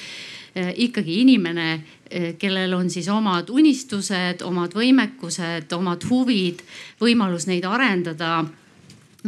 ikkagi 0.76 1.20
inimene 1.20 1.68
Eh, 2.10 2.36
kellel 2.40 2.72
on 2.72 2.86
siis 2.90 3.08
omad 3.12 3.50
unistused, 3.52 4.40
omad 4.40 4.72
võimekused, 4.72 5.68
omad 5.76 6.06
huvid, 6.08 6.62
võimalus 7.02 7.44
neid 7.50 7.66
arendada, 7.68 8.46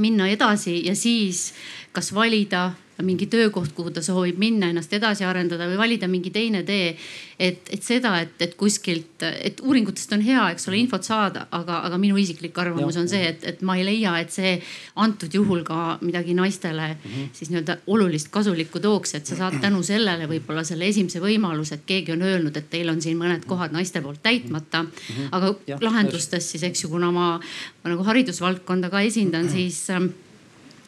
minna 0.01 0.31
edasi 0.33 0.79
ja 0.87 0.95
siis 0.97 1.51
kas 1.93 2.09
valida 2.17 2.71
mingi 3.03 3.27
töökoht, 3.31 3.73
kuhu 3.77 3.93
ta 3.95 4.03
soovib 4.03 4.39
minna, 4.41 4.71
ennast 4.71 4.93
edasi 4.97 5.25
arendada 5.25 5.69
või 5.71 5.79
valida 5.79 6.09
mingi 6.11 6.33
teine 6.35 6.63
tee. 6.67 6.97
et, 7.41 7.71
et 7.73 7.83
seda, 7.83 8.19
et, 8.21 8.35
et 8.45 8.53
kuskilt, 8.59 9.23
et 9.25 9.61
uuringutest 9.65 10.13
on 10.13 10.21
hea, 10.21 10.43
eks 10.53 10.69
ole, 10.69 10.77
infot 10.77 11.05
saada, 11.07 11.47
aga, 11.57 11.79
aga 11.89 11.97
minu 11.99 12.19
isiklik 12.21 12.59
arvamus 12.61 12.99
ja, 12.99 13.01
on 13.01 13.09
see, 13.09 13.23
et, 13.31 13.47
et 13.49 13.63
ma 13.65 13.79
ei 13.81 13.87
leia, 13.87 14.13
et 14.21 14.33
see 14.35 14.59
antud 15.01 15.33
juhul 15.33 15.63
ka 15.65 15.97
midagi 16.05 16.35
naistele 16.37 16.91
mm 16.93 17.11
-hmm. 17.11 17.31
siis 17.33 17.51
nii-öelda 17.51 17.79
olulist 17.87 18.29
kasulikku 18.29 18.81
tooks, 18.81 19.15
et 19.15 19.27
sa 19.27 19.37
saad 19.37 19.61
tänu 19.61 19.83
sellele 19.83 20.29
võib-olla 20.29 20.65
selle 20.65 20.89
esimese 20.89 21.21
võimaluse, 21.21 21.75
et 21.75 21.87
keegi 21.87 22.13
on 22.13 22.23
öelnud, 22.23 22.57
et 22.57 22.71
teil 22.71 22.89
on 22.89 23.01
siin 23.03 23.17
mõned 23.19 23.47
kohad 23.47 23.73
naiste 23.73 24.01
poolt 24.01 24.23
täitmata 24.23 24.83
mm. 24.83 24.89
-hmm. 24.89 25.29
aga 25.33 25.55
ja, 25.67 25.79
lahendustes 25.81 26.51
siis, 26.51 26.63
eks 26.63 26.85
ju, 26.85 26.89
kuna 26.89 27.11
ma, 27.11 27.41
ma 27.85 27.91
nagu 27.91 28.05
haridusvaldkonda 28.05 28.91
ka 28.91 29.01
esindan, 29.01 29.49
siis 29.49 29.91
ähm, 29.91 30.13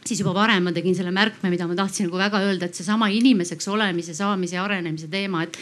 siis 0.06 0.20
juba 0.20 0.34
varem 0.34 0.66
ma 0.66 0.72
tegin 0.74 0.96
selle 0.98 1.12
märkme, 1.14 1.50
mida 1.52 1.66
ma 1.68 1.76
tahtsin 1.78 2.08
nagu 2.08 2.20
väga 2.20 2.42
öelda, 2.42 2.68
et 2.68 2.78
seesama 2.78 3.08
inimeseks 3.12 3.68
olemise, 3.72 4.14
saamise 4.14 4.58
ja 4.58 4.66
arenemise 4.66 5.10
teema, 5.12 5.46
et 5.46 5.58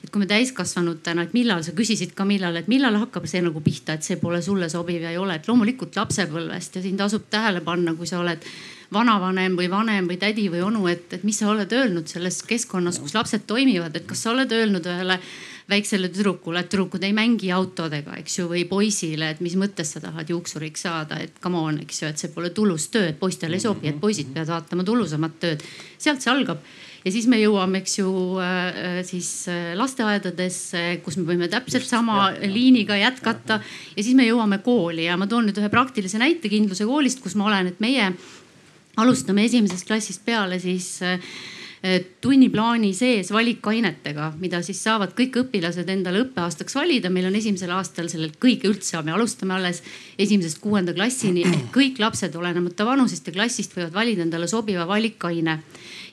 et 0.00 0.08
kui 0.08 0.22
me 0.22 0.26
täiskasvanutena, 0.26 1.26
et 1.26 1.34
millal 1.36 1.60
sa 1.60 1.74
küsisid 1.76 2.14
ka 2.16 2.24
millal, 2.24 2.56
et 2.56 2.70
millal 2.72 2.96
hakkab 3.02 3.26
see 3.28 3.42
nagu 3.44 3.60
pihta, 3.60 3.98
et 3.98 4.06
see 4.06 4.16
pole 4.16 4.40
sulle 4.40 4.70
sobiv 4.72 5.02
ja 5.04 5.10
ei 5.12 5.18
ole, 5.20 5.36
et 5.36 5.48
loomulikult 5.48 5.98
lapsepõlvest 5.98 6.78
ja 6.78 6.82
siin 6.86 6.96
tasub 6.96 7.26
tähele 7.30 7.60
panna, 7.60 7.92
kui 7.98 8.08
sa 8.08 8.22
oled 8.22 8.46
vanavanem 8.92 9.58
või 9.58 9.68
vanem 9.70 10.08
või 10.08 10.16
tädi 10.18 10.48
või 10.50 10.64
onu, 10.64 10.86
et, 10.88 11.12
et 11.12 11.24
mis 11.24 11.38
sa 11.38 11.50
oled 11.52 11.72
öelnud 11.72 12.08
selles 12.08 12.40
keskkonnas, 12.48 12.98
kus 12.98 13.14
lapsed 13.14 13.44
toimivad, 13.46 13.96
et 13.96 14.08
kas 14.08 14.24
sa 14.24 14.32
oled 14.32 14.52
öelnud 14.56 14.88
ühele 14.88 15.20
väiksele 15.70 16.10
tüdrukule, 16.12 16.64
et 16.64 16.70
tüdrukud 16.72 17.04
ei 17.06 17.14
mängi 17.16 17.52
autodega, 17.54 18.16
eks 18.20 18.40
ju, 18.40 18.48
või 18.50 18.64
poisile, 18.68 19.30
et 19.34 19.40
mis 19.44 19.56
mõttes 19.60 19.94
sa 19.94 20.02
tahad 20.02 20.30
juuksuriks 20.30 20.86
saada, 20.86 21.20
et 21.22 21.38
come 21.42 21.60
on, 21.60 21.80
eks 21.84 22.02
ju, 22.02 22.10
et 22.10 22.20
see 22.20 22.32
pole 22.34 22.50
tulus 22.54 22.88
töö, 22.92 23.10
et 23.12 23.18
poistele 23.20 23.58
ei 23.58 23.64
sobi, 23.64 23.90
et 23.90 24.00
poisid 24.00 24.32
peavad 24.34 24.56
vaatama 24.56 24.86
tulusamat 24.86 25.38
tööd. 25.42 25.66
sealt 25.98 26.22
see 26.24 26.32
algab. 26.32 26.62
Ja 27.04 27.12
siis 27.12 27.26
me 27.32 27.38
jõuame, 27.40 27.80
eks 27.80 27.94
ju 27.98 28.10
äh, 28.44 29.00
siis 29.08 29.28
äh, 29.48 29.70
lasteaedadesse, 29.78 31.00
kus 31.04 31.16
me 31.16 31.24
võime 31.30 31.48
täpselt 31.48 31.86
sama 31.88 32.28
liiniga 32.44 32.98
jätkata. 33.00 33.60
Ja 33.96 34.04
siis 34.04 34.16
me 34.18 34.26
jõuame 34.26 34.60
kooli. 34.64 35.06
Ja 35.06 35.16
ma 35.16 35.28
toon 35.30 35.48
nüüd 35.48 35.60
ühe 35.62 35.70
praktilise 35.72 36.20
näite 36.20 36.52
Kindluse 36.52 36.84
koolist, 36.88 37.22
kus 37.24 37.38
ma 37.40 37.48
olen, 37.48 37.72
et 37.72 37.80
meie 37.80 38.10
alustame 39.00 39.46
esimesest 39.48 39.88
klassist 39.88 40.26
peale 40.26 40.60
siis 40.60 40.98
äh, 41.06 41.16
tunniplaani 42.20 42.90
sees 42.92 43.30
valikainetega, 43.32 44.26
mida 44.40 44.58
siis 44.60 44.82
saavad 44.84 45.14
kõik 45.16 45.38
õpilased 45.40 45.88
endale 45.88 46.20
õppeaastaks 46.26 46.76
valida. 46.76 47.10
meil 47.10 47.30
on 47.30 47.36
esimesel 47.36 47.70
aastal 47.72 48.08
sellel 48.12 48.34
kõige 48.36 48.68
üldse, 48.68 49.00
me 49.02 49.14
alustame 49.16 49.54
alles 49.54 49.82
esimesest 50.18 50.60
kuuenda 50.60 50.92
klassini 50.92 51.44
kõik 51.72 51.98
lapsed, 51.98 52.36
olenemata 52.36 52.84
vanusest 52.84 53.26
ja 53.26 53.32
klassist, 53.32 53.76
võivad 53.76 53.94
valida 53.94 54.22
endale 54.22 54.48
sobiva 54.48 54.84
valikaine 54.86 55.60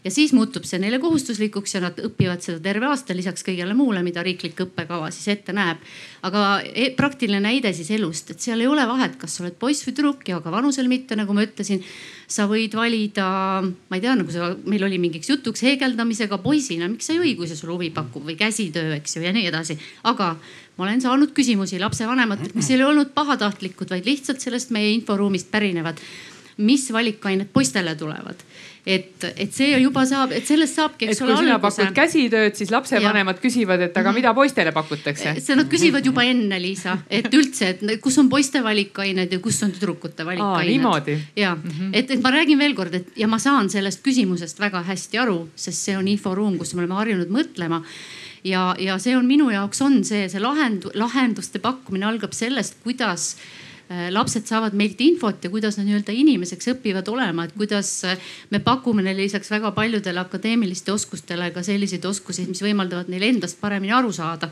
ja 0.03 0.11
siis 0.11 0.33
muutub 0.35 0.65
see 0.67 0.79
neile 0.81 0.99
kohustuslikuks 1.01 1.75
ja 1.75 1.81
nad 1.83 1.97
õpivad 2.03 2.43
seda 2.43 2.59
terve 2.63 2.87
aasta 2.89 3.15
lisaks 3.17 3.45
kõigele 3.47 3.75
muule, 3.77 4.01
mida 4.05 4.23
riiklik 4.25 4.59
õppekava 4.67 5.09
siis 5.13 5.27
ette 5.33 5.55
näeb. 5.55 5.81
aga 6.27 6.61
e 6.65 6.89
praktiline 6.97 7.39
näide 7.43 7.71
siis 7.73 7.89
elust, 7.95 8.31
et 8.31 8.43
seal 8.43 8.61
ei 8.61 8.67
ole 8.67 8.85
vahet, 8.87 9.15
kas 9.19 9.37
sa 9.37 9.43
oled 9.43 9.57
poiss 9.59 9.85
või 9.87 9.95
tüdruk 9.97 10.29
ja 10.29 10.39
ka 10.43 10.51
vanusel 10.51 10.87
mitte, 10.87 11.15
nagu 11.15 11.33
ma 11.33 11.45
ütlesin. 11.47 11.83
sa 12.27 12.43
võid 12.47 12.73
valida, 12.75 13.25
ma 13.63 13.95
ei 13.95 14.01
tea, 14.03 14.15
nagu 14.19 14.31
sa, 14.31 14.49
meil 14.67 14.83
oli 14.83 14.97
mingiks 14.99 15.29
jutuks 15.29 15.63
heegeldamisega 15.63 16.37
poisina, 16.43 16.89
miks 16.91 17.07
sa 17.07 17.13
ei 17.13 17.21
või, 17.21 17.35
kui 17.39 17.47
see 17.47 17.55
sulle 17.55 17.73
huvi 17.73 17.89
pakub 17.95 18.25
või 18.27 18.35
käsitöö, 18.35 18.97
eks 18.97 19.15
ju 19.15 19.23
ja 19.23 19.31
nii 19.31 19.47
edasi. 19.47 19.77
aga 20.03 20.35
ma 20.77 20.85
olen 20.85 21.01
saanud 21.01 21.31
küsimusi 21.33 21.79
lapsevanematelt, 21.79 22.55
mis 22.55 22.69
ei 22.69 22.81
ole 22.81 22.91
olnud 22.91 23.13
pahatahtlikud, 23.15 23.89
vaid 23.89 24.05
lihtsalt 24.05 24.43
sellest 24.43 24.75
meie 24.75 24.91
inforuumist 24.91 25.51
pärinevad 25.51 26.03
mis 26.57 26.87
valikained 26.93 27.49
poistele 27.53 27.95
tulevad 27.95 28.41
et, 28.87 29.25
et 29.35 29.51
see 29.51 29.75
juba 29.81 30.05
saab, 30.07 30.31
et 30.35 30.47
sellest 30.47 30.77
saabki, 30.79 31.09
eks 31.11 31.19
ole. 31.25 31.33
kui 31.35 31.47
sina 31.47 31.57
pakud 31.63 31.91
käsitööd, 31.95 32.55
siis 32.55 32.71
lapsevanemad 32.71 33.41
küsivad, 33.43 33.83
et 33.89 33.99
aga 33.99 34.13
mida 34.15 34.31
poistele 34.37 34.71
pakutakse? 34.75 35.33
see 35.43 35.57
nad 35.59 35.67
küsivad 35.71 36.07
juba 36.07 36.23
enne, 36.27 36.59
Liisa, 36.63 36.95
et 37.11 37.27
üldse, 37.35 37.73
et 37.75 37.83
kus 38.03 38.17
on 38.21 38.31
poiste 38.31 38.61
valikained 38.63 39.35
ja 39.35 39.41
kus 39.43 39.59
on 39.67 39.75
tüdrukute 39.75 40.25
valikained. 40.27 41.11
ja 41.35 41.53
mm, 41.55 41.67
-hmm. 41.67 41.91
et, 41.93 42.15
et 42.15 42.23
ma 42.23 42.31
räägin 42.31 42.63
veel 42.63 42.75
kord, 42.79 42.95
et 42.95 43.11
ja 43.19 43.27
ma 43.27 43.39
saan 43.43 43.69
sellest 43.69 44.03
küsimusest 44.07 44.59
väga 44.63 44.83
hästi 44.87 45.23
aru, 45.25 45.49
sest 45.55 45.89
see 45.89 45.97
on 45.97 46.07
inforuum, 46.07 46.57
kus 46.57 46.73
me 46.73 46.85
oleme 46.85 46.95
harjunud 46.95 47.27
mõtlema 47.27 47.83
ja, 48.43 48.73
ja 48.79 48.97
see 48.97 49.17
on 49.17 49.27
minu 49.27 49.51
jaoks 49.51 49.81
on 49.81 50.03
see, 50.03 50.29
see 50.29 50.39
lahend, 50.39 50.87
lahenduste 50.95 51.59
pakkumine 51.59 52.07
algab 52.07 52.31
sellest, 52.31 52.79
kuidas 52.83 53.35
Äh, 53.35 53.66
lapsed 54.11 54.43
saavad 54.49 54.73
meilt 54.75 54.99
infot 55.01 55.43
ja 55.43 55.49
kuidas 55.49 55.77
nad 55.77 55.87
nii-öelda 55.87 56.11
inimeseks 56.11 56.73
õpivad 56.73 57.07
olema, 57.07 57.45
et 57.47 57.53
kuidas 57.55 57.91
äh, 58.03 58.17
me 58.51 58.59
pakume 58.59 59.03
neile 59.05 59.23
lisaks 59.23 59.51
väga 59.53 59.71
paljudele 59.71 60.19
akadeemiliste 60.19 60.91
oskustele 60.91 61.47
ka 61.55 61.63
selliseid 61.63 62.03
oskusi, 62.05 62.43
mis 62.49 62.61
võimaldavad 62.65 63.07
neil 63.11 63.23
endast 63.29 63.61
paremini 63.61 63.95
aru 63.95 64.11
saada. 64.11 64.49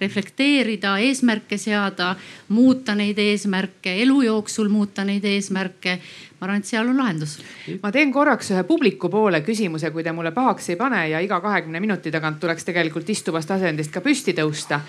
reflekteerida, 0.00 0.96
eesmärke 1.04 1.58
seada, 1.58 2.14
muuta 2.48 2.94
neid 2.94 3.18
eesmärke, 3.18 3.92
elu 4.02 4.22
jooksul 4.22 4.68
muuta 4.68 5.04
neid 5.04 5.24
eesmärke, 5.24 5.98
ma 6.38 6.46
arvan, 6.46 6.60
et 6.62 6.68
seal 6.70 6.86
on 6.86 6.98
lahendus. 6.98 7.38
ma 7.82 7.90
teen 7.94 8.12
korraks 8.14 8.52
ühe 8.54 8.62
publiku 8.66 9.10
poole 9.10 9.40
küsimuse, 9.46 9.90
kui 9.90 10.04
te 10.06 10.12
mulle 10.14 10.30
pahaks 10.34 10.70
ei 10.70 10.78
pane 10.78 11.00
ja 11.10 11.20
iga 11.24 11.40
kahekümne 11.42 11.80
minuti 11.82 12.12
tagant 12.14 12.38
tuleks 12.40 12.68
tegelikult 12.68 13.10
istuvast 13.10 13.50
asendist 13.50 13.92
ka 13.94 14.00
püsti 14.04 14.36
tõusta. 14.38 14.80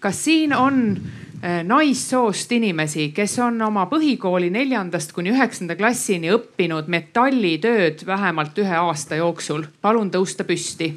kas 0.00 0.24
siin 0.24 0.54
on 0.56 0.80
äh, 0.96 1.60
naissoost 1.64 2.52
inimesi, 2.56 3.10
kes 3.16 3.38
on 3.44 3.60
oma 3.62 3.84
põhikooli 3.90 4.50
neljandast 4.54 5.12
kuni 5.12 5.34
üheksanda 5.34 5.76
klassini 5.76 6.32
õppinud 6.32 6.88
metallitööd 6.88 8.06
vähemalt 8.06 8.58
ühe 8.64 8.78
aasta 8.80 9.20
jooksul? 9.20 9.68
palun 9.82 10.10
tõusta 10.10 10.48
püsti 10.48 10.94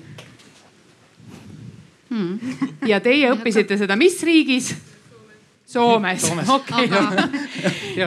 hmm.. 2.09 2.39
ja 2.87 3.03
teie 3.03 3.31
õppisite 3.35 3.79
seda 3.79 3.99
mis 3.99 4.21
riigis? 4.23 4.71
Soomes, 5.67 6.23
okei. 6.57 6.87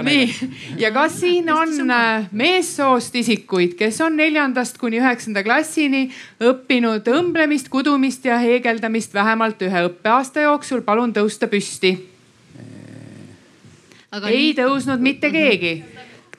nii, 0.02 0.50
ja 0.80 0.88
kas 0.96 1.18
siin 1.20 1.50
on 1.52 1.90
äh, 1.92 2.24
meessoost 2.32 3.14
isikuid, 3.20 3.74
kes 3.76 4.00
on 4.00 4.16
neljandast 4.16 4.78
kuni 4.80 4.96
üheksanda 4.96 5.42
klassini 5.44 6.06
õppinud 6.40 7.04
õmblemist, 7.12 7.68
kudumist 7.68 8.24
ja 8.24 8.38
heegeldamist 8.40 9.12
vähemalt 9.14 9.60
ühe 9.68 9.84
õppeaasta 9.90 10.46
jooksul, 10.46 10.80
palun 10.86 11.12
tõusta 11.12 11.50
püsti. 11.52 11.92
ei 14.24 14.54
tõusnud 14.56 15.04
mitte 15.04 15.28
mhm. 15.28 15.36
keegi 15.36 15.74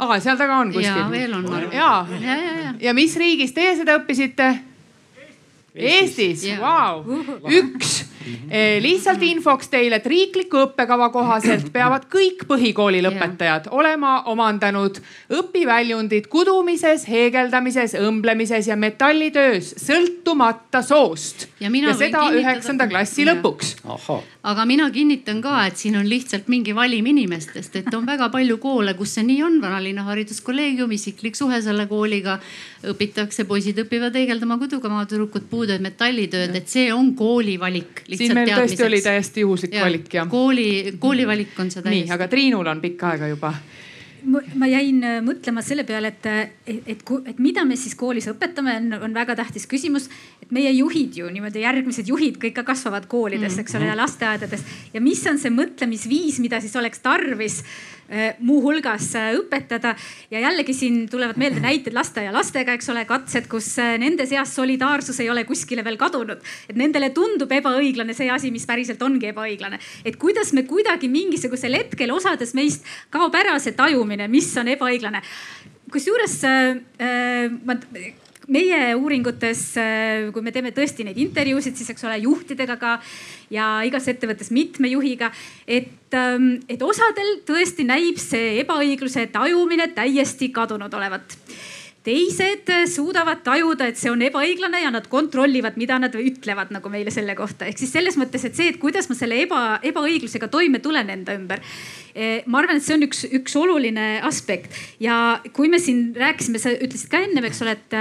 aga 0.02 0.19
seal 0.19 0.38
taga 0.38 0.57
on 0.57 0.73
kuskil. 0.73 0.98
ja 0.98 1.10
veel 1.11 1.34
on. 1.38 1.49
ja, 1.69 1.91
ja, 2.10 2.35
ja, 2.35 2.53
ja. 2.64 2.73
ja 2.81 2.93
mis 2.98 3.14
riigis 3.15 3.53
teie 3.53 3.76
seda 3.77 3.99
õppisite? 4.02 4.53
Eestis, 5.72 6.49
vau, 6.60 7.06
üks 7.48 8.02
lihtsalt 8.81 9.23
infoks 9.23 9.72
teile, 9.72 10.02
et 10.02 10.06
riikliku 10.06 10.65
õppekava 10.65 11.10
kohaselt 11.14 11.72
peavad 11.73 12.07
kõik 12.11 12.45
põhikooli 12.49 13.02
lõpetajad 13.06 13.69
olema 13.72 14.22
omandanud 14.31 14.99
õpiväljundid 15.31 16.27
kudumises, 16.31 17.06
heegeldamises, 17.10 17.95
õmblemises 17.99 18.68
ja 18.69 18.77
metallitöös, 18.80 19.73
sõltumata 19.81 20.81
soost. 20.85 21.48
ja, 21.60 21.69
ja 21.69 21.95
seda 21.98 22.27
üheksanda 22.35 22.88
klassi 22.89 23.26
ja. 23.26 23.34
lõpuks. 23.34 23.76
aga 24.43 24.65
mina 24.65 24.89
kinnitan 24.91 25.41
ka, 25.41 25.65
et 25.68 25.77
siin 25.77 25.98
on 25.98 26.10
lihtsalt 26.10 26.48
mingi 26.52 26.76
valim 26.76 27.06
inimestest, 27.06 27.76
et 27.76 27.93
on 27.93 28.06
väga 28.06 28.30
palju 28.34 28.57
koole, 28.61 28.93
kus 28.98 29.15
see 29.18 29.26
nii 29.27 29.41
on. 29.43 29.60
vanalinna 29.61 30.03
hariduskolleegium, 30.07 30.91
isiklik 30.91 31.35
suhe 31.35 31.61
selle 31.61 31.88
kooliga 31.88 32.39
õpitakse, 32.91 33.45
poisid 33.45 33.80
õpivad 33.84 34.15
heegeldama 34.18 34.57
kuduga, 34.61 34.89
tüdrukud 35.10 35.48
puutööd, 35.49 35.81
metallitööd, 35.81 36.56
et 36.57 36.69
see 36.69 36.89
on 36.93 37.14
kooli 37.15 37.57
valik 37.61 38.03
siin 38.18 38.34
meil 38.36 38.50
teadmiseks. 38.50 38.80
tõesti 38.80 38.88
oli 38.88 39.02
täiesti 39.06 39.46
juhuslik 39.46 39.78
ja, 39.78 39.86
valik 39.86 40.14
jah. 40.14 40.28
kooli, 40.30 40.68
koolivalik 41.00 41.60
on 41.60 41.72
see 41.72 41.82
täiesti. 41.82 42.08
nii, 42.08 42.16
aga 42.18 42.28
Triinul 42.32 42.72
on 42.74 42.82
pikka 42.84 43.16
aega 43.16 43.32
juba 43.32 43.54
ma 44.56 44.68
jäin 44.70 45.02
äh, 45.04 45.20
mõtlema 45.26 45.64
selle 45.66 45.84
peale, 45.88 46.12
et, 46.14 46.28
et, 46.70 46.90
et, 46.94 47.04
et 47.32 47.40
mida 47.42 47.64
me 47.66 47.76
siis 47.80 47.96
koolis 47.98 48.28
õpetame, 48.32 48.76
on, 48.78 48.98
on 49.08 49.16
väga 49.16 49.36
tähtis 49.40 49.66
küsimus. 49.70 50.10
et 50.42 50.52
meie 50.54 50.72
juhid 50.72 51.18
ju 51.18 51.30
niimoodi, 51.34 51.64
järgmised 51.64 52.08
juhid 52.08 52.38
kõik 52.42 52.56
ka 52.60 52.66
kasvavad 52.68 53.08
koolides, 53.10 53.58
eks 53.58 53.76
ole, 53.76 53.88
ja 53.90 53.96
mhm. 53.96 54.02
lasteaedades. 54.04 54.66
ja 54.94 55.02
mis 55.02 55.24
on 55.28 55.42
see 55.42 55.54
mõtlemisviis, 55.54 56.40
mida 56.44 56.62
siis 56.62 56.76
oleks 56.78 57.02
tarvis 57.02 57.62
muuhulgas 58.40 59.08
eh, 59.16 59.32
õpetada. 59.40 59.96
ja 60.32 60.40
jällegi 60.40 60.74
siin 60.74 61.10
tulevad 61.10 61.38
meelde 61.40 61.64
näited 61.68 61.96
lasteaialastega, 61.96 62.76
eks 62.78 62.90
ole, 62.94 63.06
katsed, 63.10 63.48
kus 63.52 63.70
eh, 63.80 63.96
nende 64.02 64.26
seas 64.28 64.56
solidaarsus 64.56 65.20
ei 65.24 65.30
ole 65.30 65.46
kuskile 65.48 65.84
veel 65.84 65.98
kadunud. 65.98 66.42
et 66.70 66.76
nendele 66.76 67.12
tundub 67.16 67.52
ebaõiglane 67.52 68.14
see 68.18 68.30
asi, 68.32 68.52
mis 68.52 68.68
päriselt 68.68 69.02
ongi 69.02 69.32
ebaõiglane. 69.32 69.80
et 70.06 70.20
kuidas 70.20 70.54
me 70.54 70.64
kuidagi 70.68 71.10
mingisugusel 71.10 71.78
hetkel 71.80 72.12
osades 72.12 72.54
meist 72.54 72.86
kaob 73.10 73.36
ära 73.36 73.60
see 73.60 73.76
tajumine, 73.78 74.28
mis 74.28 74.52
on 74.58 74.68
ebaõiglane 74.76 75.24
kusjuures 75.92 76.36
äh, 76.48 77.50
ma 77.66 77.76
meie 78.47 78.95
uuringutes, 78.95 79.61
äh, 79.77 80.30
kui 80.34 80.41
me 80.41 80.53
teeme 80.53 80.72
tõesti 80.73 81.05
neid 81.05 81.19
intervjuusid, 81.22 81.76
siis 81.77 81.91
eks 81.93 82.07
ole 82.07 82.18
juhtidega 82.23 82.77
ka 82.81 82.95
ja 83.53 83.68
igas 83.85 84.07
ettevõttes 84.09 84.51
mitme 84.51 84.89
juhiga, 84.91 85.31
et, 85.68 86.09
ähm, 86.18 86.55
et 86.69 86.81
osadel 86.81 87.41
tõesti 87.45 87.85
näib 87.85 88.18
see 88.22 88.57
ebaõigluse 88.63 89.27
tajumine 89.34 89.91
täiesti 89.93 90.49
kadunud 90.49 90.93
olevat 90.93 91.38
teised 92.03 92.69
suudavad 92.90 93.44
tajuda, 93.45 93.88
et 93.91 93.99
see 93.99 94.10
on 94.10 94.22
ebaõiglane 94.26 94.82
ja 94.82 94.90
nad 94.94 95.06
kontrollivad, 95.11 95.78
mida 95.78 95.99
nad 96.02 96.15
ütlevad 96.18 96.73
nagu 96.73 96.90
meile 96.90 97.14
selle 97.14 97.36
kohta. 97.38 97.68
ehk 97.69 97.78
siis 97.78 97.94
selles 97.94 98.18
mõttes, 98.18 98.45
et 98.45 98.57
see, 98.57 98.72
et 98.73 98.80
kuidas 98.82 99.10
ma 99.10 99.18
selle 99.18 99.41
eba, 99.44 99.80
ebaõiglusega 99.86 100.49
toime 100.52 100.82
tulen 100.82 101.10
enda 101.14 101.38
ümber 101.38 101.61
Eh, 102.14 102.44
ma 102.52 102.60
arvan, 102.60 102.80
et 102.80 102.84
see 102.84 102.98
on 102.98 103.06
üks, 103.06 103.23
üks 103.32 103.53
oluline 103.56 104.19
aspekt 104.28 104.76
ja 104.99 105.40
kui 105.56 105.69
me 105.72 105.80
siin 105.80 106.11
rääkisime, 106.18 106.60
sa 106.60 106.73
ütlesid 106.76 107.11
ka 107.11 107.22
ennem, 107.23 107.48
eks 107.48 107.61
ole, 107.64 107.78
et, 107.78 107.95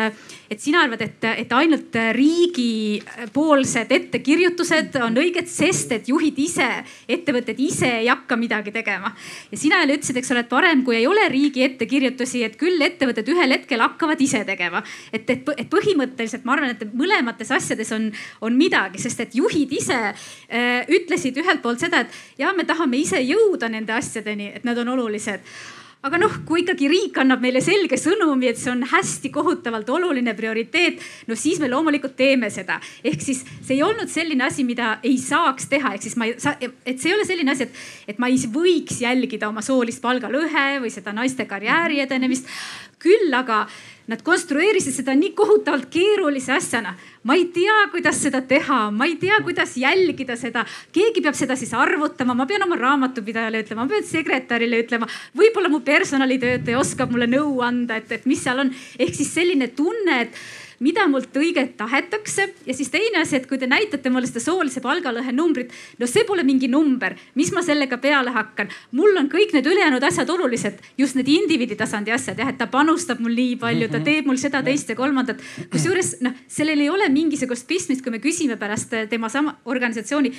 et 0.50 0.58
sina 0.58 0.80
arvad, 0.82 1.02
et, 1.04 1.24
et 1.44 1.52
ainult 1.54 1.94
riigipoolsed 2.16 3.92
ettekirjutused 3.94 4.96
on 5.04 5.20
õiged, 5.22 5.46
sest 5.46 5.94
et 5.94 6.10
juhid 6.10 6.38
ise, 6.42 6.66
ettevõtted 7.06 7.60
ise 7.62 7.90
ei 8.00 8.08
hakka 8.10 8.38
midagi 8.40 8.74
tegema. 8.74 9.12
ja 9.50 9.58
sina 9.58 9.78
jälle 9.78 10.00
ütlesid, 10.00 10.18
eks 10.18 10.34
ole, 10.34 10.42
et 10.42 10.50
parem, 10.50 10.82
kui 10.84 10.98
ei 10.98 11.06
ole 11.06 11.28
riigi 11.30 11.62
ettekirjutusi, 11.68 12.42
et 12.48 12.58
küll 12.58 12.82
ettevõtted 12.82 13.30
ühel 13.30 13.54
hetkel 13.54 13.84
hakkavad 13.86 14.20
ise 14.20 14.42
tegema. 14.44 14.82
et, 15.12 15.30
et, 15.30 15.54
et 15.56 15.70
põhimõtteliselt 15.70 16.44
ma 16.44 16.58
arvan, 16.58 16.74
et 16.74 16.94
mõlemates 16.98 17.54
asjades 17.54 17.94
on, 17.94 18.10
on 18.40 18.56
midagi, 18.58 18.98
sest 18.98 19.22
et 19.22 19.36
juhid 19.38 19.70
ise 19.72 20.00
äh, 20.10 20.82
ütlesid 20.90 21.38
ühelt 21.38 21.62
poolt 21.62 21.86
seda, 21.86 22.02
et 22.02 22.42
ja 22.42 22.50
me 22.56 22.66
tahame 22.66 22.98
ise 22.98 23.22
jõuda 23.22 23.70
nende 23.70 23.94
asjadeni, 23.94 24.50
et 24.58 24.66
nad 24.66 24.78
on 24.82 24.96
olulised 24.96 25.46
aga 26.06 26.18
noh, 26.20 26.36
kui 26.48 26.62
ikkagi 26.62 26.88
riik 26.88 27.18
annab 27.20 27.42
meile 27.44 27.60
selge 27.64 27.98
sõnumi, 28.00 28.48
et 28.50 28.60
see 28.60 28.72
on 28.72 28.84
hästi 28.88 29.30
kohutavalt 29.34 29.88
oluline 29.92 30.32
prioriteet, 30.36 31.00
no 31.28 31.36
siis 31.36 31.60
me 31.60 31.68
loomulikult 31.68 32.16
teeme 32.16 32.48
seda. 32.52 32.78
ehk 33.04 33.20
siis 33.20 33.42
see 33.60 33.76
ei 33.76 33.82
olnud 33.84 34.08
selline 34.08 34.46
asi, 34.46 34.64
mida 34.64 34.94
ei 35.04 35.18
saaks 35.20 35.68
teha, 35.68 35.94
ehk 35.94 36.06
siis 36.08 36.16
ma 36.16 36.30
ei 36.30 36.36
saa, 36.40 36.56
et 36.60 36.96
see 36.96 37.12
ei 37.12 37.16
ole 37.18 37.26
selline 37.28 37.52
asi, 37.52 37.68
et, 37.68 37.82
et 38.14 38.22
ma 38.22 38.30
ei 38.32 38.40
võiks 38.50 39.02
jälgida 39.04 39.50
oma 39.50 39.64
soolist 39.64 40.00
palgalõhe 40.00 40.80
või 40.80 40.92
seda 40.92 41.12
naiste 41.16 41.44
karjääri 41.50 42.00
edenemist. 42.06 42.48
Küll 43.00 43.34
aga 43.34 43.64
Nad 44.10 44.24
konstrueerisid 44.26 44.96
seda 44.96 45.14
nii 45.14 45.30
kohutavalt 45.38 45.86
keerulise 45.92 46.50
asjana. 46.56 46.96
ma 47.22 47.34
ei 47.36 47.44
tea, 47.52 47.74
kuidas 47.92 48.16
seda 48.24 48.40
teha, 48.48 48.78
ma 48.90 49.04
ei 49.06 49.14
tea, 49.20 49.36
kuidas 49.44 49.76
jälgida 49.76 50.36
seda. 50.40 50.64
keegi 50.92 51.20
peab 51.22 51.36
seda 51.38 51.56
siis 51.56 51.74
arvutama, 51.74 52.34
ma 52.34 52.46
pean 52.46 52.64
oma 52.64 52.78
raamatupidajale 52.80 53.60
ütlema, 53.62 53.84
ma 53.84 53.92
pean 53.92 54.08
sekretärile 54.08 54.80
ütlema. 54.82 55.06
võib-olla 55.36 55.70
mu 55.70 55.80
personalitöötaja 55.86 56.80
oskab 56.80 57.12
mulle 57.12 57.28
nõu 57.30 57.60
anda, 57.62 58.00
et, 58.00 58.10
et 58.10 58.26
mis 58.26 58.42
seal 58.42 58.64
on. 58.64 58.74
ehk 58.98 59.14
siis 59.14 59.30
selline 59.34 59.68
tunne, 59.78 60.20
et 60.26 60.42
mida 60.80 61.04
mult 61.08 61.36
õiget 61.36 61.74
tahetakse. 61.76 62.48
ja 62.66 62.74
siis 62.74 62.90
teine 62.90 63.20
asi, 63.20 63.36
et 63.36 63.46
kui 63.46 63.58
te 63.58 63.68
näitate 63.68 64.10
mulle 64.10 64.28
seda 64.28 64.40
soolise 64.40 64.80
palgalõhe 64.80 65.32
numbrit, 65.36 65.72
no 65.98 66.08
see 66.08 66.24
pole 66.28 66.44
mingi 66.46 66.68
number, 66.72 67.16
mis 67.34 67.52
ma 67.52 67.62
sellega 67.62 67.98
peale 68.00 68.32
hakkan. 68.34 68.70
mul 68.96 69.16
on 69.20 69.28
kõik 69.32 69.52
need 69.56 69.66
ülejäänud 69.66 70.04
asjad 70.08 70.30
olulised, 70.30 70.80
just 70.98 71.18
need 71.18 71.28
indiviidi 71.28 71.76
tasandi 71.76 72.12
asjad 72.16 72.40
jah, 72.40 72.48
et 72.48 72.58
ta 72.58 72.66
panustab 72.66 73.20
mul 73.20 73.36
nii 73.36 73.56
palju, 73.60 73.88
ta 73.88 73.98
mhm. 73.98 74.08
teeb 74.08 74.26
mul 74.26 74.40
seda, 74.40 74.62
teist 74.64 74.88
ja 74.88 74.96
kolmandat. 74.96 75.44
kusjuures 75.70 76.16
noh, 76.24 76.34
sellel 76.48 76.80
ei 76.80 76.90
ole 76.90 77.08
mingisugust 77.12 77.68
pistmist, 77.68 78.02
kui 78.02 78.16
me 78.16 78.24
küsime 78.24 78.56
pärast 78.56 78.96
tema 79.10 79.28
sama 79.28 79.58
organisatsiooni 79.64 80.32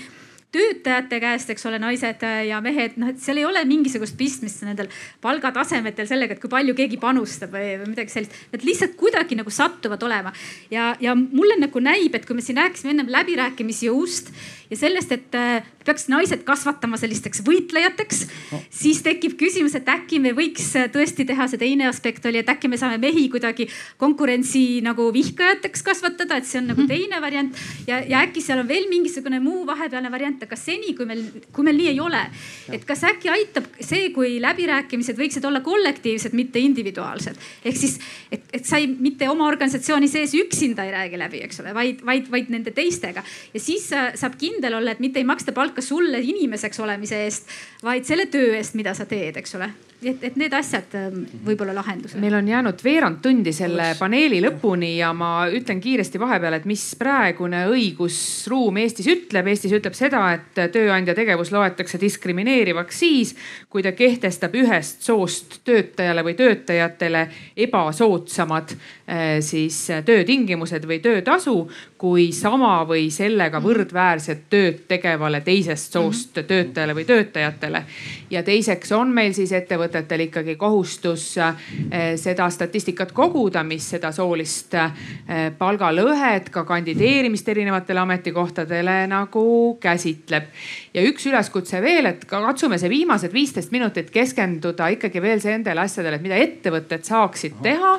töötajate 0.52 1.20
käest, 1.24 1.50
eks 1.54 1.66
ole, 1.70 1.80
naised 1.80 2.24
ja 2.48 2.60
mehed, 2.64 2.98
noh, 3.00 3.12
et 3.12 3.20
seal 3.24 3.40
ei 3.40 3.46
ole 3.48 3.64
mingisugust 3.68 4.18
pistmist 4.20 4.64
nendel 4.68 4.90
palgatasemetel 5.24 6.10
sellega, 6.10 6.36
et 6.36 6.44
kui 6.44 6.52
palju 6.52 6.76
keegi 6.78 7.00
panustab 7.02 7.54
või, 7.56 7.78
või 7.82 7.92
midagi 7.94 8.14
sellist. 8.14 8.36
Nad 8.52 8.66
lihtsalt 8.68 8.98
kuidagi 9.00 9.38
nagu 9.40 9.54
sattuvad 9.54 10.04
olema 10.08 10.34
ja, 10.74 10.92
ja 11.00 11.16
mulle 11.16 11.60
nagu 11.62 11.84
näib, 11.84 12.16
et 12.16 12.28
kui 12.28 12.36
me 12.36 12.44
siin 12.44 12.60
rääkisime 12.60 12.96
ennem 12.96 13.12
läbirääkimisjõust 13.16 14.34
ja 14.34 14.61
sellest, 14.80 15.12
et 15.12 15.36
äh, 15.36 15.66
peaks 15.86 16.08
naised 16.12 16.44
kasvatama 16.48 16.98
sellisteks 17.00 17.42
võitlejateks 17.46 18.22
no., 18.52 18.60
siis 18.74 19.02
tekib 19.06 19.36
küsimus, 19.40 19.76
et 19.78 19.90
äkki 19.92 20.22
me 20.24 20.34
võiks 20.38 20.70
äh, 20.80 20.88
tõesti 20.94 21.26
teha, 21.28 21.48
see 21.52 21.60
teine 21.62 21.88
aspekt 21.90 22.26
oli, 22.30 22.42
et 22.42 22.52
äkki 22.52 22.70
me 22.72 22.80
saame 22.80 23.00
mehi 23.02 23.26
kuidagi 23.34 23.68
konkurentsi 24.02 24.82
nagu 24.86 25.10
vihkajateks 25.14 25.84
kasvatada, 25.88 26.38
et 26.40 26.48
see 26.48 26.62
on 26.62 26.72
nagu 26.72 26.86
mhm. 26.86 26.92
teine 26.92 27.22
variant. 27.24 27.62
ja, 27.88 28.00
ja 28.08 28.22
äkki 28.26 28.44
seal 28.44 28.62
on 28.64 28.70
veel 28.70 28.88
mingisugune 28.92 29.42
muu 29.44 29.66
vahepealne 29.68 30.12
variant, 30.14 30.46
aga 30.48 30.60
seni, 30.60 30.96
kui 30.98 31.10
meil, 31.10 31.26
kui 31.52 31.68
meil 31.68 31.80
nii 31.82 31.92
ei 31.92 32.00
ole, 32.04 32.24
et 32.72 32.86
kas 32.88 33.04
äkki 33.12 33.32
aitab 33.34 33.68
see, 33.80 34.10
kui 34.16 34.38
läbirääkimised 34.44 35.20
võiksid 35.20 35.46
olla 35.50 35.64
kollektiivsed, 35.66 36.38
mitte 36.38 36.62
individuaalsed. 36.64 37.40
ehk 37.66 37.78
siis, 37.78 37.98
et, 38.32 38.48
et 38.54 38.66
sa 38.66 38.80
ei, 38.82 38.88
mitte 38.88 39.30
oma 39.30 39.48
organisatsiooni 39.50 40.08
sees 40.12 40.36
üksinda 40.38 40.86
ei 40.88 40.96
räägi 40.96 41.20
läbi, 41.20 41.44
eks 41.48 41.60
ole, 41.64 41.76
vaid, 41.76 42.06
vaid, 42.06 42.32
vaid 42.32 42.54
nende 42.54 42.72
teistega 42.76 43.24
ja 43.54 43.60
siis 43.60 43.90
saab 43.92 44.38
kindlasti 44.40 44.61
kindel 44.62 44.78
olla, 44.78 44.92
et 44.92 45.00
mitte 45.02 45.20
ei 45.20 45.26
maksta 45.26 45.56
palka 45.58 45.82
sulle 45.82 46.20
inimeseks 46.22 46.80
olemise 46.86 47.24
eest, 47.26 47.48
vaid 47.84 48.06
selle 48.06 48.28
töö 48.30 48.54
eest, 48.60 48.78
mida 48.78 48.94
sa 48.94 49.10
teed, 49.10 49.42
eks 49.42 49.58
ole 49.58 49.72
et, 50.02 50.24
et 50.26 50.38
need 50.40 50.54
asjad 50.56 50.96
ähm, 50.98 51.24
võib-olla 51.46 51.74
lahendused. 51.78 52.20
meil 52.22 52.36
on 52.38 52.48
jäänud 52.48 52.82
veerand 52.84 53.22
tundi 53.22 53.54
selle 53.54 53.92
paneeli 54.00 54.42
lõpuni 54.44 54.96
ja 54.98 55.12
ma 55.18 55.46
ütlen 55.54 55.82
kiiresti 55.82 56.20
vahepeal, 56.22 56.58
et 56.58 56.66
mis 56.70 56.84
praegune 57.00 57.64
õigusruum 57.72 58.80
Eestis 58.82 59.10
ütleb. 59.12 59.50
Eestis 59.52 59.76
ütleb 59.78 59.96
seda, 59.98 60.24
et 60.38 60.62
tööandja 60.74 61.16
tegevus 61.18 61.52
loetakse 61.54 62.00
diskrimineerivaks 62.02 63.02
siis, 63.04 63.36
kui 63.70 63.86
ta 63.86 63.94
kehtestab 63.98 64.56
ühest 64.58 65.06
soost 65.06 65.60
töötajale 65.68 66.26
või 66.26 66.36
töötajatele 66.40 67.26
ebasoodsamad 67.68 68.74
eh, 68.74 69.38
siis 69.46 69.84
töötingimused 70.06 70.88
või 70.90 71.02
töötasu 71.04 71.56
kui 72.02 72.32
sama 72.34 72.80
või 72.90 73.12
sellega 73.14 73.60
võrdväärset 73.62 74.48
tööd 74.50 74.80
tegevale 74.90 75.44
teisest 75.46 75.94
soost 75.94 76.40
töötajale 76.48 76.96
või 76.98 77.06
töötajatele. 77.06 77.84
ja 78.30 78.42
teiseks 78.44 78.92
on 78.98 79.12
meil 79.14 79.36
siis 79.38 79.52
ettevõtetel 79.54 80.26
ikkagi 80.26 80.56
kohustus 80.56 81.26
eh, 81.38 82.16
seda 82.18 82.48
statistikat 82.50 83.12
koguda, 83.12 83.62
mis 83.64 83.90
seda 83.94 84.12
soolist 84.12 84.74
eh, 84.74 85.52
palgalõhet, 85.58 86.50
ka 86.50 86.64
kandideerimist 86.66 87.50
erinevatele 87.54 88.00
ametikohtadele 88.00 89.06
nagu 89.12 89.78
käsitleb. 89.82 90.50
ja 90.94 91.06
üks 91.06 91.30
üleskutse 91.30 91.82
veel, 91.82 92.10
et 92.10 92.26
katsume 92.26 92.82
see 92.82 92.90
viimased 92.90 93.34
viisteist 93.34 93.72
minutit 93.72 94.10
keskenduda 94.10 94.90
ikkagi 94.98 95.22
veel 95.22 95.44
nendele 95.44 95.86
asjadele, 95.86 96.18
et 96.18 96.26
mida 96.26 96.42
ettevõtted 96.48 97.06
saaksid 97.06 97.62
teha. 97.62 97.94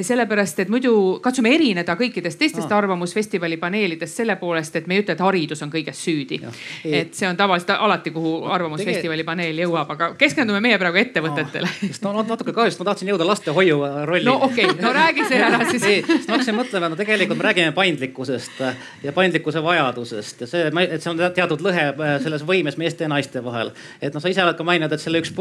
sellepärast, 0.00 0.62
et 0.62 0.70
muidu 0.70 1.18
katsume 1.22 1.50
erineda 1.54 1.98
kõikidest 1.98 2.38
teistest 2.38 2.70
arvamusfestivalidest 2.70 3.31
festivali 3.32 3.56
paneelidest 3.56 4.16
selle 4.16 4.36
poolest, 4.36 4.74
et 4.76 4.86
me 4.86 4.98
ei 4.98 5.02
ütle, 5.02 5.14
et 5.16 5.20
haridus 5.24 5.62
on 5.64 5.70
kõiges 5.72 5.96
süüdi. 6.04 6.38
et 6.84 7.14
see 7.16 7.28
on 7.28 7.36
tavaliselt 7.36 7.70
alati, 7.78 8.10
kuhu 8.12 8.44
Arvamusfestivali 8.52 9.24
paneel 9.24 9.56
jõuab, 9.64 9.88
aga 9.94 10.10
keskendume 10.20 10.60
meie 10.60 10.76
praegu 10.78 11.00
ettevõtetele 11.00 11.68
no,. 11.70 11.88
sest 11.88 12.04
no 12.04 12.12
natuke 12.28 12.52
kahjuks 12.52 12.76
ma 12.80 12.86
tahtsin 12.90 13.08
jõuda 13.08 13.26
lastehoiu 13.26 13.78
rolli. 14.04 14.26
no 14.28 14.34
okei 14.48 14.66
okay,, 14.68 14.82
no 14.84 14.92
räägi 14.92 15.24
see 15.30 15.40
ära 15.40 15.62
siis. 15.70 15.86
sest 16.10 16.28
ma 16.28 16.36
hakkasin 16.36 16.58
mõtlema, 16.58 16.90
no 16.92 16.98
tegelikult 16.98 17.40
me 17.40 17.46
räägime 17.48 17.72
paindlikkusest 17.76 18.60
ja 19.06 19.14
paindlikkuse 19.16 19.62
vajadusest 19.64 20.44
ja 20.44 20.50
see, 20.50 20.68
et 20.68 21.00
see 21.00 21.12
on 21.14 21.24
teatud 21.32 21.64
lõhe 21.64 21.88
äh, 21.88 22.14
selles 22.24 22.44
võimes 22.48 22.76
meeste 22.80 23.08
ja 23.08 23.12
naiste 23.12 23.40
vahel. 23.44 23.72
et 24.00 24.12
noh, 24.12 24.20
sa 24.20 24.32
ise 24.32 24.44
oled 24.44 24.60
ka 24.60 24.68
maininud, 24.68 24.92
et 24.92 25.04
selle 25.04 25.24
üks 25.24 25.32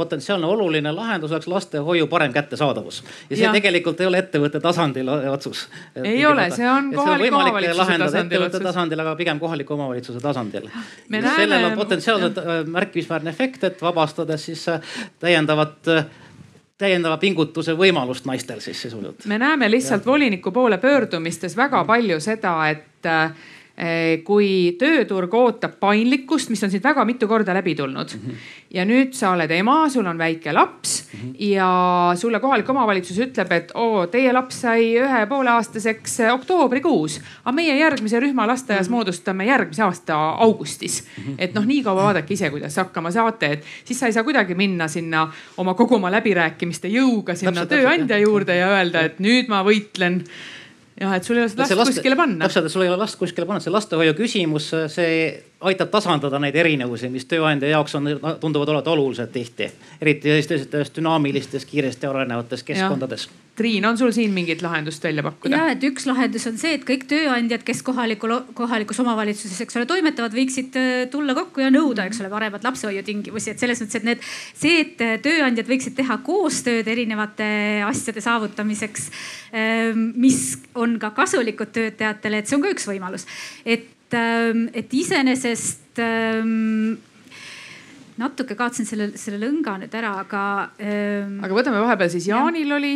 potentsiaalne 0.00 0.48
oluline 0.48 0.94
lahendus 0.96 1.34
oleks 1.36 1.50
lastehoiu 1.50 2.08
parem 2.08 2.32
kättesaadavus. 2.32 3.02
ja 3.28 3.36
see 3.36 3.44
ja. 3.44 3.52
tegelikult 3.52 4.00
ei 4.00 4.08
ole 4.08 4.24
ettevõtte 4.24 4.64
tasandil 4.64 5.12
otsus. 5.34 5.66
ei 6.00 6.24
ole, 6.26 6.48
see 6.56 6.70
on 6.70 6.92
kohalik 6.94 7.33
võimalik 7.34 7.76
lahendada 7.76 8.20
ettevõtte 8.22 8.60
tasandil, 8.64 9.02
aga 9.04 9.14
pigem 9.18 9.40
kohaliku 9.42 9.76
omavalitsuse 9.76 10.22
tasandil. 10.22 10.68
sellel 11.10 11.70
on 11.70 11.78
potentsiaalselt 11.78 12.38
äh, 12.38 12.52
märkimisväärne 12.66 13.30
efekt, 13.30 13.64
et 13.64 13.82
vabastades 13.82 14.46
siis 14.50 14.68
äh, 14.68 14.80
täiendavat 15.20 15.88
äh, 15.88 16.06
täiendava 16.78 17.16
pingutuse 17.22 17.76
võimalust 17.78 18.26
naistel 18.26 18.60
siis 18.60 18.80
sisuliselt. 18.82 19.26
me 19.30 19.38
näeme 19.38 19.70
lihtsalt 19.70 20.02
ja. 20.02 20.12
voliniku 20.12 20.50
poole 20.52 20.78
pöördumistes 20.78 21.56
väga 21.56 21.84
palju 21.84 22.20
seda, 22.20 22.56
et 22.68 23.12
kui 24.24 24.76
tööturg 24.78 25.32
ootab 25.34 25.72
paindlikkust, 25.82 26.52
mis 26.52 26.62
on 26.62 26.70
siit 26.70 26.84
väga 26.84 27.02
mitu 27.04 27.26
korda 27.26 27.56
läbi 27.56 27.74
tulnud 27.74 28.12
mm. 28.14 28.20
-hmm. 28.20 28.44
ja 28.70 28.84
nüüd 28.86 29.16
sa 29.18 29.32
oled 29.34 29.50
ema, 29.50 29.88
sul 29.90 30.06
on 30.06 30.18
väike 30.18 30.52
laps 30.52 30.92
mm 31.02 31.18
-hmm. 31.20 31.34
ja 31.38 32.12
sulle 32.16 32.40
kohalik 32.40 32.70
omavalitsus 32.70 33.18
ütleb, 33.18 33.52
et 33.52 33.72
oo, 33.74 34.06
teie 34.06 34.32
laps 34.32 34.60
sai 34.60 34.94
ühe 34.94 35.26
pooleaastaseks 35.26 36.20
oktoobrikuus, 36.32 37.20
aga 37.44 37.52
meie 37.52 37.76
järgmise 37.78 38.20
rühma 38.20 38.46
lasteaias 38.46 38.88
mm 38.88 38.92
-hmm. 38.92 38.96
moodustame 38.96 39.44
järgmise 39.44 39.82
aasta 39.82 40.14
augustis 40.30 41.04
mm. 41.04 41.24
-hmm. 41.24 41.34
et 41.38 41.54
noh, 41.54 41.66
nii 41.66 41.82
kaua 41.82 42.02
vaadake 42.02 42.34
ise, 42.34 42.50
kuidas 42.50 42.76
hakkama 42.76 43.10
saate, 43.10 43.52
et 43.52 43.64
siis 43.84 44.00
sa 44.00 44.06
ei 44.06 44.12
saa 44.12 44.24
kuidagi 44.24 44.54
minna 44.54 44.88
sinna 44.88 45.32
oma 45.56 45.74
kogu 45.74 45.94
oma 45.94 46.10
läbirääkimiste 46.10 46.88
jõuga 46.88 47.34
sinna 47.34 47.66
täpselt, 47.66 47.80
tööandja 47.80 48.18
juurde 48.18 48.56
ja 48.56 48.68
öelda, 48.68 49.00
et 49.00 49.18
nüüd 49.18 49.48
ma 49.48 49.64
võitlen 49.64 50.24
jah, 51.00 51.16
et 51.16 51.26
sul 51.26 51.38
ei 51.38 51.44
ole 51.44 51.50
seda 51.52 51.64
last 51.64 51.78
laste, 51.80 51.96
kuskile 51.98 52.18
panna. 52.18 52.46
täpselt, 52.46 52.68
et 52.68 52.74
sul 52.74 52.84
ei 52.84 52.92
ole 52.92 53.00
last 53.00 53.18
kuskile 53.20 53.48
panna, 53.48 53.62
see 53.64 53.74
lastehoiu 53.74 54.14
küsimus, 54.18 54.70
see 54.92 55.18
aitab 55.68 55.92
tasandada 55.92 56.40
neid 56.42 56.56
erinevusi, 56.56 57.08
mis 57.12 57.26
tööandja 57.30 57.70
jaoks 57.72 57.96
on, 57.98 58.10
tunduvad 58.40 58.74
olevat 58.74 58.90
olulised 58.92 59.32
tihti. 59.32 59.70
eriti 60.00 60.36
sellistes 60.42 60.92
dünaamilistes, 60.96 61.64
kiiresti 61.70 62.06
arenevates 62.10 62.62
keskkondades. 62.62 63.28
Triin, 63.54 63.84
on 63.86 63.98
sul 63.98 64.10
siin 64.10 64.32
mingit 64.34 64.62
lahendust 64.62 65.04
välja 65.04 65.22
pakkuda? 65.22 65.56
ja, 65.56 65.66
et 65.76 65.84
üks 65.86 66.08
lahendus 66.08 66.42
on 66.50 66.56
see, 66.58 66.72
et 66.74 66.82
kõik 66.86 67.04
tööandjad, 67.10 67.62
kes 67.62 67.84
kohalikul, 67.86 68.32
kohalikus 68.58 68.98
omavalitsuses, 69.04 69.60
eks 69.62 69.78
ole, 69.78 69.86
toimetavad, 69.86 70.34
võiksid 70.34 70.74
äh, 70.80 70.88
tulla 71.10 71.36
kokku 71.38 71.62
ja 71.62 71.70
nõuda, 71.70 72.08
eks 72.10 72.18
ole, 72.24 72.32
paremat 72.32 72.66
lapsehoiutingimusi, 72.66 73.52
et 73.54 73.62
selles 73.62 73.78
mõttes, 73.84 74.00
et 74.00 74.08
need, 74.10 74.26
see, 74.58 74.80
et 74.82 75.06
äh, 75.06 75.14
tööandjad 75.22 75.70
võiksid 75.70 75.94
teha 75.94 76.18
koostööd 76.26 76.90
erinevate 76.90 77.46
asjade 77.86 78.24
saavutamiseks, 78.26 79.10
ähm, 79.54 80.08
mis 80.18 80.56
on 80.74 80.98
ka 80.98 81.14
kasulikud 81.14 81.70
töötajatele, 81.78 82.42
et 82.42 82.50
see 82.50 82.58
on 82.58 82.66
ka 82.66 82.74
üks 82.74 82.90
võimalus. 82.90 83.28
et 83.62 83.93
Ähm, 84.12 84.70
et 84.72 84.92
iseenesest 84.92 85.80
ähm, 85.98 86.98
natuke 88.20 88.54
kaotasin 88.54 88.86
selle, 88.86 89.08
selle 89.18 89.40
lõnga 89.42 89.74
nüüd 89.82 89.94
ära, 89.98 90.12
aga 90.22 90.42
ähm.... 90.78 91.40
aga 91.42 91.56
võtame 91.56 91.80
vahepeal 91.82 92.12
siis 92.12 92.28
Jaanil 92.30 92.70
ja. 92.70 92.76
oli 92.76 92.92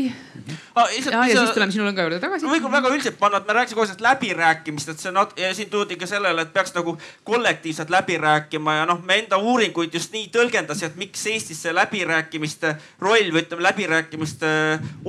ah,. 0.79 0.87
ja, 0.95 1.25
ja 1.27 1.41
siis 1.43 1.55
tuleme 1.57 1.75
sinu 1.75 1.89
lõnga 1.89 2.05
juurde 2.07 2.21
tagasi. 2.23 2.47
ma 2.47 2.55
võin 2.55 2.69
väga 2.77 2.93
üldiselt 2.93 3.19
panna, 3.19 3.41
et 3.43 3.49
me 3.49 3.57
rääkisime 3.57 3.81
kogu 3.81 3.91
aeg 3.91 4.05
läbirääkimist, 4.07 4.93
et 4.93 5.03
see 5.03 5.11
on 5.11 5.19
ja 5.43 5.51
siin 5.59 5.73
tuldi 5.73 5.99
ka 5.99 6.07
sellele, 6.07 6.45
et 6.47 6.53
peaks 6.55 6.71
nagu 6.77 6.95
kollektiivselt 7.27 7.91
läbi 7.91 8.19
rääkima 8.23 8.77
ja 8.79 8.85
noh, 8.87 9.01
me 9.03 9.19
enda 9.25 9.41
uuringuid 9.43 9.99
just 9.99 10.15
nii 10.15 10.29
tõlgendasime, 10.35 10.93
et 10.93 11.01
miks 11.03 11.27
Eestis 11.33 11.65
see 11.67 11.75
läbirääkimiste 11.75 12.77
roll 13.03 13.35
või 13.35 13.43
ütleme, 13.43 13.67
läbirääkimiste 13.67 14.53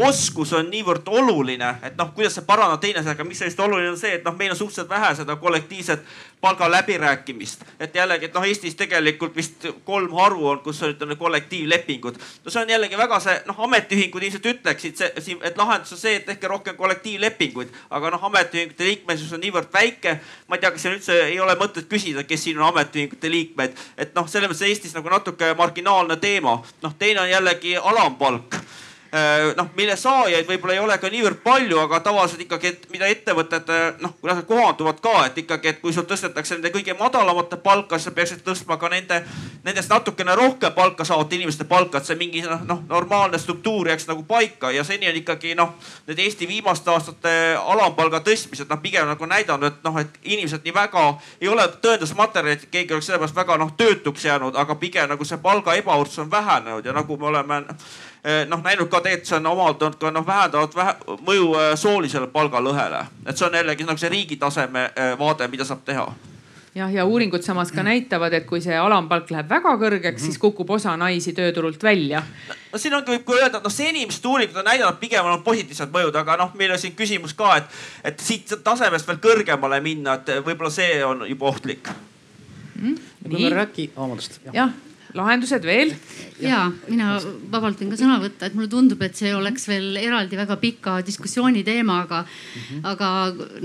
oskus 0.10 0.56
on 0.57 0.73
niivõrd 0.73 1.06
oluline, 1.06 1.76
et 1.86 2.02
noh, 2.02 2.10
kuidas 2.18 2.40
see 2.40 2.49
parandab 2.49 2.81
teineteisega, 2.81 3.30
mis 3.30 3.45
sellest 3.45 3.61
oluline 3.61 3.94
on 3.94 4.02
see, 4.02 4.18
et 4.18 4.26
noh, 4.26 4.34
meil 4.41 4.57
on 4.57 4.57
suhteliselt 4.57 4.90
vähe 4.90 5.14
seda 5.22 5.38
kollektiivset 5.38 6.02
palgaläbirääkimist. 6.41 7.61
et 7.80 7.95
jällegi, 7.95 8.26
et 8.26 8.34
noh, 8.34 8.44
Eestis 8.44 8.76
tegelikult 8.76 9.36
vist 9.36 9.66
kolm 9.86 10.14
haru 10.16 10.48
on, 10.48 10.60
kus 10.60 10.84
on 10.84 10.94
ütleme 10.94 11.16
kollektiivlepingud. 11.16 12.16
no 12.45 12.52
see 12.52 12.61
on 12.61 12.70
jällegi 12.70 12.98
väga 12.98 13.20
see 13.20 13.36
noh, 13.45 13.60
ametiühingud 13.68 14.24
ilmselt 14.24 14.45
ütleksid 14.45 14.95
see, 14.95 15.38
et 15.44 15.57
lahendus 15.57 15.94
on 15.94 16.02
see, 16.02 16.16
et 16.16 16.26
tehke 16.26 16.48
rohkem 16.48 16.76
kollektiivlepinguid. 16.76 17.74
aga 17.90 18.11
noh, 18.16 18.24
ametiühingute 18.32 18.84
liikmesus 18.84 19.34
on 19.34 19.44
niivõrd 19.44 19.74
väike. 19.74 20.20
ma 20.48 20.56
ei 20.56 20.61
tea, 20.61 20.72
kas 20.72 20.82
siin 20.82 20.95
üldse 20.95 21.22
ei 21.28 21.40
ole 21.40 21.56
mõtet 21.60 21.90
küsida, 21.91 22.24
kes 22.24 22.44
siin 22.44 22.60
on 22.60 22.70
ametiühingute 22.72 23.32
liikmed. 23.32 23.76
et 23.98 24.16
noh, 24.16 24.28
selles 24.28 24.52
mõttes 24.52 24.68
Eestis 24.68 24.95
nagu 24.95 25.10
natuke 25.10 25.53
marginaalne 25.57 26.16
teema. 26.16 26.61
noh, 26.82 26.95
teine 26.99 27.22
on 27.22 27.30
jällegi 27.30 27.78
alampalk 27.78 28.56
noh, 29.57 29.69
mille 29.76 29.95
saajaid 29.98 30.48
võib-olla 30.48 30.76
ei 30.76 30.81
ole 30.84 30.98
ka 31.02 31.10
niivõrd 31.10 31.40
palju, 31.44 31.80
aga 31.81 31.99
tavaliselt 32.06 32.44
ikkagi, 32.44 32.73
et 32.73 32.84
mida 32.94 33.07
ettevõtted 33.10 33.69
äh, 33.73 33.86
noh, 34.03 34.14
kuidas 34.22 34.41
nad 34.41 34.48
kohanduvad 34.49 34.99
ka, 35.02 35.14
et 35.26 35.40
ikkagi, 35.41 35.72
et 35.72 35.80
kui 35.81 35.94
sul 35.94 36.06
tõstetakse 36.10 36.57
nende 36.57 36.69
kõige 36.73 36.94
madalamate 36.99 37.57
palka, 37.64 37.98
siis 37.98 38.10
sa 38.10 38.14
peaksid 38.15 38.44
tõstma 38.45 38.77
ka 38.81 38.91
nende, 38.94 39.22
nendest 39.65 39.90
natukene 39.90 40.36
rohkem 40.38 40.73
palka 40.76 41.07
saavate 41.07 41.40
inimeste 41.40 41.65
palka, 41.69 41.98
et 41.98 42.10
see 42.10 42.19
mingi 42.19 42.44
noh, 42.45 42.61
noh 42.69 42.84
normaalne 42.90 43.40
struktuur 43.41 43.90
jääks 43.90 44.06
nagu 44.10 44.23
paika. 44.30 44.72
Ja 44.76 44.84
seni 44.86 45.10
on 45.10 45.18
ikkagi 45.18 45.56
noh, 45.57 45.73
need 46.07 46.22
Eesti 46.22 46.48
viimaste 46.49 46.94
aastate 46.94 47.34
alampalga 47.57 48.22
tõstmised 48.26 48.69
noh, 48.69 48.81
pigem 48.84 49.10
nagu 49.10 49.31
näidanud, 49.31 49.73
et 49.73 49.81
noh, 49.88 49.98
et 50.02 50.22
inimesed 50.22 50.65
nii 50.65 50.76
väga 50.76 51.07
ei 51.41 51.49
ole 51.49 51.65
tõendusmaterjali, 51.81 52.60
et 52.60 52.69
keegi 52.69 52.94
oleks 52.94 53.10
sellepärast 53.10 53.41
väga 53.41 53.57
noh 53.57 53.73
töötuks 53.80 54.30
jäänud, 54.30 54.53
aga 54.60 54.77
pigem 54.77 55.10
nagu 55.10 55.26
see 55.26 55.41
palga 55.41 55.73
ebavõrdsus 55.80 56.26
on 56.26 56.31
vähenenud. 56.31 56.86
Ja 56.86 56.94
nagu 56.94 57.18
me 57.18 57.30
oleme 57.34 57.64
noh 58.24 58.64
näinud 58.64 58.90
ka 58.91 59.00
tegelikult 59.04 59.30
see 59.30 59.38
on 59.38 59.48
omaldanud 59.48 60.00
ka 60.00 60.12
noh 60.12 60.26
vähendavat 60.28 60.76
vähe, 60.76 60.96
mõju 61.28 61.54
eh, 61.56 61.76
soolisele 61.80 62.28
palgalõhele. 62.28 63.06
et 63.26 63.38
see 63.38 63.48
on 63.48 63.56
jällegi 63.56 63.88
nagu 63.88 63.98
see 64.02 64.10
riigi 64.12 64.36
taseme 64.36 64.90
eh, 64.96 65.14
vaade, 65.20 65.48
mida 65.48 65.66
saab 65.66 65.86
teha 65.86 66.10
jah, 66.76 66.91
ja 66.94 67.06
uuringud 67.06 67.44
samas 67.44 67.72
ka 67.72 67.84
näitavad, 67.84 68.34
et 68.34 68.46
kui 68.50 68.62
see 68.62 68.76
alampalk 68.78 69.32
läheb 69.32 69.50
väga 69.50 69.76
kõrgeks 69.82 70.26
siis 70.28 70.40
kukub 70.41 70.70
osa 70.76 70.96
naisi 71.00 71.34
tööturult 71.38 71.84
välja. 71.84 72.24
no 72.74 72.82
siin 72.82 72.98
ongi, 72.98 73.16
võib 73.16 73.24
ka 73.28 73.38
öelda, 73.38 73.62
et 73.62 73.70
noh, 73.70 73.74
senimesed 73.74 74.26
uuringud 74.26 74.60
on 74.60 74.68
näidanud 74.68 75.00
pigem 75.00 75.26
on 75.32 75.44
positiivsed 75.46 75.96
mõjud, 75.96 76.20
aga 76.20 76.38
noh, 76.44 76.52
meil 76.60 76.76
on 76.76 76.82
siin 76.82 76.96
küsimus 77.00 77.34
ka, 77.40 77.56
et, 77.62 77.80
et 78.12 78.20
siit 78.20 78.52
tasemest 78.64 79.08
veel 79.08 79.24
kõrgemale 79.24 79.80
minna, 79.86 80.20
et 80.20 80.44
võib-olla 80.44 80.74
see 80.74 81.00
on 81.06 81.24
juba 81.30 81.50
ohtlik 81.54 81.88
mm,. 82.76 83.02
kui 83.24 83.48
me 83.48 83.56
räägi-, 83.56 83.90
vabandust. 83.96 84.41
jah 84.54 84.76
lahendused 85.18 85.65
veel? 85.65 85.94
ja 86.40 86.69
mina 86.88 87.18
vabalt 87.52 87.81
võin 87.81 87.90
ka 87.91 87.98
sõna 87.99 88.15
võtta, 88.22 88.48
et 88.48 88.56
mulle 88.56 88.69
tundub, 88.72 89.02
et 89.03 89.18
see 89.18 89.31
oleks 89.36 89.65
veel 89.68 89.98
eraldi 89.99 90.38
väga 90.40 90.56
pika 90.61 90.94
diskussiooni 91.06 91.65
teema, 91.68 92.02
aga 92.06 92.22
mm, 92.23 92.61
-hmm. 92.61 92.86
aga 92.94 93.10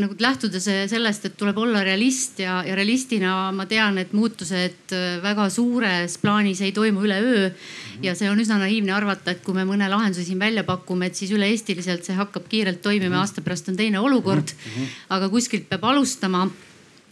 nagu 0.00 0.16
lähtudes 0.18 0.66
sellest, 0.90 1.28
et 1.28 1.36
tuleb 1.38 1.58
olla 1.58 1.84
realist 1.86 2.40
ja, 2.42 2.62
ja 2.66 2.74
realistina 2.74 3.52
ma 3.52 3.66
tean, 3.70 3.98
et 3.98 4.12
muutused 4.12 4.96
väga 5.22 5.48
suures 5.50 6.18
plaanis 6.18 6.60
ei 6.60 6.72
toimu 6.72 7.04
üleöö 7.06 7.48
mm. 7.48 7.54
-hmm. 7.54 8.04
ja 8.08 8.14
see 8.14 8.30
on 8.30 8.40
üsna 8.40 8.58
naiivne 8.58 8.92
arvata, 8.92 9.30
et 9.30 9.42
kui 9.44 9.54
me 9.54 9.64
mõne 9.64 9.88
lahenduse 9.90 10.24
siin 10.24 10.38
välja 10.38 10.64
pakume, 10.64 11.06
et 11.06 11.14
siis 11.14 11.30
üle-eestiliselt 11.30 12.04
see 12.04 12.16
hakkab 12.16 12.48
kiirelt 12.48 12.82
toimima 12.82 13.08
mm, 13.08 13.14
-hmm. 13.14 13.20
aasta 13.20 13.40
pärast 13.40 13.68
on 13.68 13.76
teine 13.76 13.98
olukord 13.98 14.50
mm. 14.50 14.70
-hmm. 14.82 14.86
aga 15.08 15.28
kuskilt 15.28 15.68
peab 15.68 15.84
alustama 15.84 16.48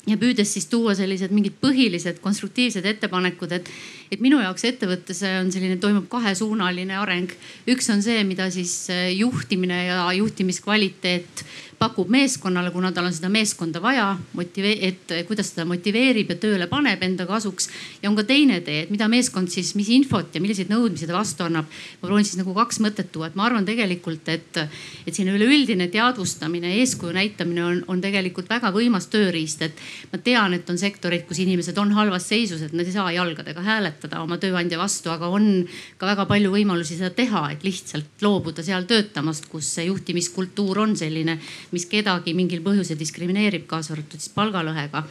ja 0.06 0.16
püüdes 0.18 0.50
siis 0.54 0.66
tuua 0.70 0.96
sellised 0.98 1.30
mingid 1.34 1.54
põhilised 1.62 2.18
konstruktiivsed 2.24 2.86
ettepanekud, 2.90 3.52
et, 3.54 3.68
et 4.10 4.22
minu 4.24 4.40
jaoks 4.42 4.66
ettevõttes 4.72 5.22
on 5.28 5.52
selline, 5.54 5.78
toimub 5.82 6.08
kahesuunaline 6.10 6.96
areng. 6.98 7.30
üks 7.70 7.90
on 7.94 8.02
see, 8.02 8.24
mida 8.26 8.50
siis 8.50 8.88
juhtimine 9.14 9.84
ja 9.86 10.00
juhtimiskvaliteet 10.18 11.44
pakub 11.82 12.10
meeskonnale, 12.12 12.70
kuna 12.70 12.92
tal 12.94 13.08
on 13.08 13.14
seda 13.14 13.28
meeskonda 13.32 13.80
vaja, 13.82 14.12
et 14.38 15.14
kuidas 15.26 15.50
seda 15.50 15.64
motiveerib 15.66 16.30
ja 16.30 16.36
tööle 16.38 16.68
paneb 16.70 17.02
enda 17.02 17.26
kasuks. 17.26 17.68
ja 18.02 18.10
on 18.10 18.16
ka 18.18 18.24
teine 18.28 18.60
tee, 18.62 18.84
et 18.84 18.90
mida 18.92 19.08
meeskond 19.10 19.50
siis, 19.50 19.72
mis 19.74 19.88
infot 19.90 20.34
ja 20.34 20.40
milliseid 20.40 20.70
nõudmisi 20.70 21.08
ta 21.10 21.16
vastu 21.16 21.46
annab. 21.46 21.66
ma 22.02 22.06
proovin 22.06 22.26
siis 22.28 22.38
nagu 22.38 22.54
kaks 22.54 22.78
mõtet 22.84 23.10
tuua, 23.12 23.30
et 23.30 23.38
ma 23.38 23.48
arvan 23.48 23.66
tegelikult, 23.66 24.28
et, 24.28 24.60
et 25.06 25.14
selline 25.14 25.34
üleüldine 25.38 25.88
teadvustamine, 25.90 26.70
eeskuju 26.82 27.14
näitamine 27.16 27.64
on, 27.64 27.82
on 27.88 28.00
tegelikult 28.04 28.50
väga 28.50 28.70
võimas 28.74 29.08
tööriist, 29.10 29.62
et 29.66 29.82
ma 30.12 30.22
tean, 30.22 30.54
et 30.54 30.70
on 30.70 30.78
sektoreid, 30.78 31.26
kus 31.26 31.42
inimesed 31.42 31.78
on 31.82 31.92
halvas 31.98 32.28
seisus, 32.30 32.62
et 32.62 32.76
nad 32.76 32.86
ei 32.86 32.94
saa 32.94 33.10
jalgadega 33.16 33.64
hääletada 33.66 34.22
oma 34.22 34.38
tööandja 34.38 34.78
vastu, 34.78 35.10
aga 35.10 35.32
on 35.32 35.66
ka 35.98 36.12
väga 36.12 36.28
palju 36.30 36.54
võimalusi 36.54 37.00
seda 37.00 37.10
teha, 37.10 37.48
et 37.56 37.66
lihtsalt 37.66 38.22
loobuda 38.22 38.62
seal 38.62 38.86
töötamast, 38.86 39.50
kus 39.50 39.74
see 39.78 39.88
juhtimiskultuur 39.90 40.84
on 40.86 40.96
selline 40.98 41.40
mis 41.72 41.86
kedagi 41.88 42.34
mingil 42.36 42.62
põhjusel 42.64 42.98
diskrimineerib, 43.00 43.66
kaasa 43.66 43.94
arvatud 43.96 44.20
siis 44.20 44.34
palgalõhega. 44.36 45.04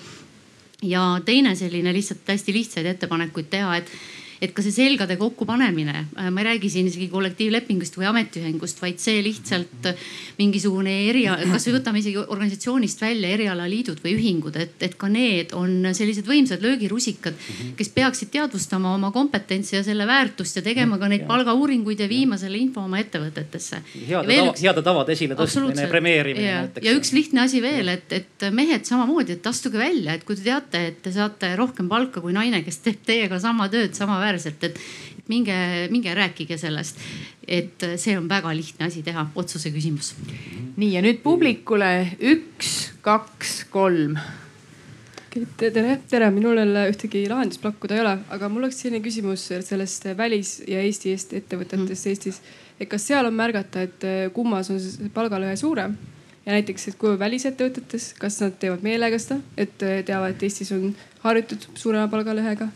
ja 0.81 1.21
teine 1.25 1.55
selline 1.55 1.93
lihtsalt 1.93 2.27
hästi 2.27 2.53
lihtsaid 2.53 2.85
ettepanekuid 2.95 3.49
teha, 3.49 3.75
et 3.77 3.91
et 4.41 4.53
ka 4.55 4.63
see 4.65 4.73
selgade 4.73 5.17
kokkupanemine, 5.21 6.05
äh, 6.17 6.29
ma 6.33 6.41
ei 6.41 6.47
räägi 6.51 6.71
siin 6.73 6.89
isegi 6.89 7.07
kollektiivlepingust 7.11 7.97
või 7.99 8.09
ametiühingust, 8.09 8.81
vaid 8.81 8.99
see 9.01 9.21
lihtsalt 9.25 9.91
mingisugune 10.39 10.93
eri, 11.09 11.25
kasvõi 11.51 11.75
võtame 11.77 12.01
isegi 12.01 12.17
organisatsioonist 12.21 13.01
välja 13.03 13.29
erialaliidud 13.35 14.01
või 14.03 14.15
ühingud, 14.17 14.57
et, 14.61 14.75
et 14.81 14.97
ka 14.99 15.09
need 15.11 15.53
on 15.57 15.91
sellised 15.93 16.25
võimsad 16.27 16.63
löögirusikad, 16.65 17.37
kes 17.77 17.91
peaksid 17.93 18.31
teadvustama 18.33 18.95
oma 18.95 19.11
kompetentsi 19.13 19.77
ja 19.77 19.83
selle 19.85 20.07
väärtust 20.09 20.57
ja 20.57 20.65
tegema 20.65 20.97
ka 21.01 21.09
neid 21.11 21.27
palgauuringuid 21.29 22.01
ja 22.01 22.09
viima 22.09 22.39
selle 22.41 22.59
info 22.61 22.85
oma 22.85 23.01
ettevõtetesse. 23.01 23.81
heade, 24.07 24.25
tava, 24.25 24.49
üks... 24.49 24.65
heade 24.65 24.85
tavade 24.85 25.15
esiletõstmine 25.17 25.85
ja 25.85 25.91
premeerimine 25.91 26.55
näiteks. 26.57 26.85
ja 26.87 26.95
üks 26.97 27.13
lihtne 27.15 27.45
asi 27.45 27.61
veel, 27.63 27.93
et, 27.93 28.17
et 28.17 28.47
mehed 28.55 28.89
samamoodi, 28.89 29.37
et 29.37 29.51
astuge 29.51 29.79
välja, 29.81 30.17
et 30.17 30.25
kui 30.25 30.37
te 30.39 30.45
teate, 30.49 30.83
et 30.91 31.01
te 31.05 31.13
saate 31.13 31.53
rohkem 31.59 31.89
palka 31.91 32.23
kui 32.23 32.33
naine, 32.35 32.63
kes 32.65 32.81
teeb 32.85 33.05
teiega 33.05 33.39
sama 33.43 33.69
tööd 33.71 33.93
samaväärselt, 33.97 34.30
et, 34.35 34.63
et 34.63 34.79
minge, 35.31 35.55
minge 35.91 36.13
rääkige 36.15 36.57
sellest. 36.57 36.99
et 37.47 37.83
see 37.97 38.17
on 38.17 38.29
väga 38.29 38.53
lihtne 38.55 38.85
asi 38.85 39.01
teha, 39.03 39.27
otsuse 39.35 39.71
küsimus. 39.73 40.13
nii 40.77 40.93
ja 40.93 41.01
nüüd 41.01 41.21
publikule 41.23 41.91
üks, 42.19 42.91
kaks, 43.01 43.65
kolm 43.69 44.17
tere, 45.57 45.99
tere, 46.09 46.29
minul 46.31 46.59
jälle 46.59 46.87
ühtegi 46.91 47.23
lahendust 47.29 47.61
pakkuda 47.63 47.95
ei 47.95 48.01
ole, 48.03 48.15
aga 48.35 48.49
mul 48.51 48.65
oleks 48.65 48.81
selline 48.83 49.03
küsimus 49.03 49.47
sellest 49.67 50.09
välis 50.17 50.57
ja 50.67 50.81
Eesti 50.83 51.13
eest 51.15 51.35
ettevõtetest 51.39 52.05
mm. 52.05 52.09
Eestis. 52.11 52.41
et 52.79 52.89
kas 52.89 53.05
seal 53.07 53.29
on 53.29 53.37
märgata, 53.37 53.85
et 53.87 54.07
kummas 54.35 54.71
on 54.73 55.11
palgalõhe 55.13 55.55
suurem 55.55 55.95
ja 56.45 56.57
näiteks, 56.57 56.87
et 56.89 56.99
kui 56.99 57.17
välisettevõtetes, 57.19 58.11
kas 58.19 58.41
nad 58.41 58.59
teevad 58.59 58.83
meelega 58.83 59.19
seda, 59.21 59.39
et 59.57 59.77
teavad, 59.79 60.35
et 60.35 60.43
Eestis 60.43 60.71
on 60.75 60.91
harjutud 61.23 61.69
suurema 61.79 62.11
palgalõhega 62.11 62.67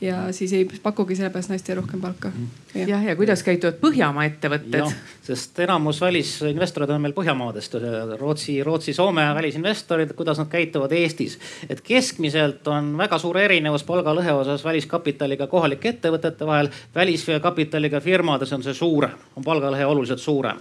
ja 0.00 0.32
siis 0.32 0.52
ei 0.52 0.68
pakugi 0.82 1.16
sellepärast 1.16 1.48
naistele 1.48 1.80
rohkem 1.80 2.00
palka. 2.00 2.30
jah, 2.74 2.88
ja, 2.88 3.00
ja 3.02 3.16
kuidas 3.16 3.42
käituvad 3.42 3.78
Põhjamaa 3.80 4.26
ettevõtted? 4.28 4.92
sest 5.24 5.58
enamus 5.64 6.00
välisinvestorid 6.00 6.90
on 6.90 7.00
meil 7.02 7.14
Põhjamaadest, 7.16 7.78
Rootsi, 8.20 8.58
Rootsi, 8.62 8.92
Soome 8.92 9.24
välisinvestorid, 9.34 10.12
kuidas 10.18 10.38
nad 10.38 10.50
käituvad 10.52 10.92
Eestis. 10.92 11.38
et 11.68 11.80
keskmiselt 11.80 12.68
on 12.68 12.92
väga 12.98 13.18
suur 13.18 13.38
erinevus 13.38 13.84
palgalõhe 13.84 14.36
osas 14.42 14.64
väliskapitaliga 14.64 15.46
kohalike 15.46 15.94
ettevõtete 15.96 16.46
vahel. 16.46 16.68
väliskapitaliga 16.94 18.00
firmades 18.00 18.52
on 18.52 18.62
see 18.62 18.74
suurem, 18.74 19.16
on 19.36 19.44
palgalõhe 19.44 19.86
oluliselt 19.86 20.20
suurem 20.20 20.60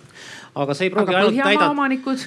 aga 0.55 0.73
see 0.77 0.87
ei 0.87 0.91
pruugi 0.93 1.15
ainult 1.15 1.35
näidata. 1.35 1.69
omanikud? 1.69 2.21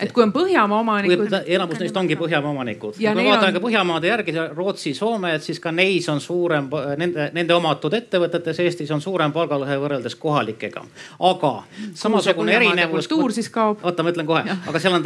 et 0.00 0.12
kui 0.12 0.22
on 0.24 0.32
Põhjamaa 0.32 0.78
omanikud. 0.80 1.34
enamus 1.44 1.80
neist 1.82 1.96
ongi 2.00 2.16
Põhjamaa 2.16 2.50
omanikud. 2.50 2.96
kui 2.96 3.14
me 3.14 3.24
vaatame 3.26 3.50
on... 3.50 3.56
ka 3.58 3.60
Põhjamaade 3.66 4.08
järgi, 4.08 4.34
Rootsi, 4.56 4.94
Soome, 4.96 5.34
et 5.36 5.44
siis 5.44 5.60
ka 5.60 5.72
neis 5.72 6.08
on 6.08 6.20
suurem, 6.20 6.70
nende, 6.96 7.28
nende 7.36 7.54
omatud 7.54 7.92
ettevõtetes 7.98 8.62
Eestis 8.64 8.90
on 8.96 9.04
suurem 9.04 9.34
palgalõhe 9.36 9.76
võrreldes 9.82 10.16
kohalikega. 10.20 10.84
aga 11.28 11.52
samasugune 11.94 12.56
erinevus. 12.56 13.08
kultuur 13.08 13.36
siis 13.36 13.50
kaob. 13.52 13.84
oota, 13.84 14.02
ma 14.02 14.14
ütlen 14.14 14.26
kohe, 14.26 14.56
aga 14.72 14.80
seal 14.80 14.96
on 14.96 15.04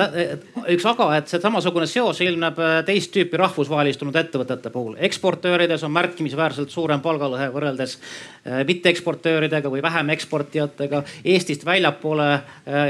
üks 0.76 0.86
aga, 0.86 1.10
et 1.18 1.32
see 1.32 1.42
samasugune 1.42 1.90
seos 1.90 2.22
ilmneb 2.22 2.62
äh, 2.62 2.76
teist 2.86 3.10
tüüpi 3.16 3.42
rahvusvahelistunud 3.42 4.20
ettevõtete 4.22 4.70
puhul. 4.70 4.94
eksportöörides 5.10 5.82
on 5.82 5.94
märkimisväärselt 5.98 6.70
suurem 6.70 7.02
palgalõhe 7.02 7.50
võrreldes 7.58 7.98
äh, 7.98 8.62
mitteeksportööridega 8.70 9.72
või 9.72 9.82
vähem 9.82 10.14
eksportijatega. 10.14 11.02
Eestist 11.24 11.66
väljapoole 11.66 12.35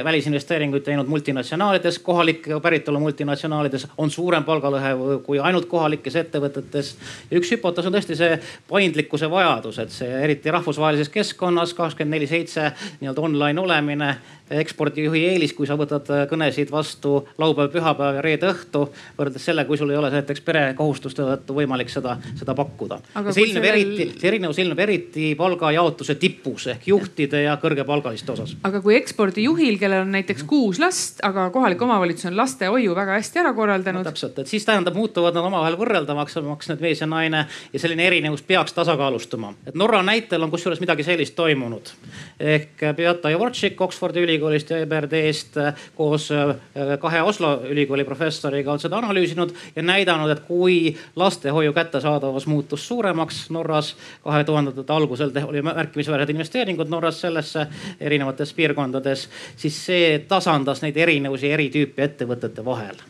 välisinvesteeringuid 0.05 0.85
teinud 0.86 1.06
multinatsionaalides, 1.10 1.98
kohalike 1.98 2.60
päritolu 2.62 3.01
multinatsionaalides 3.01 3.86
on 3.98 4.10
suurem 4.10 4.44
palgalõhe 4.44 4.93
kui 5.24 5.39
ainult 5.39 5.68
kohalikes 5.70 6.16
ettevõtetes. 6.16 6.94
üks 7.32 7.52
hüpotees 7.56 7.86
on 7.86 7.97
tõesti 7.97 8.16
see 8.18 8.39
paindlikkuse 8.68 9.31
vajadus, 9.31 9.78
et 9.78 9.90
see 9.90 10.23
eriti 10.24 10.51
rahvusvahelises 10.51 11.12
keskkonnas 11.12 11.74
kakskümmend 11.74 12.16
neli 12.16 12.27
seitse 12.27 12.73
nii-öelda 13.01 13.20
online 13.20 13.60
olemine 13.60 14.16
ekspordijuhi 14.51 15.24
eelis, 15.32 15.52
kui 15.56 15.66
sa 15.66 15.74
võtad 15.78 16.06
äh, 16.14 16.24
kõnesid 16.31 16.70
vastu 16.70 17.16
laupäev, 17.40 17.73
pühapäev 17.73 18.18
ja 18.18 18.23
reede 18.23 18.48
õhtu. 18.52 18.85
võrreldes 19.18 19.44
sellega, 19.48 19.66
kui 19.66 19.78
sul 19.78 19.90
ei 19.90 19.98
ole 19.98 20.10
näiteks 20.14 20.44
perekohustuste 20.47 21.24
tõttu 21.27 21.56
võimalik 21.56 21.90
seda, 21.90 22.16
seda 22.39 22.55
pakkuda. 22.55 23.01
see 23.31 23.48
ilmneb 23.48 23.66
sellel... 23.66 23.81
eriti, 23.81 24.20
see 24.20 24.31
erinevus 24.31 24.60
ilmneb 24.62 24.82
eriti 24.86 25.32
palgajaotuse 25.39 26.14
tipus 26.20 26.68
ehk 26.70 26.86
juhtide 26.93 27.43
ja 27.43 27.56
kõrgepalgaliste 27.62 28.32
osas. 28.36 28.55
aga 28.62 28.81
kui 28.85 28.94
ekspordijuhil, 29.01 29.81
kellel 29.82 30.05
on 30.06 30.14
näiteks 30.14 30.47
kuus 30.47 30.78
last, 30.82 31.18
aga 31.27 31.48
kohalik 31.55 31.82
omavalitsus 31.82 32.31
on 32.31 32.39
lastehoiu 32.39 32.94
väga 32.94 33.18
hästi 33.18 33.43
ära 33.43 33.55
korraldanud 33.56 34.05
no,. 34.05 34.10
täpselt, 34.10 34.39
et 34.39 34.52
siis 34.52 34.64
tähendab, 34.64 34.94
muutuvad 34.94 35.35
nad 35.35 35.51
omavahel 35.51 35.78
võrreldavaks, 35.81 36.39
need 36.70 36.86
mees 36.86 37.02
ja 37.02 37.10
naine 37.10 37.47
ja 37.73 37.82
selline 37.82 38.06
erinevus 38.06 38.47
peaks 38.47 38.78
tasakaalustuma. 38.78 39.55
et 39.66 39.74
Norra 39.74 40.02
näitel 40.06 40.43
on 40.43 40.55
kusjuures 40.55 40.81
midagi 40.81 41.02
sellist 41.02 41.35
toimunud 41.35 41.90
ehk 42.39 42.86
Beata 42.97 43.31
Javortšik 43.31 43.81
Oxfordi 43.81 44.23
ülikoolist 44.23 44.36
ülikoolist 44.37 44.71
ja 44.71 44.79
EBRD-st 44.85 45.57
äh, 45.57 45.75
koos 45.97 46.31
äh, 46.31 46.57
kahe 47.01 47.23
Oslo 47.23 47.63
ülikooli 47.69 48.05
professoriga 48.05 48.73
on 48.73 48.81
seda 48.81 48.99
analüüsinud 48.99 49.55
ja 49.77 49.83
näidanud, 49.83 50.31
et 50.31 50.43
kui 50.47 50.97
lastehoiu 51.17 51.73
kättesaadavus 51.73 52.47
muutus 52.47 52.89
suuremaks 52.89 53.51
Norras 53.51 53.95
kahe 54.25 54.45
tuhandendate 54.45 54.93
algusel 54.93 55.33
oli 55.47 55.63
märkimisväärsed 55.63 56.35
investeeringud 56.35 56.93
Norras 56.93 57.21
sellesse 57.21 57.67
erinevates 58.01 58.53
piirkondades, 58.55 59.29
siis 59.57 59.81
see 59.87 60.19
tasandas 60.29 60.83
neid 60.85 60.97
erinevusi 60.97 61.51
eri 61.51 61.71
tüüpi 61.73 62.05
ettevõtete 62.11 62.65
vahel. 62.65 63.01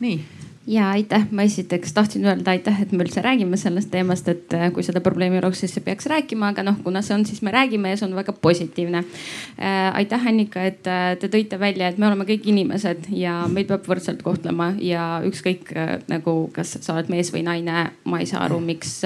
nii 0.00 0.18
ja 0.66 0.90
aitäh, 0.90 1.26
ma 1.30 1.42
esiteks 1.42 1.92
tahtsin 1.92 2.24
öelda 2.24 2.50
aitäh, 2.50 2.82
et 2.82 2.92
me 2.92 3.04
üldse 3.04 3.22
räägime 3.22 3.56
sellest 3.60 3.90
teemast, 3.92 4.28
et 4.28 4.54
äh, 4.56 4.70
kui 4.72 4.82
seda 4.86 5.00
probleemi 5.04 5.38
oleks, 5.38 5.60
siis 5.60 5.76
peaks 5.84 6.06
rääkima, 6.08 6.52
aga 6.54 6.64
noh, 6.64 6.78
kuna 6.84 7.02
see 7.04 7.14
on, 7.16 7.26
siis 7.28 7.42
me 7.44 7.52
räägime 7.52 7.92
ja 7.92 7.98
see 8.00 8.08
on 8.08 8.16
väga 8.16 8.32
positiivne 8.32 9.04
äh,. 9.04 9.94
aitäh, 9.94 10.26
Annika, 10.26 10.62
et 10.64 10.86
äh, 10.88 11.16
te 11.20 11.28
tõite 11.28 11.60
välja, 11.60 11.88
et 11.88 11.98
me 11.98 12.08
oleme 12.08 12.24
kõik 12.28 12.48
inimesed 12.48 13.10
ja 13.12 13.42
meid 13.48 13.68
peab 13.68 13.84
võrdselt 13.88 14.22
kohtlema 14.24 14.72
ja 14.80 15.20
ükskõik 15.26 15.74
nagu, 16.08 16.36
kas 16.54 16.78
sa 16.80 16.96
oled 16.96 17.12
mees 17.12 17.32
või 17.34 17.44
naine, 17.44 17.90
ma 18.04 18.22
ei 18.22 18.28
saa 18.30 18.46
aru, 18.46 18.60
miks 18.64 19.02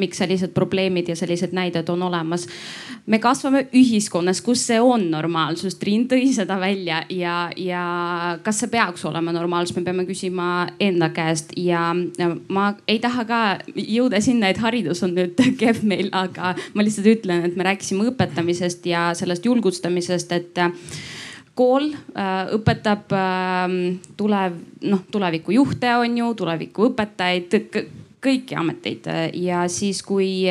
miks 0.00 0.18
sellised 0.18 0.54
probleemid 0.56 1.08
ja 1.08 1.16
sellised 1.16 1.54
näited 1.56 1.88
on 1.88 2.02
olemas. 2.02 2.46
me 3.06 3.18
kasvame 3.18 3.66
ühiskonnas, 3.74 4.42
kus 4.44 4.66
see 4.66 4.80
on 4.80 5.10
normaalsus, 5.10 5.74
Triin 5.80 6.06
tõi 6.08 6.30
seda 6.34 6.58
välja 6.60 7.02
ja, 7.10 7.50
ja 7.56 7.84
kas 8.42 8.60
see 8.60 8.70
peaks 8.70 9.04
olema 9.08 9.32
normaalsus, 9.32 9.76
me 9.76 9.84
peame 9.84 10.04
küsima 10.06 10.68
enda 10.80 11.10
käest 11.14 11.52
ja 11.60 11.90
ma 12.48 12.70
ei 12.88 12.98
taha 13.02 13.24
ka 13.28 13.40
jõuda 13.74 14.20
sinna, 14.24 14.50
et 14.50 14.60
haridus 14.62 15.02
on 15.06 15.14
nüüd 15.16 15.40
kehv 15.60 15.82
meil, 15.86 16.10
aga 16.16 16.54
ma 16.74 16.86
lihtsalt 16.86 17.10
ütlen, 17.12 17.44
et 17.46 17.56
me 17.58 17.66
rääkisime 17.68 18.08
õpetamisest 18.12 18.86
ja 18.90 19.10
sellest 19.18 19.46
julgustamisest, 19.46 20.32
et 20.32 20.62
kool 21.58 21.90
äh, 21.92 22.52
õpetab 22.56 23.12
äh, 23.16 23.78
tulev, 24.16 24.60
noh 24.88 25.06
tulevikujuhte 25.12 25.96
on 26.00 26.20
ju, 26.22 26.34
tulevikuõpetajaid, 26.42 27.58
kõiki 28.20 28.56
ameteid 28.56 29.08
ja 29.40 29.64
siis, 29.72 30.02
kui 30.04 30.44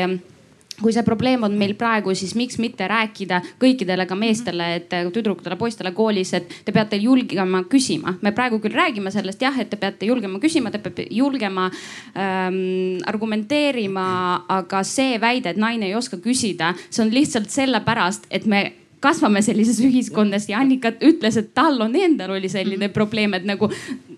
kui 0.81 0.93
see 0.95 1.03
probleem 1.07 1.43
on 1.47 1.55
meil 1.59 1.75
praegu, 1.79 2.13
siis 2.17 2.35
miks 2.39 2.59
mitte 2.61 2.87
rääkida 2.89 3.41
kõikidele 3.61 4.07
ka 4.09 4.17
meestele, 4.19 4.69
et 4.79 4.95
tüdrukutele, 5.13 5.57
poistele 5.59 5.93
koolis, 5.95 6.33
et 6.37 6.49
te 6.65 6.75
peate 6.75 6.99
julgema 7.01 7.63
küsima. 7.69 8.15
me 8.21 8.31
praegu 8.35 8.59
küll 8.59 8.75
räägime 8.75 9.11
sellest 9.11 9.41
jah, 9.41 9.59
et 9.59 9.69
te 9.69 9.77
peate 9.77 10.05
julgema 10.09 10.39
küsima, 10.39 10.71
te 10.71 10.79
peate 10.79 11.07
julgema 11.11 11.69
ähm, 12.15 12.99
argumenteerima, 13.07 14.45
aga 14.47 14.83
see 14.83 15.19
väide, 15.21 15.53
et 15.53 15.57
naine 15.57 15.89
ei 15.89 15.95
oska 15.95 16.17
küsida, 16.17 16.73
see 16.89 17.03
on 17.05 17.13
lihtsalt 17.13 17.49
sellepärast, 17.49 18.27
et 18.29 18.45
me 18.45 18.78
kasvame 18.99 19.41
sellises 19.45 19.79
ühiskonnas 19.83 20.49
ja 20.49 20.59
Annika 20.59 20.91
ütles, 21.05 21.37
et 21.39 21.53
tal 21.55 21.79
on 21.81 21.95
endal 21.95 22.35
oli 22.35 22.49
selline 22.51 22.89
probleem, 22.93 23.33
et 23.37 23.45
nagu 23.47 23.69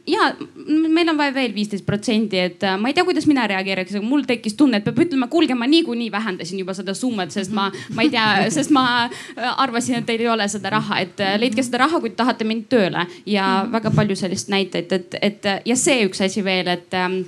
ja 0.08 0.32
meil 0.66 1.10
on 1.10 1.18
vaja 1.18 1.34
veel 1.36 1.54
viisteist 1.56 1.86
protsenti, 1.86 2.40
et 2.40 2.64
äh, 2.66 2.78
ma 2.80 2.90
ei 2.90 2.96
tea, 2.98 3.06
kuidas 3.06 3.28
mina 3.30 3.46
reageeriks, 3.50 3.96
aga 3.98 4.06
mul 4.06 4.26
tekkis 4.28 4.56
tunne, 4.58 4.80
et 4.80 4.88
peab 4.88 5.02
ütlema, 5.06 5.30
kuulge, 5.32 5.56
ma 5.58 5.68
niikuinii 5.70 6.12
vähendasin 6.14 6.62
juba 6.62 6.76
seda 6.78 6.96
summat, 6.98 7.34
sest 7.34 7.54
ma, 7.56 7.70
ma 7.96 8.06
ei 8.06 8.12
tea, 8.14 8.28
sest 8.58 8.74
ma 8.74 8.86
arvasin, 9.36 10.00
et 10.02 10.10
teil 10.10 10.26
ei 10.26 10.32
ole 10.32 10.48
seda 10.52 10.74
raha, 10.74 11.02
et 11.06 11.22
leidke 11.42 11.66
seda 11.66 11.84
raha, 11.86 12.02
kui 12.02 12.14
te 12.14 12.22
tahate 12.24 12.48
mind 12.48 12.68
tööle. 12.72 13.06
Ja 13.30 13.68
väga 13.72 13.94
palju 13.96 14.18
sellist 14.18 14.50
näiteid, 14.52 14.92
et, 14.98 15.20
et 15.22 15.52
ja 15.66 15.78
see 15.78 16.02
üks 16.08 16.24
asi 16.26 16.44
veel, 16.46 16.72
et 16.72 16.98
ähm, 16.98 17.22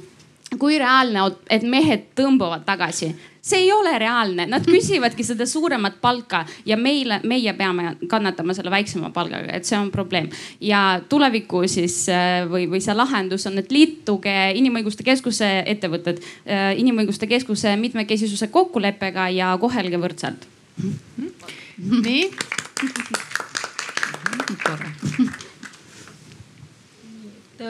kui 0.60 0.78
reaalne, 0.80 1.28
et 1.52 1.64
mehed 1.68 2.10
tõmbuvad 2.18 2.66
tagasi, 2.68 3.12
see 3.44 3.66
ei 3.66 3.72
ole 3.76 3.92
reaalne, 4.00 4.46
nad 4.48 4.64
küsivadki 4.64 5.24
seda 5.28 5.46
suuremat 5.50 5.98
palka 6.02 6.46
ja 6.66 6.78
meile, 6.80 7.20
meie 7.28 7.54
peame 7.58 7.96
kannatama 8.10 8.56
selle 8.56 8.72
väiksema 8.72 9.12
palgaga, 9.16 9.52
et 9.58 9.68
see 9.68 9.78
on 9.78 9.92
probleem. 9.92 10.30
ja 10.62 11.02
tuleviku 11.10 11.68
siis 11.68 12.08
äh, 12.10 12.48
või, 12.50 12.70
või 12.72 12.82
see 12.84 12.96
lahendus 12.96 13.48
on, 13.50 13.58
et 13.60 13.72
liituge 13.72 14.36
Inimõiguste 14.56 15.04
Keskuse 15.04 15.64
ettevõtted 15.68 16.24
äh, 16.24 16.72
Inimõiguste 16.80 17.28
Keskuse 17.28 17.76
mitmekesisuse 17.78 18.48
kokkuleppega 18.48 19.30
ja 19.36 19.58
kohelge 19.60 20.00
võrdselt. 20.00 20.48
nii. 21.78 22.30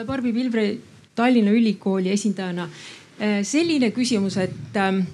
Barbi 0.06 0.32
Pilvre 0.32 0.93
Tallinna 1.14 1.50
Ülikooli 1.50 2.10
esindajana. 2.10 2.68
Selline 3.46 3.92
küsimus, 3.94 4.36
et 4.42 4.76
ähm, 4.76 5.04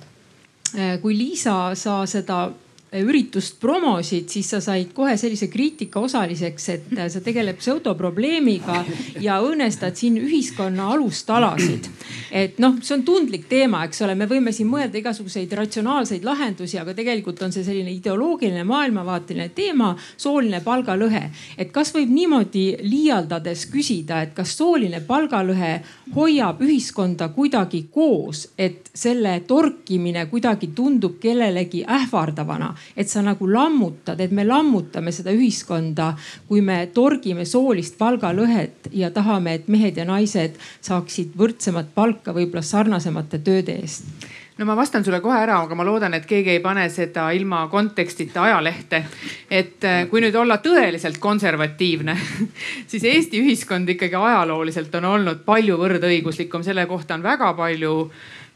Äh, 0.75 0.99
kui 1.03 1.17
Liisa, 1.19 1.75
sa 1.75 2.05
seda 2.07 2.51
üritust 2.99 3.61
promosid, 3.63 4.27
siis 4.33 4.49
sa 4.51 4.59
said 4.63 4.91
kohe 4.95 5.15
sellise 5.21 5.47
kriitika 5.51 6.01
osaliseks, 6.03 6.69
et 6.75 6.89
sa 7.13 7.21
tegeled 7.23 7.59
pseudoprobleemiga 7.61 8.81
ja 9.23 9.39
õõnestad 9.45 9.95
siin 9.99 10.19
ühiskonna 10.19 10.89
alustalasid. 10.97 11.87
et 12.31 12.59
noh, 12.59 12.77
see 12.83 12.97
on 12.97 13.05
tundlik 13.07 13.47
teema, 13.51 13.85
eks 13.87 14.03
ole, 14.03 14.15
me 14.19 14.27
võime 14.31 14.53
siin 14.55 14.69
mõelda 14.71 14.99
igasuguseid 14.99 15.53
ratsionaalseid 15.53 16.27
lahendusi, 16.27 16.79
aga 16.79 16.95
tegelikult 16.95 17.43
on 17.43 17.55
see 17.55 17.65
selline 17.67 17.93
ideoloogiline, 17.95 18.65
maailmavaateline 18.67 19.49
teema, 19.55 19.95
sooline 20.17 20.61
palgalõhe. 20.67 21.23
et 21.59 21.71
kas 21.73 21.95
võib 21.95 22.11
niimoodi 22.11 22.67
liialdades 22.83 23.67
küsida, 23.71 24.23
et 24.23 24.35
kas 24.35 24.57
sooline 24.59 25.01
palgalõhe 25.07 25.81
hoiab 26.15 26.63
ühiskonda 26.63 27.29
kuidagi 27.35 27.87
koos, 27.93 28.49
et 28.59 28.91
selle 28.95 29.41
torkimine 29.47 30.27
kuidagi 30.27 30.73
tundub 30.75 31.19
kellelegi 31.21 31.85
ähvardavana 31.87 32.75
et 32.97 33.09
sa 33.09 33.23
nagu 33.23 33.49
lammutad, 33.49 34.21
et 34.21 34.33
me 34.33 34.45
lammutame 34.45 35.13
seda 35.13 35.33
ühiskonda, 35.35 36.13
kui 36.49 36.61
me 36.65 36.83
torgime 36.95 37.47
soolist 37.49 37.97
palgalõhet 37.99 38.91
ja 38.93 39.11
tahame, 39.15 39.55
et 39.55 39.69
mehed 39.69 39.97
ja 39.97 40.07
naised 40.09 40.59
saaksid 40.85 41.37
võrdsemat 41.39 41.95
palka 41.95 42.35
võib-olla 42.37 42.65
sarnasemate 42.67 43.41
tööde 43.45 43.79
eest 43.81 44.29
no 44.61 44.67
ma 44.69 44.77
vastan 44.77 45.05
sulle 45.05 45.23
kohe 45.25 45.39
ära, 45.41 45.63
aga 45.65 45.77
ma 45.77 45.85
loodan, 45.89 46.13
et 46.19 46.27
keegi 46.29 46.53
ei 46.53 46.61
pane 46.61 46.85
seda 46.93 47.31
ilma 47.33 47.63
kontekstita 47.73 48.43
ajalehte. 48.45 49.05
et 49.51 49.87
äh, 49.89 50.03
kui 50.11 50.21
nüüd 50.21 50.37
olla 50.37 50.59
tõeliselt 50.61 51.17
konservatiivne, 51.19 52.17
siis 52.91 53.07
Eesti 53.09 53.41
ühiskond 53.41 53.89
ikkagi 53.97 54.21
ajalooliselt 54.21 54.95
on 55.01 55.09
olnud 55.15 55.41
palju 55.49 55.81
võrdõiguslikum, 55.81 56.65
selle 56.67 56.85
kohta 56.91 57.17
on 57.17 57.25
väga 57.25 57.55
palju 57.57 57.95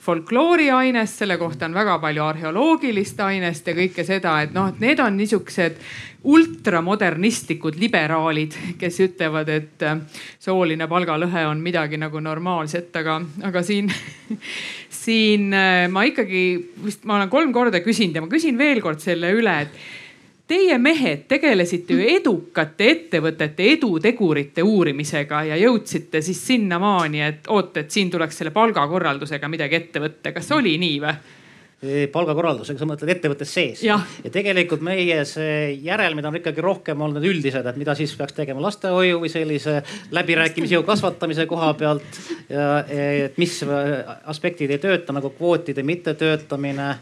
folklooriainest, 0.04 1.22
selle 1.22 1.38
kohta 1.40 1.64
on 1.64 1.74
väga 1.74 1.96
palju 1.98 2.24
arheoloogilist 2.26 3.20
ainest 3.24 3.66
ja 3.66 3.72
kõike 3.76 4.04
seda, 4.04 4.34
et 4.44 4.52
noh, 4.52 4.68
et 4.68 4.82
need 4.84 5.00
on 5.00 5.16
niisugused 5.16 5.80
ultramodernistlikud 6.24 7.76
liberaalid, 7.80 8.56
kes 8.80 9.00
ütlevad, 9.04 9.48
et 9.52 9.84
äh, 9.84 9.98
sooline 10.40 10.88
palgalõhe 10.88 11.44
on 11.48 11.60
midagi 11.64 12.00
nagu 12.00 12.20
normaalset, 12.20 12.92
aga, 12.96 13.18
aga 13.44 13.62
siin, 13.64 13.90
siin 15.04 15.52
äh, 15.54 15.84
ma 15.92 16.06
ikkagi 16.08 16.46
vist, 16.84 17.04
ma 17.04 17.18
olen 17.18 17.32
kolm 17.32 17.52
korda 17.52 17.82
küsinud 17.84 18.16
ja 18.16 18.24
ma 18.24 18.32
küsin 18.32 18.58
veel 18.58 18.80
kord 18.84 19.04
selle 19.04 19.32
üle, 19.36 19.58
et 19.66 19.84
Teie 20.44 20.76
mehed 20.76 21.22
tegelesite 21.24 21.94
ju 21.96 22.02
edukate 22.18 22.90
ettevõtete 22.92 23.64
edutegurite 23.78 24.60
uurimisega 24.60 25.38
ja 25.48 25.56
jõudsite 25.56 26.20
siis 26.20 26.42
sinnamaani, 26.50 27.22
et 27.24 27.48
oot, 27.48 27.78
et 27.80 27.88
siin 27.88 28.10
tuleks 28.12 28.42
selle 28.42 28.52
palgakorraldusega 28.52 29.48
midagi 29.48 29.78
ette 29.78 30.02
võtta. 30.04 30.34
kas 30.36 30.52
oli 30.52 30.76
nii 30.82 30.98
või? 31.00 31.14
Palgakorraldusega, 32.12 32.80
sa 32.80 32.88
mõtled 32.88 33.14
ettevõttes 33.16 33.54
sees. 33.54 33.82
ja 33.84 33.98
tegelikult 34.32 34.84
meie 34.84 35.20
see 35.28 35.74
järelmid 35.84 36.28
on 36.28 36.38
ikkagi 36.40 36.64
rohkem 36.64 37.00
olnud 37.06 37.24
üldised, 37.24 37.66
et 37.66 37.80
mida 37.80 37.96
siis 37.98 38.14
peaks 38.18 38.36
tegema 38.36 38.62
lastehoiu 38.64 39.20
või 39.22 39.32
sellise 39.32 39.80
läbirääkimisjõu 40.14 40.86
kasvatamise 40.86 41.46
koha 41.50 41.74
pealt. 41.78 42.22
ja 42.48 42.70
et 42.88 43.38
mis 43.38 43.60
aspektid 44.24 44.70
ei 44.70 44.82
tööta 44.82 45.12
nagu 45.16 45.30
kvootide 45.36 45.82
mittetöötamine 45.82 46.94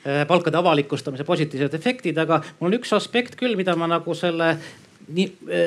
Äh, 0.00 0.26
palkade 0.26 0.56
avalikustamise 0.56 1.26
positiivsed 1.28 1.74
efektid, 1.76 2.16
aga 2.16 2.38
mul 2.56 2.70
on 2.70 2.76
üks 2.78 2.88
aspekt 2.96 3.34
küll, 3.36 3.52
mida 3.52 3.74
ma 3.76 3.84
nagu 3.90 4.14
selle 4.16 4.54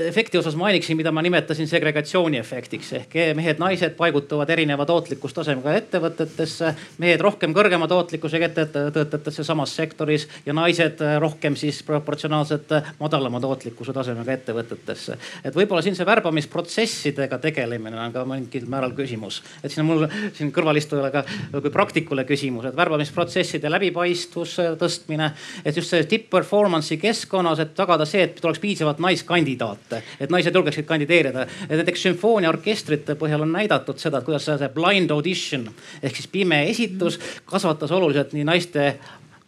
efekti 0.08 0.38
osas 0.38 0.56
mainiksin, 0.56 0.98
mida 0.98 1.12
ma 1.12 1.22
nimetasin 1.22 1.68
segregatsiooni 1.68 2.38
efektiks 2.40 2.92
ehk 3.00 3.16
mehed-naised 3.36 3.96
paigutuvad 3.98 4.50
erineva 4.50 4.86
tootlikkustasemega 4.88 5.74
ettevõtetesse. 5.82 6.74
mehed 6.98 7.22
rohkem 7.22 7.54
kõrgema 7.54 7.88
tootlikkusega 7.92 8.50
ettevõtetesse 8.50 9.44
samas 9.44 9.76
sektoris 9.76 10.28
ja 10.46 10.54
naised 10.54 11.02
äh, 11.02 11.18
rohkem 11.20 11.56
siis 11.60 11.82
proportsionaalselt 11.84 12.72
madalama 13.00 13.42
tootlikkuse 13.44 13.94
tasemega 13.94 14.32
ettevõtetesse. 14.34 15.18
et 15.44 15.56
võib-olla 15.56 15.82
siin 15.84 15.96
see 15.96 16.06
värbamisprotsessidega 16.06 17.38
tegelemine 17.38 18.00
on 18.00 18.14
ka 18.14 18.26
mingil 18.26 18.70
määral 18.70 18.96
küsimus. 18.96 19.42
et 19.64 19.72
siin 19.72 19.84
on 19.84 19.92
mul 19.92 20.08
siin 20.34 20.54
kõrvalistujale 20.56 21.12
ka 21.12 21.26
kui 21.60 21.74
praktikule 21.74 22.24
küsimus, 22.24 22.70
et 22.70 22.76
värbamisprotsesside 22.76 23.70
läbipaistvus 23.70 24.56
tõstmine. 24.80 25.32
et 25.66 25.76
just 25.76 25.90
see 25.90 26.04
tipp 26.08 26.30
performance'i 26.32 26.98
keskkonnas, 26.98 27.60
et 27.60 27.76
tagada 27.76 28.06
see, 28.06 28.24
et 28.24 28.40
tuleks 28.40 28.60
piisavalt 28.64 29.00
naiskandidaate 29.04 29.33
kandidaate, 29.34 30.04
et 30.20 30.34
naised 30.34 30.56
julgeksid 30.56 30.86
kandideerida. 30.90 31.48
et 31.70 31.76
näiteks 31.80 32.06
sümfooniaorkestrite 32.10 33.18
põhjal 33.20 33.48
on 33.48 33.52
näidatud 33.56 34.00
seda, 34.02 34.22
et 34.22 34.30
kuidas 34.30 34.46
see 34.46 34.72
blind 34.76 35.12
audition 35.12 35.68
ehk 36.02 36.16
siis 36.16 36.30
pime 36.32 36.64
esitus 36.70 37.20
kasvatas 37.50 37.92
oluliselt 37.92 38.34
nii 38.34 38.48
naiste 38.48 38.94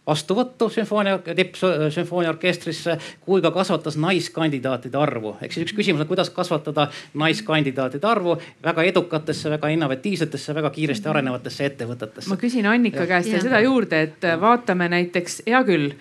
vastuvõttu 0.08 0.70
sümfoonia, 0.70 1.18
tippsümfooniaorkestrisse 1.36 2.98
kui 3.26 3.42
ka 3.42 3.52
kasvatas 3.52 3.98
naiskandidaatide 3.98 4.98
arvu. 4.98 5.36
ehk 5.42 5.54
siis 5.54 5.66
üks 5.66 5.76
küsimus 5.78 6.04
on, 6.04 6.08
kuidas 6.08 6.30
kasvatada 6.30 6.88
naiskandidaatide 7.14 8.08
arvu 8.08 8.38
väga 8.64 8.84
edukatesse, 8.92 9.50
väga 9.50 9.72
innovatiivsetesse, 9.74 10.56
väga 10.56 10.70
kiiresti 10.70 11.10
arenevatesse 11.10 11.66
ettevõtetesse. 11.66 12.30
ma 12.30 12.38
küsin 12.38 12.70
Annika 12.70 13.08
käest 13.10 13.34
ja. 13.34 13.42
seda 13.42 13.60
juurde, 13.66 14.02
et 14.02 14.30
vaatame 14.42 14.90
näiteks, 14.94 15.42
hea 15.48 15.64
küll, 15.64 15.92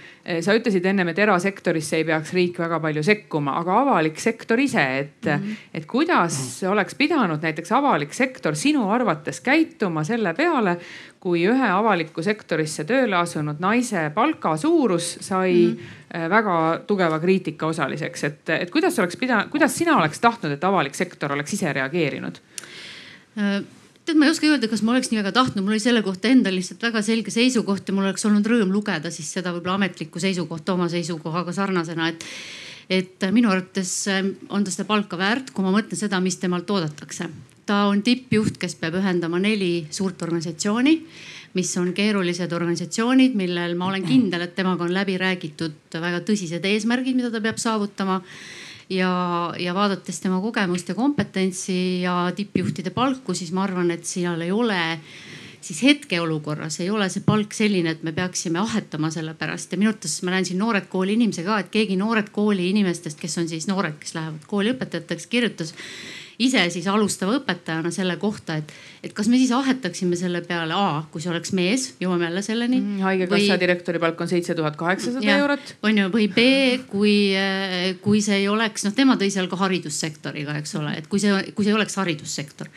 sa 0.40 0.54
ütlesid 0.56 0.86
ennem, 0.88 1.10
et 1.12 1.18
erasektorisse 1.20 1.98
ei 2.00 2.04
peaks 2.08 2.32
riik 2.32 2.58
väga 2.58 2.78
palju 2.80 3.02
sekkuma, 3.04 3.58
aga 3.60 3.74
avalik 3.82 4.20
sektor 4.22 4.60
ise, 4.60 4.84
et 4.98 5.26
mm, 5.26 5.42
-hmm. 5.42 5.66
et 5.74 5.86
kuidas 5.86 6.62
oleks 6.70 6.94
pidanud 6.94 7.42
näiteks 7.42 7.72
avalik 7.72 8.14
sektor 8.14 8.56
sinu 8.56 8.88
arvates 8.90 9.40
käituma 9.40 10.04
selle 10.04 10.34
peale, 10.34 10.78
kui 11.20 11.44
ühe 11.48 11.68
avalikku 11.68 12.22
sektorisse 12.22 12.84
tööle 12.84 13.16
asunud 13.16 13.60
naise 13.60 14.10
palga 14.14 14.56
suurus 14.56 15.18
sai 15.20 15.52
mm 15.52 15.76
-hmm. 15.76 16.30
väga 16.30 16.80
tugeva 16.86 17.20
kriitika 17.20 17.66
osaliseks, 17.66 18.24
et, 18.24 18.48
et 18.48 18.70
kuidas 18.70 18.98
oleks 18.98 19.16
pidanud, 19.16 19.48
kuidas 19.50 19.78
sina 19.78 19.96
oleks 19.96 20.20
tahtnud, 20.20 20.52
et 20.52 20.64
avalik 20.64 20.94
sektor 20.94 21.32
oleks 21.32 21.52
ise 21.52 21.72
reageerinud? 21.72 22.40
Tead, 24.04 24.18
ma 24.20 24.26
ei 24.26 24.34
oska 24.34 24.44
öelda, 24.50 24.68
kas 24.68 24.82
ma 24.84 24.92
oleks 24.92 25.08
nii 25.08 25.22
väga 25.22 25.32
tahtnud, 25.32 25.64
mul 25.64 25.76
oli 25.76 25.80
selle 25.80 26.02
kohta 26.04 26.28
endal 26.28 26.52
lihtsalt 26.58 26.82
väga 26.84 27.00
selge 27.02 27.32
seisukoht 27.32 27.88
ja 27.88 27.94
mul 27.96 28.10
oleks 28.10 28.26
olnud 28.28 28.44
rõõm 28.50 28.74
lugeda 28.74 29.12
siis 29.14 29.30
seda 29.32 29.54
võib-olla 29.54 29.78
ametlikku 29.80 30.20
seisukohta 30.20 30.76
oma 30.76 30.90
seisukohaga 30.92 31.56
sarnasena, 31.56 32.12
et 32.12 32.28
et 32.92 33.24
minu 33.32 33.48
arvates 33.48 33.94
äh, 34.12 34.20
on 34.52 34.64
ta 34.64 34.70
seda 34.70 34.84
palka 34.84 35.16
väärt, 35.16 35.54
kui 35.56 35.64
ma 35.64 35.72
mõtlen 35.72 35.96
seda, 35.96 36.20
mis 36.20 36.36
temalt 36.36 36.68
oodatakse 36.68 37.30
ta 37.66 37.84
on 37.88 38.02
tippjuht, 38.04 38.58
kes 38.60 38.76
peab 38.80 38.98
ühendama 39.00 39.40
neli 39.42 39.86
suurt 39.94 40.22
organisatsiooni, 40.24 40.94
mis 41.54 41.70
on 41.80 41.92
keerulised 41.96 42.52
organisatsioonid, 42.52 43.36
millel 43.38 43.76
ma 43.78 43.88
olen 43.88 44.04
kindel, 44.06 44.44
et 44.44 44.54
temaga 44.56 44.84
on 44.86 44.94
läbi 44.94 45.16
räägitud 45.20 45.98
väga 46.00 46.20
tõsised 46.26 46.64
eesmärgid, 46.68 47.16
mida 47.16 47.30
ta 47.32 47.40
peab 47.44 47.60
saavutama. 47.62 48.20
Ja, 48.90 49.12
ja 49.58 49.74
vaadates 49.74 50.20
tema 50.20 50.40
kogemust 50.40 50.88
ja 50.88 50.94
kompetentsi 50.94 52.02
ja 52.02 52.32
tippjuhtide 52.36 52.90
palku, 52.90 53.34
siis 53.34 53.52
ma 53.52 53.64
arvan, 53.64 53.90
et 53.94 54.04
seal 54.08 54.40
ei 54.44 54.52
ole 54.52 54.80
siis 55.64 55.82
hetkeolukorras 55.82 56.80
ei 56.80 56.90
ole 56.92 57.08
see 57.08 57.22
palk 57.24 57.54
selline, 57.56 57.94
et 57.94 58.02
me 58.04 58.12
peaksime 58.12 58.60
ahetama 58.60 59.10
selle 59.10 59.34
pärast. 59.38 59.72
Ja 59.72 59.80
minu 59.80 59.94
arvates 59.94 60.18
ma 60.22 60.34
näen 60.34 60.44
siin 60.48 60.60
Noored 60.60 60.90
Kooli 60.92 61.16
inimesi 61.16 61.44
ka, 61.46 61.58
et 61.62 61.70
keegi 61.72 61.96
Noored 61.96 62.28
Kooli 62.34 62.68
inimestest, 62.72 63.20
kes 63.20 63.38
on 63.40 63.48
siis 63.48 63.68
noored, 63.70 63.96
kes 64.00 64.14
lähevad 64.18 64.44
kooli 64.50 64.74
õpetajateks, 64.74 65.26
kirjutas 65.32 65.72
ise 66.42 66.64
siis 66.74 66.86
alustava 66.90 67.36
õpetajana 67.38 67.92
selle 67.94 68.16
kohta, 68.20 68.58
et, 68.60 68.72
et 69.06 69.14
kas 69.16 69.28
me 69.30 69.38
siis 69.40 69.52
ahetaksime 69.54 70.18
selle 70.18 70.42
peale 70.46 70.74
A, 70.76 71.04
kui 71.12 71.22
see 71.22 71.32
oleks 71.32 71.54
mees, 71.56 71.88
jõuame 72.02 72.28
jälle 72.28 72.42
selleni 72.46 72.80
mm,. 72.80 73.00
haigekassa 73.06 73.54
või... 73.54 73.62
direktori 73.62 74.02
palk 74.02 74.20
on 74.24 74.30
seitse 74.30 74.56
tuhat 74.58 74.78
kaheksasada 74.80 75.38
eurot. 75.38 75.74
on 75.86 76.02
ju, 76.02 76.10
või 76.14 76.28
B, 76.34 76.46
kui, 76.90 77.16
kui 78.04 78.22
see 78.24 78.42
ei 78.42 78.48
oleks, 78.50 78.86
noh, 78.86 78.94
tema 78.96 79.18
tõi 79.20 79.30
seal 79.34 79.50
ka 79.52 79.60
haridussektoriga, 79.62 80.58
eks 80.62 80.78
ole, 80.80 80.96
et 81.00 81.10
kui 81.10 81.22
see, 81.22 81.34
kui 81.54 81.66
see 81.66 81.74
ei 81.74 81.80
oleks 81.80 82.00
haridussektor 82.02 82.70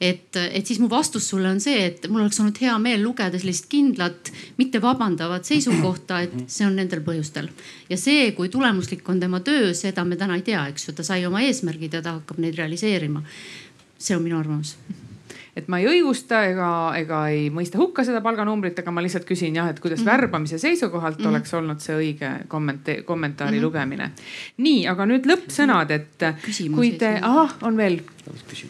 et, 0.00 0.36
et 0.36 0.66
siis 0.66 0.80
mu 0.82 0.88
vastus 0.92 1.28
sulle 1.30 1.48
on 1.48 1.60
see, 1.62 1.86
et 1.88 2.08
mul 2.10 2.24
oleks 2.24 2.40
olnud 2.42 2.58
hea 2.60 2.74
meel 2.82 3.02
lugeda 3.04 3.38
sellist 3.40 3.68
kindlat, 3.72 4.30
mitte 4.58 4.80
vabandavat 4.82 5.48
seisukohta, 5.48 6.20
et 6.26 6.34
see 6.52 6.66
on 6.68 6.76
nendel 6.76 7.00
põhjustel. 7.06 7.48
ja 7.88 7.96
see, 8.00 8.30
kui 8.36 8.50
tulemuslik 8.52 9.08
on 9.08 9.20
tema 9.20 9.40
töö, 9.40 9.72
seda 9.74 10.04
me 10.04 10.20
täna 10.20 10.36
ei 10.36 10.44
tea, 10.46 10.66
eks 10.72 10.88
ju, 10.88 10.96
ta 10.96 11.06
sai 11.06 11.24
oma 11.26 11.40
eesmärgid 11.46 11.96
ja 11.96 12.04
ta 12.04 12.18
hakkab 12.20 12.42
neid 12.44 12.60
realiseerima. 12.60 13.24
see 13.98 14.16
on 14.16 14.22
minu 14.22 14.38
arvamus 14.38 14.76
et 15.56 15.68
ma 15.72 15.78
ei 15.80 15.86
õigusta 15.88 16.42
ega, 16.50 16.70
ega 16.98 17.20
ei 17.32 17.46
mõista 17.54 17.80
hukka 17.80 18.04
seda 18.04 18.20
palganumbrit, 18.24 18.82
aga 18.82 18.92
ma 18.92 19.04
lihtsalt 19.04 19.24
küsin 19.28 19.56
jah, 19.56 19.70
et 19.72 19.80
kuidas 19.80 20.02
mm 20.02 20.06
-hmm. 20.06 20.22
värbamise 20.22 20.58
seisukohalt 20.58 21.18
mm 21.18 21.24
-hmm. 21.24 21.28
oleks 21.28 21.54
olnud 21.54 21.80
see 21.80 21.96
õige 21.96 22.30
kommenta 22.48 23.02
kommentaari 23.04 23.56
mm 23.56 23.58
-hmm. 23.58 23.64
lugemine. 23.64 24.10
nii, 24.56 24.86
aga 24.88 25.06
nüüd 25.06 25.26
lõppsõnad, 25.26 25.90
et 25.90 26.24
Küsimus 26.42 26.76
kui 26.76 26.92
te, 26.92 27.18
ahah, 27.22 27.56
on 27.62 27.76
veel 27.76 28.00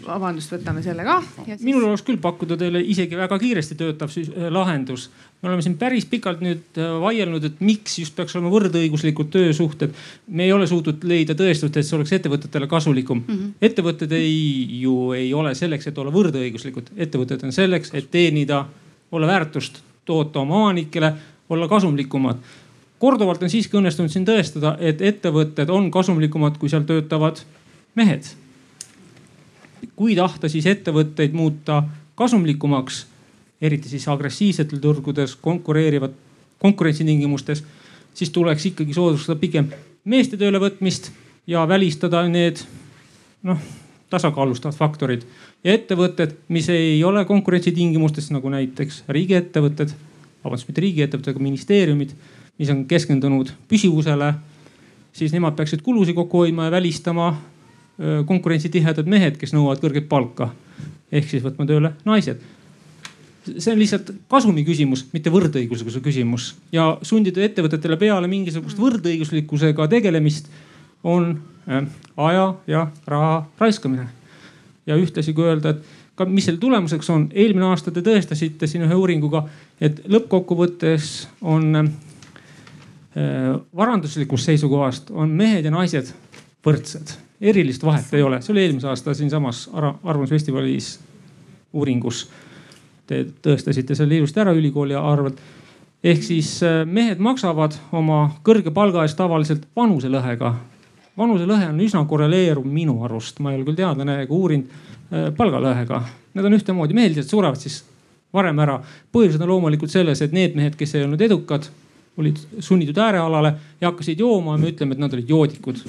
vabandust, 0.06 0.52
võtame 0.52 0.82
selle 0.82 1.04
ka. 1.04 1.22
minul 1.60 1.84
oleks 1.84 2.02
küll 2.02 2.20
pakkuda 2.20 2.56
teile 2.56 2.80
isegi 2.80 3.16
väga 3.16 3.38
kiiresti 3.38 3.74
töötav 3.74 4.08
äh, 4.08 4.50
lahendus 4.50 5.10
me 5.42 5.48
oleme 5.48 5.62
siin 5.62 5.76
päris 5.78 6.06
pikalt 6.08 6.40
nüüd 6.40 6.78
äh, 6.80 6.92
vaielnud, 7.00 7.44
et 7.44 7.60
miks 7.64 7.98
just 8.00 8.16
peaks 8.16 8.34
olema 8.36 8.50
võrdõiguslikud 8.54 9.28
töösuhted. 9.32 9.92
me 10.28 10.46
ei 10.46 10.52
ole 10.52 10.66
suutnud 10.66 11.04
leida 11.04 11.36
tõestust, 11.36 11.76
et 11.76 11.86
see 11.86 11.96
oleks 11.98 12.14
ettevõtetele 12.16 12.66
kasulikum 12.66 13.20
mm. 13.20 13.34
-hmm. 13.34 13.52
ettevõtted 13.68 14.12
ei, 14.16 14.80
ju 14.80 15.12
ei 15.12 15.32
ole 15.34 15.54
selleks, 15.54 15.86
et 15.86 15.98
olla 15.98 16.12
võrdõiguslikud, 16.12 16.75
ettevõtted 16.96 17.44
on 17.44 17.52
selleks, 17.52 17.90
et 17.94 18.10
teenida, 18.10 18.64
olla 19.12 19.26
väärtust, 19.26 19.82
toota 20.04 20.40
oma 20.40 20.56
omanikele, 20.56 21.12
olla 21.48 21.68
kasumlikumad. 21.68 22.36
korduvalt 22.98 23.42
on 23.42 23.50
siiski 23.50 23.76
õnnestunud 23.76 24.10
siin 24.10 24.24
tõestada, 24.24 24.76
et 24.80 25.02
ettevõtted 25.02 25.70
on 25.70 25.90
kasumlikumad, 25.90 26.56
kui 26.58 26.68
seal 26.68 26.82
töötavad 26.82 27.42
mehed. 27.94 28.24
kui 29.96 30.16
tahta 30.16 30.48
siis 30.48 30.66
ettevõtteid 30.66 31.32
muuta 31.32 31.82
kasumlikumaks 32.14 33.06
eriti 33.60 33.88
siis 33.88 34.08
agressiivsetel 34.08 34.78
turgudes 34.78 35.36
konkureerivad, 35.40 36.12
konkurentsitingimustes, 36.58 37.64
siis 38.14 38.30
tuleks 38.30 38.66
ikkagi 38.66 38.94
soodustada 38.94 39.38
pigem 39.40 39.70
meeste 40.04 40.36
töölevõtmist 40.36 41.10
ja 41.46 41.66
välistada 41.68 42.22
need 42.28 42.60
noh, 43.46 43.60
tasakaalustavad 44.10 44.76
faktorid. 44.76 45.24
Ja 45.66 45.74
ettevõtted, 45.74 46.36
mis 46.55 46.68
ei 46.70 47.01
ole 47.05 47.24
konkurentsitingimustes 47.26 48.30
nagu 48.30 48.51
näiteks 48.52 49.02
riigiettevõtted, 49.10 49.94
vabandust, 50.44 50.68
mitte 50.70 50.84
riigiettevõtted, 50.84 51.34
aga 51.34 51.43
ministeeriumid, 51.43 52.12
mis 52.60 52.70
on 52.70 52.84
keskendunud 52.86 53.51
püsivusele, 53.68 54.30
siis 55.16 55.34
nemad 55.34 55.56
peaksid 55.59 55.82
kulusid 55.82 56.14
kokku 56.14 56.44
hoidma 56.44 56.68
ja 56.68 56.76
välistama 56.76 57.32
konkurentsitihedad 58.28 59.09
mehed, 59.10 59.40
kes 59.40 59.56
nõuavad 59.56 59.82
kõrget 59.82 60.09
palka. 60.09 60.52
ehk 61.12 61.28
siis 61.30 61.43
võtma 61.43 61.66
tööle 61.66 61.93
naised 62.05 62.40
see 63.47 63.72
on 63.72 63.78
lihtsalt 63.78 64.10
kasumi 64.30 64.64
küsimus, 64.66 65.05
mitte 65.12 65.30
võrdõiguslikkuse 65.30 66.02
küsimus 66.02 66.48
ja 66.74 66.97
sundida 67.06 67.44
ettevõtetele 67.47 67.98
peale 68.01 68.30
mingisugust 68.30 68.78
võrdõiguslikkusega 68.80 69.86
tegelemist 69.93 70.51
on 71.06 71.36
aja 72.16 72.47
ja 72.66 72.86
raha 73.06 73.47
raiskamine. 73.60 74.09
Ja 74.86 74.96
ühtlasi 74.96 75.34
kui 75.34 75.46
öelda, 75.48 75.74
et 75.74 76.16
ka 76.16 76.24
mis 76.30 76.46
selle 76.48 76.60
tulemuseks 76.62 77.10
on, 77.10 77.28
eelmine 77.34 77.66
aasta 77.70 77.90
te 77.90 78.04
tõestasite 78.06 78.68
siin 78.70 78.86
ühe 78.86 78.94
uuringuga, 78.94 79.44
et 79.80 80.00
lõppkokkuvõttes 80.08 81.10
on 81.42 81.82
äh, 81.82 81.90
varanduslikust 83.76 84.52
seisukohast 84.52 85.10
on 85.10 85.34
mehed 85.36 85.64
ja 85.64 85.74
naised 85.74 86.12
võrdsed, 86.66 87.16
erilist 87.40 87.84
vahet 87.84 88.14
ei 88.14 88.24
ole, 88.24 88.40
see 88.42 88.54
oli 88.54 88.64
eelmise 88.64 88.88
aasta 88.90 89.14
siinsamas 89.14 89.68
Arvamusfestivalis 89.74 90.96
uuringus 91.76 92.26
Te 93.06 93.22
tõestasite 93.42 93.94
selle 93.94 94.18
ilusti 94.18 94.42
ära 94.42 94.54
ülikooli 94.56 94.96
arvelt. 94.98 95.38
ehk 96.06 96.22
siis 96.22 96.62
äh, 96.62 96.82
mehed 96.86 97.18
maksavad 97.22 97.74
oma 97.92 98.36
kõrge 98.44 98.70
palga 98.74 99.02
eest 99.06 99.16
tavaliselt 99.16 99.66
vanuselõhega. 99.76 100.54
Vanuselõhe 101.18 101.70
on 101.70 101.80
üsna 101.80 102.05
korreleeruv 102.09 102.66
minu 102.68 102.98
arust, 103.06 103.40
ma 103.40 103.52
ei 103.52 103.60
ole 103.60 103.66
küll 103.68 103.78
teadlane 103.78 104.20
ega 104.24 104.34
uurinud, 104.34 104.70
äh, 105.10 105.28
palgalõhega. 105.36 106.02
Nad 106.36 106.48
on 106.48 106.56
ühtemoodi, 106.59 106.97
mehed 106.97 107.14
lihtsalt 107.14 107.32
surevad 107.32 107.60
siis 107.60 107.82
varem 108.34 108.59
ära. 108.60 108.80
põhjused 109.12 109.40
on 109.43 109.48
loomulikult 109.48 109.90
selles, 109.90 110.22
et 110.22 110.32
need 110.32 110.56
mehed, 110.56 110.76
kes 110.76 110.94
ei 110.94 111.05
olnud 111.06 111.20
edukad, 111.20 111.68
olid 112.16 112.38
sunnitud 112.60 112.97
äärealale 112.97 113.55
ja 113.80 113.90
hakkasid 113.90 114.20
jooma 114.20 114.56
ja 114.56 114.60
me 114.60 114.70
ütleme, 114.72 114.97
et 114.97 115.01
nad 115.01 115.12
olid 115.12 115.28
joodikud. 115.28 115.80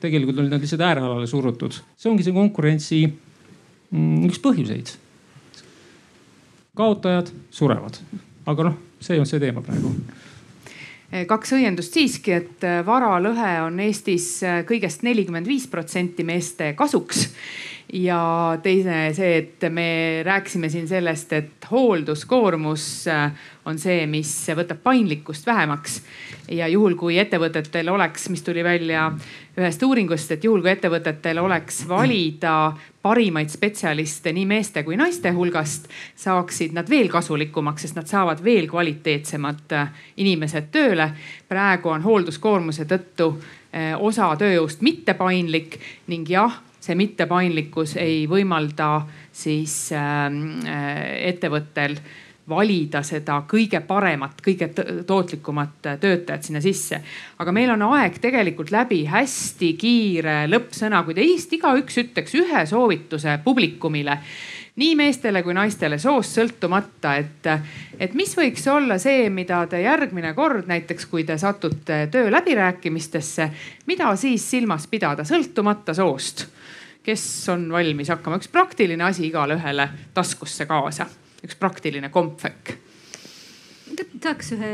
tegelikult 0.00 0.38
olid 0.38 0.50
nad 0.50 0.60
lihtsalt 0.60 0.80
äärealale 0.80 1.26
surutud. 1.26 1.78
see 1.96 2.10
ongi 2.10 2.26
see 2.26 2.34
konkurentsi 2.34 3.00
mm, 3.06 4.26
üks 4.30 4.38
põhjuseid 4.42 4.94
kaotajad 6.76 7.32
surevad. 7.50 7.98
aga 8.46 8.64
noh, 8.70 8.76
see 9.00 9.20
on 9.20 9.26
see 9.26 9.40
teema 9.42 9.62
praegu 9.62 9.92
kaks 11.28 11.52
õiendust 11.52 11.92
siiski, 11.92 12.32
et 12.32 12.64
varalõhe 12.86 13.50
on 13.66 13.80
Eestis 13.84 14.38
kõigest 14.68 15.04
nelikümmend 15.04 15.48
viis 15.48 15.66
protsenti 15.68 16.24
meeste 16.24 16.72
kasuks 16.78 17.26
ja 17.92 18.58
teine 18.62 19.12
see, 19.14 19.36
et 19.36 19.64
me 19.70 20.22
rääkisime 20.24 20.68
siin 20.68 20.88
sellest, 20.88 21.32
et 21.32 21.66
hoolduskoormus 21.70 23.08
äh, 23.08 23.32
on 23.68 23.78
see, 23.78 24.06
mis 24.08 24.30
võtab 24.56 24.80
paindlikkust 24.82 25.46
vähemaks. 25.46 26.02
ja 26.50 26.68
juhul, 26.68 26.94
kui 26.96 27.18
ettevõtetel 27.18 27.88
oleks, 27.92 28.28
mis 28.32 28.42
tuli 28.42 28.64
välja 28.64 29.10
ühest 29.58 29.82
uuringust, 29.82 30.32
et 30.32 30.44
juhul 30.44 30.64
kui 30.64 30.72
ettevõtetel 30.72 31.38
oleks 31.38 31.82
valida 31.88 32.72
parimaid 33.02 33.52
spetsialiste 33.52 34.32
nii 34.32 34.46
meeste 34.46 34.82
kui 34.82 34.96
naiste 34.96 35.30
hulgast, 35.30 35.88
saaksid 36.16 36.72
nad 36.72 36.88
veel 36.90 37.12
kasulikumaks, 37.12 37.82
sest 37.82 38.00
nad 38.00 38.08
saavad 38.08 38.40
veel 38.44 38.70
kvaliteetsemad 38.72 39.76
äh, 39.76 39.94
inimesed 40.16 40.72
tööle. 40.72 41.12
praegu 41.48 41.92
on 41.92 42.02
hoolduskoormuse 42.02 42.88
tõttu 42.88 43.34
äh, 43.36 43.92
osa 44.00 44.32
tööjõust 44.40 44.80
mittepaindlik 44.80 45.80
ning 46.08 46.28
jah 46.28 46.62
see 46.82 46.98
mittepaindlikkus 46.98 47.96
ei 48.02 48.24
võimalda 48.30 48.90
siis 49.32 49.76
ähm, 49.96 50.60
äh, 50.66 51.28
ettevõttel 51.30 51.96
valida 52.48 53.04
seda 53.06 53.36
kõige 53.48 53.80
paremat, 53.86 54.40
kõige 54.42 54.68
tootlikumat 55.06 55.92
töötajat 56.02 56.42
sinna 56.42 56.60
sisse. 56.60 56.98
aga 57.38 57.52
meil 57.52 57.70
on 57.70 57.84
aeg 57.94 58.18
tegelikult 58.20 58.72
läbi, 58.74 59.04
hästi 59.06 59.74
kiire 59.78 60.34
lõppsõna, 60.50 61.04
kui 61.06 61.14
teist 61.14 61.52
igaüks 61.54 62.00
ütleks 62.02 62.34
ühe 62.34 62.64
soovituse 62.66 63.38
publikumile 63.44 64.18
nii 64.76 64.94
meestele 64.96 65.42
kui 65.44 65.54
naistele 65.54 65.98
soost 66.00 66.38
sõltumata, 66.38 67.14
et, 67.20 67.48
et 68.00 68.14
mis 68.16 68.32
võiks 68.36 68.64
olla 68.72 68.96
see, 68.98 69.28
mida 69.30 69.60
te 69.68 69.82
järgmine 69.82 70.32
kord 70.34 70.66
näiteks, 70.66 71.06
kui 71.06 71.26
te 71.28 71.36
satute 71.38 72.06
töö 72.10 72.30
läbirääkimistesse, 72.32 73.50
mida 73.86 74.14
siis 74.16 74.50
silmas 74.50 74.88
pidada, 74.88 75.28
sõltumata 75.28 75.94
soost 75.94 76.46
kes 77.02 77.24
on 77.52 77.66
valmis 77.72 78.10
hakkama, 78.12 78.38
üks 78.40 78.50
praktiline 78.52 79.04
asi 79.04 79.26
igale 79.28 79.56
ühele 79.58 79.88
taskusse 80.14 80.66
kaasa, 80.70 81.08
üks 81.42 81.58
praktiline 81.58 82.12
kompvekk. 82.14 82.76
tahaks 84.22 84.52
ühe, 84.54 84.72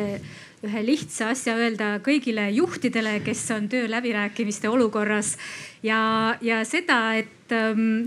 ühe 0.67 0.83
lihtsa 0.85 1.31
asja 1.33 1.57
öelda 1.57 1.97
kõigile 2.05 2.49
juhtidele, 2.53 3.19
kes 3.25 3.47
on 3.57 3.69
töö 3.73 3.89
läbirääkimiste 3.91 4.69
olukorras. 4.69 5.37
Ja, 5.83 6.37
ja 6.45 6.61
seda, 6.69 7.17
et 7.17 7.55
ähm, 7.55 8.07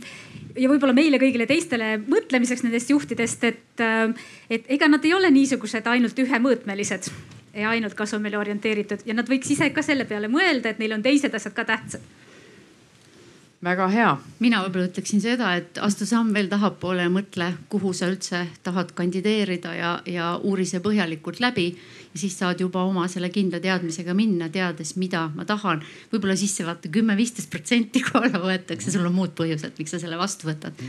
ja 0.56 0.70
võib-olla 0.70 0.94
meile 0.94 1.20
kõigile 1.22 1.48
teistele 1.50 1.96
mõtlemiseks 2.06 2.64
nendest 2.64 2.94
juhtidest, 2.94 3.44
et, 3.44 3.84
ähm, 3.84 4.16
et 4.50 4.70
ega 4.70 4.88
nad 4.92 5.06
ei 5.06 5.14
ole 5.18 5.32
niisugused 5.34 5.88
ainult 5.88 6.20
ühemõõtmelised 6.20 7.12
ja 7.58 7.74
ainult 7.74 7.98
kasumile 7.98 8.38
orienteeritud. 8.38 9.02
Ja 9.06 9.18
nad 9.18 9.28
võiks 9.28 9.50
ise 9.52 9.72
ka 9.74 9.84
selle 9.84 10.06
peale 10.06 10.30
mõelda, 10.32 10.72
et 10.72 10.80
neil 10.80 10.94
on 10.96 11.04
teised 11.04 11.34
asjad 11.36 11.58
ka 11.58 11.66
tähtsad 11.68 12.06
väga 13.64 13.88
hea. 13.94 14.12
mina 14.42 14.62
võib-olla 14.64 14.90
ütleksin 14.90 15.22
seda, 15.22 15.54
et 15.60 15.78
astu 15.86 16.06
samm 16.10 16.34
veel 16.34 16.50
tahapoole 16.50 17.06
ja 17.06 17.12
mõtle, 17.14 17.52
kuhu 17.70 17.94
sa 17.94 18.10
üldse 18.10 18.46
tahad 18.66 18.94
kandideerida 18.98 19.74
ja, 19.78 19.92
ja 20.10 20.30
uuri 20.42 20.66
see 20.66 20.82
põhjalikult 20.82 21.40
läbi. 21.44 21.68
ja 22.14 22.20
siis 22.20 22.38
saad 22.40 22.60
juba 22.60 22.84
oma 22.84 23.06
selle 23.08 23.30
kindla 23.30 23.60
teadmisega 23.62 24.14
minna, 24.18 24.50
teades, 24.50 24.96
mida 24.98 25.28
ma 25.36 25.46
tahan. 25.46 25.84
võib-olla 26.14 26.36
sisse 26.36 26.66
vaata 26.66 26.90
kümme-viisteist 26.90 27.52
protsenti, 27.54 28.02
alla 28.18 28.42
võetakse, 28.42 28.92
sul 28.92 29.06
on 29.06 29.14
muud 29.16 29.36
põhjused, 29.38 29.78
miks 29.78 29.94
sa 29.94 30.02
selle 30.02 30.18
vastu 30.18 30.50
võtad. 30.50 30.82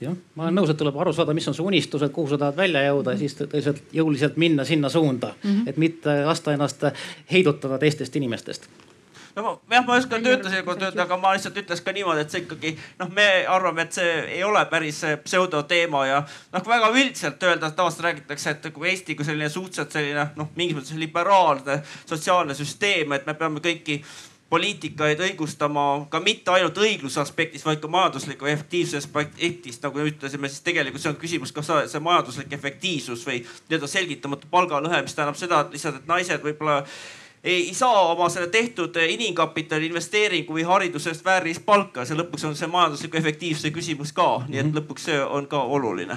jah, 0.00 0.16
ma 0.34 0.48
olen 0.48 0.58
nõus, 0.62 0.72
et 0.72 0.80
tuleb 0.80 0.96
aru 0.96 1.12
saada, 1.12 1.36
mis 1.36 1.48
on 1.48 1.54
su 1.54 1.66
unistused, 1.66 2.12
kuhu 2.12 2.32
sa 2.32 2.40
tahad 2.40 2.56
välja 2.56 2.86
jõuda 2.88 3.12
ja 3.12 3.20
siis 3.20 3.36
tõeliselt 3.42 3.84
jõuliselt 3.92 4.40
minna 4.40 4.64
sinna 4.64 4.88
suunda 4.88 5.34
mm, 5.34 5.50
-hmm. 5.50 5.68
et 5.68 5.76
mitte 5.76 6.18
lasta 6.24 6.56
ennast 6.56 6.88
heidutada 7.30 7.78
teistest 7.78 8.16
inimestest 8.16 8.70
no 9.36 9.60
jah, 9.70 9.86
ma 9.86 9.96
ei 9.96 10.02
oska 10.02 10.20
töötaja 10.22 10.62
kohta 10.66 10.88
öelda, 10.88 11.06
aga 11.06 11.18
ma 11.20 11.32
lihtsalt 11.34 11.56
ütleks 11.62 11.82
ka 11.84 11.94
niimoodi, 11.94 12.24
et 12.24 12.34
see 12.34 12.44
ikkagi 12.44 12.74
noh, 13.00 13.10
me 13.14 13.28
arvame, 13.50 13.86
et 13.86 13.96
see 13.96 14.12
ei 14.36 14.44
ole 14.46 14.64
päris 14.70 15.00
pseudoteema 15.24 16.04
ja 16.08 16.20
noh, 16.24 16.68
väga 16.68 16.90
üldiselt 16.94 17.42
öelda, 17.42 17.70
tavaliselt 17.70 18.06
räägitakse, 18.08 18.54
et 18.54 18.68
kui 18.74 18.90
Eesti 18.92 19.16
kui 19.18 19.26
selline 19.26 19.50
suhteliselt 19.50 19.98
selline 19.98 20.28
noh, 20.38 20.52
mingis 20.58 20.78
mõttes 20.78 21.00
liberaalne 21.00 21.80
sotsiaalne 22.04 22.54
süsteem, 22.54 23.16
et 23.16 23.26
me 23.26 23.34
peame 23.38 23.64
kõiki 23.64 24.00
poliitikaid 24.54 25.18
õigustama 25.24 26.04
ka 26.12 26.20
mitte 26.22 26.52
ainult 26.54 26.78
õigluse 26.78 27.18
aspektis, 27.22 27.64
vaid 27.66 27.80
ka 27.82 27.88
majandusliku 27.90 28.46
efektiivsuse 28.46 29.00
aspektist, 29.00 29.82
nagu 29.82 29.98
me 29.98 30.06
ütlesime, 30.12 30.50
siis 30.52 30.62
tegelikult 30.66 31.02
see 31.02 31.10
on 31.10 31.18
küsimus, 31.18 31.52
kas 31.56 31.72
see 31.90 32.02
majanduslik 32.04 32.52
efektiivsus 32.54 33.24
või 33.26 33.40
nii-öelda 33.42 33.90
selgitamatu 33.90 34.50
palgalõhe, 34.52 35.02
mis 35.02 35.16
tähendab 35.16 35.40
seda, 35.40 35.64
et 35.64 35.74
lihtsalt, 35.74 36.02
et 36.02 36.10
naised 36.10 36.44
võib-olla 36.44 36.82
ei 37.44 37.74
saa 37.74 38.12
oma 38.12 38.28
selle 38.28 38.48
tehtud 38.48 38.96
inimkapitali 39.08 39.86
investeeringu 39.86 40.54
või 40.56 40.64
hariduse 40.64 41.10
eest 41.10 41.24
väärilist 41.24 41.64
palka. 41.66 42.04
see 42.04 42.16
lõpuks 42.16 42.46
on 42.48 42.56
see 42.56 42.68
majandusliku 42.72 43.16
efektiivsuse 43.20 43.70
küsimus 43.70 44.12
ka, 44.12 44.44
nii 44.48 44.62
et 44.62 44.72
lõpuks 44.80 45.10
see 45.10 45.20
on 45.20 45.46
ka 45.46 45.60
oluline 45.62 46.16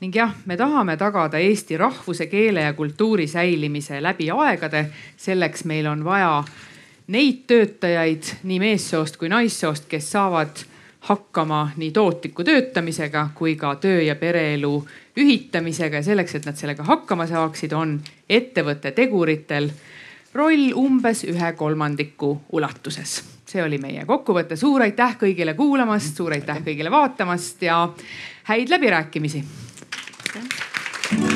ning 0.00 0.14
jah, 0.14 0.34
me 0.46 0.56
tahame 0.56 0.96
tagada 1.00 1.38
eesti 1.38 1.76
rahvuse, 1.80 2.26
keele 2.26 2.60
ja 2.60 2.72
kultuuri 2.72 3.26
säilimise 3.26 4.02
läbi 4.02 4.30
aegade. 4.30 4.90
selleks 5.16 5.64
meil 5.64 5.86
on 5.86 6.04
vaja 6.04 6.44
neid 7.06 7.44
töötajaid 7.46 8.30
nii 8.42 8.58
meessoost 8.60 9.16
kui 9.16 9.28
naissoost, 9.28 9.88
kes 9.88 10.10
saavad 10.12 10.64
hakkama 11.08 11.70
nii 11.76 11.90
tootliku 11.90 12.44
töötamisega 12.44 13.28
kui 13.34 13.56
ka 13.56 13.74
töö 13.76 14.02
ja 14.02 14.14
pereelu 14.16 14.86
ühitamisega 15.16 15.96
ja 15.96 16.02
selleks, 16.02 16.34
et 16.34 16.46
nad 16.46 16.56
sellega 16.56 16.82
hakkama 16.82 17.26
saaksid, 17.26 17.72
on 17.72 17.98
ettevõtte 18.28 18.90
teguritel 18.96 19.68
roll 20.34 20.72
umbes 20.74 21.24
ühe 21.24 21.52
kolmandiku 21.52 22.40
ulatuses. 22.52 23.22
see 23.46 23.62
oli 23.62 23.78
meie 23.78 24.02
kokkuvõte, 24.08 24.56
suur 24.56 24.82
aitäh 24.82 25.14
kõigile 25.20 25.54
kuulamast, 25.54 26.16
suur 26.16 26.34
aitäh 26.34 26.58
kõigile 26.64 26.90
vaatamast 26.90 27.62
ja 27.62 27.88
häid 28.50 28.72
läbirääkimisi. 28.72 29.44
aitäh. 30.34 31.33